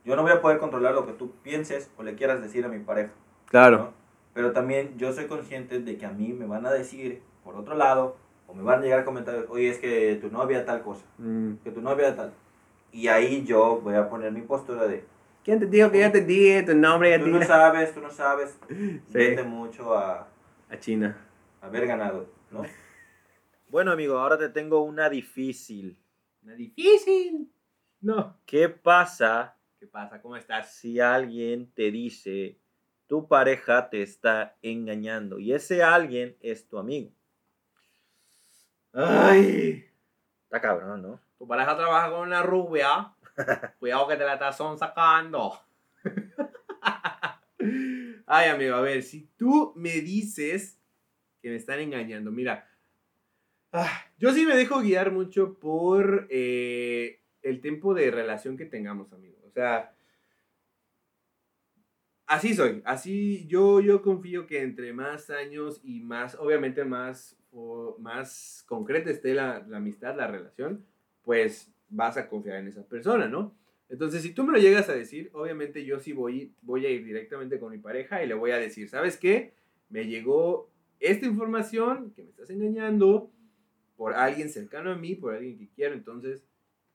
yo 0.09 0.16
no 0.16 0.22
voy 0.22 0.32
a 0.32 0.40
poder 0.40 0.59
controlar 0.59 0.94
lo 0.94 1.05
que 1.06 1.12
tú 1.12 1.32
pienses 1.43 1.90
o 1.98 2.02
le 2.02 2.14
quieras 2.14 2.40
decir 2.40 2.64
a 2.64 2.68
mi 2.68 2.78
pareja. 2.78 3.12
Claro. 3.47 3.78
¿no? 3.78 3.93
Pero 4.32 4.52
también 4.52 4.97
yo 4.97 5.12
soy 5.12 5.26
consciente 5.26 5.80
de 5.80 5.98
que 5.98 6.06
a 6.06 6.10
mí 6.10 6.32
me 6.32 6.47
van 6.47 6.64
a 6.64 6.70
decir, 6.70 7.20
por 7.44 7.56
otro 7.56 7.74
lado, 7.74 8.16
o 8.47 8.55
me 8.55 8.62
van 8.62 8.78
a 8.80 8.82
llegar 8.82 9.05
comentarios, 9.05 9.44
oye, 9.51 9.68
es 9.68 9.78
que 9.78 10.16
tu 10.20 10.30
novia 10.30 10.64
tal 10.64 10.82
cosa, 10.82 11.05
Mm. 11.18 11.56
que 11.62 11.70
tu 11.70 11.82
novia 11.82 12.16
tal. 12.16 12.32
Y 12.90 13.09
ahí 13.09 13.44
yo 13.44 13.80
voy 13.82 13.94
a 13.97 14.09
poner 14.09 14.32
mi 14.32 14.40
postura 14.40 14.86
de, 14.86 15.05
¿Quién 15.44 15.59
te 15.60 15.66
dijo 15.66 15.90
que 15.90 15.98
ya 16.01 16.10
te 16.12 16.22
dije 16.22 16.62
tu 16.62 16.74
nombre? 16.74 17.10
Ya 17.10 17.18
tú 17.20 17.26
no 17.28 17.43
sabes, 17.43 17.93
tú 17.94 18.01
no 18.01 18.10
sabes, 18.10 18.59
vete 19.12 19.43
mucho 19.43 19.94
a, 19.94 20.26
A 20.70 20.78
China. 20.78 21.16
haber 21.60 21.86
ganado, 21.86 22.26
¿no? 22.51 22.62
Bueno, 23.70 23.93
amigo, 23.93 24.16
ahora 24.16 24.39
te 24.39 24.48
tengo 24.48 24.80
una 24.82 25.10
difícil. 25.10 25.98
Una 26.43 26.55
difícil. 26.55 27.51
No. 28.01 28.35
¿Qué 28.47 28.70
pasa 28.70 29.57
¿Qué 29.79 29.87
pasa? 29.87 30.21
¿Cómo 30.21 30.37
estás? 30.37 30.75
si 30.75 30.99
alguien 30.99 31.71
te 31.73 31.93
dice 31.93 32.59
tu 33.07 33.29
pareja 33.29 33.91
te 33.91 34.03
está 34.03 34.57
engañando 34.61 35.39
y 35.39 35.53
ese 35.53 35.85
alguien 35.85 36.37
es 36.41 36.67
tu 36.67 36.79
amigo? 36.79 37.13
Ay. 38.93 39.89
Está 40.45 40.61
cabrón, 40.61 41.03
¿no? 41.03 41.21
Tu 41.39 41.47
pareja 41.47 41.77
trabaja 41.77 42.11
con 42.11 42.27
una 42.27 42.43
rubia. 42.43 43.15
Cuidado 43.79 44.09
que 44.09 44.17
te 44.17 44.25
la 44.25 44.35
estás 44.35 44.59
sacando. 44.79 45.61
Ay, 48.27 48.49
amigo, 48.49 48.75
a 48.75 48.81
ver, 48.81 49.05
si 49.05 49.29
tú 49.37 49.73
me 49.77 50.01
dices 50.01 50.77
que 51.41 51.51
me 51.51 51.57
están 51.57 51.79
engañando, 51.79 52.33
mira, 52.33 52.69
ah, 53.73 54.07
yo 54.19 54.33
sí 54.33 54.45
me 54.45 54.57
dejo 54.57 54.81
guiar 54.81 55.13
mucho 55.13 55.59
por 55.59 56.27
eh, 56.31 57.18
el 57.43 57.60
tiempo 57.60 57.94
de 57.94 58.10
relación 58.10 58.56
que 58.56 58.66
tengamos, 58.66 59.12
amigo. 59.12 59.36
O 59.47 59.51
sea, 59.51 59.94
así 62.27 62.55
soy, 62.55 62.82
así 62.85 63.47
yo, 63.47 63.81
yo 63.81 64.02
confío 64.02 64.47
que 64.47 64.62
entre 64.62 64.93
más 64.93 65.31
años 65.31 65.81
y 65.82 66.01
más, 66.01 66.36
obviamente 66.36 66.85
más, 66.85 67.36
o 67.51 67.97
más 67.98 68.65
concreta 68.66 69.10
esté 69.10 69.35
la, 69.35 69.66
amistad, 69.73 70.16
la 70.16 70.27
relación, 70.27 70.85
pues 71.23 71.73
vas 71.89 72.16
a 72.16 72.28
confiar 72.28 72.59
en 72.59 72.69
esa 72.69 72.86
persona, 72.86 73.28
¿no? 73.28 73.55
Entonces, 73.89 74.23
si 74.23 74.35
tú 74.35 74.44
me 74.44 74.52
lo 74.52 74.59
llegas 74.59 74.90
a 74.90 74.94
decir, 74.94 75.31
obviamente 75.32 75.85
yo 75.85 75.98
sí 75.98 76.12
voy, 76.12 76.52
voy 76.60 76.85
a 76.85 76.90
ir 76.90 77.05
directamente 77.05 77.59
con 77.59 77.73
mi 77.73 77.78
pareja 77.78 78.23
y 78.23 78.27
le 78.27 78.35
voy 78.35 78.51
a 78.51 78.59
decir, 78.59 78.90
¿sabes 78.90 79.16
qué? 79.16 79.55
Me 79.89 80.06
llegó 80.06 80.70
esta 81.01 81.24
información 81.24 82.12
que 82.15 82.23
me 82.23 82.28
estás 82.28 82.51
engañando 82.51 83.31
por 83.97 84.12
alguien 84.12 84.51
cercano 84.51 84.93
a 84.93 84.97
mí, 84.97 85.15
por 85.15 85.35
alguien 85.35 85.59
que 85.59 85.69
quiero, 85.74 85.94
entonces, 85.94 86.44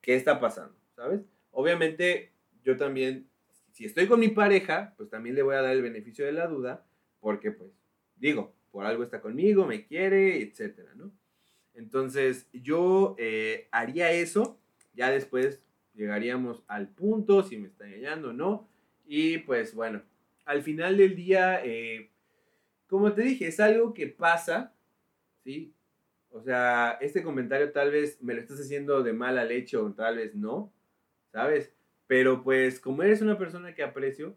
¿qué 0.04 0.14
está 0.14 0.38
pasando? 0.38 0.76
¿Sabes? 0.94 1.22
Obviamente, 1.50 2.30
yo 2.62 2.76
también, 2.76 3.26
si 3.72 3.86
estoy 3.86 4.06
con 4.06 4.20
mi 4.20 4.28
pareja, 4.28 4.92
pues 4.98 5.08
también 5.08 5.34
le 5.34 5.42
voy 5.42 5.54
a 5.54 5.62
dar 5.62 5.72
el 5.72 5.80
beneficio 5.82 6.26
de 6.26 6.32
la 6.32 6.46
duda, 6.46 6.84
porque 7.20 7.50
pues, 7.50 7.70
digo, 8.16 8.54
por 8.70 8.84
algo 8.84 9.02
está 9.02 9.22
conmigo, 9.22 9.66
me 9.66 9.86
quiere, 9.86 10.42
etcétera, 10.42 10.92
¿no? 10.94 11.10
Entonces, 11.72 12.48
yo 12.52 13.16
eh, 13.18 13.66
haría 13.72 14.12
eso, 14.12 14.60
ya 14.92 15.10
después 15.10 15.62
llegaríamos 15.94 16.62
al 16.66 16.88
punto, 16.88 17.42
si 17.42 17.56
me 17.56 17.68
está 17.68 17.86
engañando 17.86 18.30
o 18.30 18.32
no, 18.34 18.68
y 19.06 19.38
pues 19.38 19.74
bueno, 19.74 20.02
al 20.44 20.62
final 20.62 20.98
del 20.98 21.16
día, 21.16 21.64
eh, 21.64 22.10
como 22.88 23.14
te 23.14 23.22
dije, 23.22 23.46
es 23.46 23.58
algo 23.58 23.94
que 23.94 24.06
pasa, 24.08 24.74
¿sí? 25.44 25.72
O 26.34 26.42
sea, 26.42 26.98
este 27.00 27.22
comentario 27.22 27.70
tal 27.70 27.92
vez 27.92 28.20
me 28.20 28.34
lo 28.34 28.40
estás 28.40 28.58
haciendo 28.58 29.04
de 29.04 29.12
mala 29.12 29.44
leche 29.44 29.76
o 29.76 29.92
tal 29.92 30.16
vez 30.16 30.34
no, 30.34 30.72
¿sabes? 31.30 31.72
Pero 32.08 32.42
pues 32.42 32.80
como 32.80 33.04
eres 33.04 33.22
una 33.22 33.38
persona 33.38 33.72
que 33.72 33.84
aprecio, 33.84 34.34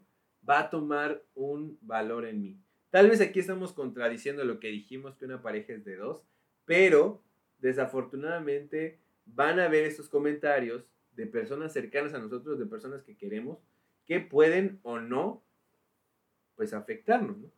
va 0.48 0.60
a 0.60 0.70
tomar 0.70 1.24
un 1.34 1.76
valor 1.82 2.24
en 2.24 2.40
mí. 2.40 2.56
Tal 2.90 3.10
vez 3.10 3.20
aquí 3.20 3.40
estamos 3.40 3.72
contradiciendo 3.72 4.44
lo 4.44 4.60
que 4.60 4.68
dijimos 4.68 5.16
que 5.16 5.24
una 5.24 5.42
pareja 5.42 5.72
es 5.72 5.84
de 5.84 5.96
dos, 5.96 6.22
pero 6.66 7.20
desafortunadamente 7.58 9.00
van 9.26 9.58
a 9.58 9.66
ver 9.66 9.84
estos 9.84 10.08
comentarios 10.08 10.86
de 11.16 11.26
personas 11.26 11.72
cercanas 11.72 12.14
a 12.14 12.20
nosotros, 12.20 12.60
de 12.60 12.66
personas 12.66 13.02
que 13.02 13.16
queremos, 13.16 13.58
que 14.06 14.20
pueden 14.20 14.78
o 14.84 15.00
no, 15.00 15.42
pues 16.54 16.72
afectarnos, 16.72 17.38
¿no? 17.38 17.57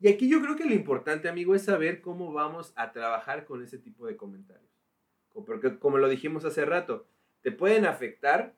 Y 0.00 0.08
aquí 0.08 0.28
yo 0.30 0.40
creo 0.40 0.56
que 0.56 0.64
lo 0.64 0.74
importante, 0.74 1.28
amigo, 1.28 1.54
es 1.54 1.64
saber 1.64 2.00
cómo 2.00 2.32
vamos 2.32 2.72
a 2.76 2.92
trabajar 2.92 3.44
con 3.44 3.62
ese 3.62 3.78
tipo 3.78 4.06
de 4.06 4.16
comentarios. 4.16 4.70
Co- 5.30 5.44
Porque 5.44 5.78
como 5.78 5.98
lo 5.98 6.08
dijimos 6.08 6.44
hace 6.44 6.64
rato, 6.64 7.06
te 7.42 7.52
pueden 7.52 7.84
afectar, 7.84 8.54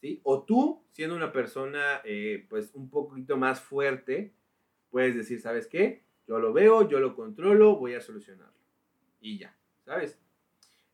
¿sí? 0.00 0.20
O 0.24 0.42
tú, 0.44 0.82
siendo 0.92 1.16
una 1.16 1.32
persona, 1.32 2.00
eh, 2.04 2.46
pues, 2.48 2.70
un 2.74 2.90
poquito 2.90 3.36
más 3.36 3.60
fuerte, 3.60 4.32
puedes 4.90 5.14
decir, 5.16 5.40
¿sabes 5.40 5.66
qué? 5.66 6.04
Yo 6.26 6.38
lo 6.38 6.52
veo, 6.52 6.88
yo 6.88 7.00
lo 7.00 7.14
controlo, 7.14 7.76
voy 7.76 7.94
a 7.94 8.00
solucionarlo. 8.00 8.54
Y 9.20 9.38
ya, 9.38 9.56
¿sabes? 9.84 10.18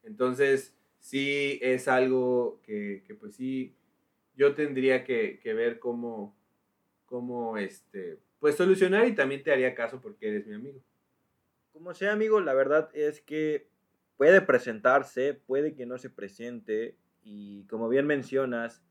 Entonces, 0.03 0.77
sí 1.01 1.59
es 1.63 1.89
algo 1.89 2.61
que, 2.65 3.05
que, 3.07 3.15
pues 3.15 3.37
sí, 3.37 3.77
yo 4.37 4.55
tendría 4.55 5.05
que, 5.05 5.41
que 5.41 5.55
ver 5.55 5.79
cómo, 5.81 6.37
cómo, 7.07 7.59
este, 7.59 8.21
pues 8.39 8.57
solucionar 8.57 9.07
y 9.07 9.15
también 9.15 9.43
te 9.43 9.53
haría 9.53 9.75
caso 9.75 10.01
porque 10.01 10.29
eres 10.29 10.47
mi 10.47 10.55
amigo. 10.55 10.81
Como 11.73 11.95
sea, 11.95 12.13
amigo, 12.13 12.41
la 12.41 12.55
verdad 12.55 12.91
es 12.95 13.21
que 13.21 13.69
puede 14.17 14.41
presentarse, 14.41 15.35
puede 15.35 15.75
que 15.75 15.87
no 15.87 15.99
se 15.99 16.11
presente 16.11 16.97
y 17.23 17.65
como 17.67 17.89
bien 17.89 18.07
mencionas, 18.07 18.83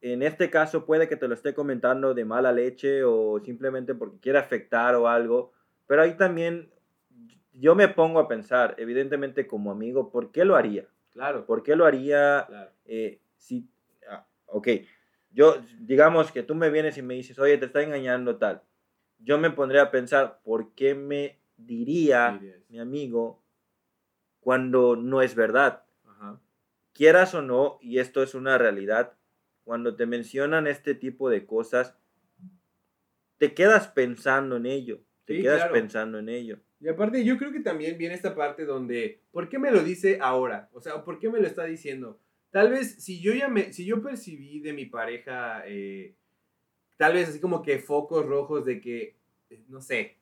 en 0.00 0.22
este 0.22 0.50
caso 0.50 0.86
puede 0.86 1.08
que 1.08 1.16
te 1.16 1.28
lo 1.28 1.34
esté 1.34 1.54
comentando 1.54 2.14
de 2.14 2.24
mala 2.24 2.52
leche 2.52 3.04
o 3.04 3.40
simplemente 3.44 3.94
porque 3.94 4.18
quiere 4.18 4.38
afectar 4.38 4.94
o 4.94 5.08
algo, 5.08 5.52
pero 5.86 6.02
ahí 6.02 6.16
también 6.16 6.72
yo 7.52 7.74
me 7.74 7.88
pongo 7.88 8.18
a 8.20 8.28
pensar, 8.28 8.74
evidentemente 8.78 9.46
como 9.46 9.70
amigo, 9.70 10.10
¿por 10.10 10.32
qué 10.32 10.44
lo 10.44 10.56
haría? 10.56 10.88
Claro, 11.10 11.44
¿Por 11.44 11.62
qué 11.62 11.76
lo 11.76 11.84
haría 11.84 12.46
claro. 12.48 12.70
eh, 12.86 13.20
si, 13.36 13.68
ah, 14.08 14.26
ok, 14.46 14.68
yo, 15.32 15.56
digamos 15.80 16.32
que 16.32 16.42
tú 16.42 16.54
me 16.54 16.70
vienes 16.70 16.98
y 16.98 17.02
me 17.02 17.14
dices, 17.14 17.38
oye, 17.38 17.58
te 17.58 17.66
está 17.66 17.82
engañando 17.82 18.36
tal, 18.36 18.62
yo 19.18 19.38
me 19.38 19.50
pondré 19.50 19.80
a 19.80 19.90
pensar, 19.90 20.40
¿por 20.42 20.74
qué 20.74 20.94
me 20.94 21.38
diría 21.56 22.38
Dirías. 22.40 22.60
mi 22.68 22.78
amigo 22.80 23.42
cuando 24.40 24.96
no 24.96 25.22
es 25.22 25.34
verdad? 25.34 25.84
Ajá. 26.06 26.40
Quieras 26.92 27.34
o 27.34 27.42
no, 27.42 27.78
y 27.80 27.98
esto 27.98 28.22
es 28.22 28.34
una 28.34 28.58
realidad, 28.58 29.14
cuando 29.64 29.94
te 29.94 30.06
mencionan 30.06 30.66
este 30.66 30.94
tipo 30.94 31.30
de 31.30 31.46
cosas, 31.46 31.96
te 33.38 33.54
quedas 33.54 33.88
pensando 33.88 34.56
en 34.56 34.66
ello, 34.66 35.00
te 35.24 35.36
Sí, 35.36 35.42
quedas 35.42 35.58
claro. 35.58 35.72
pensando 35.72 36.18
en 36.18 36.28
ello. 36.28 36.58
Y 36.80 36.88
aparte, 36.88 37.22
yo 37.24 37.36
creo 37.36 37.52
que 37.52 37.60
también 37.60 37.98
viene 37.98 38.14
esta 38.14 38.34
parte 38.34 38.64
donde, 38.64 39.22
¿por 39.30 39.48
qué 39.48 39.58
me 39.58 39.70
lo 39.70 39.82
dice 39.82 40.18
ahora? 40.20 40.68
O 40.72 40.80
sea, 40.80 41.04
¿por 41.04 41.18
qué 41.18 41.28
me 41.28 41.38
lo 41.40 41.46
está 41.46 41.64
diciendo? 41.64 42.18
Tal 42.50 42.70
vez, 42.70 42.96
si 43.02 43.20
yo 43.20 43.32
ya 43.32 43.48
me, 43.48 43.72
si 43.72 43.84
yo 43.84 44.02
percibí 44.02 44.60
de 44.60 44.72
mi 44.72 44.86
pareja, 44.86 45.62
eh, 45.66 46.16
tal 46.96 47.14
vez 47.14 47.28
así 47.28 47.40
como 47.40 47.62
que 47.62 47.78
focos 47.78 48.26
rojos 48.26 48.64
de 48.64 48.80
que, 48.80 49.16
eh, 49.50 49.62
no 49.68 49.80
sé, 49.80 50.16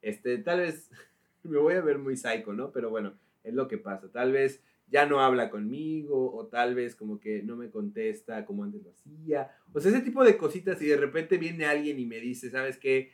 este, 0.00 0.38
tal 0.38 0.60
vez 0.60 0.90
me 1.42 1.58
voy 1.58 1.74
a 1.74 1.80
ver 1.80 1.98
muy 1.98 2.16
psycho, 2.16 2.52
¿no? 2.52 2.70
Pero 2.70 2.90
bueno, 2.90 3.14
es 3.42 3.54
lo 3.54 3.66
que 3.66 3.78
pasa. 3.78 4.10
Tal 4.10 4.32
vez 4.32 4.62
ya 4.86 5.06
no 5.06 5.20
habla 5.20 5.50
conmigo 5.50 6.34
o 6.34 6.46
tal 6.46 6.74
vez 6.74 6.94
como 6.94 7.18
que 7.18 7.42
no 7.42 7.56
me 7.56 7.70
contesta 7.70 8.44
como 8.44 8.62
antes 8.62 8.82
lo 8.82 8.90
hacía. 8.90 9.50
O 9.72 9.80
sea, 9.80 9.90
ese 9.90 10.02
tipo 10.02 10.22
de 10.22 10.36
cositas 10.36 10.80
y 10.82 10.86
de 10.86 10.96
repente 10.96 11.38
viene 11.38 11.64
alguien 11.64 11.98
y 11.98 12.06
me 12.06 12.20
dice, 12.20 12.50
¿sabes 12.50 12.78
qué? 12.78 13.10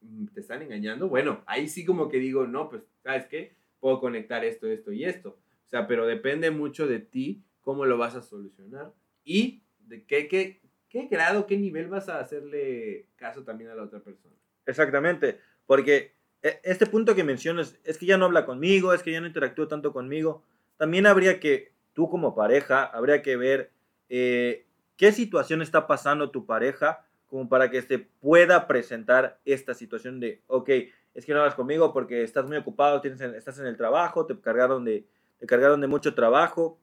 Mm, 0.00 0.26
¿Te 0.28 0.40
están 0.40 0.62
engañando? 0.62 1.08
Bueno, 1.08 1.42
ahí 1.46 1.68
sí 1.68 1.84
como 1.84 2.08
que 2.08 2.18
digo, 2.18 2.46
no, 2.46 2.68
pues, 2.68 2.82
¿sabes 3.02 3.26
qué? 3.26 3.54
Puedo 3.78 4.00
conectar 4.00 4.44
esto, 4.44 4.66
esto 4.66 4.92
y 4.92 5.04
esto. 5.04 5.38
O 5.66 5.68
sea, 5.68 5.86
pero 5.86 6.06
depende 6.06 6.50
mucho 6.50 6.86
de 6.86 6.98
ti 6.98 7.44
cómo 7.62 7.86
lo 7.86 7.96
vas 7.98 8.14
a 8.14 8.22
solucionar 8.22 8.92
y 9.24 9.62
de 9.80 10.04
qué, 10.04 10.28
qué, 10.28 10.60
qué 10.88 11.06
grado, 11.06 11.46
qué 11.46 11.56
nivel 11.56 11.88
vas 11.88 12.08
a 12.08 12.20
hacerle 12.20 13.08
caso 13.16 13.44
también 13.44 13.70
a 13.70 13.74
la 13.74 13.84
otra 13.84 14.00
persona. 14.00 14.34
Exactamente, 14.66 15.40
porque 15.66 16.14
e, 16.42 16.60
este 16.64 16.86
punto 16.86 17.14
que 17.14 17.24
mencionas 17.24 17.78
es 17.84 17.98
que 17.98 18.06
ya 18.06 18.18
no 18.18 18.26
habla 18.26 18.44
conmigo, 18.44 18.92
es 18.92 19.02
que 19.02 19.12
ya 19.12 19.20
no 19.20 19.26
interactúa 19.26 19.68
tanto 19.68 19.92
conmigo. 19.92 20.42
También 20.76 21.06
habría 21.06 21.40
que, 21.40 21.72
tú 21.92 22.08
como 22.08 22.34
pareja, 22.34 22.84
habría 22.84 23.22
que 23.22 23.36
ver 23.36 23.70
eh, 24.08 24.66
qué 24.96 25.12
situación 25.12 25.62
está 25.62 25.86
pasando 25.86 26.30
tu 26.30 26.46
pareja 26.46 27.06
como 27.26 27.48
para 27.48 27.70
que 27.70 27.80
se 27.80 27.98
pueda 27.98 28.66
presentar 28.66 29.40
esta 29.46 29.72
situación 29.72 30.20
de, 30.20 30.42
ok, 30.48 30.68
es 31.14 31.24
que 31.24 31.32
no 31.32 31.40
hablas 31.40 31.54
conmigo 31.54 31.92
porque 31.92 32.22
estás 32.22 32.46
muy 32.46 32.58
ocupado, 32.58 33.00
tienes, 33.00 33.20
estás 33.20 33.58
en 33.58 33.66
el 33.66 33.76
trabajo, 33.78 34.26
te 34.26 34.38
cargaron, 34.38 34.84
de, 34.84 35.06
te 35.38 35.46
cargaron 35.46 35.80
de 35.80 35.86
mucho 35.86 36.14
trabajo 36.14 36.78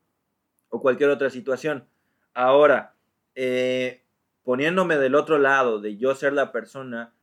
o 0.69 0.81
cualquier 0.81 1.09
otra 1.09 1.29
situación. 1.29 1.85
Ahora, 2.33 2.95
eh, 3.35 4.03
poniéndome 4.43 4.97
del 4.97 5.15
otro 5.15 5.37
lado 5.37 5.79
de 5.79 5.97
yo 5.97 6.15
ser 6.15 6.33
la 6.33 6.51
persona, 6.51 7.13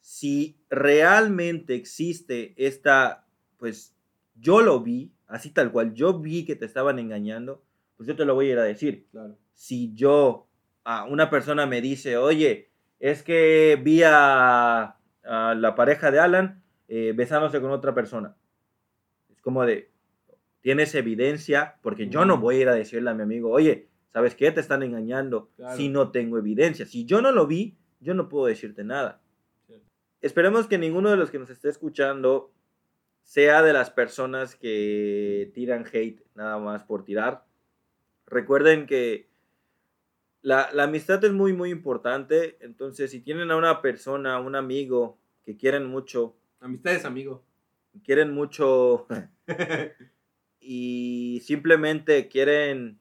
si 0.00 0.58
realmente 0.68 1.74
existe 1.74 2.54
esta, 2.56 3.26
pues 3.58 3.94
yo 4.34 4.62
lo 4.62 4.80
vi, 4.80 5.12
así 5.28 5.50
tal 5.50 5.70
cual, 5.70 5.94
yo 5.94 6.18
vi 6.18 6.44
que 6.44 6.56
te 6.56 6.64
estaban 6.64 6.98
engañando, 6.98 7.62
pues 7.96 8.08
yo 8.08 8.16
te 8.16 8.24
lo 8.24 8.34
voy 8.34 8.48
a 8.48 8.52
ir 8.52 8.58
a 8.58 8.64
decir. 8.64 9.06
Claro. 9.10 9.36
Si 9.54 9.92
yo, 9.94 10.48
a 10.84 11.04
una 11.04 11.30
persona 11.30 11.66
me 11.66 11.80
dice, 11.80 12.16
oye, 12.16 12.70
es 12.98 13.22
que 13.22 13.80
vi 13.82 14.02
a, 14.04 14.96
a 15.24 15.54
la 15.54 15.74
pareja 15.74 16.10
de 16.10 16.18
Alan 16.18 16.62
eh, 16.88 17.12
besándose 17.14 17.60
con 17.60 17.70
otra 17.70 17.94
persona. 17.94 18.36
Es 19.30 19.40
como 19.40 19.64
de, 19.64 19.91
tienes 20.62 20.94
evidencia, 20.94 21.76
porque 21.82 22.08
yo 22.08 22.24
no 22.24 22.38
voy 22.38 22.56
a 22.56 22.60
ir 22.60 22.68
a 22.70 22.74
decirle 22.74 23.10
a 23.10 23.14
mi 23.14 23.22
amigo, 23.22 23.50
oye, 23.50 23.88
¿sabes 24.12 24.34
qué? 24.34 24.50
Te 24.50 24.60
están 24.60 24.82
engañando 24.82 25.50
Claro. 25.56 25.76
si 25.76 25.88
no 25.90 26.10
tengo 26.10 26.38
evidencia. 26.38 26.86
Si 26.86 27.04
yo 27.04 27.20
no 27.20 27.30
lo 27.32 27.46
vi, 27.46 27.76
yo 28.00 28.14
no 28.14 28.28
puedo 28.28 28.46
decirte 28.46 28.82
nada. 28.84 29.20
Esperemos 30.20 30.66
que 30.68 30.78
ninguno 30.78 31.10
de 31.10 31.16
los 31.16 31.30
que 31.30 31.38
nos 31.38 31.50
esté 31.50 31.68
escuchando 31.68 32.52
sea 33.24 33.62
de 33.62 33.72
las 33.72 33.90
personas 33.90 34.54
que 34.56 35.50
tiran 35.54 35.84
hate 35.92 36.22
nada 36.34 36.58
más 36.58 36.84
por 36.84 37.04
tirar. 37.04 37.44
Recuerden 38.26 38.86
que 38.86 39.28
la, 40.42 40.70
la 40.72 40.84
amistad 40.84 41.24
es 41.24 41.32
muy, 41.32 41.52
muy 41.52 41.70
importante. 41.70 42.56
Entonces, 42.60 43.10
si 43.10 43.20
tienen 43.20 43.50
a 43.50 43.56
una 43.56 43.82
persona, 43.82 44.38
un 44.40 44.54
amigo 44.56 45.18
que 45.44 45.56
quieren 45.56 45.86
mucho, 45.86 46.36
Amistades, 46.60 47.04
amigo. 47.04 47.44
quieren 48.04 48.32
mucho 48.32 49.06
y 50.62 51.42
simplemente 51.44 52.28
quieren 52.28 52.98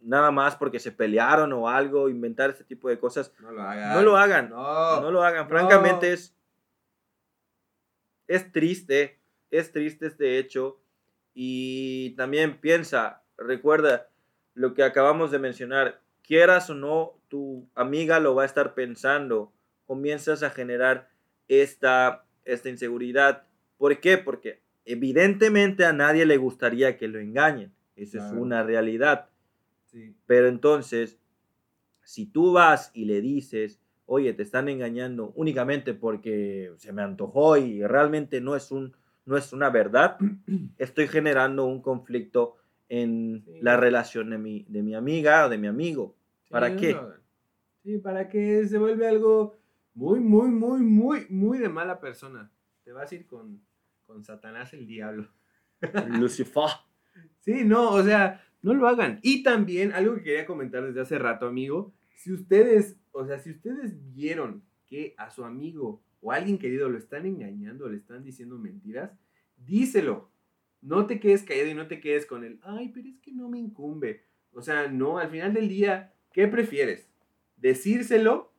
nada 0.00 0.30
más 0.30 0.56
porque 0.56 0.80
se 0.80 0.92
pelearon 0.92 1.52
o 1.52 1.68
algo, 1.68 2.08
inventar 2.08 2.50
este 2.50 2.64
tipo 2.64 2.88
de 2.88 2.98
cosas, 2.98 3.32
no 3.40 3.52
lo 3.52 3.62
hagan. 3.62 3.94
no 3.94 4.02
lo 4.02 4.16
hagan. 4.16 4.50
No. 4.50 5.00
No 5.00 5.10
lo 5.10 5.22
hagan. 5.22 5.42
No. 5.44 5.48
Francamente 5.48 6.12
es, 6.12 6.34
es 8.26 8.50
triste, 8.52 9.18
es 9.50 9.72
triste 9.72 10.06
este 10.06 10.38
hecho. 10.38 10.80
Y 11.34 12.14
también 12.16 12.58
piensa, 12.60 13.22
recuerda 13.36 14.08
lo 14.54 14.72
que 14.72 14.82
acabamos 14.82 15.30
de 15.30 15.38
mencionar, 15.38 16.00
quieras 16.22 16.70
o 16.70 16.74
no, 16.74 17.12
tu 17.28 17.68
amiga 17.74 18.20
lo 18.20 18.34
va 18.34 18.44
a 18.44 18.46
estar 18.46 18.74
pensando. 18.74 19.52
Comienzas 19.86 20.42
a 20.42 20.50
generar 20.50 21.10
esta, 21.46 22.24
esta 22.44 22.68
inseguridad. 22.70 23.44
¿Por 23.76 24.00
qué? 24.00 24.16
Porque 24.16 24.62
evidentemente 24.86 25.84
a 25.84 25.92
nadie 25.92 26.24
le 26.24 26.38
gustaría 26.38 26.96
que 26.96 27.08
lo 27.08 27.18
engañen. 27.18 27.72
Esa 27.96 28.18
es 28.18 28.32
una 28.32 28.62
realidad. 28.62 29.28
Sí. 29.84 30.14
Pero 30.26 30.48
entonces, 30.48 31.18
si 32.02 32.26
tú 32.26 32.52
vas 32.52 32.90
y 32.94 33.04
le 33.04 33.20
dices, 33.20 33.80
oye, 34.06 34.32
te 34.32 34.42
están 34.42 34.68
engañando 34.68 35.32
únicamente 35.34 35.92
porque 35.94 36.72
se 36.78 36.92
me 36.92 37.02
antojó 37.02 37.56
y 37.56 37.82
realmente 37.82 38.40
no 38.40 38.54
es, 38.54 38.70
un, 38.70 38.94
no 39.24 39.36
es 39.36 39.52
una 39.52 39.70
verdad, 39.70 40.18
estoy 40.78 41.08
generando 41.08 41.64
un 41.66 41.82
conflicto 41.82 42.56
en 42.88 43.42
Sí. 43.44 43.58
la 43.62 43.76
relación 43.76 44.30
de 44.30 44.38
mi, 44.38 44.64
de 44.68 44.82
mi 44.82 44.94
amiga 44.94 45.46
o 45.46 45.48
de 45.48 45.58
mi 45.58 45.66
amigo. 45.66 46.14
¿Para 46.48 46.76
qué? 46.76 46.96
Sí, 47.82 47.98
para 47.98 48.28
que 48.28 48.66
se 48.68 48.78
vuelve 48.78 49.08
algo 49.08 49.56
muy, 49.94 50.20
muy, 50.20 50.48
muy, 50.50 50.80
muy, 50.82 51.26
muy 51.28 51.58
de 51.58 51.68
mala 51.68 51.98
persona. 51.98 52.50
Te 52.84 52.92
vas 52.92 53.10
a 53.10 53.14
ir 53.16 53.26
con, 53.26 53.60
con 54.06 54.24
Satanás 54.24 54.72
el 54.72 54.86
diablo. 54.86 55.28
Lucifer. 56.08 56.64
Sí, 57.40 57.64
no, 57.64 57.92
o 57.92 58.02
sea, 58.02 58.44
no 58.60 58.74
lo 58.74 58.88
hagan. 58.88 59.20
Y 59.22 59.44
también, 59.44 59.92
algo 59.92 60.16
que 60.16 60.22
quería 60.24 60.44
comentar 60.44 60.84
desde 60.84 61.00
hace 61.00 61.16
rato, 61.16 61.46
amigo, 61.46 61.94
si 62.16 62.32
ustedes, 62.32 62.98
o 63.12 63.24
sea, 63.24 63.38
si 63.38 63.52
ustedes 63.52 63.94
vieron 64.12 64.64
que 64.84 65.14
a 65.16 65.30
su 65.30 65.44
amigo 65.44 66.02
o 66.20 66.32
a 66.32 66.36
alguien 66.36 66.58
querido 66.58 66.88
lo 66.88 66.98
están 66.98 67.24
engañando, 67.24 67.88
le 67.88 67.98
están 67.98 68.24
diciendo 68.24 68.58
mentiras, 68.58 69.12
díselo. 69.56 70.30
No 70.82 71.06
te 71.06 71.20
quedes 71.20 71.44
callado 71.44 71.70
y 71.70 71.74
no 71.74 71.86
te 71.86 72.00
quedes 72.00 72.26
con 72.26 72.44
el, 72.44 72.58
ay, 72.62 72.90
pero 72.92 73.08
es 73.08 73.18
que 73.20 73.32
no 73.32 73.48
me 73.48 73.58
incumbe. 73.58 74.24
O 74.52 74.60
sea, 74.60 74.88
no, 74.88 75.18
al 75.18 75.30
final 75.30 75.54
del 75.54 75.68
día, 75.68 76.14
¿qué 76.32 76.48
prefieres? 76.48 77.08
Decírselo 77.56 78.52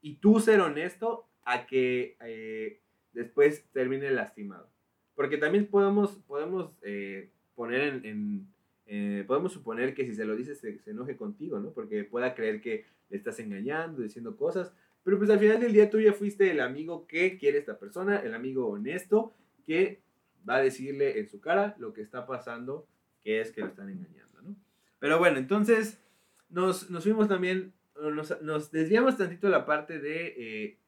y 0.00 0.16
tú 0.16 0.40
ser 0.40 0.60
honesto 0.60 1.28
a 1.44 1.66
que 1.66 2.16
eh, 2.24 2.81
después 3.12 3.64
termine 3.72 4.10
lastimado. 4.10 4.68
Porque 5.14 5.38
también 5.38 5.66
podemos, 5.66 6.16
podemos 6.26 6.72
eh, 6.82 7.30
poner 7.54 7.82
en, 7.82 8.04
en, 8.04 8.46
eh, 8.86 9.24
podemos 9.26 9.52
suponer 9.52 9.94
que 9.94 10.04
si 10.04 10.14
se 10.14 10.24
lo 10.24 10.36
dices 10.36 10.58
se, 10.58 10.78
se 10.78 10.90
enoje 10.90 11.16
contigo, 11.16 11.60
¿no? 11.60 11.72
Porque 11.72 12.04
pueda 12.04 12.34
creer 12.34 12.60
que 12.60 12.86
le 13.10 13.16
estás 13.16 13.38
engañando, 13.38 14.02
diciendo 14.02 14.36
cosas. 14.36 14.72
Pero 15.04 15.18
pues 15.18 15.30
al 15.30 15.38
final 15.38 15.60
del 15.60 15.72
día 15.72 15.90
tú 15.90 16.00
ya 16.00 16.12
fuiste 16.12 16.50
el 16.50 16.60
amigo 16.60 17.06
que 17.06 17.38
quiere 17.38 17.58
esta 17.58 17.78
persona, 17.78 18.18
el 18.18 18.34
amigo 18.34 18.68
honesto 18.68 19.34
que 19.66 20.00
va 20.48 20.56
a 20.56 20.62
decirle 20.62 21.18
en 21.20 21.28
su 21.28 21.40
cara 21.40 21.76
lo 21.78 21.92
que 21.92 22.02
está 22.02 22.26
pasando, 22.26 22.86
que 23.22 23.40
es 23.40 23.52
que 23.52 23.60
lo 23.60 23.68
están 23.68 23.88
engañando, 23.88 24.42
¿no? 24.42 24.56
Pero 24.98 25.18
bueno, 25.18 25.38
entonces 25.38 26.00
nos, 26.48 26.90
nos 26.90 27.02
fuimos 27.02 27.28
también, 27.28 27.72
nos, 28.00 28.40
nos 28.42 28.70
desviamos 28.70 29.16
tantito 29.16 29.48
la 29.48 29.66
parte 29.66 29.98
de, 29.98 30.34
eh, 30.36 30.78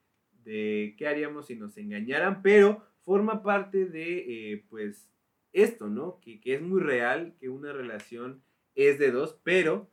de 0.45 0.95
qué 0.99 1.07
haríamos 1.07 1.47
si 1.47 1.57
nos 1.57 1.77
engañaran, 1.79 2.43
pero 2.43 2.83
forma 3.03 3.43
parte 3.43 3.87
de, 3.87 4.53
eh, 4.53 4.65
pues, 4.69 5.11
esto, 5.53 5.89
¿no? 5.89 6.21
Que, 6.21 6.41
que 6.41 6.55
es 6.55 6.63
muy 6.63 6.81
real, 6.81 7.35
que 7.39 7.49
una 7.49 7.73
relación 7.73 8.43
es 8.75 8.99
de 8.99 9.11
dos, 9.11 9.41
pero 9.45 9.91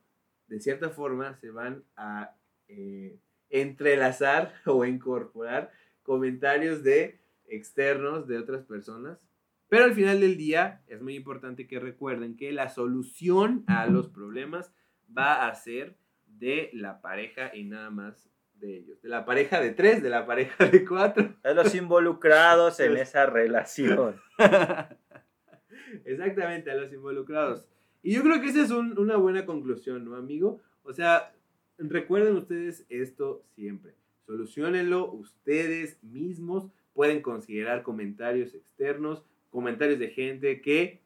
de 0.48 0.60
cierta 0.60 0.90
forma 0.90 1.36
se 1.36 1.52
van 1.52 1.86
a 1.96 2.36
eh, 2.68 3.20
entrelazar 3.50 4.54
o 4.66 4.86
incorporar 4.86 5.72
comentarios 6.04 6.84
de 6.84 7.20
externos 7.46 8.28
de 8.28 8.38
otras 8.38 8.64
personas. 8.64 9.20
Pero 9.68 9.86
al 9.86 9.94
final 9.94 10.20
del 10.20 10.36
día 10.36 10.84
es 10.88 11.02
muy 11.02 11.16
importante 11.16 11.68
que 11.68 11.80
recuerden 11.80 12.36
que 12.36 12.52
la 12.52 12.70
solución 12.70 13.64
a 13.68 13.88
los 13.88 14.10
problemas 14.10 14.74
va 15.18 15.48
a 15.48 15.56
ser 15.56 15.98
de 16.26 16.70
la 16.74 17.02
pareja 17.02 17.56
y 17.56 17.64
nada 17.64 17.90
más 17.90 18.31
de 18.62 18.78
ellos. 18.78 19.02
De 19.02 19.10
la 19.10 19.26
pareja 19.26 19.60
de 19.60 19.72
tres, 19.72 20.02
de 20.02 20.10
la 20.10 20.26
pareja 20.26 20.66
de 20.66 20.86
cuatro. 20.86 21.36
De 21.44 21.54
los 21.54 21.74
involucrados 21.76 22.80
en 22.80 22.96
esa 22.98 23.26
relación. 23.26 24.16
Exactamente, 26.06 26.72
a 26.72 26.76
los 26.76 26.92
involucrados. 26.94 27.68
Y 28.04 28.14
yo 28.16 28.24
creo 28.24 28.42
que 28.42 28.48
esa 28.48 28.64
es 28.64 28.72
un- 28.72 28.98
una 28.98 29.18
buena 29.18 29.46
conclusión, 29.46 30.06
¿no, 30.06 30.16
amigo? 30.16 30.60
O 30.84 30.94
sea, 30.94 31.34
recuerden 31.78 32.36
ustedes 32.36 32.86
esto 32.90 33.44
siempre. 33.56 33.94
Solucionenlo 34.26 35.12
ustedes 35.12 36.02
mismos. 36.04 36.70
Pueden 36.94 37.22
considerar 37.22 37.84
comentarios 37.84 38.54
externos, 38.54 39.24
comentarios 39.50 40.00
de 40.00 40.10
gente 40.10 40.62
que 40.62 41.02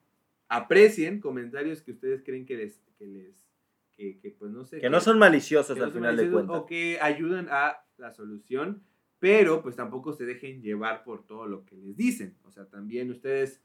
aprecien, 0.47 1.19
comentarios 1.19 1.81
que 1.81 1.91
ustedes 1.91 2.23
creen 2.23 2.45
que 2.45 2.57
les, 2.57 2.79
que 2.97 3.05
les, 3.05 3.44
que, 3.95 4.19
que, 4.19 4.31
pues 4.31 4.51
no 4.51 4.65
sé. 4.65 4.79
Que 4.79 4.89
no 4.89 4.99
son 4.99 5.19
maliciosos 5.19 5.77
no 5.77 5.83
al 5.83 5.91
son 5.91 5.99
final 5.99 6.15
de 6.15 6.23
maliciosos 6.23 6.47
cuentas. 6.47 6.63
O 6.63 6.65
que 6.65 6.99
ayudan 7.01 7.47
a 7.49 7.85
la 7.97 8.11
solución. 8.11 8.83
pero 9.19 9.61
pues 9.63 9.75
tampoco 9.75 10.13
se 10.13 10.25
dejen 10.25 10.61
llevar 10.61 11.03
por 11.03 11.25
todo 11.25 11.47
lo 11.47 11.65
que 11.65 11.75
les 11.75 11.95
dicen. 11.95 12.37
O 12.43 12.51
sea, 12.51 12.65
también 12.65 13.09
ustedes 13.09 13.61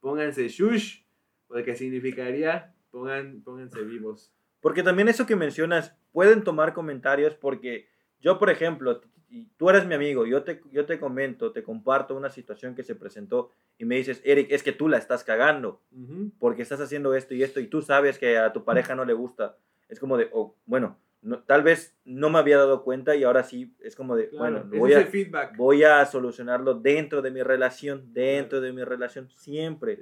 pónganse 0.00 0.48
shush, 0.48 1.02
porque 1.46 1.74
significaría 1.74 2.74
pongan, 2.90 3.42
pónganse 3.42 3.82
vivos. 3.84 4.32
Porque 4.60 4.82
también 4.82 5.08
eso 5.08 5.26
que 5.26 5.36
mencionas, 5.36 5.96
pueden 6.12 6.44
tomar 6.44 6.72
comentarios 6.72 7.34
porque 7.34 7.88
yo, 8.20 8.38
por 8.38 8.50
ejemplo, 8.50 9.00
y 9.34 9.48
tú 9.56 9.68
eres 9.68 9.84
mi 9.86 9.94
amigo, 9.94 10.26
yo 10.26 10.42
te, 10.44 10.60
yo 10.70 10.86
te 10.86 10.98
comento, 11.00 11.50
te 11.52 11.62
comparto 11.62 12.16
una 12.16 12.30
situación 12.30 12.74
que 12.74 12.84
se 12.84 12.94
presentó 12.94 13.50
y 13.78 13.84
me 13.84 13.96
dices, 13.96 14.20
Eric, 14.24 14.46
es 14.50 14.62
que 14.62 14.72
tú 14.72 14.88
la 14.88 14.98
estás 14.98 15.24
cagando 15.24 15.80
porque 16.38 16.62
estás 16.62 16.80
haciendo 16.80 17.14
esto 17.14 17.34
y 17.34 17.42
esto 17.42 17.58
y 17.60 17.66
tú 17.66 17.82
sabes 17.82 18.18
que 18.18 18.38
a 18.38 18.52
tu 18.52 18.64
pareja 18.64 18.94
no 18.94 19.04
le 19.04 19.12
gusta. 19.12 19.56
Es 19.88 19.98
como 19.98 20.16
de, 20.16 20.28
oh, 20.32 20.54
bueno, 20.66 20.96
no- 21.22 21.40
tal 21.42 21.62
vez 21.62 21.96
no 22.04 22.30
me 22.30 22.38
había 22.38 22.58
dado 22.58 22.84
cuenta 22.84 23.16
y 23.16 23.24
ahora 23.24 23.42
sí 23.42 23.74
es 23.80 23.96
como 23.96 24.14
de, 24.14 24.28
Claro, 24.28 24.64
bueno, 24.64 24.78
voy 24.78 24.92
a, 24.92 25.04
feedback. 25.06 25.56
voy 25.56 25.82
a 25.84 26.04
solucionarlo 26.06 26.74
dentro 26.74 27.20
de 27.22 27.30
mi 27.30 27.42
relación, 27.42 28.12
dentro 28.12 28.60
de 28.60 28.72
mi 28.72 28.84
relación, 28.84 29.28
siempre. 29.30 29.98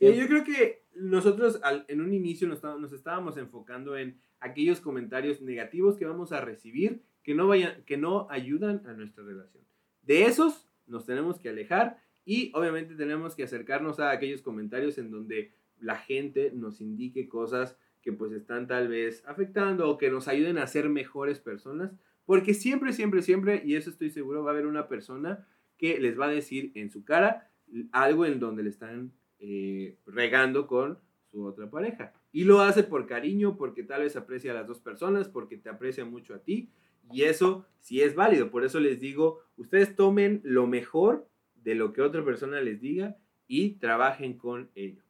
Yo 0.00 0.26
creo 0.28 0.44
que 0.44 0.84
nosotros 0.94 1.58
al- 1.64 1.84
en 1.88 2.00
un 2.00 2.12
inicio 2.14 2.46
nos 2.46 2.92
estábamos 2.92 3.36
enfocando 3.36 3.96
en 3.96 4.20
aquellos 4.40 4.80
comentarios 4.80 5.40
negativos 5.42 5.96
que 5.96 6.04
vamos 6.04 6.30
a 6.32 6.40
recibir 6.40 7.02
que 7.28 7.34
no, 7.34 7.46
vayan, 7.46 7.84
que 7.84 7.98
no 7.98 8.26
ayudan 8.30 8.80
a 8.86 8.94
nuestra 8.94 9.22
relación. 9.22 9.62
De 10.00 10.24
esos 10.24 10.66
nos 10.86 11.04
tenemos 11.04 11.38
que 11.38 11.50
alejar 11.50 12.00
y 12.24 12.50
obviamente 12.54 12.94
tenemos 12.94 13.34
que 13.34 13.42
acercarnos 13.42 14.00
a 14.00 14.12
aquellos 14.12 14.40
comentarios 14.40 14.96
en 14.96 15.10
donde 15.10 15.52
la 15.78 15.98
gente 15.98 16.52
nos 16.54 16.80
indique 16.80 17.28
cosas 17.28 17.76
que 18.00 18.14
pues 18.14 18.32
están 18.32 18.66
tal 18.66 18.88
vez 18.88 19.22
afectando 19.26 19.90
o 19.90 19.98
que 19.98 20.10
nos 20.10 20.26
ayuden 20.26 20.56
a 20.56 20.66
ser 20.66 20.88
mejores 20.88 21.38
personas. 21.38 21.92
Porque 22.24 22.54
siempre, 22.54 22.94
siempre, 22.94 23.20
siempre, 23.20 23.60
y 23.62 23.76
eso 23.76 23.90
estoy 23.90 24.08
seguro, 24.08 24.42
va 24.42 24.52
a 24.52 24.54
haber 24.54 24.66
una 24.66 24.88
persona 24.88 25.46
que 25.76 26.00
les 26.00 26.18
va 26.18 26.28
a 26.28 26.30
decir 26.30 26.72
en 26.76 26.88
su 26.88 27.04
cara 27.04 27.50
algo 27.92 28.24
en 28.24 28.40
donde 28.40 28.62
le 28.62 28.70
están 28.70 29.12
eh, 29.38 29.98
regando 30.06 30.66
con 30.66 30.98
su 31.30 31.44
otra 31.44 31.68
pareja. 31.68 32.14
Y 32.32 32.44
lo 32.44 32.62
hace 32.62 32.84
por 32.84 33.06
cariño, 33.06 33.58
porque 33.58 33.82
tal 33.82 34.00
vez 34.00 34.16
aprecia 34.16 34.52
a 34.52 34.54
las 34.54 34.66
dos 34.66 34.80
personas, 34.80 35.28
porque 35.28 35.58
te 35.58 35.68
aprecia 35.68 36.06
mucho 36.06 36.34
a 36.34 36.38
ti. 36.38 36.70
Y 37.12 37.22
eso 37.22 37.66
sí 37.80 38.02
es 38.02 38.14
válido. 38.14 38.50
Por 38.50 38.64
eso 38.64 38.80
les 38.80 39.00
digo, 39.00 39.40
ustedes 39.56 39.94
tomen 39.96 40.40
lo 40.44 40.66
mejor 40.66 41.28
de 41.54 41.74
lo 41.74 41.92
que 41.92 42.02
otra 42.02 42.24
persona 42.24 42.60
les 42.60 42.80
diga 42.80 43.16
y 43.46 43.72
trabajen 43.76 44.36
con 44.38 44.70
ello. 44.74 45.02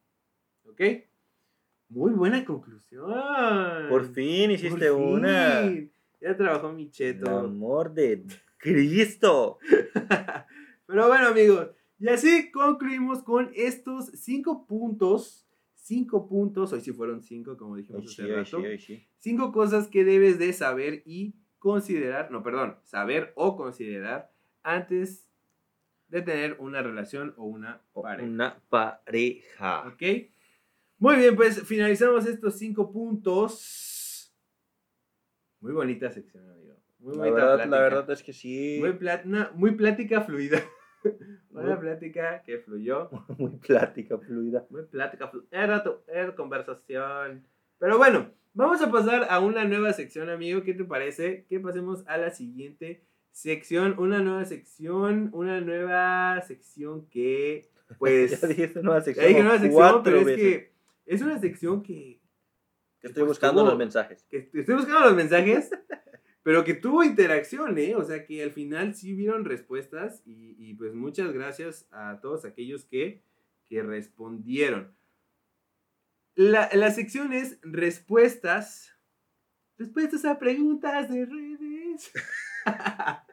¿Ok? 0.64 0.80
Muy 1.88 2.12
buena 2.12 2.44
conclusión. 2.44 3.10
Por 3.88 4.12
fin 4.12 4.50
hiciste 4.50 4.90
Por 4.90 5.00
una. 5.00 5.62
fin. 5.62 5.90
Ya 6.20 6.36
trabajó 6.36 6.72
mi 6.72 6.90
cheto. 6.90 7.38
amor 7.38 7.94
de 7.94 8.24
Cristo. 8.58 9.58
Pero 10.86 11.08
bueno, 11.08 11.28
amigos, 11.28 11.68
y 11.98 12.08
así 12.08 12.50
concluimos 12.50 13.22
con 13.22 13.50
estos 13.54 14.06
cinco 14.14 14.66
puntos. 14.66 15.44
Cinco 15.74 16.28
puntos, 16.28 16.72
hoy 16.74 16.80
sí 16.82 16.92
fueron 16.92 17.22
cinco, 17.22 17.56
como 17.56 17.76
dijimos 17.76 18.04
hace 18.04 18.26
rato. 18.26 18.60
sí, 18.60 18.66
ay, 18.66 18.78
sí. 18.78 19.06
Cinco 19.16 19.52
cosas 19.52 19.86
que 19.88 20.04
debes 20.04 20.38
de 20.38 20.52
saber 20.52 21.02
y 21.06 21.34
considerar, 21.58 22.30
no, 22.30 22.42
perdón, 22.42 22.76
saber 22.84 23.32
o 23.36 23.56
considerar 23.56 24.32
antes 24.62 25.28
de 26.08 26.22
tener 26.22 26.56
una 26.58 26.82
relación 26.82 27.34
o 27.36 27.44
una 27.44 27.82
pareja. 27.92 28.28
Una 28.28 28.60
pareja. 28.68 29.86
¿Ok? 29.88 30.02
Muy 30.98 31.16
bien, 31.16 31.36
pues 31.36 31.62
finalizamos 31.62 32.26
estos 32.26 32.56
cinco 32.58 32.90
puntos. 32.92 34.34
Muy 35.60 35.72
bonita 35.72 36.10
sección, 36.10 36.48
amigo. 36.50 36.74
Muy 36.98 37.12
La 37.14 37.18
bonita 37.18 37.34
verdad, 37.36 37.54
plática. 37.56 37.76
la 37.76 37.82
verdad 37.82 38.10
es 38.10 38.22
que 38.22 38.32
sí. 38.32 38.78
Muy, 38.80 38.90
plat- 38.92 39.24
una- 39.24 39.50
muy 39.54 39.72
plática 39.72 40.20
fluida. 40.22 40.58
Una 41.50 41.78
plática 41.78 42.42
que 42.42 42.58
fluyó. 42.58 43.08
Muy 43.38 43.52
plática, 43.56 44.18
fluida. 44.18 44.66
Muy 44.70 44.82
plática 44.82 45.28
fluida. 45.28 45.46
Era, 45.52 45.82
tu- 45.82 46.00
era 46.08 46.34
conversación. 46.34 47.46
Pero 47.78 47.98
bueno, 47.98 48.30
vamos 48.54 48.80
a 48.82 48.90
pasar 48.90 49.26
a 49.30 49.40
una 49.40 49.64
nueva 49.64 49.92
sección, 49.92 50.28
amigo. 50.30 50.62
¿Qué 50.62 50.74
te 50.74 50.84
parece? 50.84 51.46
Que 51.48 51.60
pasemos 51.60 52.04
a 52.06 52.16
la 52.18 52.30
siguiente 52.30 53.02
sección. 53.32 53.94
Una 53.98 54.20
nueva 54.20 54.44
sección. 54.44 55.30
Una 55.32 55.60
nueva 55.60 56.40
sección 56.42 57.06
que, 57.08 57.68
pues. 57.98 58.40
ya 58.40 58.48
dijiste 58.48 58.82
nueva 58.82 58.98
ya 59.00 59.04
sección. 59.04 59.26
dije 59.28 59.42
nueva 59.42 59.58
sección, 59.58 59.74
cuatro 59.74 60.02
pero 60.02 60.18
es 60.18 60.26
veces. 60.26 60.42
que 60.42 60.72
es 61.06 61.22
una 61.22 61.38
sección 61.40 61.82
que 61.82 62.20
Que 63.00 63.06
estoy 63.08 63.22
pues, 63.22 63.28
buscando 63.28 63.62
tuvo- 63.62 63.68
los 63.70 63.78
mensajes. 63.78 64.24
que 64.30 64.50
estoy 64.52 64.74
buscando 64.74 65.00
los 65.00 65.14
mensajes, 65.14 65.70
pero 66.42 66.64
que 66.64 66.74
tuvo 66.74 67.04
interacción, 67.04 67.78
¿eh? 67.78 67.94
O 67.94 68.04
sea, 68.04 68.24
que 68.26 68.42
al 68.42 68.50
final 68.50 68.94
sí 68.94 69.14
hubieron 69.14 69.44
respuestas 69.44 70.22
y, 70.26 70.56
y, 70.58 70.74
pues 70.74 70.94
muchas 70.94 71.32
gracias 71.32 71.86
a 71.92 72.20
todos 72.20 72.44
aquellos 72.44 72.84
que, 72.86 73.22
que 73.68 73.82
respondieron. 73.82 74.92
La, 76.38 76.68
la 76.72 76.92
sección 76.92 77.32
es 77.32 77.58
respuestas, 77.62 78.96
respuestas 79.76 80.24
a 80.24 80.38
preguntas 80.38 81.10
de 81.10 81.26
redes. 81.26 82.12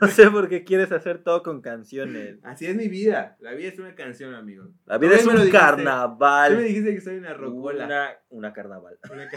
No 0.00 0.08
sé 0.08 0.30
por 0.30 0.48
qué 0.48 0.64
quieres 0.64 0.92
hacer 0.92 1.22
todo 1.22 1.42
con 1.42 1.62
canciones. 1.62 2.38
Así 2.42 2.66
es 2.66 2.74
mi 2.76 2.88
vida, 2.88 3.36
la 3.40 3.54
vida 3.54 3.68
es 3.68 3.78
una 3.78 3.94
canción, 3.94 4.34
amigo. 4.34 4.68
La 4.84 4.98
vida 4.98 5.14
es 5.14 5.26
un 5.26 5.36
dijiste. 5.36 5.56
carnaval. 5.56 6.52
Tú 6.52 6.58
me 6.58 6.64
dijiste 6.64 6.94
que 6.94 7.00
soy 7.00 7.16
una 7.16 7.34
rocola. 7.34 7.86
Una, 7.86 8.10
una 8.30 8.52
carnaval. 8.52 8.98
Una 9.12 9.28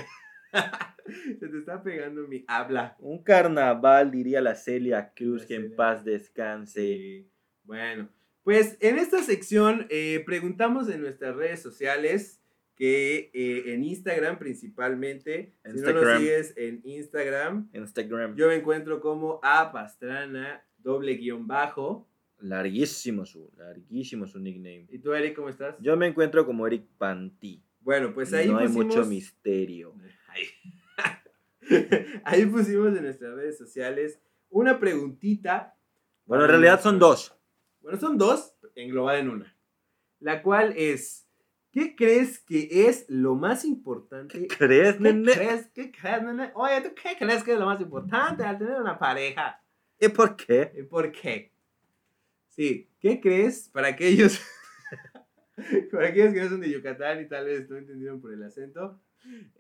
Se 1.40 1.48
te 1.48 1.58
está 1.58 1.84
pegando 1.84 2.28
mi 2.28 2.44
habla. 2.48 2.96
Un 3.00 3.24
carnaval, 3.24 4.12
diría 4.12 4.42
la 4.42 4.56
Celia 4.56 5.14
Cruz, 5.16 5.42
La 5.42 5.48
que 5.48 5.56
en 5.56 5.76
paz 5.76 6.04
descanse. 6.04 6.82
Sí. 6.82 7.32
Bueno, 7.64 8.10
pues 8.44 8.78
en 8.80 8.98
esta 8.98 9.22
sección 9.24 9.88
eh, 9.90 10.24
preguntamos 10.26 10.90
en 10.90 11.02
nuestras 11.02 11.36
redes 11.36 11.62
sociales 11.62 12.42
que 12.78 13.32
eh, 13.34 13.74
en 13.74 13.84
Instagram 13.84 14.38
principalmente, 14.38 15.52
si 15.66 15.82
no 15.82 15.94
nos 15.94 16.20
sigues 16.20 16.54
en 16.56 16.82
Instagram, 16.86 17.70
Instagram. 17.74 18.36
yo 18.36 18.48
me 18.48 18.56
encuentro 18.56 19.02
como 19.02 19.40
a 19.44 19.72
pastrana 19.72 20.64
doble 20.78 21.16
guion 21.16 21.48
bajo. 21.48 22.08
Larguísimo 22.40 23.26
su, 23.26 23.52
larguísimo 23.58 24.28
su 24.28 24.40
nickname. 24.40 24.86
¿Y 24.90 25.00
tú, 25.00 25.12
Eric, 25.14 25.36
cómo 25.36 25.50
estás? 25.50 25.76
Yo 25.80 25.98
me 25.98 26.06
encuentro 26.06 26.46
como 26.46 26.68
Eric 26.68 26.86
Panty. 27.00 27.64
Bueno, 27.82 28.14
pues 28.14 28.32
ahí 28.34 28.48
no 28.48 28.60
hay 28.60 28.68
mucho 28.68 29.04
misterio. 29.06 29.96
Ahí. 30.30 30.44
Ahí 32.24 32.46
pusimos 32.46 32.96
en 32.96 33.04
nuestras 33.04 33.34
redes 33.36 33.58
sociales 33.58 34.22
una 34.50 34.80
preguntita. 34.80 35.76
Bueno, 36.26 36.46
en 36.46 36.52
realidad 36.52 36.82
son 36.82 37.00
dos. 37.00 37.36
Bueno, 37.82 38.00
son 38.00 38.18
dos 38.18 38.54
englobadas 38.76 39.22
en 39.22 39.30
una. 39.30 39.58
La 40.20 40.42
cual 40.42 40.74
es, 40.78 41.27
¿qué 41.78 41.96
crees 41.96 42.40
que 42.40 42.88
es 42.88 43.06
lo 43.08 43.36
más 43.36 43.64
importante? 43.64 44.48
¿Crees, 44.48 44.96
¿Qué 44.96 45.00
nene? 45.00 45.32
crees? 45.32 45.68
¿Qué 45.76 45.92
crees, 45.92 46.24
nene? 46.24 46.52
Oye, 46.56 46.82
¿tú 46.82 46.90
qué 46.96 47.16
crees 47.20 47.44
que 47.44 47.54
es 47.54 47.60
lo 47.60 47.68
más 47.68 47.80
importante 47.80 48.44
al 48.44 48.58
tener 48.58 48.82
una 48.82 48.98
pareja? 48.98 49.62
¿Y 50.00 50.08
por 50.08 50.36
qué? 50.36 50.72
¿Y 50.76 50.82
por 50.82 51.12
qué? 51.12 51.54
Sí, 52.48 52.90
¿qué 53.00 53.20
crees 53.22 53.70
para 53.70 53.90
aquellos, 53.90 54.42
para 55.92 56.08
aquellos 56.08 56.34
que 56.34 56.42
no 56.42 56.50
son 56.50 56.62
de 56.62 56.72
Yucatán 56.72 57.22
y 57.22 57.28
tal 57.28 57.46
vez 57.46 57.70
no 57.70 57.78
entendieron 57.78 58.22
por 58.22 58.34
el 58.34 58.42
acento? 58.42 59.00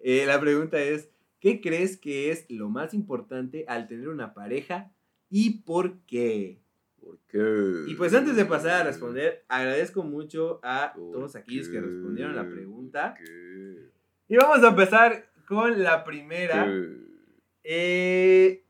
eh, 0.02 0.26
la 0.26 0.40
pregunta 0.40 0.80
es, 0.80 1.12
¿qué 1.40 1.62
crees 1.62 1.98
que 1.98 2.32
es 2.32 2.50
lo 2.50 2.68
más 2.70 2.96
importante 2.96 3.64
al 3.68 3.88
tener 3.88 4.10
una 4.10 4.34
pareja 4.34 4.92
y 5.30 5.60
por 5.60 6.00
qué? 6.08 6.64
¿Por 7.08 7.20
qué? 7.30 7.90
Y 7.92 7.96
pues 7.96 8.14
antes 8.14 8.36
de 8.36 8.44
pasar 8.46 8.82
a 8.82 8.84
responder, 8.84 9.46
agradezco 9.48 10.04
mucho 10.04 10.60
a 10.62 10.92
¿Por 10.94 11.12
todos 11.14 11.36
aquellos 11.38 11.68
que 11.68 11.76
qué? 11.76 11.82
respondieron 11.82 12.36
la 12.36 12.50
pregunta. 12.50 13.16
¿Por 13.16 13.26
qué? 13.26 13.90
Y 14.28 14.36
vamos 14.36 14.62
a 14.64 14.68
empezar 14.70 15.30
con 15.48 15.82
la 15.82 16.04
primera. 16.04 16.66
¿Qué? 16.66 17.08
Eh, 17.64 18.64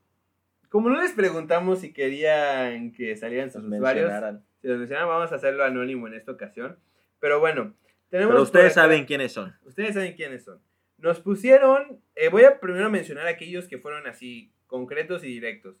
como 0.68 0.88
no 0.88 1.00
les 1.00 1.12
preguntamos 1.12 1.80
si 1.80 1.92
querían 1.92 2.92
que 2.92 3.16
salieran 3.16 3.50
sus 3.50 3.64
usuarios, 3.64 4.12
si 4.60 4.68
los 4.68 4.78
mencionaron, 4.78 5.08
vamos 5.08 5.32
a 5.32 5.36
hacerlo 5.36 5.64
anónimo 5.64 6.06
en 6.06 6.14
esta 6.14 6.32
ocasión. 6.32 6.78
Pero 7.20 7.40
bueno, 7.40 7.74
tenemos. 8.10 8.32
Pero 8.32 8.42
ustedes 8.42 8.74
saben 8.74 9.04
quiénes 9.04 9.32
son. 9.32 9.54
Ustedes 9.64 9.94
saben 9.94 10.14
quiénes 10.14 10.44
son. 10.44 10.60
Nos 10.98 11.20
pusieron. 11.20 12.00
eh, 12.14 12.28
voy 12.28 12.44
a 12.44 12.60
primero 12.60 12.88
mencionar 12.90 13.26
aquellos 13.26 13.66
que 13.66 13.78
fueron 13.78 14.06
así, 14.06 14.52
concretos 14.66 15.24
y 15.24 15.28
directos. 15.28 15.76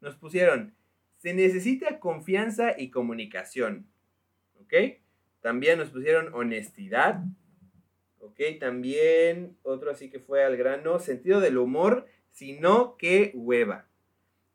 Nos 0.00 0.16
pusieron. 0.16 0.74
Se 1.20 1.34
necesita 1.34 2.00
confianza 2.00 2.74
y 2.78 2.90
comunicación. 2.90 3.86
¿Ok? 4.58 4.72
También 5.42 5.78
nos 5.78 5.90
pusieron 5.90 6.32
honestidad. 6.32 7.22
¿Ok? 8.20 8.40
También 8.58 9.58
otro 9.60 9.90
así 9.90 10.08
que 10.08 10.18
fue 10.18 10.42
al 10.42 10.56
grano. 10.56 10.98
Sentido 10.98 11.40
del 11.40 11.58
humor, 11.58 12.06
sino 12.30 12.96
que 12.96 13.32
hueva. 13.34 13.86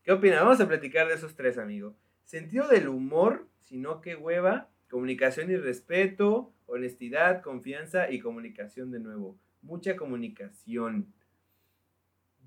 ¿Qué 0.02 0.12
opinan? 0.12 0.40
Vamos 0.40 0.60
a 0.60 0.68
platicar 0.68 1.08
de 1.08 1.14
esos 1.14 1.36
tres, 1.36 1.60
amigo. 1.60 1.96
Sentido 2.24 2.68
del 2.68 2.88
humor, 2.88 3.48
sino 3.62 4.02
que 4.02 4.16
hueva. 4.16 4.72
Comunicación 4.90 5.52
y 5.52 5.58
respeto. 5.58 6.52
Honestidad, 6.66 7.44
confianza 7.44 8.10
y 8.10 8.20
comunicación 8.20 8.90
de 8.90 9.02
nuevo. 9.02 9.38
Mucha 9.62 9.96
comunicación. 9.96 11.14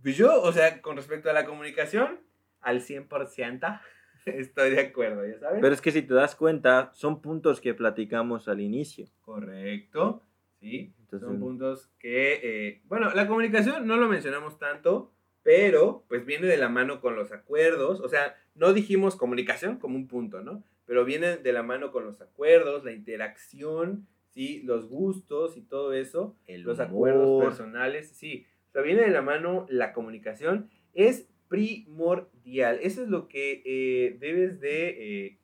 Pues 0.03 0.17
Yo, 0.17 0.43
o 0.43 0.51
sea, 0.51 0.83
con 0.83 0.97
respecto 0.97 1.31
a 1.31 1.33
la 1.33 1.45
comunicación, 1.45 2.19
al 2.61 2.81
100%. 2.81 3.81
Estoy 4.29 4.71
de 4.71 4.81
acuerdo, 4.81 5.27
ya 5.27 5.39
sabes. 5.39 5.61
Pero 5.61 5.75
es 5.75 5.81
que 5.81 5.91
si 5.93 6.03
te 6.03 6.15
das 6.15 6.35
cuenta, 6.37 6.91
son 6.95 7.21
puntos 7.23 7.61
que 7.61 7.75
platicamos 7.75 8.49
al 8.49 8.61
inicio. 8.61 9.07
Correcto, 9.23 10.23
sí. 10.61 10.93
Entonces- 11.01 11.29
Son 11.29 11.41
puntos 11.41 11.91
que, 11.99 12.41
eh, 12.43 12.83
bueno, 12.87 13.13
la 13.15 13.27
comunicación 13.27 13.87
no 13.87 13.97
lo 13.97 14.09
mencionamos 14.09 14.59
tanto, 14.59 15.11
pero 15.43 16.05
pues 16.09 16.27
viene 16.27 16.47
de 16.47 16.57
la 16.59 16.69
mano 16.69 17.01
con 17.01 17.17
los 17.17 17.33
acuerdos. 17.33 18.01
O 18.01 18.09
sea, 18.09 18.37
no 18.55 18.73
dijimos 18.75 19.17
comunicación 19.17 19.79
como 19.79 19.97
un 19.97 20.07
punto, 20.07 20.43
¿no? 20.43 20.63
Pero 20.85 21.05
viene 21.05 21.37
de 21.39 21.53
la 21.53 21.63
mano 21.63 21.93
con 21.93 22.05
los 22.05 22.21
acuerdos, 22.21 22.85
la 22.85 22.93
interacción, 22.93 24.07
sí, 24.31 24.63
los 24.65 24.89
gustos 24.89 25.57
y 25.57 25.63
todo 25.63 25.93
eso. 25.95 26.37
El 26.47 26.63
los 26.63 26.79
humor. 26.79 26.89
acuerdos 26.89 27.45
personales, 27.45 28.11
sí. 28.11 28.47
O 28.69 28.73
sea, 28.73 28.83
viene 28.83 29.03
de 29.03 29.11
la 29.11 29.23
mano 29.23 29.67
la 29.71 29.93
comunicación, 29.93 30.69
es 30.93 31.29
primordial. 31.49 32.79
Eso 32.83 33.03
es 33.03 33.09
lo 33.09 33.29
que 33.29 33.63
eh, 33.65 34.17
debes 34.21 34.61
de, 34.61 34.89
eh, 35.27 35.39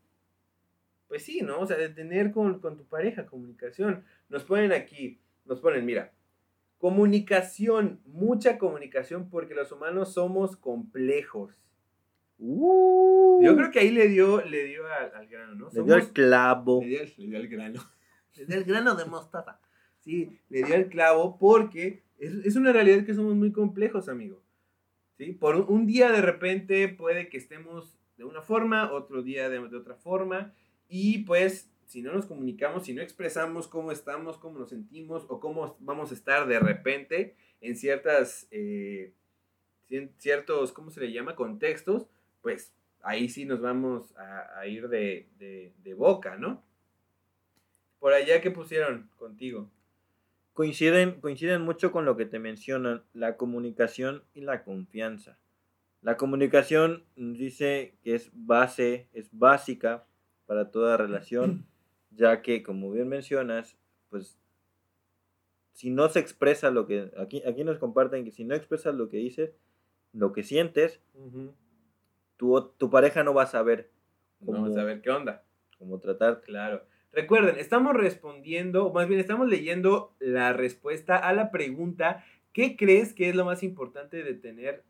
pues 1.09 1.23
sí, 1.25 1.41
¿no? 1.43 1.61
O 1.61 1.67
sea, 1.67 1.77
de 1.77 1.89
tener 1.89 2.31
con, 2.31 2.61
con 2.61 2.77
tu 2.77 2.85
pareja 2.87 3.27
comunicación. 3.27 4.05
Nos 4.29 4.45
ponen 4.45 4.73
aquí, 4.73 5.21
nos 5.45 5.61
ponen, 5.61 5.85
mira, 5.85 6.13
comunicación, 6.79 8.01
mucha 8.05 8.59
comunicación 8.59 9.29
porque 9.31 9.55
los 9.55 9.73
humanos 9.73 10.13
somos 10.15 10.57
complejos. 10.57 11.61
Uh, 12.39 13.43
Yo 13.43 13.57
creo 13.57 13.71
que 13.71 13.79
ahí 13.81 13.91
le 13.91 14.09
dio, 14.09 14.45
le 14.45 14.65
dio 14.65 14.83
al, 14.87 15.15
al 15.15 15.27
grano, 15.29 15.55
¿no? 15.55 15.69
le 15.73 15.83
dio 15.83 15.95
el 15.95 16.01
Somos- 16.03 16.13
clavo. 16.13 16.81
le 16.83 16.89
dio, 16.89 17.01
al- 17.01 17.13
le 17.17 17.27
dio 17.27 17.39
al 17.39 17.49
grano. 17.49 17.81
Le 18.37 18.47
dio 18.47 18.57
el 18.57 18.65
grano 18.65 18.95
de 18.97 19.05
mostaza. 19.05 19.61
Sí, 20.01 20.39
le 20.51 20.65
dio 20.65 20.75
el 20.75 20.89
clavo 20.89 21.39
porque 21.39 22.03
es, 22.19 22.35
es 22.45 22.57
una 22.57 22.73
realidad 22.73 23.07
que 23.07 23.15
somos 23.15 23.35
muy 23.37 23.53
complejos, 23.53 24.09
amigo. 24.09 24.43
¿Sí? 25.17 25.33
Por 25.33 25.57
un, 25.57 25.65
un 25.69 25.87
día 25.87 26.11
de 26.11 26.23
repente 26.23 26.89
puede 26.89 27.29
que 27.29 27.37
estemos 27.39 27.97
de 28.17 28.25
una 28.25 28.43
forma, 28.43 28.93
otro 28.93 29.23
día 29.23 29.49
de, 29.49 29.61
de 29.69 29.77
otra 29.77 29.95
forma. 29.95 30.53
Y 30.89 31.19
pues, 31.25 31.71
si 31.87 32.03
no 32.03 32.13
nos 32.13 32.27
comunicamos, 32.27 32.85
si 32.85 32.95
no 32.95 33.03
expresamos 33.03 33.69
cómo 33.69 33.93
estamos, 33.93 34.39
cómo 34.39 34.59
nos 34.59 34.71
sentimos 34.71 35.25
o 35.29 35.41
cómo 35.41 35.77
vamos 35.81 36.11
a 36.11 36.15
estar 36.15 36.47
de 36.47 36.59
repente 36.59 37.37
en 37.61 37.77
ciertas, 37.77 38.47
eh, 38.51 39.13
ciertos, 40.19 40.73
¿cómo 40.73 40.91
se 40.91 41.01
le 41.01 41.13
llama? 41.13 41.37
Contextos, 41.37 42.07
pues 42.43 42.73
ahí 43.03 43.29
sí 43.29 43.45
nos 43.45 43.61
vamos 43.61 44.17
a, 44.17 44.59
a 44.59 44.67
ir 44.67 44.89
de, 44.89 45.29
de- 45.39 45.73
de 45.83 45.95
boca, 45.95 46.37
¿no? 46.37 46.63
Por 47.99 48.13
allá 48.13 48.41
que 48.41 48.51
pusieron 48.51 49.09
contigo. 49.17 49.71
Coinciden, 50.55 51.21
coinciden 51.21 51.63
mucho 51.63 51.91
con 51.91 52.05
lo 52.05 52.17
que 52.17 52.27
te 52.27 52.39
mencionan, 52.39 53.03
la 53.13 53.37
comunicación 53.37 54.23
y 54.35 54.41
la 54.41 54.63
confianza. 54.63 55.37
La 56.01 56.17
comunicación 56.17 57.05
dice 57.17 57.97
que 58.03 58.15
es 58.15 58.31
base, 58.33 59.09
es 59.13 59.29
básica 59.33 60.07
para 60.47 60.71
toda 60.71 60.97
relación, 60.97 61.67
ya 62.11 62.41
que, 62.41 62.63
como 62.63 62.93
bien 62.93 63.09
mencionas, 63.09 63.77
pues 64.11 64.39
si 65.73 65.91
no 65.91 66.09
se 66.09 66.21
expresa 66.21 66.71
lo 66.71 66.87
que, 66.87 67.11
aquí, 67.19 67.43
aquí 67.45 67.65
nos 67.65 67.79
comparten 67.79 68.25
que 68.25 68.31
si 68.31 68.45
no 68.45 68.55
expresas 68.55 68.95
lo 68.95 69.09
que 69.09 69.17
dices, 69.17 69.57
lo 70.13 70.33
que 70.33 70.45
sientes, 70.45 71.01
tu, 72.37 72.73
tu 72.79 72.91
pareja 72.91 73.25
no 73.25 73.35
va 73.35 73.43
a 73.43 73.47
saber 73.47 73.91
cómo, 74.45 74.67
a 74.67 74.85
ver 74.85 75.03
qué 75.03 75.11
onda. 75.11 75.43
cómo 75.79 75.99
tratarte. 75.99 76.47
Claro. 76.47 76.87
Recuerden, 77.15 77.59
estamos 77.59 77.95
respondiendo, 77.95 78.87
o 78.87 78.93
más 78.93 79.07
bien 79.07 79.21
estamos 79.21 79.49
leyendo 79.49 80.17
la 80.19 80.53
respuesta 80.53 81.17
a 81.17 81.33
la 81.33 81.53
pregunta, 81.53 82.25
¿qué 82.53 82.77
crees 82.77 83.15
que 83.15 83.29
es 83.29 83.37
lo 83.37 83.45
más 83.45 83.63
importante 83.63 84.25
de 84.25 84.35
tener 84.35 84.83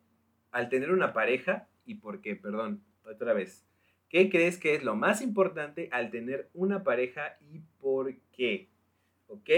al 0.50 0.70
tener 0.70 0.90
una 0.90 1.12
pareja 1.12 1.68
y 1.84 1.96
por 1.96 2.22
qué? 2.22 2.34
Perdón, 2.34 2.82
otra 3.04 3.34
vez. 3.34 3.66
¿Qué 4.08 4.30
crees 4.30 4.56
que 4.56 4.74
es 4.74 4.82
lo 4.82 4.96
más 4.96 5.20
importante 5.20 5.90
al 5.92 6.10
tener 6.10 6.48
una 6.54 6.82
pareja 6.82 7.36
y 7.40 7.60
por 7.78 8.14
qué? 8.32 8.70
¿Ok? 9.26 9.50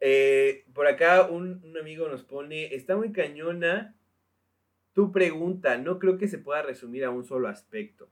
Eh, 0.00 0.64
por 0.74 0.88
acá 0.88 1.28
un, 1.28 1.62
un 1.62 1.78
amigo 1.78 2.08
nos 2.08 2.24
pone, 2.24 2.74
está 2.74 2.96
muy 2.96 3.12
cañona 3.12 3.94
tu 4.94 5.12
pregunta, 5.12 5.78
no 5.78 6.00
creo 6.00 6.18
que 6.18 6.26
se 6.26 6.38
pueda 6.38 6.62
resumir 6.62 7.04
a 7.04 7.10
un 7.10 7.24
solo 7.24 7.46
aspecto. 7.46 8.10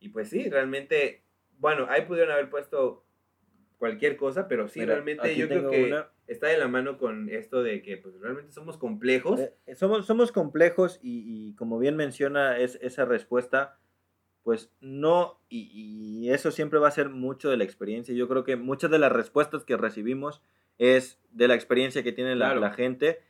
Y 0.00 0.08
pues 0.08 0.30
sí, 0.30 0.48
realmente, 0.48 1.25
bueno, 1.58 1.86
ahí 1.88 2.02
pudieron 2.02 2.32
haber 2.32 2.50
puesto 2.50 3.04
cualquier 3.78 4.16
cosa, 4.16 4.48
pero 4.48 4.68
sí, 4.68 4.80
Mira, 4.80 4.94
realmente 4.94 5.36
yo 5.36 5.48
creo 5.48 5.70
que 5.70 5.84
una. 5.84 6.08
está 6.26 6.46
de 6.48 6.56
la 6.58 6.66
mano 6.68 6.96
con 6.98 7.28
esto 7.28 7.62
de 7.62 7.82
que 7.82 7.96
pues 7.98 8.18
realmente 8.20 8.52
somos 8.52 8.78
complejos. 8.78 9.40
Eh, 9.40 9.74
somos, 9.74 10.06
somos 10.06 10.32
complejos 10.32 10.98
y, 11.02 11.22
y 11.50 11.54
como 11.56 11.78
bien 11.78 11.94
menciona 11.96 12.58
es, 12.58 12.78
esa 12.80 13.04
respuesta, 13.04 13.78
pues 14.42 14.72
no, 14.80 15.40
y, 15.48 15.68
y 16.24 16.30
eso 16.30 16.50
siempre 16.50 16.78
va 16.78 16.88
a 16.88 16.92
ser 16.92 17.10
mucho 17.10 17.50
de 17.50 17.56
la 17.58 17.64
experiencia. 17.64 18.14
Yo 18.14 18.28
creo 18.28 18.44
que 18.44 18.56
muchas 18.56 18.90
de 18.90 18.98
las 18.98 19.12
respuestas 19.12 19.64
que 19.64 19.76
recibimos 19.76 20.40
es 20.78 21.18
de 21.32 21.48
la 21.48 21.54
experiencia 21.54 22.02
que 22.02 22.12
tiene 22.12 22.34
la, 22.34 22.46
Claro. 22.46 22.60
la 22.60 22.70
gente 22.72 23.20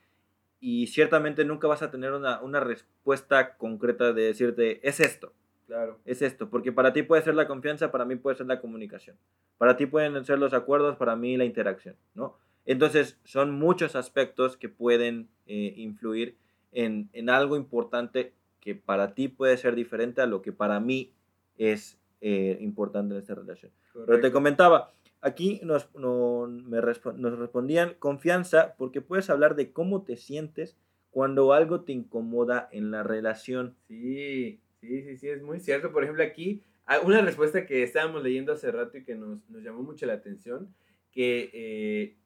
y 0.60 0.86
ciertamente 0.88 1.44
nunca 1.44 1.66
vas 1.68 1.82
a 1.82 1.90
tener 1.90 2.12
una, 2.12 2.40
una 2.40 2.60
respuesta 2.60 3.56
concreta 3.56 4.12
de 4.12 4.22
decirte, 4.22 4.86
es 4.88 5.00
esto, 5.00 5.32
Claro. 5.66 5.98
es 6.04 6.22
esto, 6.22 6.48
porque 6.48 6.72
para 6.72 6.92
ti 6.92 7.02
puede 7.02 7.22
ser 7.22 7.34
la 7.34 7.48
confianza, 7.48 7.90
para 7.90 8.04
mí 8.04 8.16
puede 8.16 8.36
ser 8.36 8.46
la 8.46 8.60
comunicación, 8.60 9.16
para 9.58 9.76
ti 9.76 9.86
pueden 9.86 10.24
ser 10.24 10.38
los 10.38 10.52
acuerdos, 10.54 10.96
para 10.96 11.16
mí 11.16 11.36
la 11.36 11.44
interacción, 11.44 11.96
¿no? 12.14 12.36
Entonces 12.64 13.18
son 13.24 13.52
muchos 13.52 13.96
aspectos 13.96 14.56
que 14.56 14.68
pueden 14.68 15.28
eh, 15.46 15.74
influir 15.76 16.36
en, 16.72 17.08
en 17.12 17.30
algo 17.30 17.56
importante 17.56 18.32
que 18.60 18.74
para 18.74 19.14
ti 19.14 19.28
puede 19.28 19.56
ser 19.56 19.74
diferente 19.74 20.20
a 20.20 20.26
lo 20.26 20.42
que 20.42 20.52
para 20.52 20.78
mí 20.80 21.12
es 21.58 21.98
eh, 22.20 22.58
importante 22.60 23.14
en 23.14 23.20
esta 23.20 23.34
relación. 23.34 23.70
Pero 24.06 24.20
te 24.20 24.30
comentaba, 24.32 24.90
aquí 25.20 25.60
nos, 25.62 25.88
no- 25.94 26.46
me 26.48 26.80
respo- 26.80 27.14
nos 27.14 27.38
respondían 27.38 27.94
confianza 27.98 28.74
porque 28.76 29.00
puedes 29.00 29.30
hablar 29.30 29.54
de 29.56 29.72
cómo 29.72 30.02
te 30.02 30.16
sientes 30.16 30.76
cuando 31.10 31.52
algo 31.52 31.80
te 31.82 31.92
incomoda 31.92 32.68
en 32.72 32.90
la 32.90 33.02
relación. 33.02 33.74
Sí, 33.88 34.60
sí, 34.80 35.02
sí, 35.02 35.16
sí, 35.16 35.28
es 35.28 35.42
muy 35.42 35.60
cierto. 35.60 35.92
Por 35.92 36.02
ejemplo, 36.02 36.22
aquí, 36.22 36.62
ah, 36.86 37.00
una 37.00 37.20
respuesta 37.20 37.66
que 37.66 37.82
estábamos 37.82 38.22
leyendo 38.22 38.52
hace 38.52 38.70
rato 38.70 38.98
y 38.98 39.04
que 39.04 39.14
nos, 39.14 39.48
nos 39.48 39.62
llamó 39.62 39.82
mucho 39.82 40.06
la 40.06 40.14
atención, 40.14 40.74
que 41.12 41.50
eh, 41.52 42.16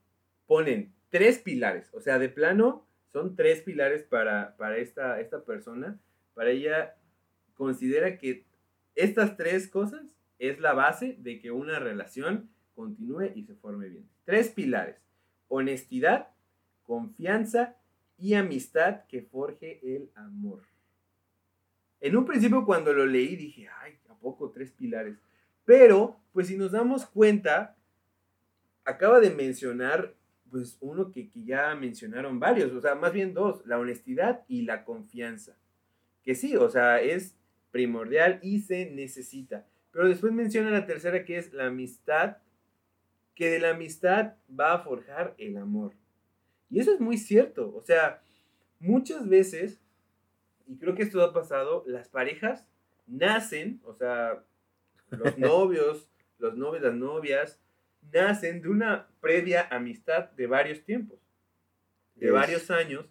ponen 0.47 0.93
tres 1.11 1.39
pilares, 1.39 1.89
o 1.93 2.01
sea, 2.01 2.19
de 2.19 2.29
plano 2.29 2.87
son 3.13 3.35
tres 3.35 3.63
pilares 3.63 4.03
para, 4.05 4.57
para 4.57 4.79
esta, 4.79 5.21
esta 5.21 5.45
persona. 5.45 6.01
Para 6.35 6.51
ella 6.51 6.97
considera 7.55 8.19
que 8.19 8.47
estas 8.95 9.37
tres 9.37 9.69
cosas 9.69 10.17
es 10.39 10.61
la 10.61 10.73
base 10.73 11.17
de 11.19 11.41
que 11.41 11.51
una 11.51 11.79
relación 11.79 12.51
continúe 12.75 13.33
y 13.35 13.45
se 13.45 13.55
forme 13.57 13.89
bien. 13.89 14.09
Tres 14.25 14.51
pilares, 14.51 14.97
honestidad, 15.49 16.29
confianza 16.83 17.77
y 18.17 18.35
amistad 18.35 19.05
que 19.07 19.23
forje 19.23 19.81
el 19.97 20.11
amor. 20.15 20.63
En 22.01 22.17
un 22.17 22.25
principio 22.25 22.65
cuando 22.65 22.93
lo 22.93 23.07
leí 23.07 23.37
dije, 23.37 23.69
ay, 23.83 23.99
¿a 24.09 24.53
tres 24.53 24.71
pilares? 24.73 25.17
Pero, 25.65 26.17
pues 26.33 26.49
si 26.49 26.57
nos 26.57 26.73
damos 26.73 27.07
cuenta, 27.07 27.77
acaba 28.85 29.21
de 29.21 29.31
mencionar, 29.31 30.15
pues 30.51 30.79
uno 30.81 31.13
que, 31.13 31.31
que 31.31 31.45
ya 31.45 31.75
mencionaron 31.75 32.41
varios, 32.41 32.73
o 32.73 32.81
sea, 32.81 32.95
más 32.95 33.13
bien 33.13 33.35
dos, 33.35 33.65
la 33.67 33.79
honestidad 33.79 34.45
y 34.49 34.63
la 34.63 34.85
confianza. 34.85 35.57
Que 36.23 36.35
sí, 36.35 36.57
o 36.57 36.69
sea, 36.69 37.01
es 37.01 37.37
primordial 37.71 38.41
y 38.43 38.61
se 38.61 38.91
necesita. 38.91 39.67
Pero 39.93 40.09
después 40.09 40.33
menciona 40.33 40.71
la 40.71 40.87
tercera 40.87 41.25
que 41.25 41.39
es 41.39 41.53
la 41.53 41.67
amistad, 41.67 42.39
que 43.35 43.51
de 43.51 43.61
la 43.61 43.71
amistad 43.71 44.35
va 44.59 44.75
a 44.75 44.81
forjar 44.81 45.35
el 45.39 45.57
amor. 45.57 45.93
Y 46.69 46.81
eso 46.81 46.93
es 46.93 47.01
muy 47.01 47.19
cierto, 47.19 47.75
o 47.75 47.83
sea, 47.83 48.23
muchas 48.79 49.29
veces 49.29 49.81
y 50.71 50.77
creo 50.79 50.95
que 50.95 51.03
esto 51.03 51.21
ha 51.23 51.33
pasado, 51.33 51.83
las 51.87 52.09
parejas 52.09 52.67
nacen, 53.07 53.81
o 53.85 53.93
sea, 53.95 54.45
los 55.11 55.37
novios, 55.39 56.09
los 56.39 56.57
novios, 56.57 56.83
las 56.85 56.95
novias, 56.95 57.61
nacen 58.13 58.63
de 58.63 58.69
una 58.69 59.09
previa 59.21 59.67
amistad 59.71 60.31
de 60.31 60.47
varios 60.47 60.85
tiempos, 60.85 61.19
de 62.15 62.27
Es- 62.29 62.33
varios 62.33 62.71
años, 62.71 63.07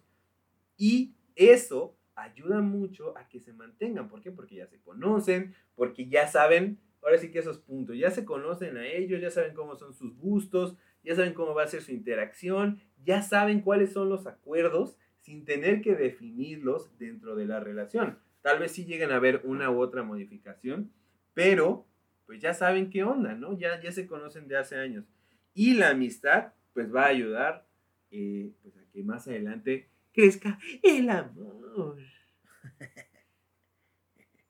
y 0.76 1.14
eso 1.36 1.96
ayuda 2.14 2.60
mucho 2.60 3.16
a 3.16 3.28
que 3.28 3.40
se 3.40 3.52
mantengan. 3.52 4.08
¿Por 4.08 4.20
qué? 4.20 4.30
Porque 4.32 4.56
ya 4.56 4.66
se 4.66 4.80
conocen, 4.80 5.54
porque 5.74 6.08
ya 6.08 6.26
saben, 6.26 6.78
ahora 7.02 7.18
sí 7.18 7.30
que 7.30 7.38
esos 7.38 7.58
puntos, 7.58 7.96
ya 7.96 8.10
se 8.10 8.24
conocen 8.24 8.76
a 8.78 8.86
ellos, 8.86 9.20
ya 9.20 9.30
saben 9.30 9.54
cómo 9.54 9.76
son 9.76 9.92
sus 9.94 10.16
gustos, 10.16 10.76
ya 11.04 11.14
saben 11.14 11.34
cómo 11.34 11.54
va 11.54 11.64
a 11.64 11.68
ser 11.68 11.82
su 11.82 11.92
interacción, 11.92 12.80
ya 13.04 13.22
saben 13.22 13.60
cuáles 13.60 13.92
son 13.92 14.08
los 14.08 14.26
acuerdos 14.26 14.96
sin 15.20 15.44
tener 15.44 15.80
que 15.82 15.94
definirlos 15.94 16.96
dentro 16.98 17.36
de 17.36 17.46
la 17.46 17.60
relación. 17.60 18.18
Tal 18.42 18.58
vez 18.58 18.72
sí 18.72 18.84
lleguen 18.84 19.12
a 19.12 19.16
haber 19.16 19.42
una 19.44 19.70
u 19.70 19.80
otra 19.80 20.02
modificación, 20.02 20.90
pero 21.34 21.86
pues 22.26 22.40
ya 22.40 22.54
saben 22.54 22.90
qué 22.90 23.04
onda, 23.04 23.34
¿no? 23.34 23.58
Ya, 23.58 23.80
ya 23.82 23.92
se 23.92 24.06
conocen 24.06 24.48
de 24.48 24.56
hace 24.56 24.76
años. 24.76 25.04
Y 25.52 25.74
la 25.74 25.90
amistad 25.90 26.52
pues 26.72 26.94
va 26.94 27.04
a 27.04 27.08
ayudar 27.08 27.66
eh, 28.10 28.52
pues, 28.62 28.76
a 28.76 28.84
que 28.92 29.02
más 29.02 29.26
adelante 29.28 29.88
crezca 30.12 30.58
el 30.82 31.10
amor. 31.10 31.98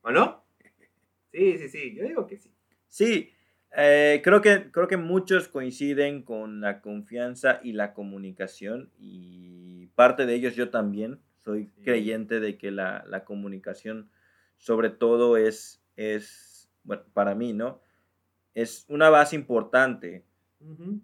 ¿O 0.03 0.11
no? 0.11 0.45
Sí, 1.33 1.59
sí, 1.59 1.69
sí, 1.69 1.95
yo 1.95 2.05
digo 2.05 2.27
que 2.27 2.39
sí. 2.39 2.51
Sí, 2.89 3.31
eh, 3.77 4.21
creo, 4.25 4.41
que, 4.41 4.71
creo 4.73 4.89
que 4.89 4.97
muchos 4.97 5.49
coinciden 5.49 6.23
con 6.23 6.61
la 6.61 6.81
confianza 6.81 7.61
y 7.63 7.73
la 7.73 7.95
comunicación 7.95 8.91
y 8.99 9.80
parte 10.03 10.25
de 10.27 10.35
ellos 10.35 10.55
yo 10.55 10.71
también 10.71 11.21
soy 11.45 11.67
Sí. 11.67 11.83
creyente 11.83 12.41
de 12.41 12.57
que 12.57 12.71
la, 12.71 13.05
la 13.07 13.25
comunicación 13.25 14.09
sobre 14.57 14.89
todo 14.91 15.37
es, 15.37 15.83
es, 15.97 16.71
bueno, 16.85 17.03
para 17.13 17.35
mí, 17.35 17.53
¿no? 17.53 17.81
Es 18.55 18.87
una 18.89 19.11
base 19.11 19.37
importante 19.37 20.25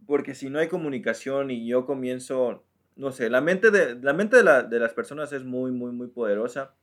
porque 0.07 0.35
si 0.35 0.49
no 0.51 0.59
hay 0.59 0.69
comunicación 0.69 1.51
y 1.51 1.67
yo 1.67 1.85
comienzo, 1.85 2.65
no 2.97 3.13
sé, 3.13 3.29
la 3.29 3.41
mente 3.41 3.71
de, 3.71 3.97
la 4.01 4.13
mente 4.15 4.37
de, 4.39 4.45
la- 4.45 4.63
de 4.63 4.79
las 4.79 4.93
personas 4.95 5.33
es 5.33 5.45
muy, 5.45 5.73
muy, 5.73 5.93
muy 5.93 6.07
poderosa. 6.09 6.75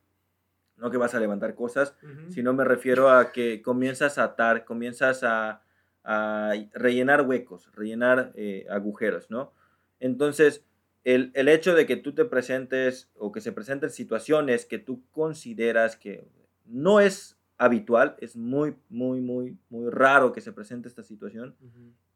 No 0.78 0.90
que 0.92 0.98
vas 0.98 1.14
a 1.16 1.20
levantar 1.20 1.54
cosas, 1.56 1.96
Ujú. 2.04 2.32
sino 2.32 2.54
me 2.54 2.64
refiero 2.66 3.10
a 3.10 3.32
que 3.32 3.62
comienzas 3.62 4.18
a 4.18 4.24
atar, 4.24 4.66
comienzas 4.66 5.24
a, 5.24 5.62
a 6.04 6.54
rellenar 6.74 7.22
huecos, 7.22 7.72
rellenar 7.76 8.32
eh, 8.36 8.66
agujeros, 8.70 9.30
¿no? 9.30 9.54
Entonces, 10.00 10.66
el, 11.04 11.32
el 11.34 11.50
hecho 11.50 11.76
de 11.76 11.86
que 11.86 11.96
tú 11.96 12.14
te 12.14 12.26
presentes 12.26 13.12
o 13.16 13.32
que 13.32 13.42
se 13.42 13.52
presenten 13.52 13.90
situaciones 13.90 14.66
que 14.66 14.80
tú 14.80 15.04
consideras 15.12 15.96
que 15.96 16.28
no 16.66 17.00
es 17.00 17.38
habitual, 17.58 18.16
es 18.20 18.36
muy, 18.36 18.76
muy, 18.90 19.22
muy, 19.22 19.58
muy 19.70 19.90
raro 19.90 20.34
que 20.34 20.42
se 20.42 20.52
presente 20.52 20.88
esta 20.88 21.04
situación, 21.04 21.56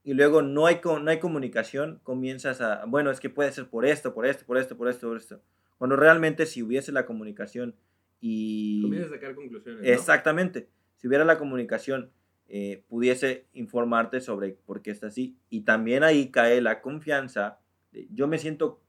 y 0.03 0.14
luego 0.14 0.41
no 0.41 0.65
hay, 0.65 0.80
no 0.84 1.09
hay 1.09 1.19
comunicación, 1.19 1.99
comienzas 2.03 2.61
a, 2.61 2.85
bueno, 2.85 3.11
es 3.11 3.19
que 3.19 3.30
puede 3.30 3.51
ser 3.51 3.68
por 3.68 3.85
esto, 3.85 4.14
por 4.14 4.26
esto, 4.26 4.45
por 4.45 4.57
esto, 4.57 4.77
por 4.77 4.88
esto, 4.88 5.07
por 5.07 5.18
esto. 5.18 5.41
Cuando 5.77 5.95
realmente 5.95 6.45
si 6.45 6.64
hubiese 6.64 6.91
la 6.91 7.05
comunicación 7.05 7.76
y... 8.19 8.81
Comienzas 8.81 9.11
a 9.11 9.15
sacar 9.15 9.35
conclusiones. 9.35 9.81
¿no? 9.81 9.88
Exactamente. 9.88 10.69
Si 10.95 11.07
hubiera 11.07 11.26
la 11.26 11.38
comunicación, 11.38 12.11
eh, 12.47 12.84
pudiese 12.88 13.45
informarte 13.53 14.22
sobre 14.22 14.57
por 14.65 14.81
qué 14.81 14.91
está 14.91 15.07
así. 15.07 15.38
Y 15.49 15.61
también 15.61 16.03
ahí 16.03 16.31
cae 16.31 16.61
la 16.61 16.81
confianza. 16.81 17.59
De, 17.98 18.07
yo 18.14 18.28
me 18.28 18.38
siento 18.38 18.80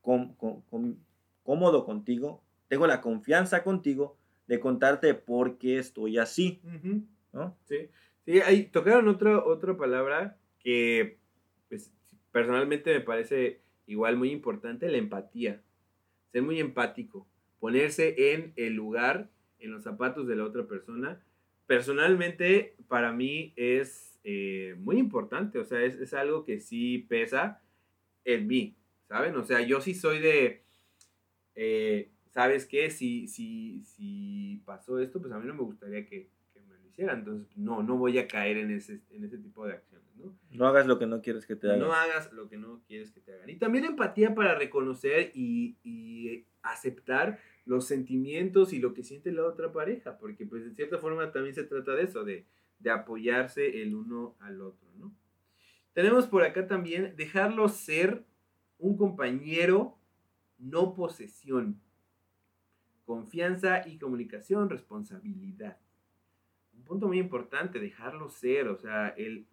com- 0.00 0.34
com- 0.36 0.62
com- 0.70 0.96
cómodo 1.42 1.84
contigo, 1.84 2.42
tengo 2.68 2.86
la 2.86 3.00
confianza 3.00 3.62
contigo 3.62 4.16
de 4.46 4.60
contarte 4.60 5.14
por 5.14 5.58
qué 5.58 5.78
estoy 5.78 6.18
así, 6.18 6.60
Ujú. 6.64 7.02
¿no? 7.32 7.56
Sí, 7.64 7.88
sí, 8.24 8.40
ahí 8.40 8.64
tocaron 8.64 9.08
otra, 9.08 9.44
otra 9.44 9.76
palabra 9.76 10.38
que 10.58 11.18
pues, 11.68 11.92
personalmente 12.30 12.92
me 12.92 13.00
parece 13.00 13.60
igual 13.86 14.16
muy 14.16 14.30
importante, 14.30 14.88
la 14.88 14.98
empatía. 14.98 15.62
Ser 16.32 16.42
muy 16.42 16.60
empático, 16.60 17.26
ponerse 17.60 18.32
en 18.34 18.52
el 18.56 18.74
lugar, 18.74 19.28
en 19.58 19.70
los 19.70 19.82
zapatos 19.82 20.26
de 20.26 20.36
la 20.36 20.44
otra 20.44 20.66
persona. 20.66 21.20
Personalmente, 21.66 22.76
para 22.88 23.12
mí 23.12 23.52
es 23.56 24.18
eh, 24.24 24.74
muy 24.78 24.98
importante, 24.98 25.58
o 25.58 25.64
sea, 25.64 25.82
es, 25.82 25.94
es 26.00 26.14
algo 26.14 26.44
que 26.44 26.60
sí 26.60 26.98
pesa 27.08 27.61
en 28.24 28.46
mí, 28.46 28.76
¿saben? 29.08 29.36
O 29.36 29.44
sea, 29.44 29.60
yo 29.60 29.80
sí 29.80 29.94
soy 29.94 30.20
de, 30.20 30.62
eh, 31.54 32.10
¿sabes 32.30 32.66
qué? 32.66 32.90
Si, 32.90 33.28
si, 33.28 33.82
si 33.84 34.62
pasó 34.64 34.98
esto, 34.98 35.20
pues 35.20 35.32
a 35.32 35.38
mí 35.38 35.46
no 35.46 35.54
me 35.54 35.62
gustaría 35.62 36.06
que, 36.06 36.30
que 36.52 36.60
me 36.60 36.78
lo 36.78 36.86
hicieran. 36.88 37.20
Entonces, 37.20 37.56
no, 37.56 37.82
no 37.82 37.96
voy 37.96 38.18
a 38.18 38.26
caer 38.26 38.58
en 38.58 38.70
ese, 38.70 39.00
en 39.10 39.24
ese 39.24 39.38
tipo 39.38 39.66
de 39.66 39.74
acciones, 39.74 40.14
¿no? 40.16 40.36
No 40.50 40.66
hagas 40.66 40.86
lo 40.86 40.98
que 40.98 41.06
no 41.06 41.20
quieres 41.20 41.46
que 41.46 41.56
te 41.56 41.66
hagan. 41.68 41.80
No 41.80 41.92
hagas 41.92 42.32
lo 42.32 42.48
que 42.48 42.56
no 42.56 42.82
quieres 42.86 43.10
que 43.12 43.20
te 43.20 43.32
hagan. 43.32 43.50
Y 43.50 43.56
también 43.56 43.84
empatía 43.84 44.34
para 44.34 44.54
reconocer 44.56 45.32
y, 45.34 45.76
y 45.82 46.46
aceptar 46.62 47.38
los 47.64 47.86
sentimientos 47.86 48.72
y 48.72 48.78
lo 48.78 48.94
que 48.94 49.04
siente 49.04 49.30
la 49.30 49.44
otra 49.44 49.72
pareja, 49.72 50.18
porque 50.18 50.46
pues 50.46 50.64
de 50.64 50.74
cierta 50.74 50.98
forma 50.98 51.30
también 51.32 51.54
se 51.54 51.64
trata 51.64 51.94
de 51.94 52.02
eso, 52.04 52.24
de, 52.24 52.46
de 52.78 52.90
apoyarse 52.90 53.82
el 53.82 53.94
uno 53.94 54.36
al 54.40 54.60
otro, 54.60 54.88
¿no? 54.96 55.14
Tenemos 55.92 56.26
por 56.26 56.42
acá 56.44 56.66
también 56.66 57.14
dejarlo 57.16 57.68
ser 57.68 58.24
un 58.78 58.96
compañero, 58.96 59.98
no 60.58 60.94
posesión. 60.94 61.80
Confianza 63.04 63.86
y 63.86 63.98
comunicación, 63.98 64.70
responsabilidad. 64.70 65.76
Un 66.74 66.84
punto 66.84 67.08
muy 67.08 67.18
importante, 67.18 67.78
dejarlo 67.78 68.28
ser, 68.30 68.68
o 68.68 68.76
sea, 68.76 69.08
el, 69.16 69.46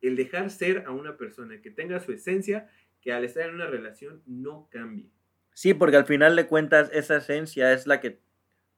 el 0.00 0.16
dejar 0.16 0.50
ser 0.50 0.84
a 0.86 0.90
una 0.92 1.16
persona 1.16 1.60
que 1.60 1.70
tenga 1.70 2.00
su 2.00 2.12
esencia, 2.12 2.70
que 3.00 3.12
al 3.12 3.24
estar 3.24 3.48
en 3.48 3.56
una 3.56 3.66
relación 3.66 4.22
no 4.26 4.68
cambie. 4.70 5.10
Sí, 5.52 5.74
porque 5.74 5.96
al 5.96 6.06
final 6.06 6.34
de 6.36 6.46
cuentas 6.46 6.90
esa 6.92 7.16
esencia 7.16 7.72
es 7.72 7.86
la 7.86 8.00
que... 8.00 8.20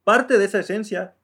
Parte 0.02 0.36
de 0.38 0.44
esa 0.44 0.60
esencia 0.60 1.14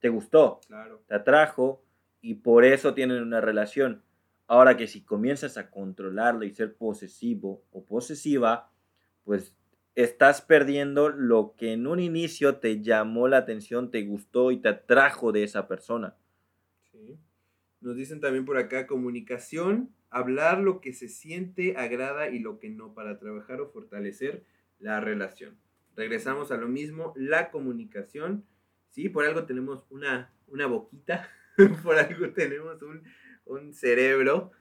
te 0.00 0.08
gustó, 0.10 0.60
Claro. 0.66 1.02
te 1.06 1.14
atrajo 1.14 1.82
y 2.20 2.34
por 2.34 2.64
eso 2.64 2.92
tienen 2.94 3.22
una 3.22 3.40
relación. 3.40 4.02
Ahora 4.48 4.78
que 4.78 4.86
si 4.86 5.02
comienzas 5.02 5.58
a 5.58 5.70
controlarlo 5.70 6.44
y 6.44 6.54
ser 6.54 6.74
posesivo 6.74 7.62
o 7.70 7.84
posesiva, 7.84 8.72
pues 9.24 9.54
estás 9.94 10.40
perdiendo 10.40 11.10
lo 11.10 11.54
que 11.54 11.74
en 11.74 11.86
un 11.86 12.00
inicio 12.00 12.56
te 12.56 12.80
llamó 12.80 13.28
la 13.28 13.36
atención, 13.36 13.90
te 13.90 14.02
gustó 14.06 14.50
y 14.50 14.56
te 14.56 14.70
atrajo 14.70 15.32
de 15.32 15.44
esa 15.44 15.68
persona. 15.68 16.16
Sí. 16.90 17.18
Nos 17.82 17.96
dicen 17.96 18.20
también 18.20 18.46
por 18.46 18.56
acá 18.56 18.86
comunicación, 18.86 19.90
hablar 20.08 20.60
lo 20.60 20.80
que 20.80 20.94
se 20.94 21.08
siente, 21.08 21.76
agrada 21.76 22.30
y 22.30 22.38
lo 22.38 22.58
que 22.58 22.70
no 22.70 22.94
para 22.94 23.18
trabajar 23.18 23.60
o 23.60 23.68
fortalecer 23.68 24.44
la 24.78 24.98
relación. 25.00 25.58
Regresamos 25.94 26.52
a 26.52 26.56
lo 26.56 26.68
mismo, 26.68 27.12
la 27.16 27.50
comunicación. 27.50 28.46
Sí, 28.88 29.10
por 29.10 29.26
algo 29.26 29.44
tenemos 29.44 29.84
una, 29.90 30.32
una 30.46 30.66
boquita, 30.66 31.28
por 31.82 31.98
algo 31.98 32.30
tenemos 32.30 32.80
un, 32.80 33.02
un 33.48 33.72
cerebro. 33.72 34.52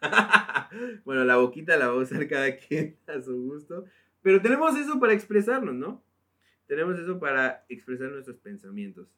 bueno, 1.04 1.24
la 1.24 1.36
boquita 1.36 1.76
la 1.76 1.88
va 1.88 1.94
a 1.94 2.02
usar 2.02 2.26
cada 2.28 2.56
quien 2.56 2.96
a 3.06 3.20
su 3.20 3.36
gusto. 3.42 3.84
Pero 4.22 4.40
tenemos 4.40 4.76
eso 4.76 4.98
para 4.98 5.12
expresarnos, 5.12 5.74
¿no? 5.74 6.02
Tenemos 6.66 6.98
eso 6.98 7.18
para 7.18 7.64
expresar 7.68 8.10
nuestros 8.10 8.38
pensamientos. 8.38 9.08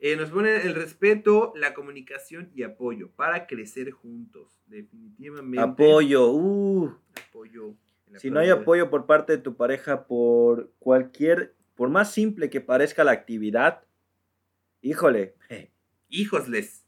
Eh, 0.00 0.16
nos 0.16 0.30
pone 0.30 0.62
el 0.62 0.74
respeto, 0.74 1.52
la 1.56 1.74
comunicación 1.74 2.50
y 2.54 2.62
apoyo 2.62 3.10
para 3.10 3.46
crecer 3.46 3.90
juntos. 3.90 4.60
Definitivamente. 4.66 5.60
Apoyo, 5.60 6.30
uh, 6.30 6.94
Apoyo. 7.28 7.74
si 8.16 8.30
no 8.30 8.40
hay 8.40 8.50
apoyo 8.50 8.90
por 8.90 9.06
parte 9.06 9.36
de 9.36 9.42
tu 9.42 9.56
pareja 9.56 10.06
por 10.06 10.72
cualquier, 10.78 11.54
por 11.74 11.88
más 11.88 12.12
simple 12.12 12.50
que 12.50 12.60
parezca 12.60 13.02
la 13.02 13.12
actividad, 13.12 13.84
híjole, 14.82 15.34
Hijosles. 16.08 16.87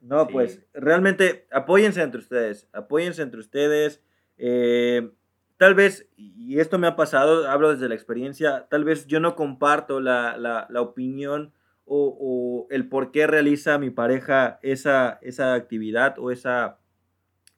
No, 0.00 0.26
Sí. 0.26 0.32
pues 0.32 0.62
realmente 0.72 1.46
apóyense 1.52 2.02
entre 2.02 2.20
ustedes, 2.20 2.68
apóyense 2.72 3.22
entre 3.22 3.40
ustedes. 3.40 4.02
eh, 4.42 5.10
tal 5.58 5.74
vez, 5.74 6.08
y 6.16 6.58
esto 6.60 6.78
me 6.78 6.86
ha 6.86 6.96
pasado, 6.96 7.46
hablo 7.50 7.70
desde 7.70 7.88
la 7.90 7.94
experiencia, 7.94 8.66
tal 8.70 8.84
vez 8.84 9.06
yo 9.06 9.20
no 9.20 9.36
comparto 9.36 10.00
la, 10.00 10.38
la- 10.38 10.66
la 10.70 10.80
opinión 10.80 11.52
o, 11.84 12.16
o 12.18 12.66
el 12.70 12.88
por 12.88 13.10
qué 13.12 13.26
realiza 13.26 13.76
mi 13.78 13.90
pareja 13.90 14.58
esa, 14.62 15.18
esa 15.20 15.52
actividad 15.52 16.18
o 16.18 16.30
esa, 16.30 16.78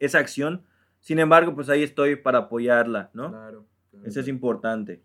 esa 0.01 0.19
acción. 0.19 0.65
Sin 0.99 1.21
embargo, 1.21 1.55
pues 1.55 1.69
ahí 1.69 1.85
estoy 1.85 2.17
para 2.17 2.39
apoyarla, 2.39 3.11
¿no? 3.13 3.29
Claro. 3.31 3.67
claro, 3.93 4.07
Eso 4.07 4.19
es 4.19 4.27
importante. 4.27 5.03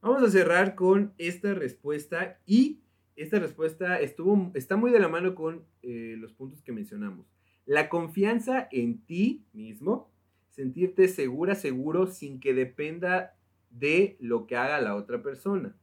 Vamos 0.00 0.22
a 0.22 0.30
cerrar 0.30 0.74
con 0.74 1.12
esta 1.18 1.52
respuesta 1.52 2.38
y 2.46 2.80
esta 3.22 3.38
respuesta 3.38 4.00
estuvo, 4.00 4.50
está 4.54 4.76
muy 4.76 4.90
de 4.90 4.98
la 4.98 5.08
mano 5.08 5.34
con 5.34 5.64
eh, 5.82 6.16
los 6.18 6.32
puntos 6.32 6.62
que 6.62 6.72
mencionamos. 6.72 7.26
La 7.66 7.88
confianza 7.88 8.68
en 8.72 9.04
ti 9.04 9.44
mismo, 9.52 10.10
sentirte 10.50 11.06
segura, 11.08 11.54
seguro, 11.54 12.06
sin 12.06 12.40
que 12.40 12.54
dependa 12.54 13.36
de 13.70 14.16
lo 14.20 14.46
que 14.46 14.56
haga 14.56 14.80
la 14.80 14.96
otra 14.96 15.22
persona. 15.22 15.76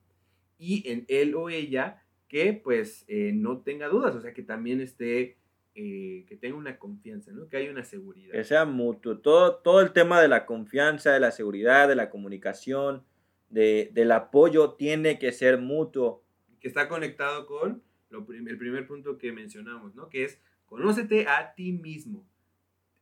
Y 0.57 0.89
en 0.89 1.05
él 1.07 1.35
o 1.35 1.49
ella 1.49 2.03
que 2.27 2.53
pues 2.53 3.05
eh, 3.07 3.31
no 3.33 3.61
tenga 3.61 3.87
dudas, 3.87 4.15
o 4.15 4.21
sea, 4.21 4.33
que 4.33 4.43
también 4.43 4.81
esté, 4.81 5.37
eh, 5.75 6.25
que 6.27 6.35
tenga 6.35 6.57
una 6.57 6.77
confianza, 6.77 7.31
¿no? 7.31 7.47
Que 7.47 7.57
haya 7.57 7.71
una 7.71 7.85
seguridad. 7.85 8.31
Que 8.31 8.43
sea 8.43 8.65
mutuo. 8.65 9.19
Todo, 9.19 9.57
todo 9.57 9.81
el 9.81 9.93
tema 9.93 10.21
de 10.21 10.27
la 10.27 10.45
confianza, 10.45 11.13
de 11.13 11.19
la 11.19 11.31
seguridad, 11.31 11.87
de 11.87 11.95
la 11.95 12.09
comunicación, 12.09 13.03
de, 13.49 13.91
del 13.93 14.11
apoyo 14.11 14.73
tiene 14.73 15.19
que 15.19 15.31
ser 15.31 15.59
mutuo. 15.59 16.23
Que 16.59 16.67
está 16.67 16.87
conectado 16.89 17.45
con 17.45 17.83
el 18.11 18.57
primer 18.57 18.87
punto 18.87 19.17
que 19.17 19.31
mencionamos, 19.31 19.95
¿no? 19.95 20.09
Que 20.09 20.23
es 20.23 20.39
conócete 20.65 21.27
a 21.27 21.53
ti 21.55 21.71
mismo. 21.73 22.25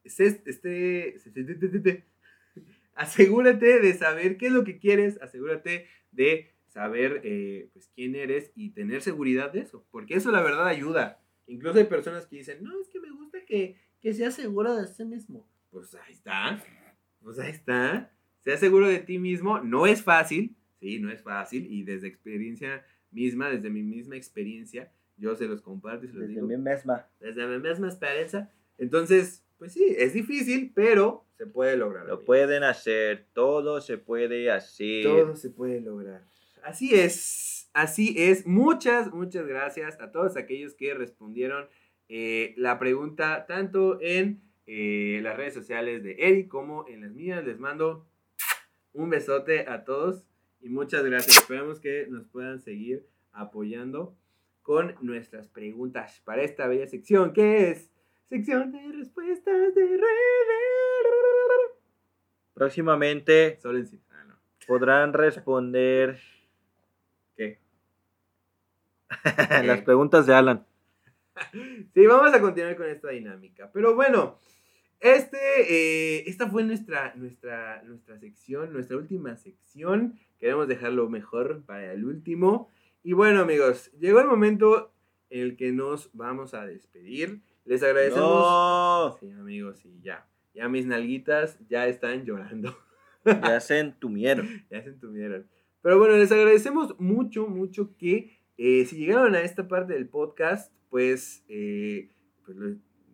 Este, 0.04 0.26
este- 0.46 1.16
este- 1.16 2.06
asegúrate 2.96 3.80
de 3.80 3.94
saber 3.94 4.38
qué 4.38 4.48
es 4.48 4.52
lo 4.54 4.64
que 4.64 4.78
quieres, 4.80 5.22
asegúrate 5.22 5.88
de 6.12 6.52
saber 6.68 7.22
eh, 7.24 7.70
pues, 7.74 7.90
quién 7.96 8.16
eres 8.16 8.52
y 8.56 8.72
tener 8.72 9.02
seguridad 9.02 9.52
de 9.52 9.62
eso, 9.62 9.86
porque 9.92 10.16
eso 10.16 10.32
la 10.32 10.42
verdad 10.42 10.68
ayuda. 10.68 11.22
Incluso 11.48 11.78
hay 11.80 11.86
personas 11.86 12.26
que 12.26 12.38
dicen, 12.38 12.64
no, 12.64 12.80
es 12.82 12.88
que 12.90 13.00
me 13.00 13.12
gusta 13.12 13.40
que, 13.46 13.78
que 14.02 14.14
sea 14.14 14.32
seguro 14.32 14.76
de 14.76 14.88
sí 14.88 15.06
mismo. 15.06 15.48
Pues 15.70 15.94
ahí 15.96 16.14
está, 16.14 16.64
pues 17.22 17.38
ahí 17.40 17.52
está. 17.52 18.12
Sea 18.40 18.58
seguro 18.58 18.88
de 18.88 19.00
ti 19.00 19.18
mismo, 19.20 19.60
no 19.60 19.88
es 19.88 20.04
fácil, 20.04 20.56
sí, 20.80 21.00
no 21.00 21.12
es 21.12 21.22
fácil, 21.22 21.66
y 21.72 21.84
desde 21.84 22.08
experiencia 22.08 22.86
misma, 23.12 23.50
desde 23.50 23.70
mi 23.70 23.84
misma 23.84 24.16
experiencia, 24.16 24.92
yo 25.18 25.36
se 25.36 25.48
los 25.48 25.62
comparto 25.62 26.06
y 26.06 26.10
se 26.10 26.14
los 26.16 26.28
Desde 26.28 26.34
digo 26.36 26.48
mi 26.48 26.58
misma. 26.58 27.08
desde 27.20 27.48
mi 27.48 27.60
misma 27.60 27.88
experiencia. 27.88 28.52
Entonces, 28.78 29.46
pues 29.58 29.74
sí, 29.74 29.96
es 29.98 30.14
difícil, 30.14 30.72
pero 30.76 31.26
se 31.38 31.46
puede 31.46 31.78
lograr. 31.78 32.06
Lo 32.06 32.14
amigos. 32.14 32.26
pueden 32.26 32.64
hacer, 32.64 33.28
todo 33.34 33.80
se 33.82 33.98
puede 33.98 34.52
hacer. 34.52 35.04
Todo 35.04 35.36
se 35.36 35.50
puede 35.50 35.80
lograr. 35.82 36.24
Así 36.64 36.94
es, 36.96 37.70
así 37.74 38.16
es. 38.18 38.46
Muchas, 38.46 39.14
muchas 39.14 39.48
gracias 39.48 40.00
a 40.02 40.12
todos 40.12 40.36
aquellos 40.36 40.74
que 40.74 40.94
respondieron 40.94 41.68
eh, 42.10 42.54
la 42.58 42.78
pregunta 42.80 43.46
tanto 43.48 44.00
en 44.02 44.42
eh, 44.66 45.20
las 45.24 45.38
redes 45.38 45.54
sociales 45.54 46.04
de 46.04 46.16
Eric 46.20 46.48
como 46.48 46.88
en 46.88 47.02
las 47.02 47.14
mías. 47.14 47.46
Les 47.46 47.60
mando 47.60 48.08
un 48.94 49.10
besote 49.10 49.68
a 49.70 49.86
todos 49.86 50.28
y 50.66 50.70
muchas 50.70 51.06
gracias. 51.06 51.38
Esperamos 51.38 51.80
que 51.80 52.08
nos 52.10 52.26
puedan 52.26 52.60
seguir 52.60 53.06
apoyando 53.32 54.18
con 54.64 54.96
nuestras 55.00 55.48
preguntas 55.48 56.24
para 56.26 56.42
esta 56.42 56.66
bella 56.66 56.88
sección 56.88 57.34
que 57.34 57.70
es 57.70 57.92
sección 58.28 58.72
de 58.72 58.92
respuestas 58.94 59.76
de 59.76 59.86
redes. 59.86 60.06
Próximamente 62.56 63.60
Solo 63.62 63.78
en 63.78 63.86
sí. 63.86 64.02
Ah, 64.10 64.24
no. 64.28 64.40
podrán 64.66 65.14
responder 65.14 66.20
¿Qué? 67.38 67.60
las 69.66 69.82
preguntas 69.84 70.26
de 70.26 70.34
Alan. 70.34 70.66
Sí, 71.94 72.08
vamos 72.08 72.34
a 72.34 72.42
continuar 72.42 72.76
con 72.78 72.90
esta 72.90 73.10
dinámica. 73.10 73.70
Pero 73.72 73.94
bueno, 73.94 74.40
este, 75.06 75.38
eh, 75.38 76.24
esta 76.28 76.50
fue 76.50 76.64
nuestra, 76.64 77.14
nuestra, 77.16 77.84
nuestra 77.84 78.18
sección, 78.20 78.74
nuestra 78.74 78.98
última 78.98 79.36
sección. 79.36 80.20
Queremos 80.40 80.68
dejarlo 80.68 81.10
mejor 81.10 81.64
para 81.66 81.94
el 81.94 82.06
último. 82.06 82.70
Y 83.04 83.14
bueno, 83.14 83.42
amigos, 83.42 83.92
llegó 84.00 84.20
el 84.20 84.28
momento 84.28 84.94
en 85.30 85.42
el 85.42 85.58
que 85.58 85.72
nos 85.72 86.10
vamos 86.14 86.56
a 86.56 86.66
despedir. 86.66 87.42
Les 87.66 87.84
agradecemos. 87.84 88.28
No, 88.28 89.18
Sí, 89.20 89.32
amigos, 89.32 89.86
y 89.86 90.02
ya. 90.02 90.28
Ya 90.56 90.68
mis 90.70 90.88
nalguitas 90.88 91.60
ya 91.70 91.88
están 91.88 92.26
llorando. 92.26 92.76
ya 93.26 93.60
se 93.60 93.78
entumieron. 93.78 94.48
ya 94.72 94.82
se 94.82 94.90
entuvieron. 94.90 95.48
Pero 95.84 96.00
bueno, 96.00 96.18
les 96.18 96.32
agradecemos 96.32 97.00
mucho, 97.00 97.46
mucho 97.46 97.96
que 97.96 98.40
eh, 98.58 98.86
si 98.86 98.96
llegaron 98.98 99.36
a 99.36 99.42
esta 99.42 99.68
parte 99.68 99.94
del 99.94 100.08
podcast, 100.08 100.74
pues, 100.90 101.44
eh, 101.48 102.10
pues 102.44 102.58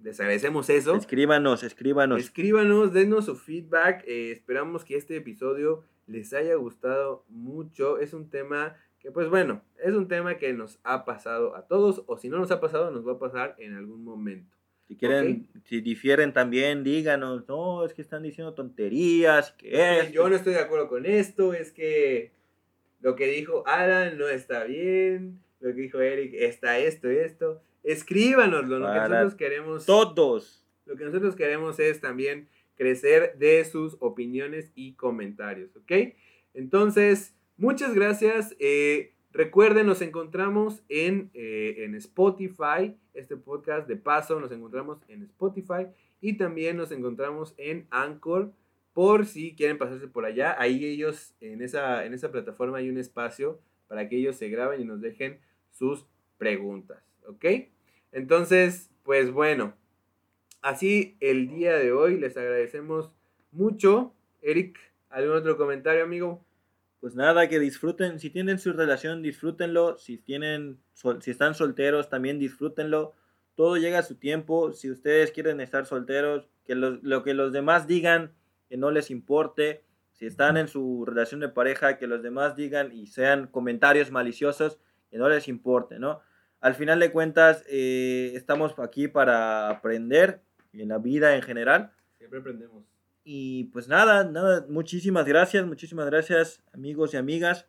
les- 0.04 0.20
agradecemos 0.20 0.70
eso. 0.70 0.96
Escríbanos, 0.96 1.64
escríbanos. 1.64 2.20
Escríbanos, 2.22 2.94
denos 2.94 3.26
su 3.26 3.36
feedback. 3.36 4.04
eh, 4.08 4.32
esperamos 4.32 4.84
que 4.86 4.96
este 4.96 5.16
episodio 5.18 5.84
les 6.08 6.34
haya 6.34 6.56
gustado 6.56 7.24
mucho. 7.30 8.00
Es 8.00 8.14
un 8.14 8.30
tema 8.30 8.76
que, 9.00 9.12
pues 9.12 9.30
bueno, 9.30 9.64
es 9.84 9.94
un 9.94 10.08
tema 10.08 10.38
que 10.38 10.54
nos 10.54 10.80
ha 10.84 11.06
pasado 11.06 11.56
a 11.56 11.68
todos, 11.68 12.04
o 12.08 12.18
si 12.18 12.30
no 12.30 12.38
nos 12.38 12.52
ha 12.52 12.60
pasado, 12.60 12.92
nos 12.92 13.08
va 13.08 13.14
a 13.14 13.20
pasar 13.20 13.56
en 13.58 13.74
algún 13.76 14.04
momento. 14.04 14.56
Si 14.88 14.98
quieren, 14.98 15.48
si 15.64 15.80
difieren 15.80 16.34
también, 16.34 16.84
díganos. 16.84 17.48
No, 17.48 17.86
es 17.86 17.94
que 17.94 18.02
están 18.02 18.24
diciendo 18.24 18.54
tonterías. 18.54 19.54
Que 19.54 20.00
Es 20.00 20.12
Yo 20.12 20.28
no 20.28 20.36
estoy 20.36 20.54
de 20.54 20.60
acuerdo 20.60 20.90
con 20.90 21.06
esto, 21.06 21.54
es 21.54 21.72
que 21.72 22.32
lo 23.00 23.16
que 23.16 23.28
dijo 23.28 23.64
Alan 23.68 24.18
no 24.18 24.28
está 24.28 24.66
bien, 24.66 25.40
lo 25.62 25.70
que 25.74 25.82
dijo 25.82 26.02
Eric 26.02 26.34
está 26.34 26.78
esto 26.78 27.10
y 27.12 27.16
esto. 27.18 27.62
Escríbanoslo, 27.84 28.80
lo 28.80 28.92
que 28.92 29.00
nosotros 29.00 29.36
queremos. 29.36 29.86
Todos. 29.86 30.66
Lo 30.86 30.96
que 30.96 31.06
nosotros 31.06 31.36
queremos 31.36 31.80
es 31.80 32.02
también 32.02 32.50
crecer 32.76 33.38
de 33.38 33.64
sus 33.66 33.98
opiniones 34.00 34.72
y 34.76 34.94
comentarios, 34.94 35.76
¿ok? 35.76 36.14
Entonces, 36.54 37.36
muchas 37.58 37.94
gracias. 37.94 38.56
eh, 38.60 39.14
recuerden, 39.32 39.88
nos 39.88 40.02
encontramos 40.02 40.84
en, 40.90 41.30
eh, 41.34 41.76
en 41.80 41.96
Spotify. 41.96 42.96
Este 43.14 43.38
podcast 43.38 43.88
de 43.88 43.98
paso 43.98 44.40
nos 44.40 44.52
encontramos 44.52 45.00
en 45.08 45.24
Spotify 45.24 45.88
y 46.22 46.38
también 46.38 46.78
nos 46.78 46.92
encontramos 46.92 47.54
en 47.58 47.88
Anchor. 47.90 48.52
Por 48.94 49.26
si 49.26 49.56
quieren 49.56 49.78
pasarse 49.78 50.08
por 50.08 50.26
allá, 50.26 50.56
ahí 50.60 50.84
ellos, 50.86 51.34
en 51.40 51.62
esa, 51.62 52.06
en 52.06 52.14
esa 52.14 52.30
plataforma 52.30 52.80
hay 52.80 52.90
un 52.90 52.98
espacio 52.98 53.62
para 53.88 54.10
que 54.10 54.18
ellos 54.18 54.36
se 54.36 54.50
graben 54.50 54.82
y 54.82 54.86
nos 54.86 55.00
dejen 55.00 55.40
sus 55.70 56.06
preguntas, 56.38 57.02
¿ok? 57.26 57.46
Entonces, 58.12 58.92
pues 59.04 59.32
bueno, 59.32 59.76
Así 60.62 61.18
el 61.22 61.50
día 61.50 61.76
de 61.76 61.92
hoy 61.92 62.20
les 62.20 62.38
agradecemos 62.38 63.12
mucho. 63.52 64.14
Eric, 64.44 64.78
¿algún 65.10 65.36
otro 65.36 65.58
comentario, 65.58 66.04
amigo? 66.04 66.46
Pues 67.00 67.16
nada, 67.16 67.50
que 67.50 67.60
disfruten. 67.60 68.20
Si 68.20 68.30
tienen 68.30 68.60
su 68.60 68.72
relación, 68.74 69.24
disfrútenlo. 69.24 69.98
Si 69.98 70.20
tienen, 70.20 70.80
si 71.20 71.32
están 71.32 71.56
solteros, 71.56 72.10
también 72.10 72.38
disfrútenlo. 72.38 73.14
Todo 73.56 73.78
llega 73.78 74.00
a 74.00 74.04
su 74.04 74.16
tiempo. 74.16 74.72
Si 74.72 74.92
ustedes 74.92 75.32
quieren 75.32 75.62
estar 75.62 75.88
solteros, 75.88 76.48
que 76.64 76.76
lo 76.76 77.24
que 77.24 77.34
los 77.34 77.52
demás 77.52 77.88
digan, 77.88 78.36
que 78.70 78.78
no 78.78 78.92
les 78.92 79.10
importe. 79.10 79.84
Si 80.12 80.28
están 80.28 80.58
en 80.58 80.68
su 80.68 81.06
relación 81.06 81.40
de 81.40 81.50
pareja, 81.50 81.98
que 81.98 82.06
los 82.06 82.22
demás 82.22 82.56
digan 82.56 82.92
y 82.92 83.08
sean 83.08 83.48
comentarios 83.48 84.12
maliciosos, 84.12 84.78
que 85.10 85.18
no 85.18 85.28
les 85.28 85.48
importe, 85.48 85.98
¿no? 85.98 86.22
Al 86.62 86.76
final 86.76 87.00
de 87.00 87.12
cuentas, 87.12 87.64
eh, 87.68 88.32
estamos 88.36 88.78
aquí 88.78 89.08
para 89.08 89.70
aprender 89.70 90.42
en 90.74 90.90
la 90.90 91.00
vida 91.00 91.36
en 91.36 91.42
general. 91.42 91.92
Siempre 92.18 92.40
aprendemos. 92.40 92.86
Y 93.24 93.66
pues 93.66 93.88
nada, 93.88 94.24
nada, 94.24 94.66
muchísimas 94.70 95.26
gracias, 95.26 95.66
muchísimas 95.66 96.06
gracias 96.06 96.64
amigos 96.74 97.14
y 97.14 97.18
amigas. 97.18 97.68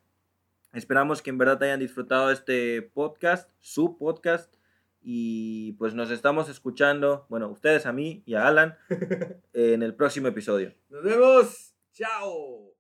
Esperamos 0.73 1.21
que 1.21 1.31
en 1.31 1.39
verdad 1.39 1.63
hayan 1.63 1.81
disfrutado 1.81 2.31
este 2.31 2.83
podcast, 2.83 3.51
su 3.61 3.99
podcast. 3.99 4.55
Y 5.03 5.73
pues 5.73 5.95
nos 5.95 6.11
estamos 6.11 6.49
escuchando, 6.49 7.27
bueno, 7.29 7.49
ustedes 7.49 7.87
a 7.87 7.93
mí 7.93 8.23
y 8.25 8.35
a 8.35 8.47
Alan 8.47 8.79
en 9.53 9.83
el 9.83 9.95
próximo 9.95 10.29
episodio. 10.29 10.75
Nos 10.89 11.03
vemos. 11.03 11.75
Chao. 11.93 12.72